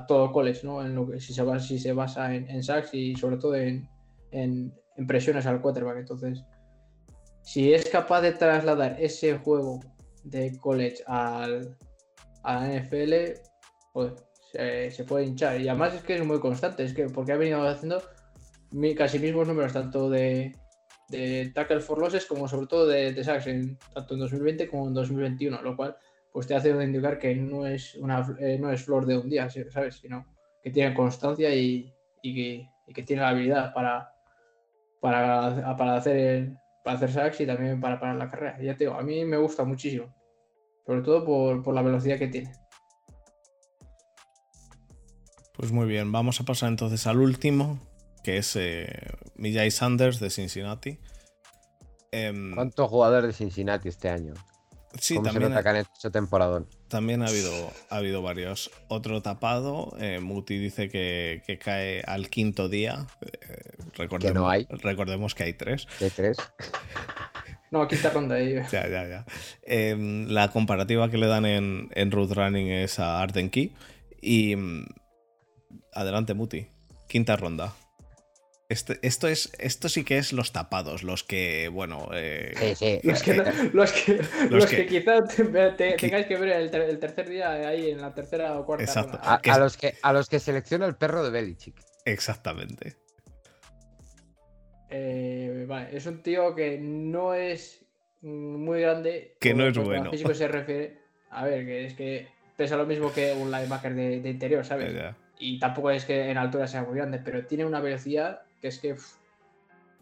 todo 0.07 0.31
college, 0.31 0.61
¿no? 0.63 0.85
En 0.85 0.93
lo 0.93 1.09
que 1.09 1.19
si 1.19 1.33
se 1.33 1.41
basa, 1.41 1.65
si 1.65 1.79
se 1.79 1.93
basa 1.93 2.33
en, 2.33 2.63
sacks 2.63 2.93
y 2.93 3.15
sobre 3.15 3.37
todo 3.37 3.55
en, 3.55 3.89
en, 4.31 4.73
presiones 5.07 5.45
al 5.45 5.61
quarterback. 5.61 5.97
Entonces, 5.97 6.43
si 7.41 7.73
es 7.73 7.89
capaz 7.89 8.21
de 8.21 8.33
trasladar 8.33 8.97
ese 8.99 9.37
juego 9.37 9.79
de 10.23 10.57
college 10.59 11.03
al, 11.07 11.77
a 12.43 12.67
NFL, 12.67 13.13
pues 13.93 14.13
se, 14.51 15.03
puede 15.05 15.25
hinchar. 15.25 15.59
Y 15.59 15.67
además 15.67 15.93
es 15.93 16.03
que 16.03 16.15
es 16.15 16.25
muy 16.25 16.39
constante, 16.39 16.83
es 16.83 16.93
que 16.93 17.07
porque 17.07 17.33
ha 17.33 17.37
venido 17.37 17.67
haciendo 17.67 18.01
casi 18.97 19.19
mismos 19.19 19.47
números, 19.47 19.73
tanto 19.73 20.09
de, 20.09 20.55
de 21.09 21.51
tackle 21.53 21.81
for 21.81 21.99
losses 21.99 22.25
como 22.25 22.47
sobre 22.47 22.67
todo 22.67 22.87
de, 22.87 23.13
de 23.13 23.23
sacks, 23.23 23.47
en, 23.47 23.77
tanto 23.93 24.13
en 24.13 24.21
2020 24.21 24.69
como 24.69 24.87
en 24.87 24.93
2021, 24.93 25.61
lo 25.61 25.75
cual 25.75 25.97
pues 26.31 26.47
te 26.47 26.55
hace 26.55 26.69
indicar 26.69 27.19
que 27.19 27.35
no 27.35 27.67
es, 27.67 27.95
una, 27.95 28.25
eh, 28.39 28.57
no 28.57 28.71
es 28.71 28.83
flor 28.83 29.05
de 29.05 29.17
un 29.17 29.29
día, 29.29 29.49
¿sabes? 29.49 29.95
Sino 29.95 30.25
que 30.63 30.71
tiene 30.71 30.93
constancia 30.93 31.53
y, 31.53 31.93
y, 32.21 32.65
que, 32.93 33.03
tiene 33.03 33.21
la 33.21 33.29
habilidad 33.29 33.73
para, 33.73 34.13
para, 35.01 35.75
para 35.75 35.95
hacer 35.95 36.53
para 36.83 36.97
hacer 36.97 37.11
sacks 37.11 37.41
y 37.41 37.45
también 37.45 37.79
para 37.79 37.99
parar 37.99 38.15
la 38.15 38.29
carrera. 38.29 38.57
Ya 38.61 38.75
te 38.75 38.85
digo, 38.85 38.95
a 38.95 39.03
mí 39.03 39.25
me 39.25 39.37
gusta 39.37 39.63
muchísimo. 39.63 40.13
Sobre 40.85 41.01
todo 41.01 41.25
por, 41.25 41.63
por 41.63 41.73
la 41.75 41.81
velocidad 41.81 42.17
que 42.17 42.27
tiene. 42.27 42.51
Pues 45.53 45.71
muy 45.71 45.85
bien, 45.87 46.11
vamos 46.11 46.41
a 46.41 46.43
pasar 46.43 46.69
entonces 46.69 47.05
al 47.05 47.19
último, 47.19 47.79
que 48.23 48.37
es 48.37 48.55
eh, 48.55 48.87
Mijay 49.35 49.69
Sanders 49.69 50.19
de 50.19 50.29
Cincinnati. 50.29 50.97
Em, 52.11 52.55
¿Cuántos 52.55 52.89
jugadores 52.89 53.27
de 53.27 53.33
Cincinnati 53.33 53.87
este 53.89 54.09
año? 54.09 54.33
Sí, 54.99 55.15
también, 55.15 55.53
se? 55.53 56.67
También 56.87 57.21
ha 57.21 57.27
habido, 57.27 57.71
ha 57.89 57.97
habido 57.97 58.21
varios. 58.21 58.71
Otro 58.87 59.21
tapado, 59.21 59.95
eh, 59.99 60.19
Muti 60.19 60.57
dice 60.57 60.89
que, 60.89 61.59
cae 61.63 62.01
al 62.01 62.29
quinto 62.29 62.67
día. 62.69 63.07
Eh, 63.21 63.71
recordemos, 63.95 64.33
que 64.33 64.33
no 64.33 64.49
hay. 64.49 64.67
Recordemos 64.69 65.35
que 65.35 65.43
hay 65.43 65.53
tres. 65.53 65.87
Hay 66.01 66.09
tres. 66.09 66.37
No, 67.71 67.87
quinta 67.87 68.09
ronda 68.09 68.35
ahí. 68.35 68.55
Ya, 68.71 68.87
ya, 68.87 69.07
ya. 69.07 69.25
Em, 69.63 70.27
la 70.27 70.49
comparativa 70.49 71.09
que 71.09 71.17
le 71.17 71.27
dan 71.27 71.45
en, 71.45 71.89
en 71.93 72.11
Root 72.11 72.31
Running 72.31 72.67
es 72.67 72.99
a 72.99 73.21
Arden 73.21 73.49
Key. 73.49 73.73
Y 74.21 74.55
Adelante, 75.93 76.33
Muti. 76.33 76.67
Quinta 77.07 77.35
ronda. 77.35 77.73
Este, 78.71 78.99
esto, 79.01 79.27
es, 79.27 79.51
esto 79.59 79.89
sí 79.89 80.05
que 80.05 80.17
es 80.17 80.31
los 80.31 80.53
tapados, 80.53 81.03
los 81.03 81.25
que, 81.25 81.67
bueno. 81.67 82.07
Eh, 82.13 82.53
sí, 82.55 82.75
sí. 82.75 82.99
Los 83.03 83.21
que, 83.21 83.33
los 83.73 83.91
que, 83.91 84.21
los 84.49 84.65
que, 84.65 84.85
quizá 84.87 85.25
tengáis 85.75 86.25
que 86.25 86.37
ver 86.37 86.71
el, 86.71 86.97
tercer 86.97 87.27
día 87.27 87.51
ahí 87.51 87.91
en 87.91 87.99
la 87.99 88.13
tercera 88.13 88.57
o 88.57 88.65
cuarta. 88.65 88.85
Exacto. 88.85 89.19
A, 89.21 89.59
los 89.59 89.75
que, 89.75 89.95
a 90.01 90.13
los 90.13 90.29
que 90.29 90.39
selecciona 90.39 90.85
el 90.85 90.95
perro 90.95 91.21
de 91.21 91.31
Belichick. 91.31 91.75
Exactamente. 92.05 92.95
Eh, 94.89 95.65
vale, 95.67 95.89
es 95.91 96.05
un 96.05 96.23
tío 96.23 96.55
que 96.55 96.77
no 96.79 97.33
es 97.33 97.83
muy 98.21 98.79
grande. 98.79 99.35
Que 99.41 99.53
no 99.53 99.67
es 99.67 99.77
bueno. 99.77 100.11
físico 100.11 100.33
se 100.33 100.47
refiere. 100.47 101.01
A 101.29 101.43
ver, 101.43 101.65
que 101.65 101.85
es 101.87 101.93
que 101.93 102.29
pesa 102.55 102.77
lo 102.77 102.85
mismo 102.85 103.11
que 103.11 103.33
un 103.33 103.51
linebacker 103.51 103.93
de, 103.93 104.29
interior, 104.29 104.63
¿sabes? 104.63 104.95
y 105.39 105.59
tampoco 105.59 105.91
es 105.91 106.05
que 106.05 106.29
en 106.29 106.37
altura 106.37 106.67
sea 106.67 106.83
muy 106.83 106.95
grande, 106.95 107.19
pero 107.19 107.45
tiene 107.45 107.65
una 107.65 107.81
velocidad 107.81 108.43
que 108.61 108.67
es 108.67 108.79
que 108.79 108.95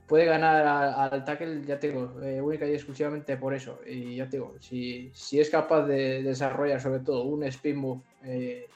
puede 0.08 0.26
ganar 0.26 0.66
al, 1.14 1.24
tackle, 1.24 1.64
ya 1.66 1.80
tengo, 1.80 2.20
eh, 2.24 2.42
única 2.42 2.68
y 2.68 2.74
exclusivamente 2.74 3.38
por 3.38 3.54
eso. 3.54 3.80
Y 3.86 4.16
ya 4.18 4.28
tengo, 4.28 4.56
si, 4.60 5.12
si 5.14 5.40
es 5.40 5.50
capaz 5.50 5.86
de, 5.86 6.24
desarrollar 6.24 6.82
sobre 6.82 7.00
todo 7.00 7.24
un 7.24 7.44
spin 7.44 7.78
move 7.78 8.02
eh, 8.24 8.68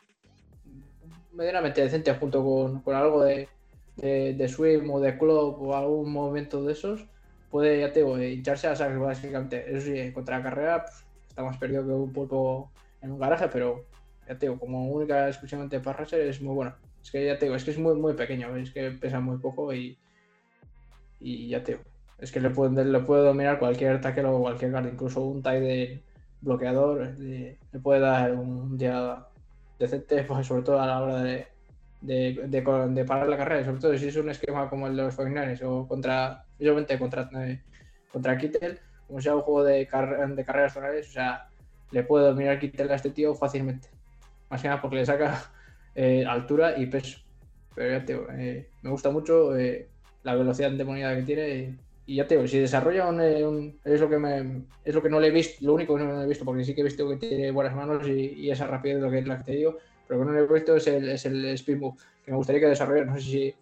medianamente 1.34 1.81
decente 1.81 2.13
junto 2.13 2.43
con, 2.84 2.95
algo 2.95 3.23
de, 3.23 3.49
de, 3.97 4.47
swim 4.47 4.89
o 4.91 4.99
de 4.99 5.17
club 5.17 5.57
o 5.59 5.75
algún 5.75 6.11
movimiento 6.13 6.63
de 6.63 6.73
esos, 6.73 7.05
puede, 7.49 7.79
ya 7.79 7.91
tengo, 7.91 8.21
hincharse 8.21 8.67
a 8.67 8.75
sacks 8.75 8.99
básicamente. 8.99 9.75
Eso 9.75 9.88
sí, 9.88 10.11
contra 10.13 10.38
la 10.38 10.43
carrera 10.43 10.84
pues, 10.84 11.03
está 11.27 11.43
más 11.43 11.57
perdido 11.57 11.84
que 11.84 11.91
un 11.91 12.13
pulpo 12.13 12.71
en 13.01 13.11
un 13.11 13.19
garaje, 13.19 13.47
pero 13.51 13.86
ya 14.27 14.38
te 14.38 14.45
digo, 14.45 14.59
como 14.59 14.88
única 14.88 15.27
exclusivamente 15.27 15.79
para 15.79 15.97
Racer 15.97 16.21
es 16.21 16.39
muy 16.41 16.53
bueno. 16.53 16.75
Es 17.04 17.12
que 17.12 17.26
ya 17.26 17.38
te 17.38 17.45
digo, 17.45 17.56
es 17.56 17.66
que 17.66 17.72
es 17.72 17.78
muy, 17.78 17.95
muy 17.95 18.14
pequeño, 18.14 18.56
es 18.56 18.72
que 18.72 18.91
pesa 18.91 19.20
muy 19.20 19.38
poco 19.38 19.74
y, 19.74 19.97
y 21.20 21.49
ya 21.49 21.62
te 21.64 21.74
digo. 21.74 21.84
Es 22.18 22.32
que 22.32 22.39
le 22.39 22.49
puede, 22.49 22.86
le 22.86 22.99
puede 23.01 23.24
dominar 23.24 23.60
cualquier 23.60 23.99
tackle 23.99 24.26
o 24.26 24.39
cualquier 24.39 24.72
guard, 24.72 24.88
incluso 24.88 25.22
un 25.22 25.43
tie 25.43 25.60
de 25.60 26.04
bloqueador, 26.41 27.18
le, 27.20 27.58
puede 27.82 27.99
dar 27.99 28.32
un 28.34 28.78
día 28.78 29.26
decente, 29.80 30.24
pues, 30.24 30.47
sobre 30.47 30.64
todo 30.64 30.80
a 30.80 30.88
la 30.88 31.01
hora 31.01 31.24
de, 31.24 31.47
de, 32.01 33.04
parar 33.06 33.28
la 33.28 33.38
carrera, 33.38 33.66
sobre 33.66 33.80
todo 33.80 33.97
si 33.97 34.08
es 34.08 34.16
un 34.16 34.30
esquema 34.30 34.70
como 34.70 34.88
el 34.88 34.95
de 34.95 35.04
los 35.04 35.16
Fognares 35.16 35.62
o 35.64 35.88
contra, 35.88 36.45
obviamente 36.60 36.97
contra, 36.99 37.30
eh, 37.45 37.62
contra 38.12 38.38
Kittel, 38.38 38.80
como 39.08 39.22
sea 39.22 39.36
un 39.36 39.41
juego 39.41 39.64
de, 39.64 39.80
de 39.80 40.45
carreras 40.45 40.74
zonales, 40.74 41.10
o 41.10 41.12
sea, 41.12 41.49
le 41.91 42.04
puedo 42.04 42.28
dominar 42.28 42.60
Kittel 42.60 42.91
a 42.91 42.95
este 42.95 43.10
tío 43.10 43.36
fácilmente. 43.36 43.89
Más 44.49 44.62
que 44.62 44.68
nada 44.68 44.82
porque 44.82 44.97
le 44.97 45.06
saca 45.06 45.51
eh, 45.96 46.26
altura 46.26 46.78
y 46.78 46.86
peso. 46.88 47.20
Pero 47.76 47.98
ya 47.98 48.06
te 48.06 48.20
eh, 48.38 48.70
me 48.82 48.89
gusta 48.89 49.10
mucho 49.10 49.52
la 50.24 50.36
velocidad 50.36 50.72
endemoniada 50.72 51.16
que 51.16 51.24
tiene. 51.24 51.78
Y 52.06 52.16
ya 52.16 52.28
te 52.28 52.36
digo, 52.36 52.48
si 52.48 52.60
desarrolla 52.60 53.08
un, 53.08 53.80
es 53.84 54.02
lo 54.02 54.10
que 54.10 54.18
me, 54.18 54.64
es 54.84 54.94
lo 54.94 55.02
que 55.02 55.10
no 55.10 55.22
le 55.22 55.28
he 55.28 55.32
visto, 55.32 55.66
lo 55.66 55.74
único 55.74 55.96
que 55.96 56.04
no 56.04 56.22
he 56.22 56.28
visto, 56.28 56.44
porque 56.44 56.66
sí 56.66 56.76
que 56.76 56.82
he 56.82 56.84
visto 56.84 57.08
que 57.08 57.16
tiene 57.16 57.50
buenas 57.52 57.74
manos 57.76 58.06
y, 58.08 58.34
y 58.34 58.52
esa 58.52 58.68
rapidez 58.68 59.00
lo 59.00 59.10
que 59.10 59.20
es 59.20 59.28
la 59.28 59.38
que 59.38 59.44
te 59.46 59.52
digo, 59.54 59.78
pero 60.08 60.20
que 60.20 60.26
no 60.26 60.38
he 60.38 60.54
visto 60.54 60.76
es 60.76 60.88
el, 60.88 61.10
es 61.10 61.26
el 61.26 61.46
Speed 61.46 61.78
Move, 61.78 61.98
que 62.26 62.32
me 62.32 62.38
gustaría 62.38 62.62
que 62.62 62.68
desarrollara. 62.68 63.06
No 63.06 63.16
sé 63.16 63.22
si 63.22 63.56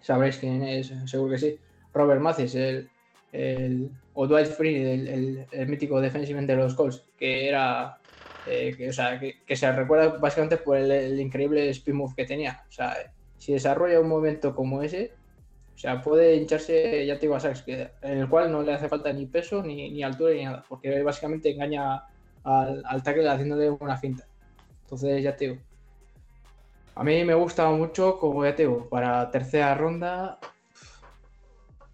sabréis 0.00 0.38
quién 0.38 0.62
es, 0.62 0.92
seguro 1.06 1.32
que 1.32 1.38
sí. 1.38 1.58
Robert 1.92 2.20
Mathis, 2.20 2.54
el, 2.54 2.88
el, 3.32 3.90
o 4.14 4.26
Dwight 4.26 4.46
Freeney, 4.48 5.08
el, 5.08 5.46
el, 5.50 5.68
mítico 5.68 6.00
defensive 6.00 6.40
de 6.42 6.56
los 6.56 6.74
Colts, 6.74 7.04
que 7.18 7.48
era. 7.48 7.98
Eh, 8.46 8.74
que, 8.76 8.88
o 8.88 8.92
sea, 8.92 9.18
que, 9.18 9.56
se 9.56 9.72
recuerda 9.72 10.18
básicamente 10.18 10.56
por 10.56 10.76
el, 10.76 11.18
increíble 11.18 11.68
speed 11.70 11.94
move 11.94 12.14
que 12.16 12.24
tenía. 12.24 12.64
O 12.68 12.72
sea, 12.72 12.96
si 13.38 13.52
desarrolla 13.52 14.00
un 14.00 14.08
momento 14.08 14.54
como 14.54 14.82
ese, 14.82 15.12
o 15.74 15.78
sea, 15.78 16.00
puede 16.00 16.36
hincharse, 16.36 17.04
ya 17.04 17.14
te 17.14 17.22
digo, 17.22 17.34
a 17.36 17.40
Sachs, 17.40 17.64
en 17.66 17.88
el 18.02 18.28
cual 18.28 18.50
no 18.50 18.62
le 18.62 18.72
hace 18.72 18.88
falta 18.88 19.12
ni 19.12 19.26
peso, 19.26 19.62
ni, 19.62 19.90
ni 19.90 20.02
altura, 20.02 20.34
ni 20.34 20.44
nada, 20.44 20.64
porque 20.68 21.02
básicamente 21.02 21.50
engaña 21.50 22.04
al, 22.44 22.82
al 22.86 23.02
tackle 23.02 23.28
haciéndole 23.28 23.70
una 23.70 23.96
finta. 23.96 24.24
Entonces, 24.84 25.22
ya 25.22 25.36
te 25.36 25.48
digo. 25.48 25.60
A 26.94 27.04
mí 27.04 27.24
me 27.24 27.34
gusta 27.34 27.68
mucho, 27.70 28.18
como 28.18 28.44
ya 28.44 28.54
te 28.54 28.62
digo, 28.62 28.88
para 28.88 29.30
tercera 29.30 29.74
ronda. 29.74 30.38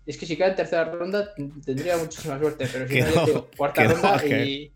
Es 0.07 0.17
que 0.19 0.27
si 0.27 0.37
cae 0.37 0.51
en 0.51 0.57
tercera 0.57 0.85
ronda 0.85 1.33
tendría 1.65 1.97
muchísima 1.97 2.39
suerte, 2.39 2.69
pero 2.73 2.87
si 2.87 3.01
no, 3.01 3.07
ya 3.07 3.25
te 3.25 3.31
digo, 3.31 3.49
cuarta 3.57 3.85
ronda 3.85 4.25
y, 4.27 4.71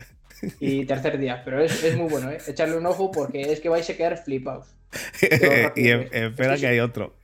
y, 0.59 0.85
tercer 0.85 1.17
día. 1.17 1.41
Pero 1.43 1.61
es, 1.61 1.83
es, 1.83 1.95
muy 1.95 2.09
bueno, 2.09 2.31
¿eh? 2.31 2.37
Echarle 2.47 2.77
un 2.77 2.85
ojo 2.85 3.11
porque 3.11 3.41
es 3.51 3.59
que 3.59 3.69
vais 3.69 3.89
a 3.89 3.95
quedar 3.95 4.17
flipados. 4.23 4.67
y 5.75 5.89
espera 5.89 6.57
que, 6.57 6.67
hay 6.67 6.79
otro. 6.79 7.15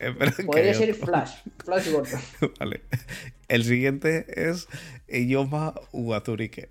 podría 0.46 0.74
ser 0.74 0.94
Flash. 0.96 1.32
Flash 1.64 1.92
Gordon. 1.92 2.20
Vale. 2.60 2.82
El 3.48 3.64
siguiente 3.64 4.26
es 4.50 4.68
Iyoma 5.08 5.74
Uazurike. 5.92 6.70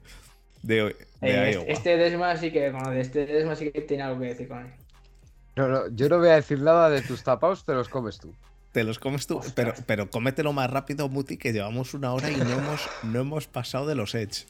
De, 0.63 0.95
eh, 1.23 1.65
este, 1.67 1.97
Desma 1.97 2.37
sí 2.37 2.53
que 2.53 2.73
Este 2.97 3.27
Desma 3.27 3.57
sí 3.57 3.71
que 3.71 3.81
tiene 3.81 4.05
algo 4.05 4.21
que 4.21 4.27
decir 4.27 4.49
con 4.49 4.59
él. 4.59 4.73
No, 5.57 5.69
no, 5.69 5.89
yo 5.89 6.09
no 6.09 6.19
voy 6.19 6.29
a 6.29 6.37
decir 6.37 6.61
nada 6.61 6.89
de 6.89 7.03
tus 7.03 7.23
tapados, 7.25 7.65
te 7.65 7.75
los 7.75 7.89
comes 7.89 8.19
tú. 8.19 8.35
Te 8.73 8.85
los 8.85 8.99
comes 8.99 9.27
tú, 9.27 9.41
pero, 9.55 9.75
pero 9.87 10.09
cómetelo 10.09 10.55
más 10.55 10.71
rápido, 10.71 11.09
Muti, 11.11 11.37
que 11.37 11.53
llevamos 11.53 11.93
una 11.93 12.15
hora 12.15 12.31
y 12.31 12.37
no 12.37 12.53
hemos, 12.53 12.89
no 13.03 13.21
hemos 13.21 13.47
pasado 13.47 13.87
de 13.87 13.95
los 13.95 14.15
Edge. 14.15 14.47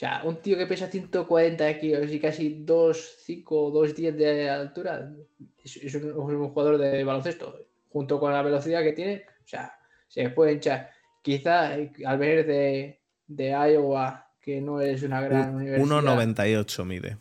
Sea, 0.00 0.22
un 0.24 0.40
tío 0.40 0.56
que 0.56 0.66
pesa 0.66 0.86
140 0.86 1.78
kilos 1.78 2.10
y 2.10 2.18
casi 2.18 2.64
2,5 2.64 3.44
o 3.50 3.70
2,10 3.70 4.12
de 4.12 4.48
altura 4.48 5.12
es, 5.62 5.94
un, 5.94 6.48
jugador 6.48 6.78
de 6.78 7.04
baloncesto. 7.04 7.66
Junto 7.90 8.18
con 8.18 8.32
la 8.32 8.40
velocidad 8.40 8.82
que 8.82 8.94
tiene, 8.94 9.26
o 9.44 9.46
sea, 9.46 9.74
se 10.08 10.30
puede 10.30 10.54
hinchar. 10.54 10.88
Quizá 11.20 11.76
eh, 11.76 11.92
al 12.06 12.16
venir 12.16 12.46
de, 12.46 12.98
de 13.26 13.50
Iowa 13.50 14.26
que 14.40 14.62
no 14.62 14.80
es 14.80 15.02
una 15.02 15.20
gran 15.20 15.56
universidad. 15.56 15.86
1,98 15.86 16.84
mide. 16.86 17.18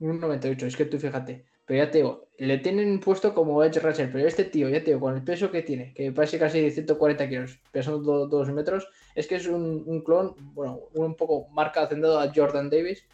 1,98, 0.00 0.62
es 0.62 0.76
que 0.78 0.86
tú 0.86 0.98
fíjate. 0.98 1.44
Pero 1.66 1.84
ya 1.84 1.90
te 1.90 1.98
digo, 1.98 2.28
le 2.38 2.56
tienen 2.56 2.98
puesto 3.00 3.34
como 3.34 3.62
Edge 3.62 3.78
Rusher, 3.78 4.10
pero 4.10 4.26
este 4.26 4.44
tío, 4.44 4.70
ya 4.70 4.78
te 4.78 4.86
digo, 4.86 5.00
con 5.00 5.14
el 5.14 5.22
peso 5.22 5.50
que 5.50 5.60
tiene, 5.60 5.92
que 5.92 6.10
parece 6.12 6.38
casi 6.38 6.70
140 6.70 7.28
kilos, 7.28 7.60
pesando 7.70 8.26
2 8.26 8.52
metros, 8.52 8.88
es 9.14 9.26
que 9.26 9.36
es 9.36 9.46
un, 9.46 10.02
clon, 10.04 10.34
bueno, 10.54 10.80
un 10.94 11.14
poco 11.14 11.48
marca 11.50 11.82
hacendado 11.82 12.18
a 12.18 12.32
Jordan 12.34 12.70
Davis. 12.70 13.04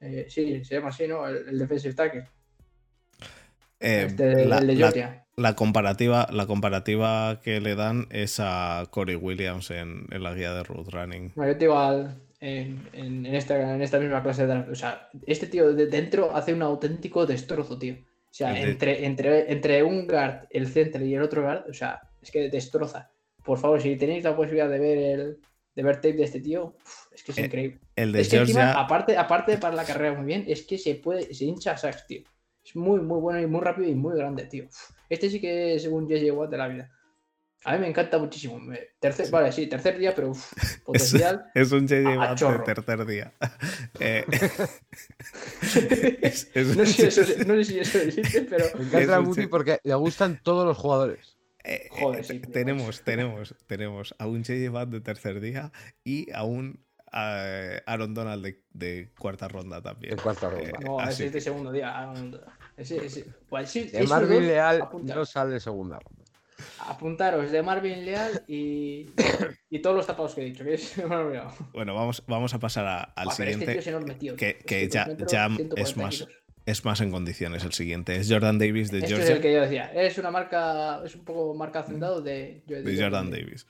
Eh, 0.00 0.26
sí, 0.28 0.64
se 0.64 0.74
llama 0.74 0.88
así, 0.88 1.06
¿no? 1.06 1.26
El, 1.26 1.58
defensive 1.58 1.94
tackle. 1.94 2.28
Eh, 3.80 4.04
este, 4.08 4.46
la, 4.46 4.58
el 4.58 4.66
de 4.66 4.76
Georgia. 4.76 5.26
La, 5.36 5.54
comparativa, 5.54 6.28
la 6.30 6.46
comparativa 6.46 7.40
que 7.42 7.60
le 7.60 7.74
dan 7.74 8.06
es 8.10 8.38
a 8.40 8.84
Corey 8.90 9.16
Williams 9.16 9.70
en, 9.70 10.06
la 10.10 10.34
guía 10.34 10.52
de 10.54 10.62
Road 10.62 10.88
Running. 10.90 11.32
yo 11.36 11.42
te 11.44 11.54
digo 11.54 11.78
al, 11.78 12.14
en, 12.40 13.26
esta, 13.26 13.74
en 13.74 13.80
esta 13.82 13.98
misma 13.98 14.22
clase 14.22 14.46
de 14.46 14.58
O 14.70 14.74
sea, 14.74 15.08
este 15.26 15.46
tío 15.46 15.72
de 15.72 15.86
dentro 15.86 16.34
hace 16.34 16.52
un 16.52 16.62
auténtico 16.62 17.26
destrozo, 17.26 17.78
tío. 17.78 17.94
O 17.94 18.36
sea, 18.36 18.60
entre, 18.60 19.06
entre, 19.06 19.52
entre 19.52 19.82
un 19.82 20.08
guard, 20.08 20.48
el 20.50 20.66
centro 20.66 21.04
y 21.04 21.14
el 21.14 21.22
otro 21.22 21.42
guard, 21.42 21.70
o 21.70 21.72
sea, 21.72 22.00
es 22.20 22.30
que 22.30 22.50
destroza. 22.50 23.10
Por 23.44 23.58
favor, 23.58 23.80
si 23.80 23.96
tenéis 23.96 24.24
la 24.24 24.34
posibilidad 24.34 24.68
de 24.68 24.78
ver 24.78 24.98
el 24.98 25.38
de 25.74 25.82
ver 25.82 25.96
tape 25.96 26.14
de 26.14 26.24
este 26.24 26.40
tío, 26.40 26.76
es 27.12 27.22
que 27.22 27.32
es 27.32 27.38
eh, 27.38 27.46
increíble. 27.46 27.80
El 27.96 28.12
de 28.12 28.20
es 28.20 28.28
que 28.28 28.36
encima, 28.36 28.72
aparte, 28.72 29.16
aparte 29.16 29.58
para 29.58 29.74
la 29.74 29.84
carrera 29.84 30.14
muy 30.14 30.24
bien, 30.24 30.44
es 30.46 30.62
que 30.62 30.78
se 30.78 30.94
puede, 30.96 31.34
se 31.34 31.44
hincha 31.44 31.72
a 31.72 31.76
Sax, 31.76 32.06
tío. 32.06 32.22
Es 32.64 32.76
muy, 32.76 33.00
muy 33.00 33.20
bueno 33.20 33.40
y 33.40 33.46
muy 33.46 33.60
rápido 33.60 33.88
y 33.88 33.94
muy 33.94 34.16
grande, 34.16 34.46
tío. 34.46 34.66
Este 35.08 35.28
sí 35.28 35.40
que 35.40 35.74
es 35.74 35.86
un 35.86 36.08
JJ 36.08 36.30
Watt 36.32 36.50
de 36.50 36.56
la 36.56 36.68
vida. 36.68 36.90
A 37.66 37.72
mí 37.72 37.78
me 37.78 37.88
encanta 37.88 38.18
muchísimo. 38.18 38.60
Tercer, 39.00 39.30
vale, 39.30 39.50
sí, 39.50 39.66
tercer 39.66 39.98
día, 39.98 40.14
pero 40.14 40.32
potencial. 40.84 41.46
Es, 41.54 41.72
un 41.72 41.88
JJ 41.88 42.16
Watt 42.16 42.40
de 42.40 42.58
tercer 42.74 43.06
día. 43.06 43.32
Eh, 44.00 44.24
no, 46.76 46.84
sé 46.84 47.64
si 47.64 47.78
eso, 47.78 47.98
existe, 47.98 48.42
pero. 48.42 48.64
Me 48.76 48.84
encanta 48.84 49.20
Muti 49.20 49.46
porque 49.46 49.78
le 49.84 49.94
gustan 49.94 50.40
todos 50.42 50.66
los 50.66 50.76
jugadores. 50.76 51.33
Eh, 51.64 51.88
Joder, 51.90 52.24
sí, 52.24 52.40
tenemos, 52.40 53.02
tenemos, 53.02 53.54
tenemos 53.66 54.14
a 54.18 54.26
un 54.26 54.42
JJ 54.42 54.68
Watt 54.70 54.90
de 54.90 55.00
tercer 55.00 55.40
día 55.40 55.72
y 56.04 56.30
a 56.32 56.44
un 56.44 56.84
Aaron 57.10 58.12
Donald 58.12 58.56
de, 58.70 59.10
cuarta 59.18 59.48
ronda 59.48 59.80
también. 59.80 60.16
De 60.16 60.22
cuarta 60.22 60.50
ronda. 60.50 60.68
Eh, 60.68 60.72
no, 60.80 61.00
ese 61.00 61.26
es 61.26 61.32
de 61.32 61.40
segundo 61.40 61.72
día. 61.72 62.12
Ese, 62.76 63.04
ese. 63.06 63.26
Pues, 63.48 63.70
sí, 63.70 63.84
de 63.84 64.04
Marvin 64.06 64.46
Leal 64.46 64.88
no 65.02 65.24
sale 65.24 65.54
de 65.54 65.60
segunda 65.60 65.98
ronda 65.98 66.24
apuntaros 66.78 67.50
de 67.50 67.62
Marvin 67.62 68.04
Leal 68.04 68.44
y, 68.46 69.10
y 69.70 69.78
todos 69.80 69.96
los 69.96 70.06
tapados 70.06 70.34
que 70.34 70.42
he 70.42 70.44
dicho. 70.44 70.64
Que 70.64 70.74
es, 70.74 70.94
bueno, 71.72 71.94
vamos, 71.94 72.22
vamos 72.26 72.54
a 72.54 72.58
pasar 72.58 73.12
al 73.14 73.28
este 73.28 73.52
siguiente. 73.52 74.36
que, 74.36 74.58
que 74.58 74.88
ya, 74.88 75.08
ya 75.26 75.48
es 75.76 75.96
más. 75.96 76.26
Es 76.66 76.84
más 76.84 77.00
en 77.02 77.10
condiciones 77.10 77.62
el 77.64 77.72
siguiente. 77.72 78.16
Es 78.16 78.30
Jordan 78.30 78.58
Davis 78.58 78.90
de 78.90 78.98
este 78.98 79.08
Georgia. 79.08 79.24
es 79.26 79.36
el 79.36 79.42
que 79.42 79.52
yo 79.52 79.60
decía. 79.60 79.92
Es 79.92 80.16
una 80.16 80.30
marca, 80.30 81.02
es 81.04 81.14
un 81.14 81.24
poco 81.24 81.54
marca 81.54 81.80
hacendado 81.80 82.22
de, 82.22 82.62
de, 82.66 82.96
Jordan 83.00 83.30
Davis. 83.30 83.66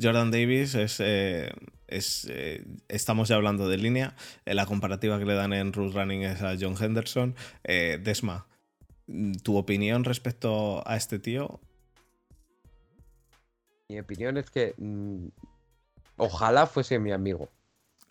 Jordan 0.00 0.30
Davis 0.30 0.74
es, 0.74 1.00
eh, 1.00 1.52
es 1.86 2.26
eh, 2.28 2.64
estamos 2.88 3.28
ya 3.28 3.36
hablando 3.36 3.68
de 3.68 3.76
línea. 3.78 4.16
Eh, 4.44 4.54
la 4.54 4.66
comparativa 4.66 5.18
que 5.18 5.24
le 5.24 5.34
dan 5.34 5.52
en 5.52 5.72
Root 5.72 5.94
Running 5.94 6.22
es 6.22 6.42
a 6.42 6.56
John 6.60 6.76
Henderson. 6.78 7.36
Desma, 7.64 8.46
¿tu 9.44 9.56
opinión 9.56 10.04
respecto 10.04 10.82
a 10.86 10.96
este 10.96 11.20
tío? 11.20 11.60
Mi 13.88 14.00
opinión 14.00 14.36
es 14.36 14.50
que 14.50 14.74
mm, 14.76 15.28
ojalá 16.16 16.66
fuese 16.66 16.98
mi 16.98 17.12
amigo. 17.12 17.48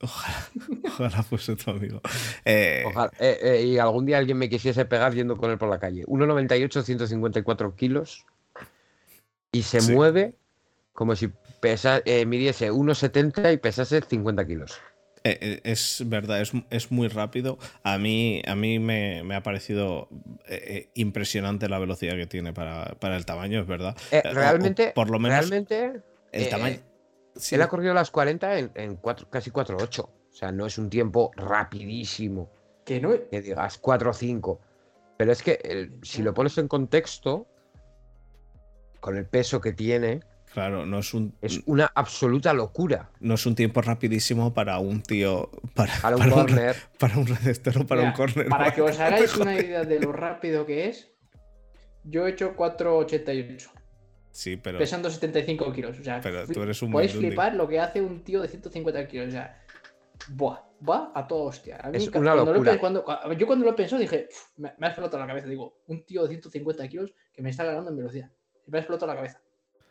Ojalá, 0.85 1.23
fuese 1.23 1.55
tu 1.55 1.71
amigo. 1.71 2.01
Eh, 2.43 2.83
eh, 3.19 3.39
eh, 3.41 3.63
y 3.65 3.77
algún 3.77 4.05
día 4.05 4.17
alguien 4.17 4.37
me 4.37 4.49
quisiese 4.49 4.85
pegar 4.85 5.13
yendo 5.13 5.37
con 5.37 5.51
él 5.51 5.57
por 5.57 5.69
la 5.69 5.79
calle. 5.79 6.03
1,98, 6.05 6.83
154 6.83 7.75
kilos. 7.75 8.25
Y 9.51 9.63
se 9.63 9.93
mueve 9.93 10.33
como 10.91 11.15
si 11.15 11.29
pesa, 11.61 12.01
midiese 12.27 12.71
1,70 12.71 13.53
y 13.53 13.57
pesase 13.57 14.01
50 14.01 14.45
kilos. 14.45 14.79
es 15.23 16.03
verdad, 16.05 16.41
es, 16.69 16.91
muy 16.91 17.07
rápido. 17.07 17.57
A 17.83 17.97
mí, 17.97 18.41
a 18.45 18.55
mí 18.55 18.79
me, 18.79 19.23
ha 19.33 19.43
parecido 19.43 20.09
impresionante 20.93 21.69
la 21.69 21.79
velocidad 21.79 22.15
que 22.15 22.27
tiene 22.27 22.51
para, 22.51 22.97
el 23.01 23.25
tamaño, 23.25 23.61
es 23.61 23.67
verdad. 23.67 23.95
realmente, 24.11 24.91
por 24.93 25.09
lo 25.09 25.19
menos 25.19 25.39
realmente, 25.39 26.01
el 26.33 26.49
tamaño. 26.49 26.79
Él 27.51 27.61
ha 27.61 27.67
corrido 27.67 27.93
las 27.93 28.11
40 28.11 28.59
en, 28.59 28.71
en 28.75 28.99
casi 29.29 29.51
4.8. 29.51 29.99
O 29.99 30.11
sea, 30.31 30.51
no 30.51 30.65
es 30.65 30.77
un 30.77 30.89
tiempo 30.89 31.31
rapidísimo. 31.35 32.49
Que 32.85 32.99
no. 32.99 33.11
Que 33.29 33.41
digas 33.41 33.81
4.5. 33.81 34.59
Pero 35.17 35.31
es 35.31 35.41
que 35.41 35.91
si 36.03 36.21
lo 36.21 36.33
pones 36.33 36.57
en 36.57 36.67
contexto, 36.67 37.47
con 39.05 39.17
el 39.17 39.25
peso 39.25 39.61
que 39.61 39.71
tiene. 39.71 40.21
Claro, 40.51 40.85
no 40.85 40.99
es 40.99 41.13
un. 41.13 41.35
Es 41.39 41.61
una 41.67 41.91
absoluta 41.93 42.53
locura. 42.53 43.11
No 43.19 43.35
es 43.35 43.45
un 43.45 43.53
tiempo 43.53 43.81
rapidísimo 43.81 44.53
para 44.53 44.79
un 44.79 45.03
tío. 45.03 45.51
Para, 45.75 45.93
para 46.01 46.15
un 46.15 46.29
corner. 46.29 46.75
para 46.97 47.17
un 47.17 47.27
receptor 47.27 47.77
o 47.77 47.85
para 47.85 48.01
un 48.01 48.13
corner. 48.13 48.47
Para 48.47 48.73
que 48.73 48.81
os 48.81 48.99
hagáis 48.99 49.35
una 49.37 49.55
idea 49.55 49.83
de 49.83 49.99
lo 49.99 50.11
rápido 50.11 50.65
que 50.65 50.87
es, 50.89 51.11
yo 52.03 52.25
he 52.25 52.31
hecho 52.31 52.55
4.88. 52.55 53.69
Sí, 54.35 54.57
pero. 54.57 54.77
Pesando 54.77 55.09
75 55.09 55.71
kilos. 55.71 55.97
O 55.97 56.03
sea, 56.03 56.19
pero 56.21 56.45
tú 56.45 56.61
eres 56.61 56.81
un 56.81 56.91
podéis 56.91 57.13
flipar 57.13 57.55
lo 57.55 57.69
que 57.69 57.79
hace 57.79 58.01
un 58.01 58.21
tío 58.21 58.41
de 58.41 58.49
150 58.49 59.07
kilos. 59.07 59.29
O 59.29 59.31
sea, 59.31 59.63
buah, 60.27 60.59
va 60.87 61.13
a 61.15 61.25
toda 61.25 61.45
hostia. 61.45 61.77
es 61.93 62.09
una 62.09 62.35
locura. 62.35 62.77
cuando, 62.77 63.05
yo 63.37 63.47
cuando 63.47 63.65
lo 63.65 63.73
pensó 63.77 63.97
dije, 63.97 64.27
me, 64.57 64.73
ha 64.77 64.87
explotado 64.87 65.19
la 65.19 65.27
cabeza. 65.27 65.47
Digo, 65.47 65.77
un 65.87 66.05
tío 66.05 66.23
de 66.23 66.27
150 66.27 66.85
kilos 66.89 67.13
que 67.31 67.41
me 67.41 67.49
está 67.49 67.63
ganando 67.63 67.91
en 67.91 67.95
velocidad. 67.95 68.29
Me 68.67 68.77
ha 68.77 68.81
explotado 68.81 69.07
la 69.13 69.15
cabeza. 69.15 69.39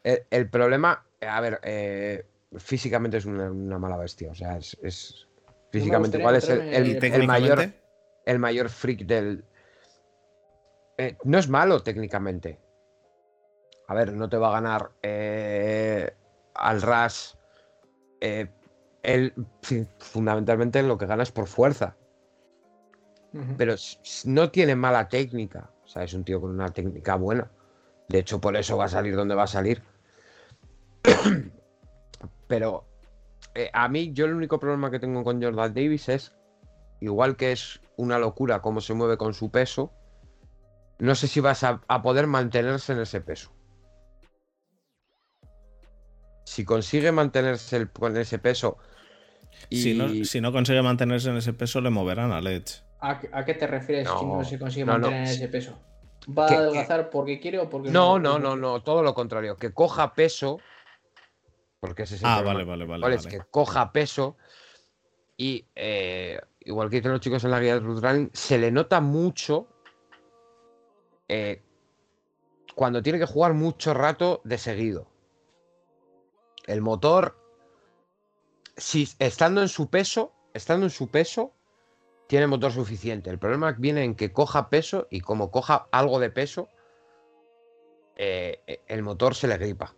El, 0.03 0.51
problema, 0.51 1.07
a 1.23 1.41
ver, 1.41 1.59
eh, 1.63 2.27
físicamente 2.59 3.17
es 3.17 3.25
una, 3.25 3.79
mala 3.79 3.97
bestia. 3.97 4.31
O 4.31 4.35
sea, 4.35 4.59
es. 4.59 5.27
físicamente, 5.73 6.21
¿cuál 6.21 6.37
es 6.37 6.51
el, 6.51 7.27
mayor, 7.27 7.73
el 8.27 8.39
mayor 8.39 8.69
freak 8.69 9.07
del. 9.07 9.43
Eh, 10.99 11.17
no 11.25 11.39
es 11.39 11.49
malo 11.49 11.83
técnicamente. 11.83 12.59
A 13.87 13.95
ver, 13.95 14.13
no 14.13 14.29
te 14.29 14.37
va 14.37 14.49
a 14.49 14.61
ganar 14.61 14.91
eh, 15.03 16.11
al 16.55 16.83
Ras. 16.83 17.39
él, 18.21 19.35
fundamentalmente 19.99 20.83
lo 20.83 20.97
que 20.97 21.07
gana 21.07 21.23
es 21.23 21.33
por 21.33 21.47
fuerza. 21.47 21.97
Pero 23.59 23.75
no 24.27 24.51
tiene 24.51 24.77
mala 24.77 25.09
técnica. 25.09 25.71
O 25.85 25.89
sea, 25.89 26.05
es 26.05 26.15
un 26.15 26.25
tío 26.25 26.41
con 26.41 26.51
una 26.51 26.69
técnica 26.69 27.17
buena. 27.17 27.51
De 28.09 28.19
hecho, 28.19 28.41
por 28.41 28.57
eso 28.57 28.77
va 28.77 28.85
a 28.85 28.89
salir 28.89 29.17
donde 29.17 29.35
va 29.35 29.43
a 29.45 29.49
salir. 29.49 29.83
Pero 32.47 32.87
eh, 33.55 33.71
a 33.73 33.89
mí, 33.89 34.13
yo 34.13 34.27
el 34.27 34.35
único 34.35 34.59
problema 34.59 34.91
que 34.91 34.99
tengo 34.99 35.23
con 35.23 35.43
Jordan 35.43 35.75
Davis 35.75 36.09
es, 36.09 36.33
igual 37.01 37.37
que 37.37 37.53
es 37.53 37.81
una 37.97 38.19
locura 38.19 38.61
cómo 38.61 38.81
se 38.81 38.95
mueve 38.95 39.17
con 39.17 39.35
su 39.35 39.51
peso, 39.51 39.93
no 40.99 41.15
sé 41.15 41.29
si 41.29 41.41
vas 41.41 41.63
a, 41.65 41.81
poder 42.03 42.27
mantenerse 42.27 42.93
en 42.93 43.01
ese 43.01 43.21
peso. 43.21 43.54
Si 46.45 46.65
consigue 46.65 47.11
mantenerse 47.13 47.89
con 47.89 48.17
ese 48.17 48.39
peso. 48.39 48.79
Y... 49.71 50.25
Si, 50.25 50.41
no, 50.41 50.53
consigue 50.53 50.83
mantenerse 50.83 51.31
en 51.31 51.37
ese 51.37 51.53
peso, 51.53 51.81
le 51.81 51.91
moverán 51.91 52.33
a 52.33 52.39
Edge. 52.39 52.83
¿A, 53.01 53.45
qué 53.45 53.55
te 53.55 53.67
refieres 53.67 54.09
si 54.09 54.25
no 54.25 54.45
se 54.45 54.59
consigue 54.59 54.85
mantener 54.85 55.25
en 55.25 55.29
ese 55.29 55.49
peso? 55.49 55.79
¿Va 56.27 56.47
a 56.47 56.55
adelgazar 56.55 57.11
porque 57.11 57.39
quiere 57.39 57.59
o 57.59 57.69
porque 57.69 57.91
no? 57.91 58.19
No, 58.19 58.39
no, 58.39 58.39
no, 58.39 58.57
no, 58.57 58.83
todo 58.83 59.03
lo 59.03 59.15
contrario. 59.15 59.57
Que 59.57 59.73
coja 59.73 60.15
peso 60.15 60.59
porque 61.85 62.05
ese 62.05 62.15
es 62.15 62.25
ah, 62.25 62.41
vale, 62.41 62.65
vale, 62.65 62.87
vale, 62.87 63.15
Es 63.15 63.27
que 63.27 63.41
coja 63.51 63.93
peso 63.93 64.39
y 65.37 65.67
eh, 65.75 66.41
igual 66.61 66.89
que 66.89 66.97
dicen 66.97 67.13
los 67.13 67.21
chicos 67.21 67.45
en 67.45 67.51
la 67.51 67.61
guía 67.61 67.75
de 67.75 67.81
Running, 67.81 68.31
se 68.33 68.57
le 68.57 68.71
nota 68.71 69.03
mucho 69.03 69.69
eh, 71.29 71.63
cuando 72.75 73.03
tiene 73.03 73.19
que 73.19 73.27
jugar 73.27 73.53
mucho 73.53 73.93
rato 73.93 74.41
de 74.45 74.57
seguido. 74.57 75.11
El 76.67 76.81
motor, 76.81 77.37
si 78.77 79.09
estando 79.19 79.63
en 79.63 79.69
su 79.69 79.89
peso, 79.89 80.33
estando 80.55 80.87
en 80.87 80.91
su 80.91 81.09
peso, 81.09 81.53
tiene 82.27 82.47
motor 82.47 82.73
suficiente. 82.73 83.31
El 83.31 83.39
problema 83.39 83.73
viene 83.73 84.05
en 84.05 84.15
que 84.15 84.33
coja 84.33 84.71
peso 84.71 85.07
y 85.11 85.21
como 85.21 85.51
coja 85.51 85.89
algo 85.91 86.19
de 86.19 86.31
peso, 86.31 86.69
eh, 88.17 88.83
el 88.87 89.03
motor 89.03 89.35
se 89.35 89.49
le 89.49 89.59
gripa. 89.59 89.95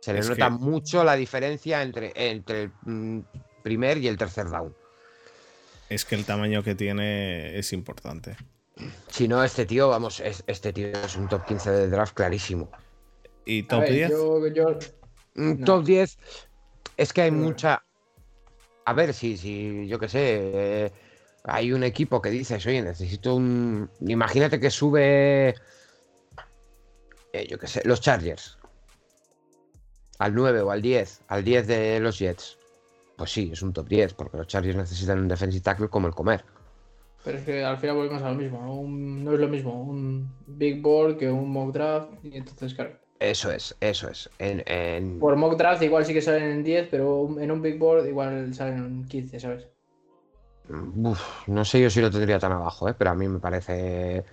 Se 0.00 0.12
le 0.12 0.20
nota 0.20 0.48
mucho 0.48 1.04
la 1.04 1.14
diferencia 1.14 1.82
entre, 1.82 2.12
entre 2.14 2.62
el 2.62 2.72
mm, 2.82 3.20
primer 3.62 3.98
y 3.98 4.08
el 4.08 4.16
tercer 4.16 4.48
down. 4.48 4.74
Es 5.88 6.04
que 6.04 6.14
el 6.14 6.24
tamaño 6.24 6.62
que 6.62 6.74
tiene 6.74 7.58
es 7.58 7.72
importante. 7.72 8.36
Si 9.08 9.28
no, 9.28 9.42
este 9.44 9.66
tío, 9.66 9.88
vamos, 9.88 10.22
este 10.46 10.72
tío 10.72 10.88
es 10.88 11.16
un 11.16 11.28
top 11.28 11.44
15 11.44 11.70
de 11.70 11.88
draft 11.88 12.14
clarísimo. 12.14 12.70
¿Y 13.44 13.64
top 13.64 13.84
10? 13.84 14.12
Mm, 15.34 15.64
top 15.64 15.84
10 15.84 16.18
es 16.96 17.12
que 17.12 17.22
hay 17.22 17.30
mucha. 17.30 17.82
A 18.84 18.92
ver, 18.92 19.14
si, 19.14 19.36
si 19.36 19.86
yo 19.86 19.98
qué 19.98 20.08
sé, 20.08 20.20
eh, 20.54 20.92
hay 21.44 21.72
un 21.72 21.84
equipo 21.84 22.20
que 22.20 22.30
dices, 22.30 22.64
oye, 22.66 22.82
necesito 22.82 23.34
un. 23.34 23.90
Imagínate 24.00 24.58
que 24.60 24.70
sube. 24.70 25.54
Eh, 27.32 27.46
yo 27.48 27.58
qué 27.58 27.66
sé, 27.66 27.82
los 27.84 28.00
Chargers 28.00 28.58
al 30.20 30.34
9 30.34 30.60
o 30.60 30.70
al 30.70 30.82
10, 30.82 31.22
al 31.28 31.42
10 31.42 31.66
de 31.66 31.98
los 31.98 32.18
Jets, 32.18 32.58
pues 33.16 33.32
sí, 33.32 33.50
es 33.52 33.62
un 33.62 33.72
top 33.72 33.88
10, 33.88 34.14
porque 34.14 34.36
los 34.36 34.46
Chargers 34.46 34.76
necesitan 34.76 35.18
un 35.18 35.28
defensive 35.28 35.62
tackle 35.62 35.88
como 35.88 36.06
el 36.06 36.14
comer. 36.14 36.44
Pero 37.24 37.38
es 37.38 37.44
que 37.44 37.64
al 37.64 37.78
final 37.78 37.96
volvemos 37.96 38.22
a 38.22 38.30
lo 38.30 38.34
mismo, 38.34 38.60
no, 38.62 39.32
es 39.32 39.40
lo 39.40 39.48
mismo 39.48 39.82
un 39.82 40.30
big 40.46 40.82
board 40.82 41.16
que 41.16 41.30
un 41.30 41.50
mock 41.50 41.72
draft, 41.72 42.12
y 42.22 42.36
entonces, 42.36 42.74
claro. 42.74 42.99
Eso 43.20 43.52
es, 43.52 43.76
eso 43.80 44.08
es. 44.08 44.30
En, 44.38 45.18
Por 45.20 45.36
mock 45.36 45.56
draft 45.56 45.82
igual 45.82 46.06
sí 46.06 46.14
que 46.14 46.22
salen 46.22 46.44
en 46.44 46.64
10, 46.64 46.88
pero 46.90 47.28
en 47.38 47.50
un 47.50 47.60
big 47.60 47.78
board 47.78 48.06
igual 48.06 48.52
salen 48.54 48.78
en 48.78 49.04
15, 49.06 49.38
¿sabes? 49.38 49.68
no 51.46 51.64
sé 51.64 51.82
yo 51.82 51.90
si 51.90 52.00
lo 52.00 52.10
tendría 52.10 52.38
tan 52.38 52.52
abajo, 52.52 52.88
¿eh? 52.88 52.94
pero 52.96 53.10
a 53.10 53.14
mí 53.14 53.28
me 53.28 53.40
parece... 53.40 54.24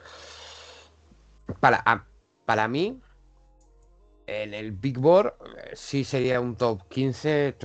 Para, 1.60 1.84
para 2.46 2.68
mí, 2.68 3.02
en 4.28 4.54
el 4.54 4.72
Big 4.74 5.00
Board 5.00 5.34
eh, 5.58 5.72
sí 5.74 6.04
sería 6.04 6.40
un 6.40 6.56
top 6.56 6.88
15. 6.90 7.56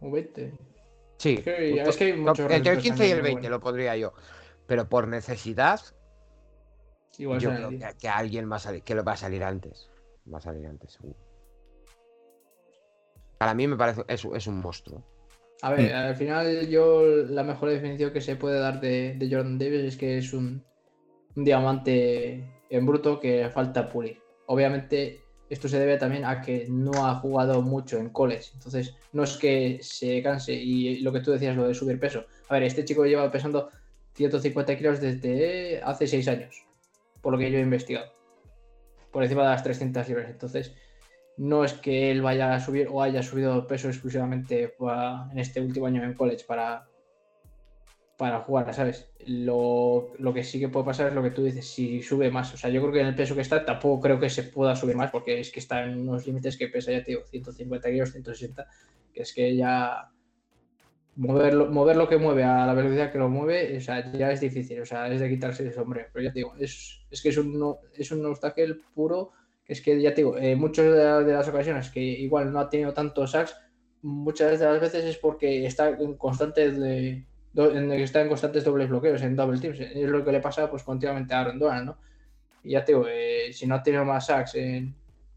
Un 0.00 0.12
20. 0.12 0.52
Sí. 1.16 1.42
Es 1.46 1.96
que, 1.96 2.10
entre 2.10 2.56
el 2.56 2.78
15 2.78 3.08
y 3.08 3.10
el 3.10 3.22
20 3.22 3.48
lo 3.48 3.60
pondría 3.60 3.96
yo. 3.96 4.12
Pero 4.66 4.88
por 4.88 5.06
necesidad. 5.06 5.80
Yo 7.18 7.36
creo 7.36 7.70
que, 7.98 8.08
alguien 8.08 8.50
va 8.50 8.56
a 8.56 8.60
salir, 8.60 8.82
que 8.82 8.94
lo 8.94 9.04
va 9.04 9.12
a 9.12 9.16
salir 9.16 9.42
antes. 9.44 9.90
Va 10.32 10.38
a 10.38 10.40
salir 10.40 10.66
antes, 10.66 10.92
seguro. 10.92 11.16
Para 13.38 13.54
mí 13.54 13.66
me 13.66 13.76
parece. 13.76 14.04
Es, 14.08 14.24
es 14.24 14.46
un 14.46 14.60
monstruo. 14.60 15.02
A 15.62 15.72
ver, 15.72 15.92
al 15.92 16.16
final 16.16 16.68
yo 16.68 17.04
la 17.04 17.42
mejor 17.42 17.68
definición 17.68 18.12
que 18.12 18.20
se 18.20 18.36
puede 18.36 18.58
dar 18.58 18.80
de, 18.80 19.18
Jordan 19.30 19.58
Davis 19.58 19.80
es 19.80 19.96
que 19.96 20.18
es 20.18 20.32
un, 20.32 20.64
un 21.36 21.44
diamante 21.44 22.44
en 22.70 22.86
bruto 22.86 23.20
que 23.20 23.48
falta 23.50 23.88
pulir. 23.88 24.18
Obviamente, 24.46 25.20
esto 25.50 25.68
se 25.68 25.78
debe 25.78 25.98
también 25.98 26.24
a 26.24 26.40
que 26.40 26.66
no 26.68 27.06
ha 27.06 27.16
jugado 27.16 27.60
mucho 27.60 27.98
en 27.98 28.08
college. 28.08 28.50
Entonces, 28.54 28.96
no 29.12 29.24
es 29.24 29.36
que 29.36 29.78
se 29.82 30.22
canse. 30.22 30.54
Y 30.54 31.00
lo 31.00 31.12
que 31.12 31.20
tú 31.20 31.30
decías, 31.30 31.56
lo 31.56 31.68
de 31.68 31.74
subir 31.74 32.00
peso. 32.00 32.24
A 32.48 32.54
ver, 32.54 32.62
este 32.62 32.84
chico 32.84 33.04
lleva 33.04 33.30
pesando 33.30 33.68
150 34.14 34.76
kilos 34.78 35.00
desde 35.00 35.82
hace 35.82 36.06
6 36.06 36.28
años. 36.28 36.69
Por 37.20 37.32
lo 37.32 37.38
que 37.38 37.50
yo 37.50 37.58
he 37.58 37.62
investigado. 37.62 38.12
Por 39.10 39.22
encima 39.22 39.42
de 39.42 39.48
las 39.48 39.62
300 39.62 40.08
libras. 40.08 40.30
Entonces, 40.30 40.74
no 41.36 41.64
es 41.64 41.72
que 41.72 42.10
él 42.10 42.22
vaya 42.22 42.54
a 42.54 42.60
subir 42.60 42.88
o 42.90 43.02
haya 43.02 43.22
subido 43.22 43.66
peso 43.66 43.88
exclusivamente 43.88 44.74
en 45.32 45.38
este 45.38 45.60
último 45.60 45.86
año 45.86 46.04
en 46.04 46.14
college 46.14 46.44
para, 46.46 46.86
para 48.20 48.40
jugar, 48.40 48.74
¿sabes? 48.74 49.10
Lo, 49.26 50.12
que 50.34 50.44
sí 50.44 50.60
que 50.60 50.68
puede 50.68 50.84
pasar 50.84 51.08
es 51.08 51.14
lo 51.14 51.22
que 51.22 51.30
tú 51.30 51.42
dices, 51.42 51.66
si 51.66 52.02
sube 52.02 52.30
más. 52.30 52.52
O 52.52 52.58
sea, 52.58 52.68
yo 52.68 52.82
creo 52.82 52.92
que 52.92 53.00
en 53.00 53.06
el 53.06 53.14
peso 53.14 53.34
que 53.34 53.40
está 53.40 53.64
tampoco 53.64 54.02
creo 54.02 54.20
que 54.20 54.28
se 54.28 54.42
pueda 54.42 54.76
subir 54.76 54.96
más 54.96 55.10
porque 55.10 55.40
es 55.40 55.50
que 55.50 55.60
está 55.60 55.82
en 55.84 56.00
unos 56.00 56.26
límites 56.26 56.58
que 56.58 56.68
pesa 56.68 56.92
ya, 56.92 57.02
tío, 57.02 57.24
150 57.24 57.90
kilos, 57.90 58.12
160, 58.12 58.66
que 59.14 59.22
es 59.22 59.32
que 59.32 59.56
ya 59.56 60.10
mover, 61.20 61.54
mover 61.54 61.96
lo 61.96 62.08
que 62.08 62.16
mueve 62.16 62.44
a 62.44 62.66
la 62.66 62.72
velocidad 62.72 63.12
que 63.12 63.18
lo 63.18 63.28
mueve, 63.28 63.76
o 63.76 63.80
sea, 63.80 64.10
ya 64.12 64.32
es 64.32 64.40
difícil, 64.40 64.80
o 64.80 64.86
sea, 64.86 65.06
es 65.12 65.20
de 65.20 65.28
quitarse 65.28 65.62
el 65.62 65.72
sombrero. 65.72 66.08
Pero 66.12 66.24
ya 66.24 66.32
te 66.32 66.38
digo, 66.38 66.54
es, 66.58 67.04
que 67.22 67.28
es 67.28 67.36
un, 67.36 67.76
es 67.94 68.10
un 68.10 68.24
obstáculo 68.24 68.76
puro, 68.94 69.32
que 69.64 69.74
es 69.74 69.82
que 69.82 70.00
ya 70.00 70.14
te 70.14 70.22
digo, 70.22 70.38
eh, 70.38 70.56
muchas 70.56 70.86
de, 70.86 71.32
las 71.32 71.46
ocasiones 71.46 71.90
que 71.90 72.00
igual 72.00 72.50
no 72.50 72.60
ha 72.60 72.70
tenido 72.70 72.94
tanto 72.94 73.26
sacks, 73.26 73.54
muchas 74.00 74.58
de 74.58 74.64
las 74.64 74.80
veces 74.80 75.04
es 75.04 75.18
porque 75.18 75.66
está 75.66 75.90
en 75.90 76.14
constante 76.16 76.72
de 76.72 77.26
está 77.52 78.22
en 78.22 78.28
constantes 78.28 78.64
dobles 78.64 78.88
bloqueos, 78.88 79.20
en 79.22 79.36
double 79.36 79.60
teams. 79.60 79.78
Es 79.78 80.08
lo 80.08 80.24
que 80.24 80.32
le 80.32 80.40
pasa 80.40 80.70
pues 80.70 80.84
continuamente 80.84 81.34
a 81.34 81.40
Aaron 81.40 81.58
Donald, 81.58 81.84
¿no? 81.84 81.98
Y 82.62 82.70
ya 82.70 82.84
te 82.84 82.92
digo, 82.92 83.06
eh, 83.08 83.52
si 83.52 83.66
no 83.66 83.74
ha 83.74 83.82
tenido 83.82 84.04
más 84.04 84.26
sacks 84.26 84.54
en, 84.54 84.94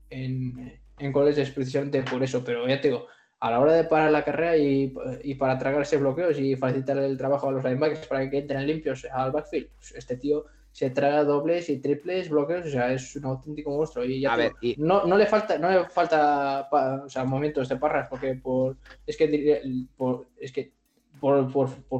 en, 0.09 0.79
en 0.99 1.11
college 1.11 1.41
es 1.41 1.49
precisamente 1.49 2.03
por 2.03 2.23
eso, 2.23 2.43
pero 2.43 2.67
ya 2.67 2.79
te 2.79 2.89
digo, 2.89 3.07
a 3.43 3.51
la 3.51 3.59
hora 3.59 3.73
de 3.73 3.83
parar 3.83 4.09
la 4.09 4.23
carrera 4.23 4.55
y, 4.55 4.93
y 5.21 5.35
para 5.35 5.57
tragarse 5.57 5.97
bloqueos 5.97 6.39
y 6.39 6.55
facilitar 6.55 6.97
el 6.97 7.17
trabajo 7.17 7.49
a 7.49 7.51
los 7.51 7.61
linebackers 7.61 8.07
para 8.07 8.29
que 8.29 8.37
entren 8.37 8.65
limpios 8.65 9.05
al 9.11 9.33
backfield, 9.33 9.67
pues 9.75 9.91
este 9.95 10.15
tío 10.15 10.45
se 10.71 10.91
traga 10.91 11.25
dobles 11.25 11.69
y 11.69 11.79
triples 11.79 12.29
bloqueos, 12.29 12.67
o 12.67 12.69
sea, 12.69 12.93
es 12.93 13.13
un 13.17 13.25
auténtico 13.25 13.71
monstruo. 13.71 14.05
Y 14.05 14.21
ya 14.21 14.37
no, 14.77 15.05
no 15.05 15.17
le 15.17 15.25
falta, 15.25 15.57
no 15.57 15.69
le 15.69 15.89
falta 15.89 16.69
o 17.03 17.09
sea, 17.09 17.25
momentos 17.25 17.67
de 17.67 17.75
parras, 17.75 18.07
porque 18.09 18.35
por 18.35 18.77
es 19.05 19.17
que 19.17 19.61
por, 19.97 20.27
es 20.39 20.53
que 20.53 20.71
por, 21.19 21.51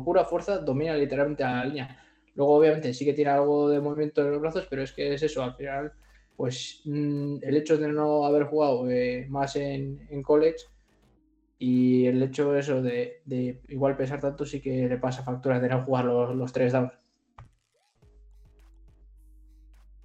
pura 0.05 0.23
fuerza 0.23 0.59
domina 0.59 0.95
literalmente 0.95 1.43
a 1.43 1.57
la 1.57 1.65
línea. 1.65 1.99
Luego, 2.35 2.55
obviamente, 2.55 2.93
sí 2.93 3.03
que 3.03 3.13
tiene 3.13 3.31
algo 3.31 3.67
de 3.67 3.81
movimiento 3.81 4.21
en 4.21 4.31
los 4.31 4.39
brazos, 4.39 4.65
pero 4.69 4.81
es 4.81 4.93
que 4.93 5.13
es 5.13 5.21
eso, 5.21 5.43
al 5.43 5.55
final, 5.55 5.91
pues 6.37 6.81
mm, 6.85 7.39
el 7.41 7.57
hecho 7.57 7.77
de 7.77 7.89
no 7.89 8.25
haber 8.25 8.45
jugado 8.45 8.89
eh, 8.89 9.27
más 9.29 9.57
en, 9.57 10.23
college 10.23 10.65
y 11.59 12.05
el 12.05 12.21
hecho 12.21 12.55
eso 12.55 12.81
de, 12.81 13.21
igual 13.67 13.95
pesar 13.95 14.19
tanto 14.19 14.45
sí 14.45 14.59
que 14.61 14.87
le 14.87 14.97
pasa 14.97 15.23
facturas 15.23 15.61
de 15.61 15.69
no 15.69 15.81
jugar 15.81 16.05
los, 16.05 16.53
tres 16.53 16.73
downs. 16.73 16.93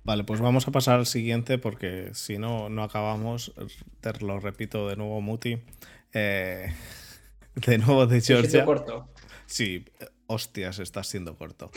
Vale, 0.05 0.25
pues 0.25 0.41
vamos 0.41 0.67
a 0.67 0.71
pasar 0.71 0.99
al 0.99 1.07
siguiente 1.07 1.59
porque 1.59 2.11
si 2.15 2.39
no, 2.39 2.69
no 2.71 2.83
acabamos. 2.83 3.53
Te 4.01 4.13
lo 4.25 4.41
repito 4.41 4.89
de 4.89 4.97
nuevo, 4.97 5.21
Muti. 5.21 5.61
Eh, 6.15 6.73
de 7.67 7.79
nuevo 7.79 8.07
de 8.07 8.21
Georgia. 8.21 8.65
corto. 8.65 9.09
Sí, 9.47 9.85
hostias, 10.27 10.79
está 10.79 11.03
siendo 11.03 11.37
corto. 11.37 11.71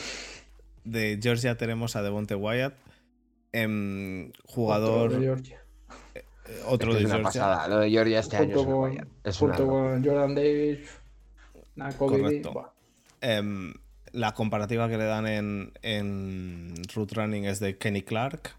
De 0.84 1.19
Georgia 1.22 1.57
tenemos 1.57 1.95
a 1.95 2.03
Devonte 2.03 2.35
Wyatt. 2.35 2.76
Em, 3.52 4.31
jugador. 4.45 5.11
De 5.11 5.26
Georgia. 5.26 5.61
Eh, 6.52 6.61
Otro 6.68 6.91
Es 6.91 6.99
de 6.99 7.06
una 7.06 7.15
Georgia. 7.15 7.23
pasada. 7.23 7.68
Lo 7.68 7.80
de 7.80 7.90
Georgia 7.90 8.19
este 8.19 8.38
año 8.38 8.56
Junto 8.57 8.76
con. 8.78 9.07
Es 9.23 9.38
junto 9.38 9.68
con 9.68 10.03
Jordan 10.06 10.36
Davis. 10.36 10.80
Correcto. 11.98 12.73
Em, 13.22 13.73
la 14.11 14.34
comparativa 14.34 14.90
que 14.90 14.98
le 14.98 15.06
dan 15.06 15.26
en, 15.28 15.72
en 15.82 16.73
Root 16.94 17.14
Running 17.14 17.45
es 17.45 17.60
de 17.60 17.78
Kenny 17.78 18.02
Clark. 18.02 18.56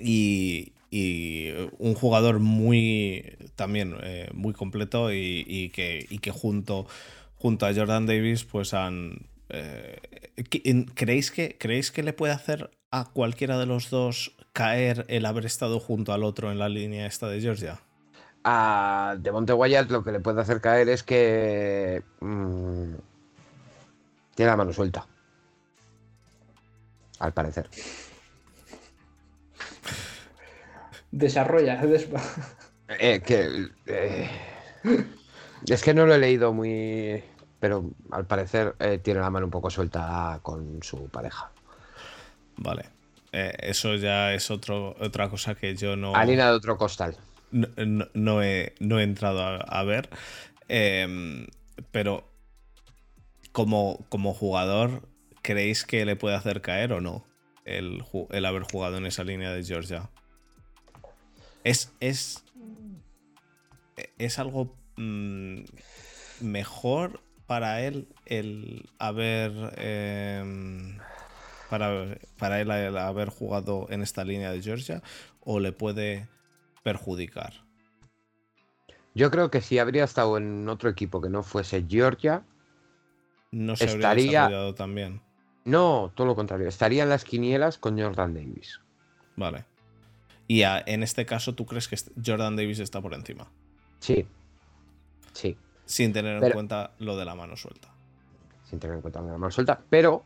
Y, 0.00 0.72
y 0.90 1.50
un 1.78 1.94
jugador 1.94 2.38
muy 2.38 3.36
también 3.56 3.94
eh, 4.02 4.30
muy 4.32 4.54
completo 4.54 5.12
y, 5.12 5.44
y 5.46 5.68
que, 5.70 6.06
y 6.08 6.18
que 6.18 6.30
junto, 6.30 6.86
junto 7.36 7.66
a 7.66 7.74
Jordan 7.74 8.06
Davis 8.06 8.44
pues 8.44 8.72
han... 8.72 9.26
eh, 9.50 9.98
¿qué- 10.48 10.62
en- 10.64 10.84
¿creéis, 10.84 11.30
que, 11.30 11.56
¿Creéis 11.58 11.90
que 11.90 12.02
le 12.02 12.12
puede 12.14 12.32
hacer 12.32 12.70
a 12.90 13.04
cualquiera 13.10 13.58
de 13.58 13.66
los 13.66 13.90
dos 13.90 14.32
caer 14.52 15.04
el 15.08 15.24
haber 15.26 15.46
estado 15.46 15.80
junto 15.80 16.12
al 16.12 16.24
otro 16.24 16.50
en 16.50 16.58
la 16.58 16.68
línea 16.68 17.06
esta 17.06 17.28
de 17.28 17.40
Georgia? 17.40 17.80
A 18.44 19.16
Devonte 19.20 19.52
Wyatt 19.52 19.90
lo 19.90 20.02
que 20.02 20.12
le 20.12 20.20
puede 20.20 20.40
hacer 20.40 20.60
caer 20.60 20.88
es 20.88 21.02
que 21.02 22.02
mm, 22.20 22.94
tiene 24.34 24.50
la 24.50 24.56
mano 24.56 24.72
suelta. 24.72 25.06
Al 27.20 27.32
parecer. 27.32 27.68
Desarrolla. 31.12 31.76
des- 31.86 32.08
Eh, 32.88 33.20
que, 33.24 33.68
eh, 33.86 34.28
es 35.66 35.82
que 35.82 35.94
no 35.94 36.04
lo 36.06 36.14
he 36.14 36.18
leído 36.18 36.52
muy. 36.52 37.22
Pero 37.60 37.84
al 38.10 38.26
parecer 38.26 38.74
eh, 38.80 38.98
tiene 38.98 39.20
la 39.20 39.30
mano 39.30 39.46
un 39.46 39.52
poco 39.52 39.70
suelta 39.70 40.40
con 40.42 40.82
su 40.82 41.08
pareja. 41.08 41.50
Vale. 42.56 42.86
Eh, 43.32 43.52
eso 43.60 43.94
ya 43.96 44.34
es 44.34 44.50
otro, 44.50 44.94
otra 45.00 45.28
cosa 45.30 45.54
que 45.54 45.74
yo 45.74 45.96
no... 45.96 46.14
Harina 46.14 46.50
de 46.50 46.52
otro 46.56 46.76
costal. 46.76 47.16
no, 47.50 47.66
no- 47.76 48.08
no 48.14 48.42
he, 48.42 48.74
no 48.78 49.00
he 49.00 49.02
entrado 49.04 49.42
a, 49.42 49.56
a 49.56 49.82
ver. 49.84 50.10
Em, 50.68 51.46
pero 51.90 52.28
como, 53.52 54.04
como 54.08 54.34
jugador, 54.34 55.08
¿creéis 55.42 55.84
que 55.84 56.04
le 56.04 56.16
puede 56.16 56.36
hacer 56.36 56.60
caer 56.60 56.92
o 56.92 57.00
no 57.00 57.24
el, 57.64 58.02
el 58.30 58.44
haber 58.46 58.62
jugado 58.64 58.96
en 58.98 59.06
esa 59.06 59.24
línea 59.24 59.50
de 59.52 59.64
Georgia? 59.64 60.10
Es, 61.64 61.92
es, 62.00 62.44
es 64.18 64.38
algo 64.38 64.74
mm, 64.96 65.62
mejor 66.40 67.20
para 67.46 67.82
él 67.82 68.08
el 68.26 68.88
haber 68.98 69.52
em, 69.76 70.98
para, 71.72 72.18
para 72.38 72.60
él 72.60 72.70
el 72.70 72.98
haber 72.98 73.30
jugado 73.30 73.86
en 73.88 74.02
esta 74.02 74.24
línea 74.24 74.52
de 74.52 74.60
Georgia 74.60 75.02
o 75.40 75.58
le 75.58 75.72
puede 75.72 76.28
perjudicar. 76.82 77.64
Yo 79.14 79.30
creo 79.30 79.50
que 79.50 79.62
si 79.62 79.78
habría 79.78 80.04
estado 80.04 80.36
en 80.36 80.68
otro 80.68 80.90
equipo 80.90 81.22
que 81.22 81.30
no 81.30 81.42
fuese 81.42 81.86
Georgia, 81.88 82.44
No 83.52 83.74
se 83.74 83.84
habría 83.84 83.96
Estaría- 83.96 84.30
desarrollado 84.42 84.74
también. 84.74 85.22
no, 85.64 86.12
todo 86.14 86.26
lo 86.26 86.34
contrario. 86.34 86.68
Estaría 86.68 87.04
en 87.04 87.08
las 87.08 87.24
quinielas 87.24 87.78
con 87.78 87.98
Jordan 87.98 88.34
Davis. 88.34 88.80
Vale. 89.36 89.64
Y 90.46 90.64
a- 90.64 90.82
en 90.84 91.02
este 91.02 91.24
caso, 91.24 91.54
¿tú 91.54 91.64
crees 91.64 91.88
que 91.88 91.96
Jordan 92.22 92.54
Davis 92.54 92.80
está 92.80 93.00
por 93.00 93.14
encima? 93.14 93.50
Sí. 93.98 94.26
Sí. 95.32 95.56
Sin 95.86 96.12
tener 96.12 96.42
en 96.44 96.50
cuenta 96.52 96.92
lo 96.98 97.16
de 97.16 97.24
la 97.24 97.34
mano 97.34 97.56
suelta. 97.56 97.88
Sin 98.64 98.78
tener 98.78 98.96
en 98.96 99.00
cuenta 99.02 99.22
la 99.22 99.32
mano 99.38 99.50
suelta. 99.50 99.80
Pero 99.88 100.22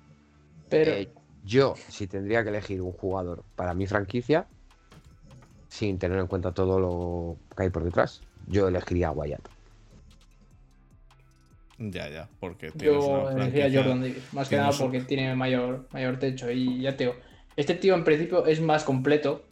Pero 0.69 0.91
Eh, 0.91 1.09
yo, 1.47 1.75
si 1.89 2.07
tendría 2.07 2.43
que 2.43 2.51
elegir 2.51 2.83
un 2.83 2.93
jugador 2.93 3.43
para 3.55 3.73
mi 3.73 3.87
franquicia, 3.87 4.47
sin 5.69 5.99
tener 5.99 6.19
en 6.19 6.27
cuenta 6.27 6.53
todo 6.53 6.79
lo 6.81 7.37
que 7.57 7.63
hay 7.65 7.71
por 7.71 7.85
detrás, 7.85 8.23
yo 8.49 8.69
elegiría 8.69 9.09
a 9.09 9.13
Wyatt. 9.13 9.49
Ya, 11.79 12.09
ya. 12.09 12.29
Porque 12.41 12.71
tienes 12.73 13.05
yo 13.05 13.21
una 13.21 13.33
elegiría 13.45 13.67
a 13.67 13.83
Jordan 13.83 14.01
Davis. 14.01 14.33
Más 14.33 14.49
que 14.49 14.57
nada 14.57 14.71
un- 14.71 14.79
porque 14.79 15.01
tiene 15.01 15.35
mayor, 15.35 15.87
mayor 15.93 16.19
techo. 16.19 16.51
Y 16.51 16.81
ya 16.81 16.97
te 16.97 17.05
digo, 17.05 17.17
este 17.57 17.75
tío 17.75 17.95
en 17.95 18.05
principio 18.05 18.47
es 18.47 18.61
más 18.61 18.83
completo 18.85 19.45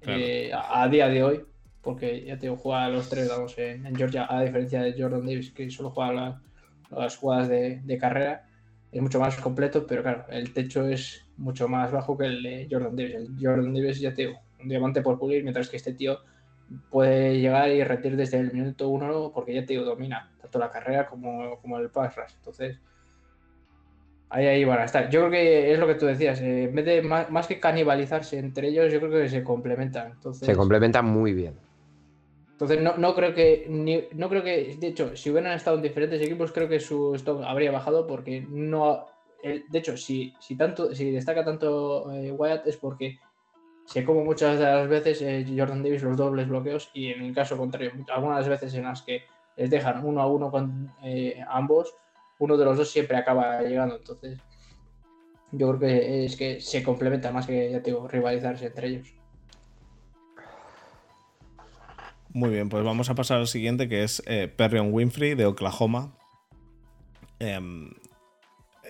Claro. 0.00 0.18
eh, 0.20 0.52
a, 0.54 0.82
a 0.82 0.88
día 0.88 1.08
de 1.08 1.22
hoy. 1.22 1.44
Porque 1.82 2.24
ya 2.24 2.36
te 2.36 2.42
digo, 2.42 2.56
juega 2.56 2.84
a 2.84 2.88
los 2.90 3.08
tres, 3.08 3.28
vamos, 3.28 3.56
en, 3.58 3.86
en 3.86 3.96
Georgia, 3.96 4.26
a 4.28 4.42
diferencia 4.42 4.82
de 4.82 4.92
Jordan 5.00 5.24
Davis, 5.26 5.50
que 5.50 5.70
solo 5.70 5.90
juega 5.90 6.12
la- 6.12 6.42
las 6.90 7.16
jugadas 7.16 7.48
de, 7.48 7.80
de 7.82 7.98
carrera. 7.98 8.46
Es 8.92 9.00
mucho 9.00 9.20
más 9.20 9.36
completo, 9.36 9.86
pero 9.86 10.02
claro, 10.02 10.24
el 10.30 10.52
techo 10.52 10.86
es 10.86 11.24
mucho 11.36 11.68
más 11.68 11.92
bajo 11.92 12.18
que 12.18 12.26
el 12.26 12.42
de 12.42 12.68
Jordan 12.70 12.96
Davis. 12.96 13.14
El 13.14 13.28
Jordan 13.40 13.72
Davis, 13.72 14.00
ya 14.00 14.12
te 14.12 14.28
un 14.28 14.68
diamante 14.68 15.00
por 15.00 15.18
pulir, 15.18 15.42
mientras 15.42 15.68
que 15.68 15.76
este 15.76 15.94
tío 15.94 16.18
puede 16.90 17.40
llegar 17.40 17.70
y 17.70 17.82
retir 17.82 18.16
desde 18.16 18.38
el 18.38 18.52
minuto 18.52 18.88
uno 18.88 19.32
porque 19.34 19.54
ya 19.54 19.66
te 19.66 19.74
domina 19.76 20.30
tanto 20.40 20.58
la 20.58 20.70
carrera 20.70 21.06
como, 21.06 21.58
como 21.60 21.78
el 21.78 21.90
pass 21.90 22.16
rush. 22.16 22.32
Entonces, 22.36 22.78
ahí, 24.28 24.46
ahí 24.46 24.64
van 24.64 24.80
a 24.80 24.84
estar. 24.84 25.08
Yo 25.10 25.20
creo 25.20 25.30
que 25.30 25.72
es 25.72 25.78
lo 25.78 25.86
que 25.86 25.94
tú 25.94 26.06
decías, 26.06 26.40
eh, 26.40 26.64
en 26.64 26.74
vez 26.74 26.84
de 26.84 27.02
más, 27.02 27.30
más 27.30 27.46
que 27.46 27.58
canibalizarse 27.58 28.38
entre 28.38 28.68
ellos, 28.68 28.92
yo 28.92 29.00
creo 29.00 29.10
que 29.10 29.28
se 29.28 29.42
complementan. 29.42 30.12
Entonces, 30.12 30.46
Se 30.46 30.56
complementan 30.56 31.06
muy 31.06 31.32
bien. 31.32 31.54
Entonces 32.60 32.82
no, 32.82 32.96
no 32.98 33.14
creo 33.14 33.32
que 33.34 33.66
ni- 33.68 34.04
no 34.12 34.28
creo 34.28 34.42
que 34.42 34.76
de 34.78 34.86
hecho 34.88 35.16
si 35.16 35.30
hubieran 35.30 35.52
estado 35.52 35.76
en 35.76 35.82
diferentes 35.82 36.20
equipos 36.20 36.52
creo 36.52 36.68
que 36.68 36.78
su 36.78 37.14
stock 37.14 37.42
habría 37.44 37.70
bajado 37.70 38.06
porque 38.06 38.44
no 38.48 39.06
el- 39.42 39.64
de 39.68 39.78
hecho 39.78 39.96
si, 39.96 40.34
si 40.40 40.56
tanto 40.56 40.94
si 40.94 41.10
destaca 41.10 41.44
tanto 41.44 42.12
eh, 42.12 42.30
Wyatt 42.30 42.66
es 42.66 42.76
porque 42.76 43.18
se 43.86 44.04
come 44.04 44.22
muchas 44.22 44.58
de 44.58 44.64
las 44.66 44.88
veces 44.88 45.22
eh, 45.22 45.46
Jordan 45.48 45.82
Davis 45.82 46.02
los 46.02 46.16
dobles 46.16 46.48
bloqueos 46.48 46.90
y 46.92 47.08
en 47.12 47.22
el 47.22 47.34
caso 47.34 47.56
contrario 47.56 47.92
algunas 48.12 48.46
veces 48.46 48.74
en 48.74 48.84
las 48.84 49.02
que 49.02 49.22
les 49.56 49.70
dejan 49.70 50.04
uno 50.04 50.20
a 50.20 50.26
uno 50.26 50.50
con 50.50 50.92
eh, 51.02 51.42
ambos 51.48 51.94
uno 52.38 52.56
de 52.56 52.64
los 52.64 52.76
dos 52.78 52.90
siempre 52.90 53.16
acaba 53.18 53.60
llegando. 53.62 53.96
Entonces 53.96 54.38
yo 55.52 55.68
creo 55.68 55.78
que 55.80 56.24
es 56.24 56.36
que 56.36 56.60
se 56.60 56.82
complementa 56.82 57.32
más 57.32 57.46
que 57.46 57.70
ya 57.70 57.80
digo 57.80 58.06
rivalizarse 58.08 58.66
entre 58.66 58.88
ellos 58.88 59.14
Muy 62.32 62.50
bien, 62.50 62.68
pues 62.68 62.84
vamos 62.84 63.10
a 63.10 63.16
pasar 63.16 63.38
al 63.38 63.48
siguiente, 63.48 63.88
que 63.88 64.04
es 64.04 64.22
eh, 64.26 64.46
Perrion 64.46 64.92
Winfrey 64.92 65.34
de 65.34 65.46
Oklahoma. 65.46 66.12
Em, 67.40 67.90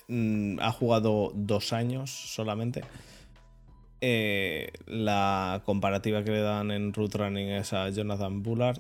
mm, 0.09 0.59
ha 0.61 0.71
jugado 0.73 1.33
dos 1.35 1.73
años 1.73 2.11
solamente. 2.11 2.85
Eh, 4.03 4.73
la 4.87 5.62
comparativa 5.65 6.23
que 6.23 6.33
le 6.33 6.41
dan 6.41 6.71
en 6.71 6.93
Root 6.93 7.15
Running 7.15 7.49
es 7.49 7.73
a 7.73 7.89
Jonathan 7.89 8.43
Bullard. 8.43 8.79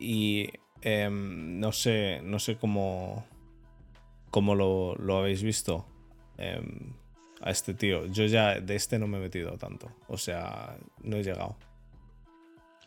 Y 0.00 0.48
em, 0.82 1.60
no 1.60 1.70
sé, 1.70 2.20
no 2.24 2.40
sé 2.40 2.56
cómo, 2.56 3.24
cómo 4.30 4.56
lo, 4.56 4.96
lo 4.96 5.18
habéis 5.18 5.44
visto 5.44 5.86
em, 6.36 6.94
a 7.42 7.52
este 7.52 7.74
tío. 7.74 8.06
Yo 8.06 8.26
ya 8.26 8.60
de 8.60 8.74
este 8.74 8.98
no 8.98 9.06
me 9.06 9.18
he 9.18 9.20
metido 9.20 9.56
tanto. 9.56 9.92
O 10.08 10.18
sea, 10.18 10.76
no 11.04 11.16
he 11.16 11.22
llegado. 11.22 11.56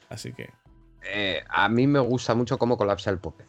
Así 0.10 0.34
que. 0.34 0.50
Eh, 1.04 1.44
a 1.50 1.68
mí 1.70 1.88
me 1.88 2.00
gusta 2.00 2.36
mucho 2.36 2.58
cómo 2.58 2.78
colapsa 2.78 3.10
el 3.10 3.20
pocket. 3.20 3.48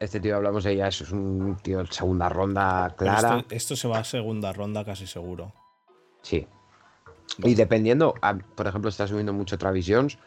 Este 0.00 0.20
tío 0.20 0.36
hablamos 0.36 0.64
de 0.64 0.72
ella, 0.72 0.88
es 0.88 1.00
un 1.12 1.56
tío 1.62 1.78
de 1.78 1.86
segunda 1.86 2.28
ronda 2.28 2.94
clara. 2.96 3.38
Esto, 3.38 3.54
esto 3.54 3.76
se 3.76 3.88
va 3.88 3.98
a 3.98 4.04
segunda 4.04 4.52
ronda 4.52 4.84
casi 4.84 5.06
seguro. 5.06 5.52
Sí. 6.22 6.46
Y 7.38 7.54
dependiendo, 7.54 8.14
a- 8.20 8.34
por 8.36 8.66
ejemplo, 8.66 8.90
está 8.90 9.06
subiendo 9.06 9.32
mucho 9.32 9.56
Travis 9.58 9.86
Jones. 9.88 10.18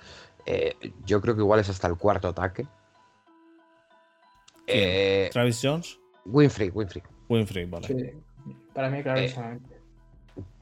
eh, 0.49 0.75
yo 1.05 1.19
creo 1.19 1.35
que 1.35 1.41
igual 1.41 1.59
es 1.59 1.67
hasta 1.69 1.87
el 1.89 1.97
cuarto 1.97 2.29
ataque. 2.29 2.65
Eh, 4.65 5.29
Travis 5.33 5.59
Jones, 5.61 5.99
Winfrey, 6.25 6.69
Winfrey. 6.69 7.03
Winfrey, 7.27 7.65
vale. 7.65 7.87
Sí, 7.87 7.95
para 8.73 8.89
mí 8.89 9.03
clarísimamente 9.03 9.81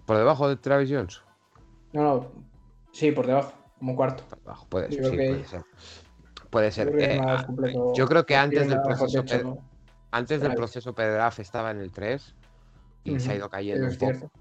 ¿Por 0.08 0.18
debajo 0.18 0.50
de 0.50 0.56
Travis 0.58 0.90
Jones? 0.92 1.22
No, 1.94 2.02
no. 2.04 2.32
Sí, 2.92 3.12
por 3.12 3.28
debajo, 3.28 3.54
como 3.80 3.96
cuarto. 3.96 4.24
Puede, 4.70 4.90
Yo 4.96 5.04
sí, 5.10 5.18
que- 5.18 5.28
puede 5.28 5.46
ser. 5.46 5.64
Puede 6.50 6.72
ser. 6.72 6.88
Yo 6.88 6.94
creo 6.94 7.08
que 7.08 7.14
Eh, 7.14 7.18
es 7.18 7.26
más 7.26 7.46
completo. 7.46 7.94
yo 7.96 8.08
creo 8.08 8.26
que 8.26 8.36
antes 8.36 8.68
del 8.70 8.82
proceso, 8.82 9.24
¿no? 9.44 9.58
antes 10.12 10.42
del 10.42 10.56
proceso 10.56 10.94
pre-draft 10.94 11.40
estaba 11.40 11.72
en 11.72 11.80
el 11.80 11.92
3 11.92 12.34
y 13.04 13.20
se 13.20 13.32
ha 13.32 13.36
ido 13.36 13.50
cayendo 13.50 13.88
un 13.88 13.98
poco. 13.98 14.32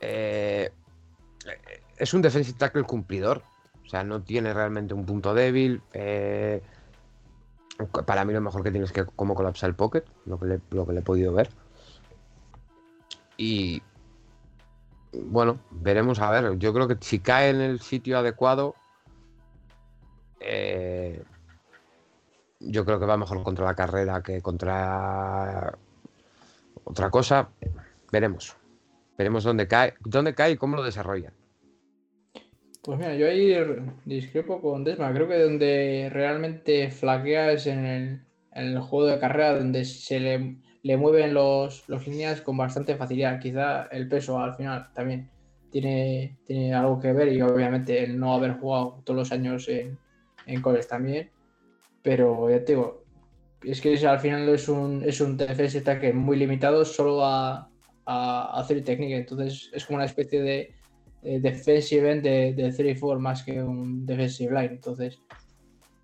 Eh, 0.00 0.70
es 1.96 2.12
un 2.14 2.20
defensive 2.22 2.58
tackle 2.58 2.82
cumplidor. 2.84 3.42
O 3.84 3.88
sea, 3.88 4.02
no 4.04 4.22
tiene 4.22 4.52
realmente 4.52 4.92
un 4.94 5.06
punto 5.06 5.34
débil. 5.34 5.82
eh, 5.92 6.62
para 8.06 8.24
mí 8.24 8.32
lo 8.32 8.40
mejor 8.40 8.62
que 8.62 8.70
tiene 8.70 8.86
es 8.86 8.92
que 8.92 9.04
cómo 9.04 9.34
colapsa 9.34 9.66
el 9.66 9.74
pocket, 9.74 10.04
lo 10.26 10.38
que 10.38 10.46
le, 10.46 10.60
lo 10.70 10.86
que 10.86 10.92
le 10.92 11.00
he 11.00 11.02
podido 11.02 11.32
ver. 11.32 11.48
Y 13.36 13.82
bueno, 15.22 15.58
veremos 15.70 16.20
a 16.20 16.30
ver. 16.30 16.58
Yo 16.58 16.72
creo 16.72 16.88
que 16.88 16.96
si 17.00 17.20
cae 17.20 17.50
en 17.50 17.60
el 17.60 17.80
sitio 17.80 18.18
adecuado, 18.18 18.74
eh, 20.40 21.22
yo 22.60 22.84
creo 22.84 22.98
que 22.98 23.06
va 23.06 23.16
mejor 23.16 23.42
contra 23.42 23.64
la 23.64 23.74
carrera 23.74 24.22
que 24.22 24.40
contra 24.42 25.76
otra 26.84 27.10
cosa. 27.10 27.48
veremos. 28.12 28.56
Veremos 29.16 29.44
dónde 29.44 29.68
cae, 29.68 29.94
dónde 30.00 30.34
cae 30.34 30.52
y 30.52 30.56
cómo 30.56 30.76
lo 30.76 30.82
desarrolla. 30.82 31.32
Pues 32.82 32.98
mira, 32.98 33.14
yo 33.14 33.26
ahí 33.26 33.56
discrepo 34.04 34.60
con 34.60 34.84
Desma. 34.84 35.12
Creo 35.12 35.28
que 35.28 35.38
donde 35.38 36.10
realmente 36.12 36.90
flaquea 36.90 37.52
es 37.52 37.66
en 37.66 37.86
el, 37.86 38.20
en 38.52 38.64
el 38.66 38.80
juego 38.80 39.06
de 39.06 39.18
carrera, 39.18 39.56
donde 39.56 39.84
se 39.84 40.20
le, 40.20 40.56
le 40.84 40.98
mueven 40.98 41.32
los, 41.32 41.88
los, 41.88 42.06
líneas 42.06 42.42
con 42.42 42.58
bastante 42.58 42.94
facilidad. 42.94 43.40
Quizá 43.40 43.84
el 43.84 44.06
peso 44.06 44.38
al 44.38 44.54
final 44.54 44.90
también 44.92 45.30
tiene, 45.70 46.36
tiene 46.46 46.74
algo 46.74 47.00
que 47.00 47.12
ver 47.12 47.32
y 47.32 47.40
obviamente 47.40 48.04
el 48.04 48.20
no 48.20 48.34
haber 48.34 48.58
jugado 48.58 49.00
todos 49.02 49.18
los 49.18 49.32
años 49.32 49.66
en, 49.68 49.98
en 50.46 50.60
college 50.60 50.86
también. 50.86 51.30
Pero 52.02 52.50
ya 52.50 52.62
te 52.62 52.72
digo, 52.72 53.02
es 53.62 53.80
que 53.80 53.96
al 54.06 54.20
final 54.20 54.46
es 54.50 54.68
un, 54.68 55.02
es 55.06 55.22
un 55.22 55.38
defense 55.38 55.78
ataque 55.78 56.12
muy 56.12 56.36
limitado 56.36 56.84
solo 56.84 57.24
a, 57.24 57.70
a, 58.04 58.60
hacer 58.60 58.84
técnica. 58.84 59.16
Entonces 59.16 59.70
es 59.72 59.86
como 59.86 59.96
una 59.96 60.04
especie 60.04 60.42
de, 60.42 60.74
de 61.22 61.40
defensive 61.40 62.12
end 62.12 62.22
de, 62.22 62.52
de 62.52 62.68
3-4 62.70 63.18
más 63.18 63.42
que 63.42 63.62
un 63.62 64.04
defensive 64.04 64.52
line. 64.52 64.74
Entonces 64.74 65.18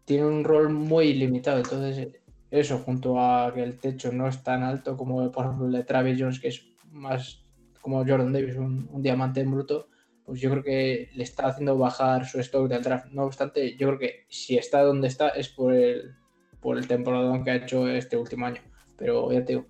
tiene 0.07 0.24
un 0.24 0.43
rol 0.43 0.70
muy 0.70 1.12
limitado. 1.12 1.59
Entonces 1.59 2.09
eso 2.51 2.79
junto 2.79 3.21
a 3.21 3.53
que 3.55 3.63
el 3.63 3.79
techo 3.79 4.13
no 4.13 4.29
es 4.29 4.43
tan 4.43 4.63
alto 4.63 4.97
como 4.97 5.31
por 5.31 5.45
ejemplo 5.45 5.67
el 5.67 5.73
de 5.73 5.85
Travis 5.85 6.21
Jones, 6.21 6.41
que 6.41 6.49
es 6.49 6.67
más 6.91 7.45
como 7.81 8.05
Jordan 8.05 8.33
Davis, 8.33 8.57
un, 8.57 8.89
un 8.91 9.03
diamante 9.03 9.41
en 9.41 9.51
bruto, 9.51 9.89
pues 10.25 10.41
yo 10.41 10.51
creo 10.51 10.63
que 10.63 11.11
le 11.15 11.25
está 11.25 11.47
haciendo 11.47 11.77
bajar 11.77 12.27
su 12.27 12.39
stock 12.41 12.69
del 12.69 12.83
draft. 12.83 13.07
No 13.13 13.25
obstante, 13.25 13.77
yo 13.77 13.89
creo 13.89 13.99
que 13.99 14.27
si 14.29 14.57
está 14.57 14.83
donde 14.83 15.09
está 15.09 15.31
es 15.31 15.49
por 15.49 15.75
el, 15.75 16.15
por 16.61 16.79
el 16.79 16.87
temporada 16.87 17.43
que 17.43 17.51
ha 17.51 17.57
hecho 17.57 17.89
este 17.89 18.17
último 18.17 18.47
año. 18.47 18.61
Pero 18.97 19.33
ya 19.33 19.45
te 19.45 19.55
digo, 19.55 19.67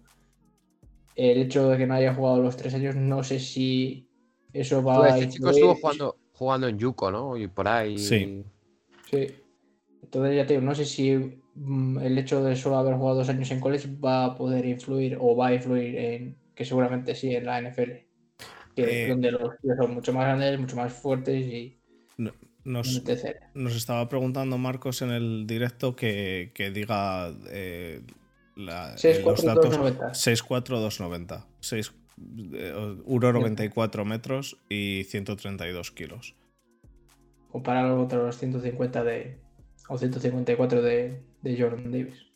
el 1.16 1.38
hecho 1.38 1.68
de 1.68 1.78
que 1.78 1.86
no 1.86 1.94
haya 1.94 2.14
jugado 2.14 2.42
los 2.42 2.56
tres 2.56 2.74
años, 2.74 2.96
no 2.96 3.22
sé 3.22 3.38
si 3.38 4.08
eso 4.52 4.82
va 4.82 4.98
pues 4.98 5.14
este 5.14 5.28
chico 5.28 5.50
estuvo 5.50 5.74
jugando, 5.76 6.16
jugando 6.32 6.68
en 6.68 6.78
Yuko, 6.78 7.10
¿no? 7.10 7.36
Y 7.36 7.46
por 7.46 7.68
ahí. 7.68 7.96
Sí. 7.96 8.44
Sí. 9.10 9.28
Entonces 10.02 10.36
ya 10.36 10.46
te 10.46 10.54
digo, 10.54 10.66
no 10.66 10.74
sé 10.74 10.84
si 10.84 11.40
el 11.60 12.16
hecho 12.16 12.42
de 12.42 12.56
solo 12.56 12.78
haber 12.78 12.94
jugado 12.94 13.18
dos 13.18 13.28
años 13.28 13.50
en 13.50 13.60
college 13.60 13.88
va 14.02 14.24
a 14.24 14.34
poder 14.34 14.64
influir 14.64 15.18
o 15.20 15.36
va 15.36 15.48
a 15.48 15.54
influir 15.54 15.94
en, 15.96 16.36
que 16.54 16.64
seguramente 16.64 17.14
sí, 17.14 17.34
en 17.34 17.44
la 17.44 17.60
NFL. 17.60 17.90
Que, 18.74 19.04
eh, 19.04 19.08
donde 19.08 19.32
los 19.32 19.58
tíos 19.60 19.76
son 19.76 19.94
mucho 19.94 20.12
más 20.12 20.24
grandes, 20.24 20.58
mucho 20.58 20.76
más 20.76 20.92
fuertes 20.92 21.36
y. 21.36 21.78
nos, 22.64 23.02
nos, 23.54 23.76
estaba 23.76 24.08
preguntando 24.08 24.58
Marcos 24.58 25.02
en 25.02 25.10
el 25.10 25.46
directo 25.46 25.94
que, 25.94 26.52
que 26.54 26.70
diga 26.70 27.30
eh, 27.50 28.02
la, 28.56 28.96
64290. 28.96 31.46
6, 31.60 31.92
1,94 32.16 34.04
metros 34.04 34.56
y 34.68 35.04
132 35.04 35.90
kilos. 35.90 36.34
Compararlo 37.50 37.96
contra 37.96 38.18
los 38.18 38.38
150 38.38 39.04
de. 39.04 39.38
o 39.88 39.98
154 39.98 40.82
de, 40.82 41.29
de 41.42 41.60
Jordan 41.60 41.90
Davis. 41.90 42.26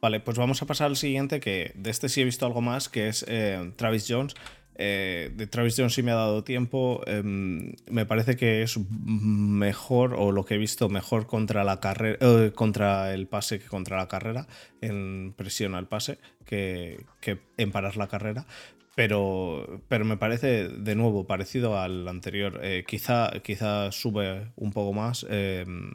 Vale, 0.00 0.18
pues 0.20 0.36
vamos 0.36 0.60
a 0.62 0.66
pasar 0.66 0.88
al 0.88 0.96
siguiente, 0.96 1.38
que 1.38 1.72
de 1.76 1.90
este 1.90 2.08
sí 2.08 2.20
he 2.20 2.24
visto 2.24 2.44
algo 2.44 2.60
más, 2.60 2.88
que 2.88 3.08
es 3.08 3.24
eh, 3.28 3.72
Travis 3.76 4.06
Jones. 4.08 4.34
Eh, 4.74 5.30
de 5.34 5.46
Travis 5.46 5.74
Jones 5.76 5.94
sí 5.94 6.02
me 6.02 6.12
ha 6.12 6.16
dado 6.16 6.44
tiempo. 6.44 7.02
Eh, 7.06 7.22
me 7.22 8.06
parece 8.06 8.36
que 8.36 8.62
es 8.62 8.78
mejor, 9.04 10.14
o 10.14 10.32
lo 10.32 10.44
que 10.44 10.54
he 10.54 10.58
visto, 10.58 10.88
mejor 10.88 11.26
contra 11.26 11.64
la 11.64 11.80
carrera, 11.80 12.18
eh, 12.20 12.52
contra 12.54 13.12
el 13.14 13.26
pase 13.26 13.58
que 13.58 13.66
contra 13.66 13.96
la 13.96 14.08
carrera, 14.08 14.46
en 14.80 15.34
presión 15.36 15.74
al 15.74 15.88
pase, 15.88 16.18
que, 16.44 17.04
que 17.20 17.38
en 17.56 17.70
parar 17.70 17.96
la 17.96 18.08
carrera. 18.08 18.46
Pero, 18.94 19.82
pero 19.88 20.04
me 20.04 20.18
parece 20.18 20.68
de 20.68 20.94
nuevo 20.94 21.26
parecido 21.26 21.78
al 21.78 22.06
anterior. 22.08 22.60
Quizá, 22.86 23.30
quizá 23.42 23.90
sube 23.90 24.52
un 24.56 24.70
poco 24.70 24.92
más 24.92 25.24
em, 25.30 25.92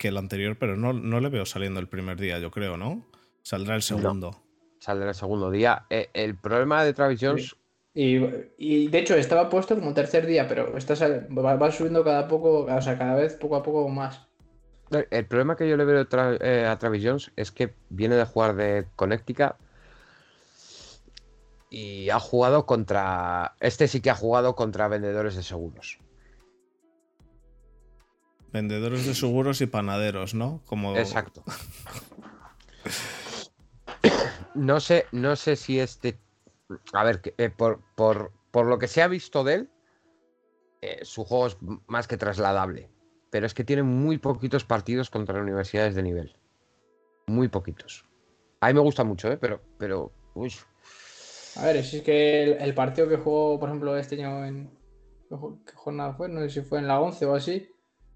que 0.00 0.08
el 0.08 0.16
anterior, 0.16 0.56
pero 0.58 0.78
no, 0.78 0.94
no, 0.94 1.20
le 1.20 1.28
veo 1.28 1.44
saliendo 1.44 1.78
el 1.78 1.86
primer 1.86 2.18
día, 2.18 2.38
yo 2.38 2.50
creo, 2.50 2.78
¿no? 2.78 3.06
Saldrá 3.42 3.76
el 3.76 3.82
segundo. 3.82 4.30
No, 4.30 4.42
saldrá 4.78 5.10
el 5.10 5.14
segundo 5.14 5.50
día. 5.50 5.84
Eh, 5.90 6.08
el 6.14 6.36
problema 6.36 6.82
de 6.82 6.94
Travis 6.94 7.20
Jones 7.20 7.54
y, 7.92 8.16
y, 8.56 8.88
de 8.88 8.98
hecho 8.98 9.14
estaba 9.14 9.50
puesto 9.50 9.74
como 9.74 9.92
tercer 9.92 10.24
día, 10.24 10.48
pero 10.48 10.74
está, 10.78 10.94
va, 11.36 11.56
va, 11.56 11.70
subiendo 11.70 12.02
cada 12.02 12.28
poco, 12.28 12.60
o 12.64 12.80
sea, 12.80 12.96
cada 12.96 13.14
vez 13.14 13.34
poco 13.34 13.56
a 13.56 13.62
poco 13.62 13.86
más. 13.90 14.26
El 15.10 15.26
problema 15.26 15.54
que 15.54 15.68
yo 15.68 15.76
le 15.76 15.84
veo 15.84 16.06
eh, 16.40 16.66
a 16.66 16.78
Travis 16.78 17.04
Jones 17.04 17.32
es 17.36 17.52
que 17.52 17.74
viene 17.90 18.14
de 18.14 18.24
jugar 18.24 18.56
de 18.56 18.86
Connecticut 18.96 19.54
y 21.68 22.08
ha 22.08 22.18
jugado 22.18 22.64
contra. 22.64 23.54
Este 23.60 23.86
sí 23.86 24.00
que 24.00 24.08
ha 24.08 24.14
jugado 24.14 24.54
contra 24.54 24.88
vendedores 24.88 25.36
de 25.36 25.42
seguros. 25.42 25.98
Vendedores 28.52 29.06
de 29.06 29.14
seguros 29.14 29.60
y 29.60 29.66
panaderos, 29.66 30.34
¿no? 30.34 30.60
Como... 30.66 30.96
Exacto. 30.96 31.44
no 34.54 34.80
sé, 34.80 35.06
no 35.12 35.36
sé 35.36 35.56
si 35.56 35.78
este 35.78 36.18
a 36.92 37.04
ver, 37.04 37.20
eh, 37.38 37.50
por, 37.50 37.80
por, 37.94 38.32
por, 38.50 38.66
lo 38.66 38.78
que 38.78 38.88
se 38.88 39.02
ha 39.02 39.08
visto 39.08 39.44
de 39.44 39.54
él, 39.54 39.70
eh, 40.82 41.00
su 41.02 41.24
juego 41.24 41.48
es 41.48 41.56
más 41.86 42.06
que 42.06 42.16
trasladable. 42.16 42.90
Pero 43.30 43.46
es 43.46 43.54
que 43.54 43.64
tiene 43.64 43.82
muy 43.82 44.18
poquitos 44.18 44.64
partidos 44.64 45.10
contra 45.10 45.40
universidades 45.40 45.94
de 45.94 46.02
nivel. 46.02 46.36
Muy 47.26 47.48
poquitos. 47.48 48.04
A 48.60 48.68
mí 48.68 48.74
me 48.74 48.80
gusta 48.80 49.04
mucho, 49.04 49.30
¿eh? 49.30 49.36
Pero, 49.36 49.60
pero, 49.78 50.12
uy. 50.34 50.52
A 51.56 51.66
ver, 51.66 51.84
si 51.84 51.98
es 51.98 52.02
que 52.02 52.42
el, 52.42 52.52
el, 52.54 52.74
partido 52.74 53.08
que 53.08 53.16
jugó, 53.16 53.58
por 53.58 53.68
ejemplo, 53.68 53.96
este 53.96 54.16
año 54.16 54.44
en. 54.44 54.70
¿Qué 55.28 55.74
jornada 55.74 56.14
fue? 56.14 56.28
No 56.28 56.40
sé 56.40 56.50
si 56.50 56.60
fue 56.60 56.80
en 56.80 56.88
la 56.88 57.00
11 57.00 57.26
o 57.26 57.34
así. 57.34 57.70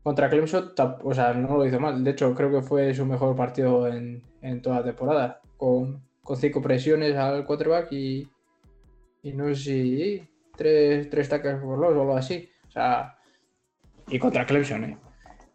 Contra 0.05 0.29
Clemson, 0.29 0.73
o 1.03 1.15
sea, 1.15 1.33
no 1.33 1.57
lo 1.57 1.65
hizo 1.65 1.81
mal. 1.81 2.05
De 2.05 2.11
hecho, 2.11 2.35
creo 2.35 2.51
que 2.51 2.61
fue 2.61 2.93
su 2.93 3.07
mejor 3.07 3.35
partido 3.35 3.89
en, 3.89 4.23
en 4.43 4.61
toda 4.61 4.77
la 4.77 4.85
temporada. 4.85 5.41
Con, 5.57 6.03
con 6.23 6.37
cinco 6.37 6.61
presiones 6.61 7.17
al 7.17 7.47
quarterback 7.47 7.91
y, 7.91 8.29
y 9.23 9.33
no 9.33 9.49
sé 9.49 9.55
si 9.55 10.29
tres, 10.55 11.09
tres 11.09 11.29
tackles 11.31 11.57
por 11.57 11.79
los 11.79 11.95
o 11.95 12.01
algo 12.03 12.17
así. 12.19 12.51
O 12.69 12.71
sea, 12.71 13.17
y 14.09 14.19
contra 14.19 14.45
Clemson, 14.45 14.85
¿eh? 14.85 14.99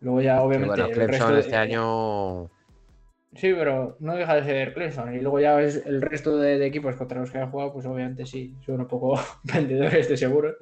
Luego 0.02 0.22
ya, 0.22 0.42
obviamente. 0.42 0.82
Bueno, 0.82 0.96
Clemson 0.96 1.34
de... 1.36 1.40
este 1.42 1.56
año. 1.56 2.50
Sí, 3.36 3.54
pero 3.54 3.98
no 4.00 4.16
deja 4.16 4.34
de 4.34 4.44
ser 4.46 4.74
Clemson. 4.74 5.14
Y 5.14 5.20
luego 5.20 5.40
ya 5.40 5.62
es 5.62 5.86
el 5.86 6.02
resto 6.02 6.40
de, 6.40 6.58
de, 6.58 6.66
equipos 6.66 6.96
contra 6.96 7.20
los 7.20 7.30
que 7.30 7.38
han 7.38 7.52
jugado, 7.52 7.72
pues 7.72 7.86
obviamente 7.86 8.26
sí, 8.26 8.56
son 8.66 8.82
un 8.82 8.88
poco 8.88 9.20
vendedores 9.44 10.10
de 10.10 10.18
seguros. 10.18 10.56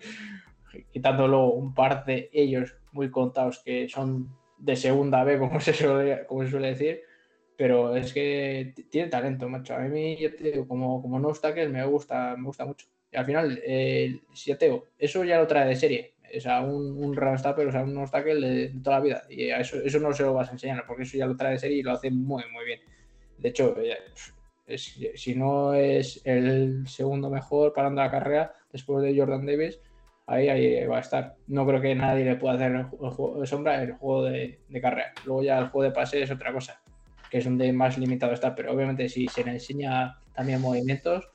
Quitándolo 0.92 1.48
un 1.48 1.74
par 1.74 2.06
de 2.06 2.30
ellos 2.34 2.76
muy 2.92 3.12
contados 3.12 3.62
que 3.64 3.88
son 3.90 4.30
de 4.58 4.76
segunda 4.76 5.24
B, 5.24 5.40
como 5.40 5.60
se 5.62 5.74
suele, 5.74 6.26
como 6.26 6.44
se 6.44 6.52
suele 6.52 6.70
decir. 6.70 7.02
Pero 7.56 7.96
es 7.96 8.14
que 8.14 8.74
tiene 8.92 9.10
talento, 9.10 9.50
macho. 9.50 9.76
A 9.76 9.80
mí, 9.80 10.16
yo 10.18 10.36
te 10.36 10.52
digo, 10.52 10.68
como, 10.68 11.02
como 11.02 11.20
no 11.20 11.34
tackles, 11.34 11.72
me 11.72 11.84
gusta, 11.86 12.36
me 12.38 12.46
gusta 12.46 12.66
mucho 12.66 12.88
al 13.14 13.26
final, 13.26 13.62
eh, 13.66 14.20
si 14.34 14.54
te 14.56 14.84
eso 14.98 15.24
ya 15.24 15.40
lo 15.40 15.48
trae 15.48 15.68
de 15.68 15.76
serie. 15.76 16.14
O 16.36 16.42
sea, 16.42 16.62
un, 16.62 17.04
un 17.04 17.38
stopper, 17.38 17.68
o 17.68 17.72
sea, 17.72 17.84
un 17.84 17.98
obstáculo 17.98 18.42
de, 18.42 18.74
toda 18.84 18.98
la 18.98 19.04
vida. 19.04 19.24
Y 19.30 19.50
eso, 19.50 19.78
eso 19.78 20.00
no 20.00 20.12
se 20.14 20.24
lo 20.24 20.34
vas 20.34 20.50
a 20.50 20.54
enseñar, 20.54 20.84
porque 20.86 21.04
eso 21.04 21.18
ya 21.18 21.26
lo 21.26 21.38
trae 21.38 21.54
de 21.54 21.60
serie 21.60 21.78
y 21.78 21.84
lo 21.84 21.94
hace 21.94 22.12
muy, 22.12 22.44
muy 22.52 22.66
bien. 22.66 22.82
De 23.38 23.50
hecho, 23.50 23.76
es, 24.68 25.00
si 25.16 25.36
no 25.36 25.74
es 25.74 26.22
el 26.26 26.86
segundo 26.88 27.30
mejor 27.30 27.74
parando 27.74 28.02
la 28.02 28.12
carrera 28.12 28.54
después 28.72 29.04
de 29.04 29.18
Jordan 29.18 29.46
Davis, 29.46 29.80
ahí, 30.28 30.50
ahí 30.50 30.86
va 30.86 30.98
a 30.98 31.02
estar. 31.02 31.36
No 31.48 31.66
creo 31.66 31.82
que 31.82 31.96
nadie 31.96 32.26
le 32.26 32.36
pueda 32.36 32.56
hacer 32.56 32.72
el, 32.74 32.84
juego 32.84 33.40
de 33.40 33.48
sombra 33.48 33.82
el 33.82 33.94
juego 33.94 34.26
de, 34.26 34.60
de, 34.68 34.82
carrera. 34.82 35.14
Luego 35.26 35.44
ya 35.44 35.58
el 35.58 35.70
juego 35.70 35.84
de 35.84 35.96
pase 35.96 36.22
es 36.22 36.32
otra 36.32 36.54
cosa, 36.54 36.82
que 37.32 37.40
es 37.40 37.46
donde 37.46 37.72
más 37.74 37.98
limitado 37.98 38.34
está. 38.34 38.54
Pero 38.54 38.74
obviamente 38.74 39.10
si 39.10 39.28
se 39.28 39.44
le 39.44 39.52
enseña 39.52 40.20
también 40.36 40.62
movimientos, 40.62 41.30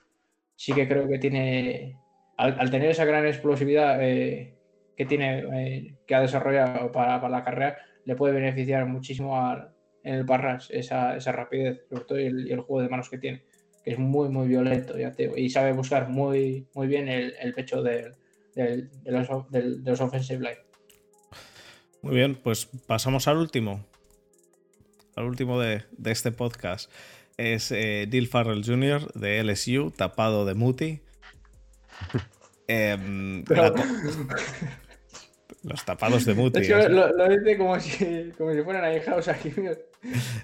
sí 0.54 0.72
que 0.72 0.86
creo 0.86 1.08
que 1.08 1.18
tiene, 1.18 1.98
al, 2.36 2.58
al 2.60 2.70
tener 2.70 2.90
esa 2.90 3.04
gran 3.04 3.26
explosividad 3.26 3.98
eh, 4.00 4.54
que 4.96 5.06
tiene, 5.06 5.44
eh, 5.54 5.96
que 6.06 6.14
ha 6.14 6.20
desarrollado 6.20 6.92
para, 6.92 7.20
para, 7.20 7.30
la 7.30 7.44
carrera, 7.44 7.78
le 8.04 8.14
puede 8.14 8.34
beneficiar 8.34 8.86
muchísimo 8.86 9.36
en 10.04 10.14
el 10.14 10.26
parras 10.26 10.68
esa, 10.70 11.16
esa, 11.16 11.32
rapidez, 11.32 11.84
sobre 11.88 12.04
todo 12.04 12.20
y 12.20 12.26
el, 12.26 12.48
y 12.48 12.52
el, 12.52 12.60
juego 12.60 12.82
de 12.82 12.88
manos 12.88 13.08
que 13.08 13.18
tiene, 13.18 13.42
que 13.84 13.92
es 13.92 13.98
muy, 13.98 14.28
muy 14.28 14.48
violento, 14.48 14.98
ya 14.98 15.12
te, 15.12 15.30
y 15.36 15.48
sabe 15.50 15.72
buscar 15.72 16.08
muy, 16.08 16.68
muy 16.74 16.86
bien 16.86 17.08
el, 17.08 17.34
el 17.40 17.54
pecho 17.54 17.82
del, 17.82 18.12
del, 18.54 18.90
de, 19.02 19.12
los, 19.12 19.50
del, 19.50 19.84
de 19.84 19.90
los 19.90 20.00
offensive 20.00 20.40
line. 20.40 20.58
Muy 22.02 22.14
bien, 22.16 22.34
pues 22.34 22.66
pasamos 22.86 23.28
al 23.28 23.36
último. 23.36 23.84
Al 25.14 25.24
último 25.24 25.60
de, 25.60 25.84
de 25.92 26.10
este 26.10 26.32
podcast 26.32 26.90
es 27.36 27.70
eh, 27.72 28.06
Dill 28.08 28.28
Farrell 28.28 28.64
Jr. 28.64 29.12
de 29.14 29.42
LSU, 29.42 29.90
tapado 29.90 30.44
de 30.44 30.54
Muti. 30.54 31.00
eh, 32.68 33.42
Pero... 33.46 33.74
Los 35.64 35.84
tapados 35.84 36.24
de 36.24 36.34
Muti. 36.34 36.60
Es 36.60 36.66
que 36.66 36.88
lo, 36.88 37.12
lo, 37.12 37.28
dice 37.28 37.56
como 37.56 37.78
si, 37.78 38.32
como 38.36 38.52
si 38.52 38.62
fueran 38.62 38.84
ahijados 38.84 39.28
aquí. 39.28 39.52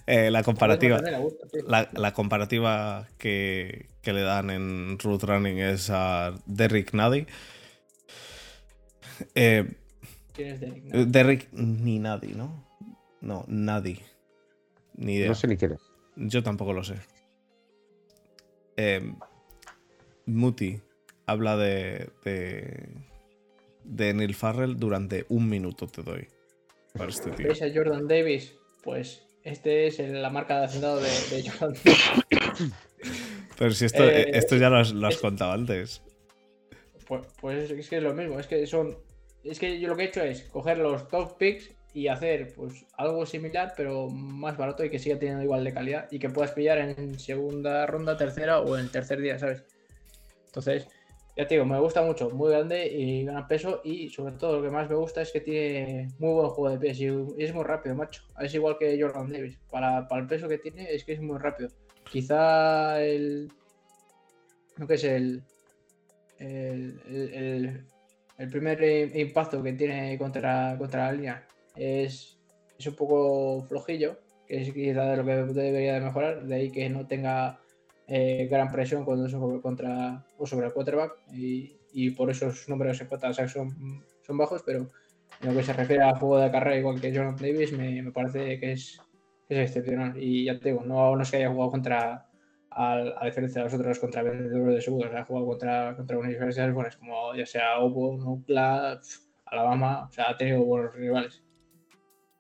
Eh, 0.07 0.31
la 0.31 0.45
comparativa. 0.45 1.01
La, 1.67 2.13
comparativa 2.13 3.09
que, 3.19 3.89
le 4.05 4.21
dan 4.21 4.51
en 4.51 5.01
Root 5.01 5.25
Running 5.25 5.59
es 5.59 5.91
a 5.91 6.33
Derrick 6.47 6.95
Nady. 6.95 7.27
Eh, 9.35 9.69
¿Quién 10.33 10.49
es 10.49 10.61
Derrick? 10.61 10.85
Derrick 10.85 11.53
ni 11.53 11.99
Nady, 11.99 12.35
¿no? 12.35 12.67
No, 13.21 13.45
Nady. 13.49 13.99
Ni 14.95 15.15
idea. 15.15 15.29
No 15.29 15.35
sé 15.35 15.49
ni 15.49 15.57
quién 15.57 15.73
es. 15.73 15.81
Yo 16.17 16.43
tampoco 16.43 16.73
lo 16.73 16.85
sé. 16.85 16.95
Eh, 18.77 19.13
Muti 20.27 20.81
habla 21.27 21.57
de, 21.57 22.11
de, 22.25 22.89
de 23.85 24.15
Neil 24.15 24.35
Farrell 24.35 24.77
durante 24.77 25.27
un 25.29 25.49
minuto, 25.49 25.87
te 25.87 26.03
doy. 26.03 26.29
Para 26.95 27.11
este 27.11 27.31
tío. 27.31 27.53
a 27.53 27.75
Jordan 27.75 28.09
Davis? 28.09 28.55
Pues 28.83 29.23
este 29.43 29.87
es 29.87 29.99
la 29.99 30.31
marca 30.31 30.59
de 30.59 30.65
hacendado 30.67 31.01
de, 31.01 31.51
Jordan 31.51 31.75
Pero 33.59 33.71
si 33.73 33.85
esto, 33.85 34.05
eh, 34.05 34.31
esto 34.35 34.57
ya 34.57 34.71
lo 34.71 34.79
has, 34.79 35.17
contado 35.19 35.53
antes. 35.53 36.03
Pues, 37.07 37.23
pues, 37.41 37.71
es 37.71 37.89
que 37.89 37.97
es 37.97 38.03
lo 38.03 38.15
mismo, 38.15 38.39
es 38.39 38.47
que 38.47 38.67
son. 38.67 38.97
Es 39.45 39.59
que 39.59 39.79
yo 39.79 39.89
lo 39.89 39.97
que 39.97 40.03
he 40.05 40.07
hecho 40.07 40.23
es 40.23 40.43
coger 40.43 40.79
los 40.79 41.09
top 41.09 41.39
picks 41.39 41.71
y 41.95 42.09
hacer 42.09 42.53
pues 42.55 42.87
algo 42.97 43.25
similar, 43.27 43.73
pero 43.77 44.09
más 44.09 44.57
barato 44.57 44.85
y 44.85 44.91
que 44.91 44.99
siga 44.99 45.19
teniendo 45.19 45.43
igual 45.43 45.65
de 45.65 45.73
calidad 45.73 46.09
y 46.11 46.19
que 46.19 46.29
puedas 46.29 46.53
pillar 46.53 46.79
en 46.79 47.19
segunda 47.19 47.87
ronda, 47.87 48.17
tercera 48.17 48.61
o 48.61 48.77
en 48.77 48.91
tercer 48.91 49.21
día, 49.21 49.39
¿sabes? 49.39 49.65
Entonces, 50.47 50.89
ya 51.39 51.47
te 51.47 51.55
digo, 51.55 51.65
me 51.65 51.79
gusta 51.79 52.03
mucho, 52.03 52.31
muy 52.31 52.51
grande 52.51 52.89
y 52.89 53.25
gana 53.25 53.47
peso 53.47 53.81
y 53.85 54.09
sobre 54.09 54.35
todo 54.35 54.57
lo 54.57 54.63
que 54.63 54.71
más 54.71 54.89
me 54.89 54.97
gusta 54.97 55.23
es 55.23 55.31
que 55.31 55.41
tiene 55.41 56.09
muy 56.19 56.33
buen 56.33 56.49
juego 56.49 56.71
de 56.71 56.81
pies 56.81 57.01
y 57.01 57.07
es 57.39 57.55
muy 57.55 57.63
rápido, 57.63 57.95
macho. 57.95 58.25
Es 58.41 58.53
igual 58.55 58.77
que 58.77 59.01
Jordan 59.01 59.31
Davis. 59.31 59.57
Para, 59.71 60.09
el 60.11 60.27
peso 60.27 60.49
que 60.49 60.59
tiene 60.59 60.93
es 60.93 61.05
que 61.05 61.13
es 61.13 61.21
muy 61.21 61.39
rápido. 61.39 61.71
Quizá 62.11 63.01
el... 63.01 63.53
Lo 64.79 64.87
que 64.89 64.95
es 64.95 65.05
el... 65.05 65.45
El, 66.41 67.85
primer 68.51 68.83
impacto 69.17 69.63
que 69.63 69.73
tiene 69.73 70.17
contra, 70.17 70.77
contra 70.79 71.07
la 71.07 71.13
línea 71.13 71.49
es, 71.75 72.39
es 72.79 72.87
un 72.87 72.95
poco 72.95 73.65
flojillo, 73.69 74.19
que 74.47 74.63
es 74.63 74.73
quizá 74.73 75.11
de 75.11 75.17
lo 75.17 75.25
que 75.25 75.35
debería 75.61 75.95
de 75.95 76.01
mejorar, 76.01 76.45
de 76.45 76.55
ahí 76.55 76.71
que 76.71 76.89
no 76.89 77.07
tenga 77.07 77.61
eh, 78.07 78.47
gran 78.51 78.71
presión 78.71 79.05
cuando 79.05 79.27
es 79.27 79.35
contra 79.61 80.25
o 80.39 80.47
sobre 80.47 80.67
el 80.67 80.73
quarterback 80.73 81.13
y, 81.33 81.77
y 81.93 82.11
por 82.11 82.31
esos 82.31 82.69
números 82.69 83.01
en 83.01 83.49
son, 83.49 84.05
son 84.23 84.39
bajos, 84.39 84.63
pero 84.65 84.89
en 85.41 85.49
lo 85.49 85.55
que 85.55 85.63
se 85.63 85.73
refiere 85.73 86.03
al 86.03 86.19
juego 86.19 86.39
de 86.39 86.51
carrera, 86.51 86.79
igual 86.79 87.01
que 87.01 87.13
Jonathan 87.13 87.53
Davis, 87.53 87.73
me, 87.73 88.03
me 88.03 88.13
parece 88.13 88.59
que 88.59 88.73
es, 88.73 89.01
es, 89.49 89.59
excepcional. 89.59 90.15
Y 90.17 90.45
ya 90.45 90.59
te 90.59 90.71
digo, 90.71 90.83
no, 90.85 91.15
no 91.15 91.23
es 91.23 91.35
haya 91.35 91.51
jugado 91.51 91.71
contra, 91.71 92.28
a, 92.71 93.25
diferencia 93.25 93.63
de 93.63 93.65
los 93.65 93.75
otros 93.75 93.99
contra 93.99 94.23
vendedores 94.23 94.75
de 94.75 94.81
seguros, 94.83 95.15
ha 95.15 95.25
jugado 95.25 95.47
contra, 95.47 95.97
contra 95.97 96.19
universidades 96.19 96.75
buenas 96.75 96.97
como 96.97 97.35
ya 97.35 97.47
sea 97.47 97.79
Opo, 97.81 98.17
Nukla, 98.17 99.01
Alabama, 99.47 100.07
o 100.09 100.13
sea, 100.13 100.31
ha 100.31 100.37
tenido 100.37 100.65
buenos 100.65 100.95
rivales. 100.95 101.43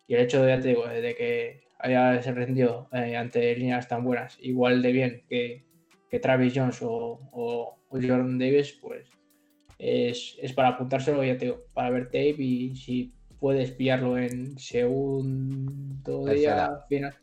Y 0.06 0.14
el 0.14 0.22
hecho 0.22 0.42
de, 0.42 0.56
ya 0.56 0.60
te 0.60 0.68
digo, 0.68 0.86
de 0.86 1.14
que 1.14 1.68
haya 1.78 2.20
se 2.22 2.32
rendido 2.32 2.88
eh, 2.92 3.16
ante 3.16 3.54
líneas 3.56 3.88
tan 3.88 4.04
buenas, 4.04 4.38
igual 4.40 4.82
de 4.82 4.92
bien 4.92 5.22
que, 5.28 5.64
que 6.10 6.20
Travis 6.20 6.52
Jones 6.54 6.80
o, 6.82 7.20
o, 7.32 7.78
Jordan 7.90 8.38
Davis, 8.38 8.72
pues 8.80 9.08
es, 9.78 10.36
es, 10.40 10.52
para 10.52 10.68
apuntárselo, 10.68 11.24
ya 11.24 11.38
te 11.38 11.46
digo, 11.46 11.62
para 11.72 11.90
ver 11.90 12.06
tape 12.06 12.36
y 12.38 12.76
si 12.76 13.14
puedes 13.38 13.70
pillarlo 13.70 14.18
en 14.18 14.58
segundo 14.58 16.26
día 16.26 16.80
final. 16.88 17.14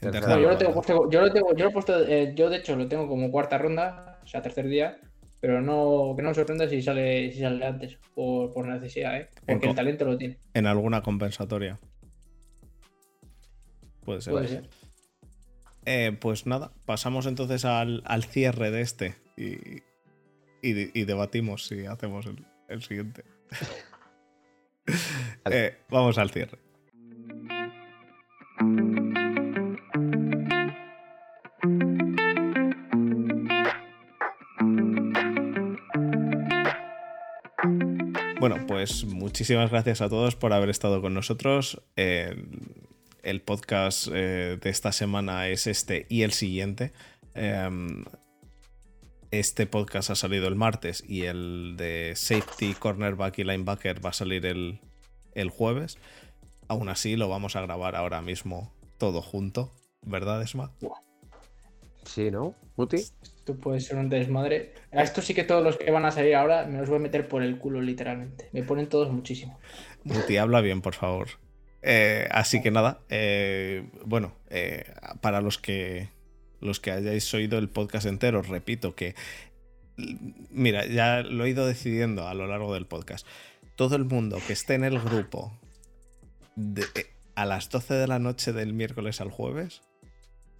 Yo 0.00 0.50
lo 0.50 0.56
tengo 0.56 0.72
puesto, 0.72 1.10
yo 1.10 1.20
lo 1.20 1.32
tengo, 1.32 1.54
yo 1.54 1.64
lo 1.64 1.70
he 1.70 1.72
puesto, 1.72 2.06
eh, 2.06 2.32
yo 2.34 2.48
de 2.48 2.58
hecho 2.58 2.76
lo 2.76 2.88
tengo 2.88 3.06
como 3.06 3.30
cuarta 3.30 3.58
ronda, 3.58 4.18
o 4.22 4.26
sea, 4.26 4.40
tercer 4.40 4.66
día, 4.66 4.98
pero 5.40 5.60
no, 5.60 6.14
que 6.16 6.22
no 6.22 6.30
me 6.30 6.34
sorprenda 6.34 6.68
si 6.68 6.80
sale, 6.82 7.32
si 7.32 7.40
sale 7.40 7.64
antes, 7.64 7.98
por, 8.14 8.52
por 8.52 8.66
necesidad, 8.66 9.16
¿eh? 9.16 9.28
porque 9.46 9.68
el 9.68 9.74
talento 9.74 10.04
lo 10.04 10.16
tiene. 10.16 10.38
En 10.54 10.66
alguna 10.66 11.02
compensatoria. 11.02 11.78
Puede 14.04 14.20
ser. 14.22 14.68
Eh, 15.86 16.16
pues 16.18 16.46
nada, 16.46 16.72
pasamos 16.84 17.26
entonces 17.26 17.64
al, 17.64 18.02
cierre 18.28 18.70
de 18.70 18.82
este 18.82 19.14
y, 19.36 19.82
y, 20.62 21.04
debatimos 21.04 21.66
si 21.66 21.86
hacemos 21.86 22.26
el, 22.68 22.82
siguiente. 22.82 23.24
Eh, 25.48 25.76
vamos 25.88 26.18
al 26.18 26.30
cierre. 26.30 26.58
Bueno, 38.40 38.56
pues 38.66 39.04
muchísimas 39.04 39.70
gracias 39.70 40.00
a 40.00 40.08
todos 40.08 40.34
por 40.34 40.54
haber 40.54 40.70
estado 40.70 41.02
con 41.02 41.12
nosotros. 41.12 41.82
Eh, 41.96 42.42
el 43.22 43.42
podcast 43.42 44.08
eh, 44.10 44.58
de 44.58 44.70
esta 44.70 44.92
semana 44.92 45.48
es 45.48 45.66
este 45.66 46.06
y 46.08 46.22
el 46.22 46.32
siguiente. 46.32 46.94
Em, 47.34 48.06
este 49.30 49.66
podcast 49.66 50.08
ha 50.08 50.14
salido 50.14 50.48
el 50.48 50.54
martes 50.54 51.04
y 51.06 51.24
el 51.24 51.74
de 51.76 52.14
safety, 52.16 52.72
cornerback 52.72 53.40
y 53.40 53.44
linebacker 53.44 54.02
va 54.02 54.08
a 54.08 54.14
salir 54.14 54.46
el, 54.46 54.80
jueves. 55.50 55.98
Aún 56.66 56.88
así, 56.88 57.16
lo 57.16 57.28
vamos 57.28 57.56
a 57.56 57.60
grabar 57.60 57.94
ahora 57.94 58.22
mismo 58.22 58.72
todo 58.96 59.20
junto, 59.20 59.70
¿verdad, 60.00 60.40
Esma? 60.40 60.72
Sí, 62.06 62.30
¿no? 62.30 62.54
¿Muti? 62.76 63.04
Puede 63.56 63.80
ser 63.80 63.96
un 63.98 64.08
desmadre. 64.08 64.74
A 64.92 65.02
esto 65.02 65.22
sí 65.22 65.34
que 65.34 65.44
todos 65.44 65.62
los 65.62 65.76
que 65.76 65.90
van 65.90 66.04
a 66.04 66.10
salir 66.10 66.34
ahora 66.34 66.66
me 66.66 66.78
los 66.78 66.88
voy 66.88 66.98
a 66.98 67.00
meter 67.00 67.28
por 67.28 67.42
el 67.42 67.58
culo, 67.58 67.80
literalmente. 67.80 68.48
Me 68.52 68.62
ponen 68.62 68.88
todos 68.88 69.10
muchísimo. 69.12 69.58
Muti, 70.04 70.36
habla 70.36 70.60
bien, 70.60 70.80
por 70.80 70.94
favor. 70.94 71.28
Eh, 71.82 72.28
así 72.30 72.60
que 72.60 72.70
nada, 72.70 73.00
eh, 73.08 73.88
bueno, 74.04 74.34
eh, 74.50 74.84
para 75.20 75.40
los 75.40 75.58
que, 75.58 76.08
los 76.60 76.80
que 76.80 76.90
hayáis 76.90 77.32
oído 77.32 77.58
el 77.58 77.68
podcast 77.68 78.06
entero, 78.06 78.42
repito 78.42 78.94
que, 78.94 79.14
mira, 80.50 80.86
ya 80.86 81.22
lo 81.22 81.44
he 81.44 81.50
ido 81.50 81.66
decidiendo 81.66 82.28
a 82.28 82.34
lo 82.34 82.46
largo 82.46 82.74
del 82.74 82.86
podcast. 82.86 83.26
Todo 83.76 83.96
el 83.96 84.04
mundo 84.04 84.38
que 84.46 84.52
esté 84.52 84.74
en 84.74 84.84
el 84.84 84.98
grupo 84.98 85.52
a 87.34 87.46
las 87.46 87.70
12 87.70 87.94
de 87.94 88.06
la 88.06 88.18
noche 88.18 88.52
del 88.52 88.74
miércoles 88.74 89.20
al 89.22 89.30
jueves, 89.30 89.82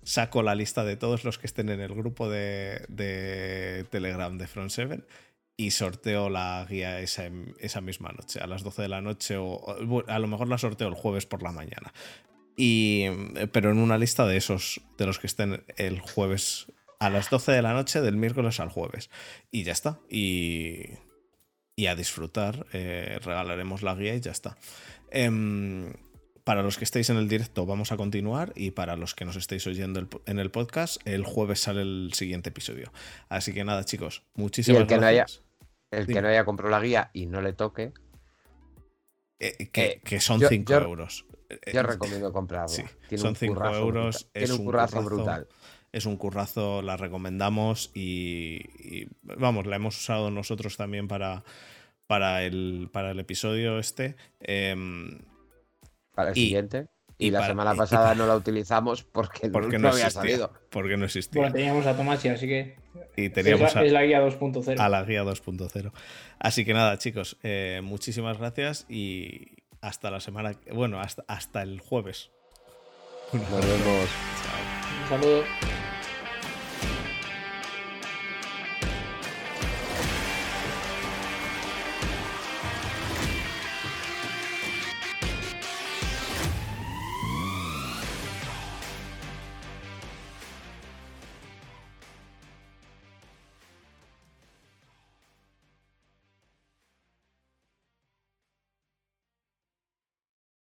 saco 0.03 0.43
la 0.43 0.55
lista 0.55 0.85
de 0.85 0.97
todos 0.97 1.25
los 1.25 1.39
que 1.39 1.47
estén 1.47 1.69
en 1.69 1.81
el 1.81 1.95
grupo 1.95 2.29
de, 2.29 2.85
de 2.89 3.85
Telegram 3.91 4.37
de 4.37 4.47
Front 4.47 4.71
7 4.71 5.05
y 5.57 5.73
sorteo 5.73 6.31
la 6.31 6.67
guía 6.69 7.01
esa, 7.01 7.31
esa, 7.59 7.81
misma 7.81 8.11
noche, 8.13 8.41
a 8.41 8.47
las 8.47 8.63
12 8.63 8.83
de 8.83 8.89
la 8.89 9.03
noche 9.03 9.37
o 9.37 10.05
a 10.07 10.19
lo 10.19 10.27
mejor 10.27 10.49
la 10.49 10.57
sorteo 10.57 10.89
el 10.89 10.95
jueves 10.95 11.27
por 11.27 11.43
la 11.43 11.53
mañana. 11.53 11.93
Y, 12.57 13.07
pero 13.53 13.71
en 13.71 13.79
una 13.79 13.99
lista 13.99 14.27
de 14.27 14.37
esos, 14.37 14.81
de 14.97 15.07
los 15.07 15.19
que 15.19 15.27
estén 15.27 15.65
el 15.77 16.01
jueves 16.01 16.67
a 16.99 17.11
las 17.11 17.31
12 17.31 17.53
de 17.53 17.63
la 17.63 17.73
noche 17.73 18.01
del 18.01 18.17
miércoles 18.17 18.61
al 18.61 18.69
jueves. 18.69 19.11
Y 19.51 19.65
ya 19.65 19.73
está. 19.73 19.99
Y, 20.09 20.85
y 21.77 21.87
a 21.87 21.95
disfrutar. 21.95 22.67
Eh, 22.73 23.19
regalaremos 23.23 23.83
la 23.83 23.95
guía 23.95 24.15
y 24.15 24.21
ya 24.21 24.33
está. 24.33 24.57
Em, 25.11 25.93
para 26.51 26.65
los 26.65 26.77
que 26.79 26.83
estéis 26.83 27.09
en 27.11 27.17
el 27.17 27.29
directo 27.29 27.65
vamos 27.65 27.93
a 27.93 27.97
continuar 27.97 28.53
y 28.57 28.73
para 28.73 28.97
los 28.97 29.15
que 29.15 29.25
nos 29.25 29.37
estéis 29.37 29.65
oyendo 29.69 30.09
en 30.27 30.39
el 30.41 30.51
podcast, 30.51 31.01
el 31.07 31.25
jueves 31.25 31.61
sale 31.61 31.83
el 31.83 32.11
siguiente 32.13 32.49
episodio. 32.49 32.93
Así 33.29 33.55
que 33.55 33.63
nada 33.63 33.85
chicos, 33.85 34.25
muchísimas 34.35 34.85
gracias. 34.89 35.45
El 35.93 36.09
que 36.09 36.21
no 36.21 36.27
haya 36.27 36.45
comprado 36.45 36.73
la 36.73 36.81
guía 36.81 37.11
y 37.13 37.27
no 37.27 37.41
le 37.41 37.53
toque. 37.53 37.93
Eh, 39.39 39.69
que, 39.69 40.01
eh, 40.05 40.21
son 40.21 40.41
5 40.41 40.73
euros. 40.73 41.25
Yo 41.73 41.85
recomiendo 41.85 42.33
comprarlo. 42.33 42.67
Sí, 42.67 42.83
son 43.17 43.37
5 43.37 43.67
euros. 43.77 44.29
Es 44.35 44.51
un, 44.51 44.65
currazo, 44.65 45.05
brutal. 45.05 45.47
Es 45.93 46.05
un 46.05 46.17
currazo, 46.17 46.83
la 46.83 46.97
recomendamos 46.97 47.93
y, 47.95 49.07
vamos, 49.23 49.69
la 49.69 49.77
hemos 49.77 49.97
usado 49.97 50.33
nosotros 50.33 50.77
también 50.77 51.07
para, 51.07 51.45
para, 52.09 52.43
el, 52.43 52.89
para 52.91 53.13
el 53.13 53.21
episodio 53.21 53.79
este. 53.79 54.17
Em, 54.41 55.21
para 56.21 56.31
el 56.31 56.35
siguiente. 56.35 56.87
Y, 57.19 57.31
la 57.31 57.47
semana 57.47 57.75
pasada 57.75 58.15
no 58.15 58.27
la 58.27 58.35
utilizamos 58.35 59.05
porque, 59.05 59.49
no, 59.79 59.89
había 59.89 60.09
salido. 60.09 60.53
Porque 60.71 60.97
no 60.97 61.05
existía. 61.05 61.43
Bueno, 61.43 61.55
teníamos 61.55 61.85
a 61.85 61.95
Tomasi, 61.95 62.29
así 62.31 62.47
que. 62.47 62.77
Y 63.15 63.29
teníamos 63.29 63.77
es 63.77 63.93
la, 63.93 64.03
guía 64.05 64.23
2.0. 64.23 64.81
A 64.81 64.89
la 64.89 65.03
guía 65.05 65.23
2.0. 65.23 65.93
Así 66.39 66.65
que 66.65 66.73
nada, 66.73 66.97
chicos, 66.97 67.37
eh, 67.43 67.81
muchísimas 67.83 68.39
gracias 68.39 68.87
y 68.89 69.49
hasta 69.83 70.11
la 70.11 70.21
semana. 70.21 70.53
Bueno, 70.73 70.99
hasta, 71.01 71.23
hasta 71.29 71.61
el 71.63 71.81
jueves. 71.81 72.31
Nos 73.33 73.51
vemos. 73.51 74.09
Un 75.03 75.09
saludo. 75.09 75.70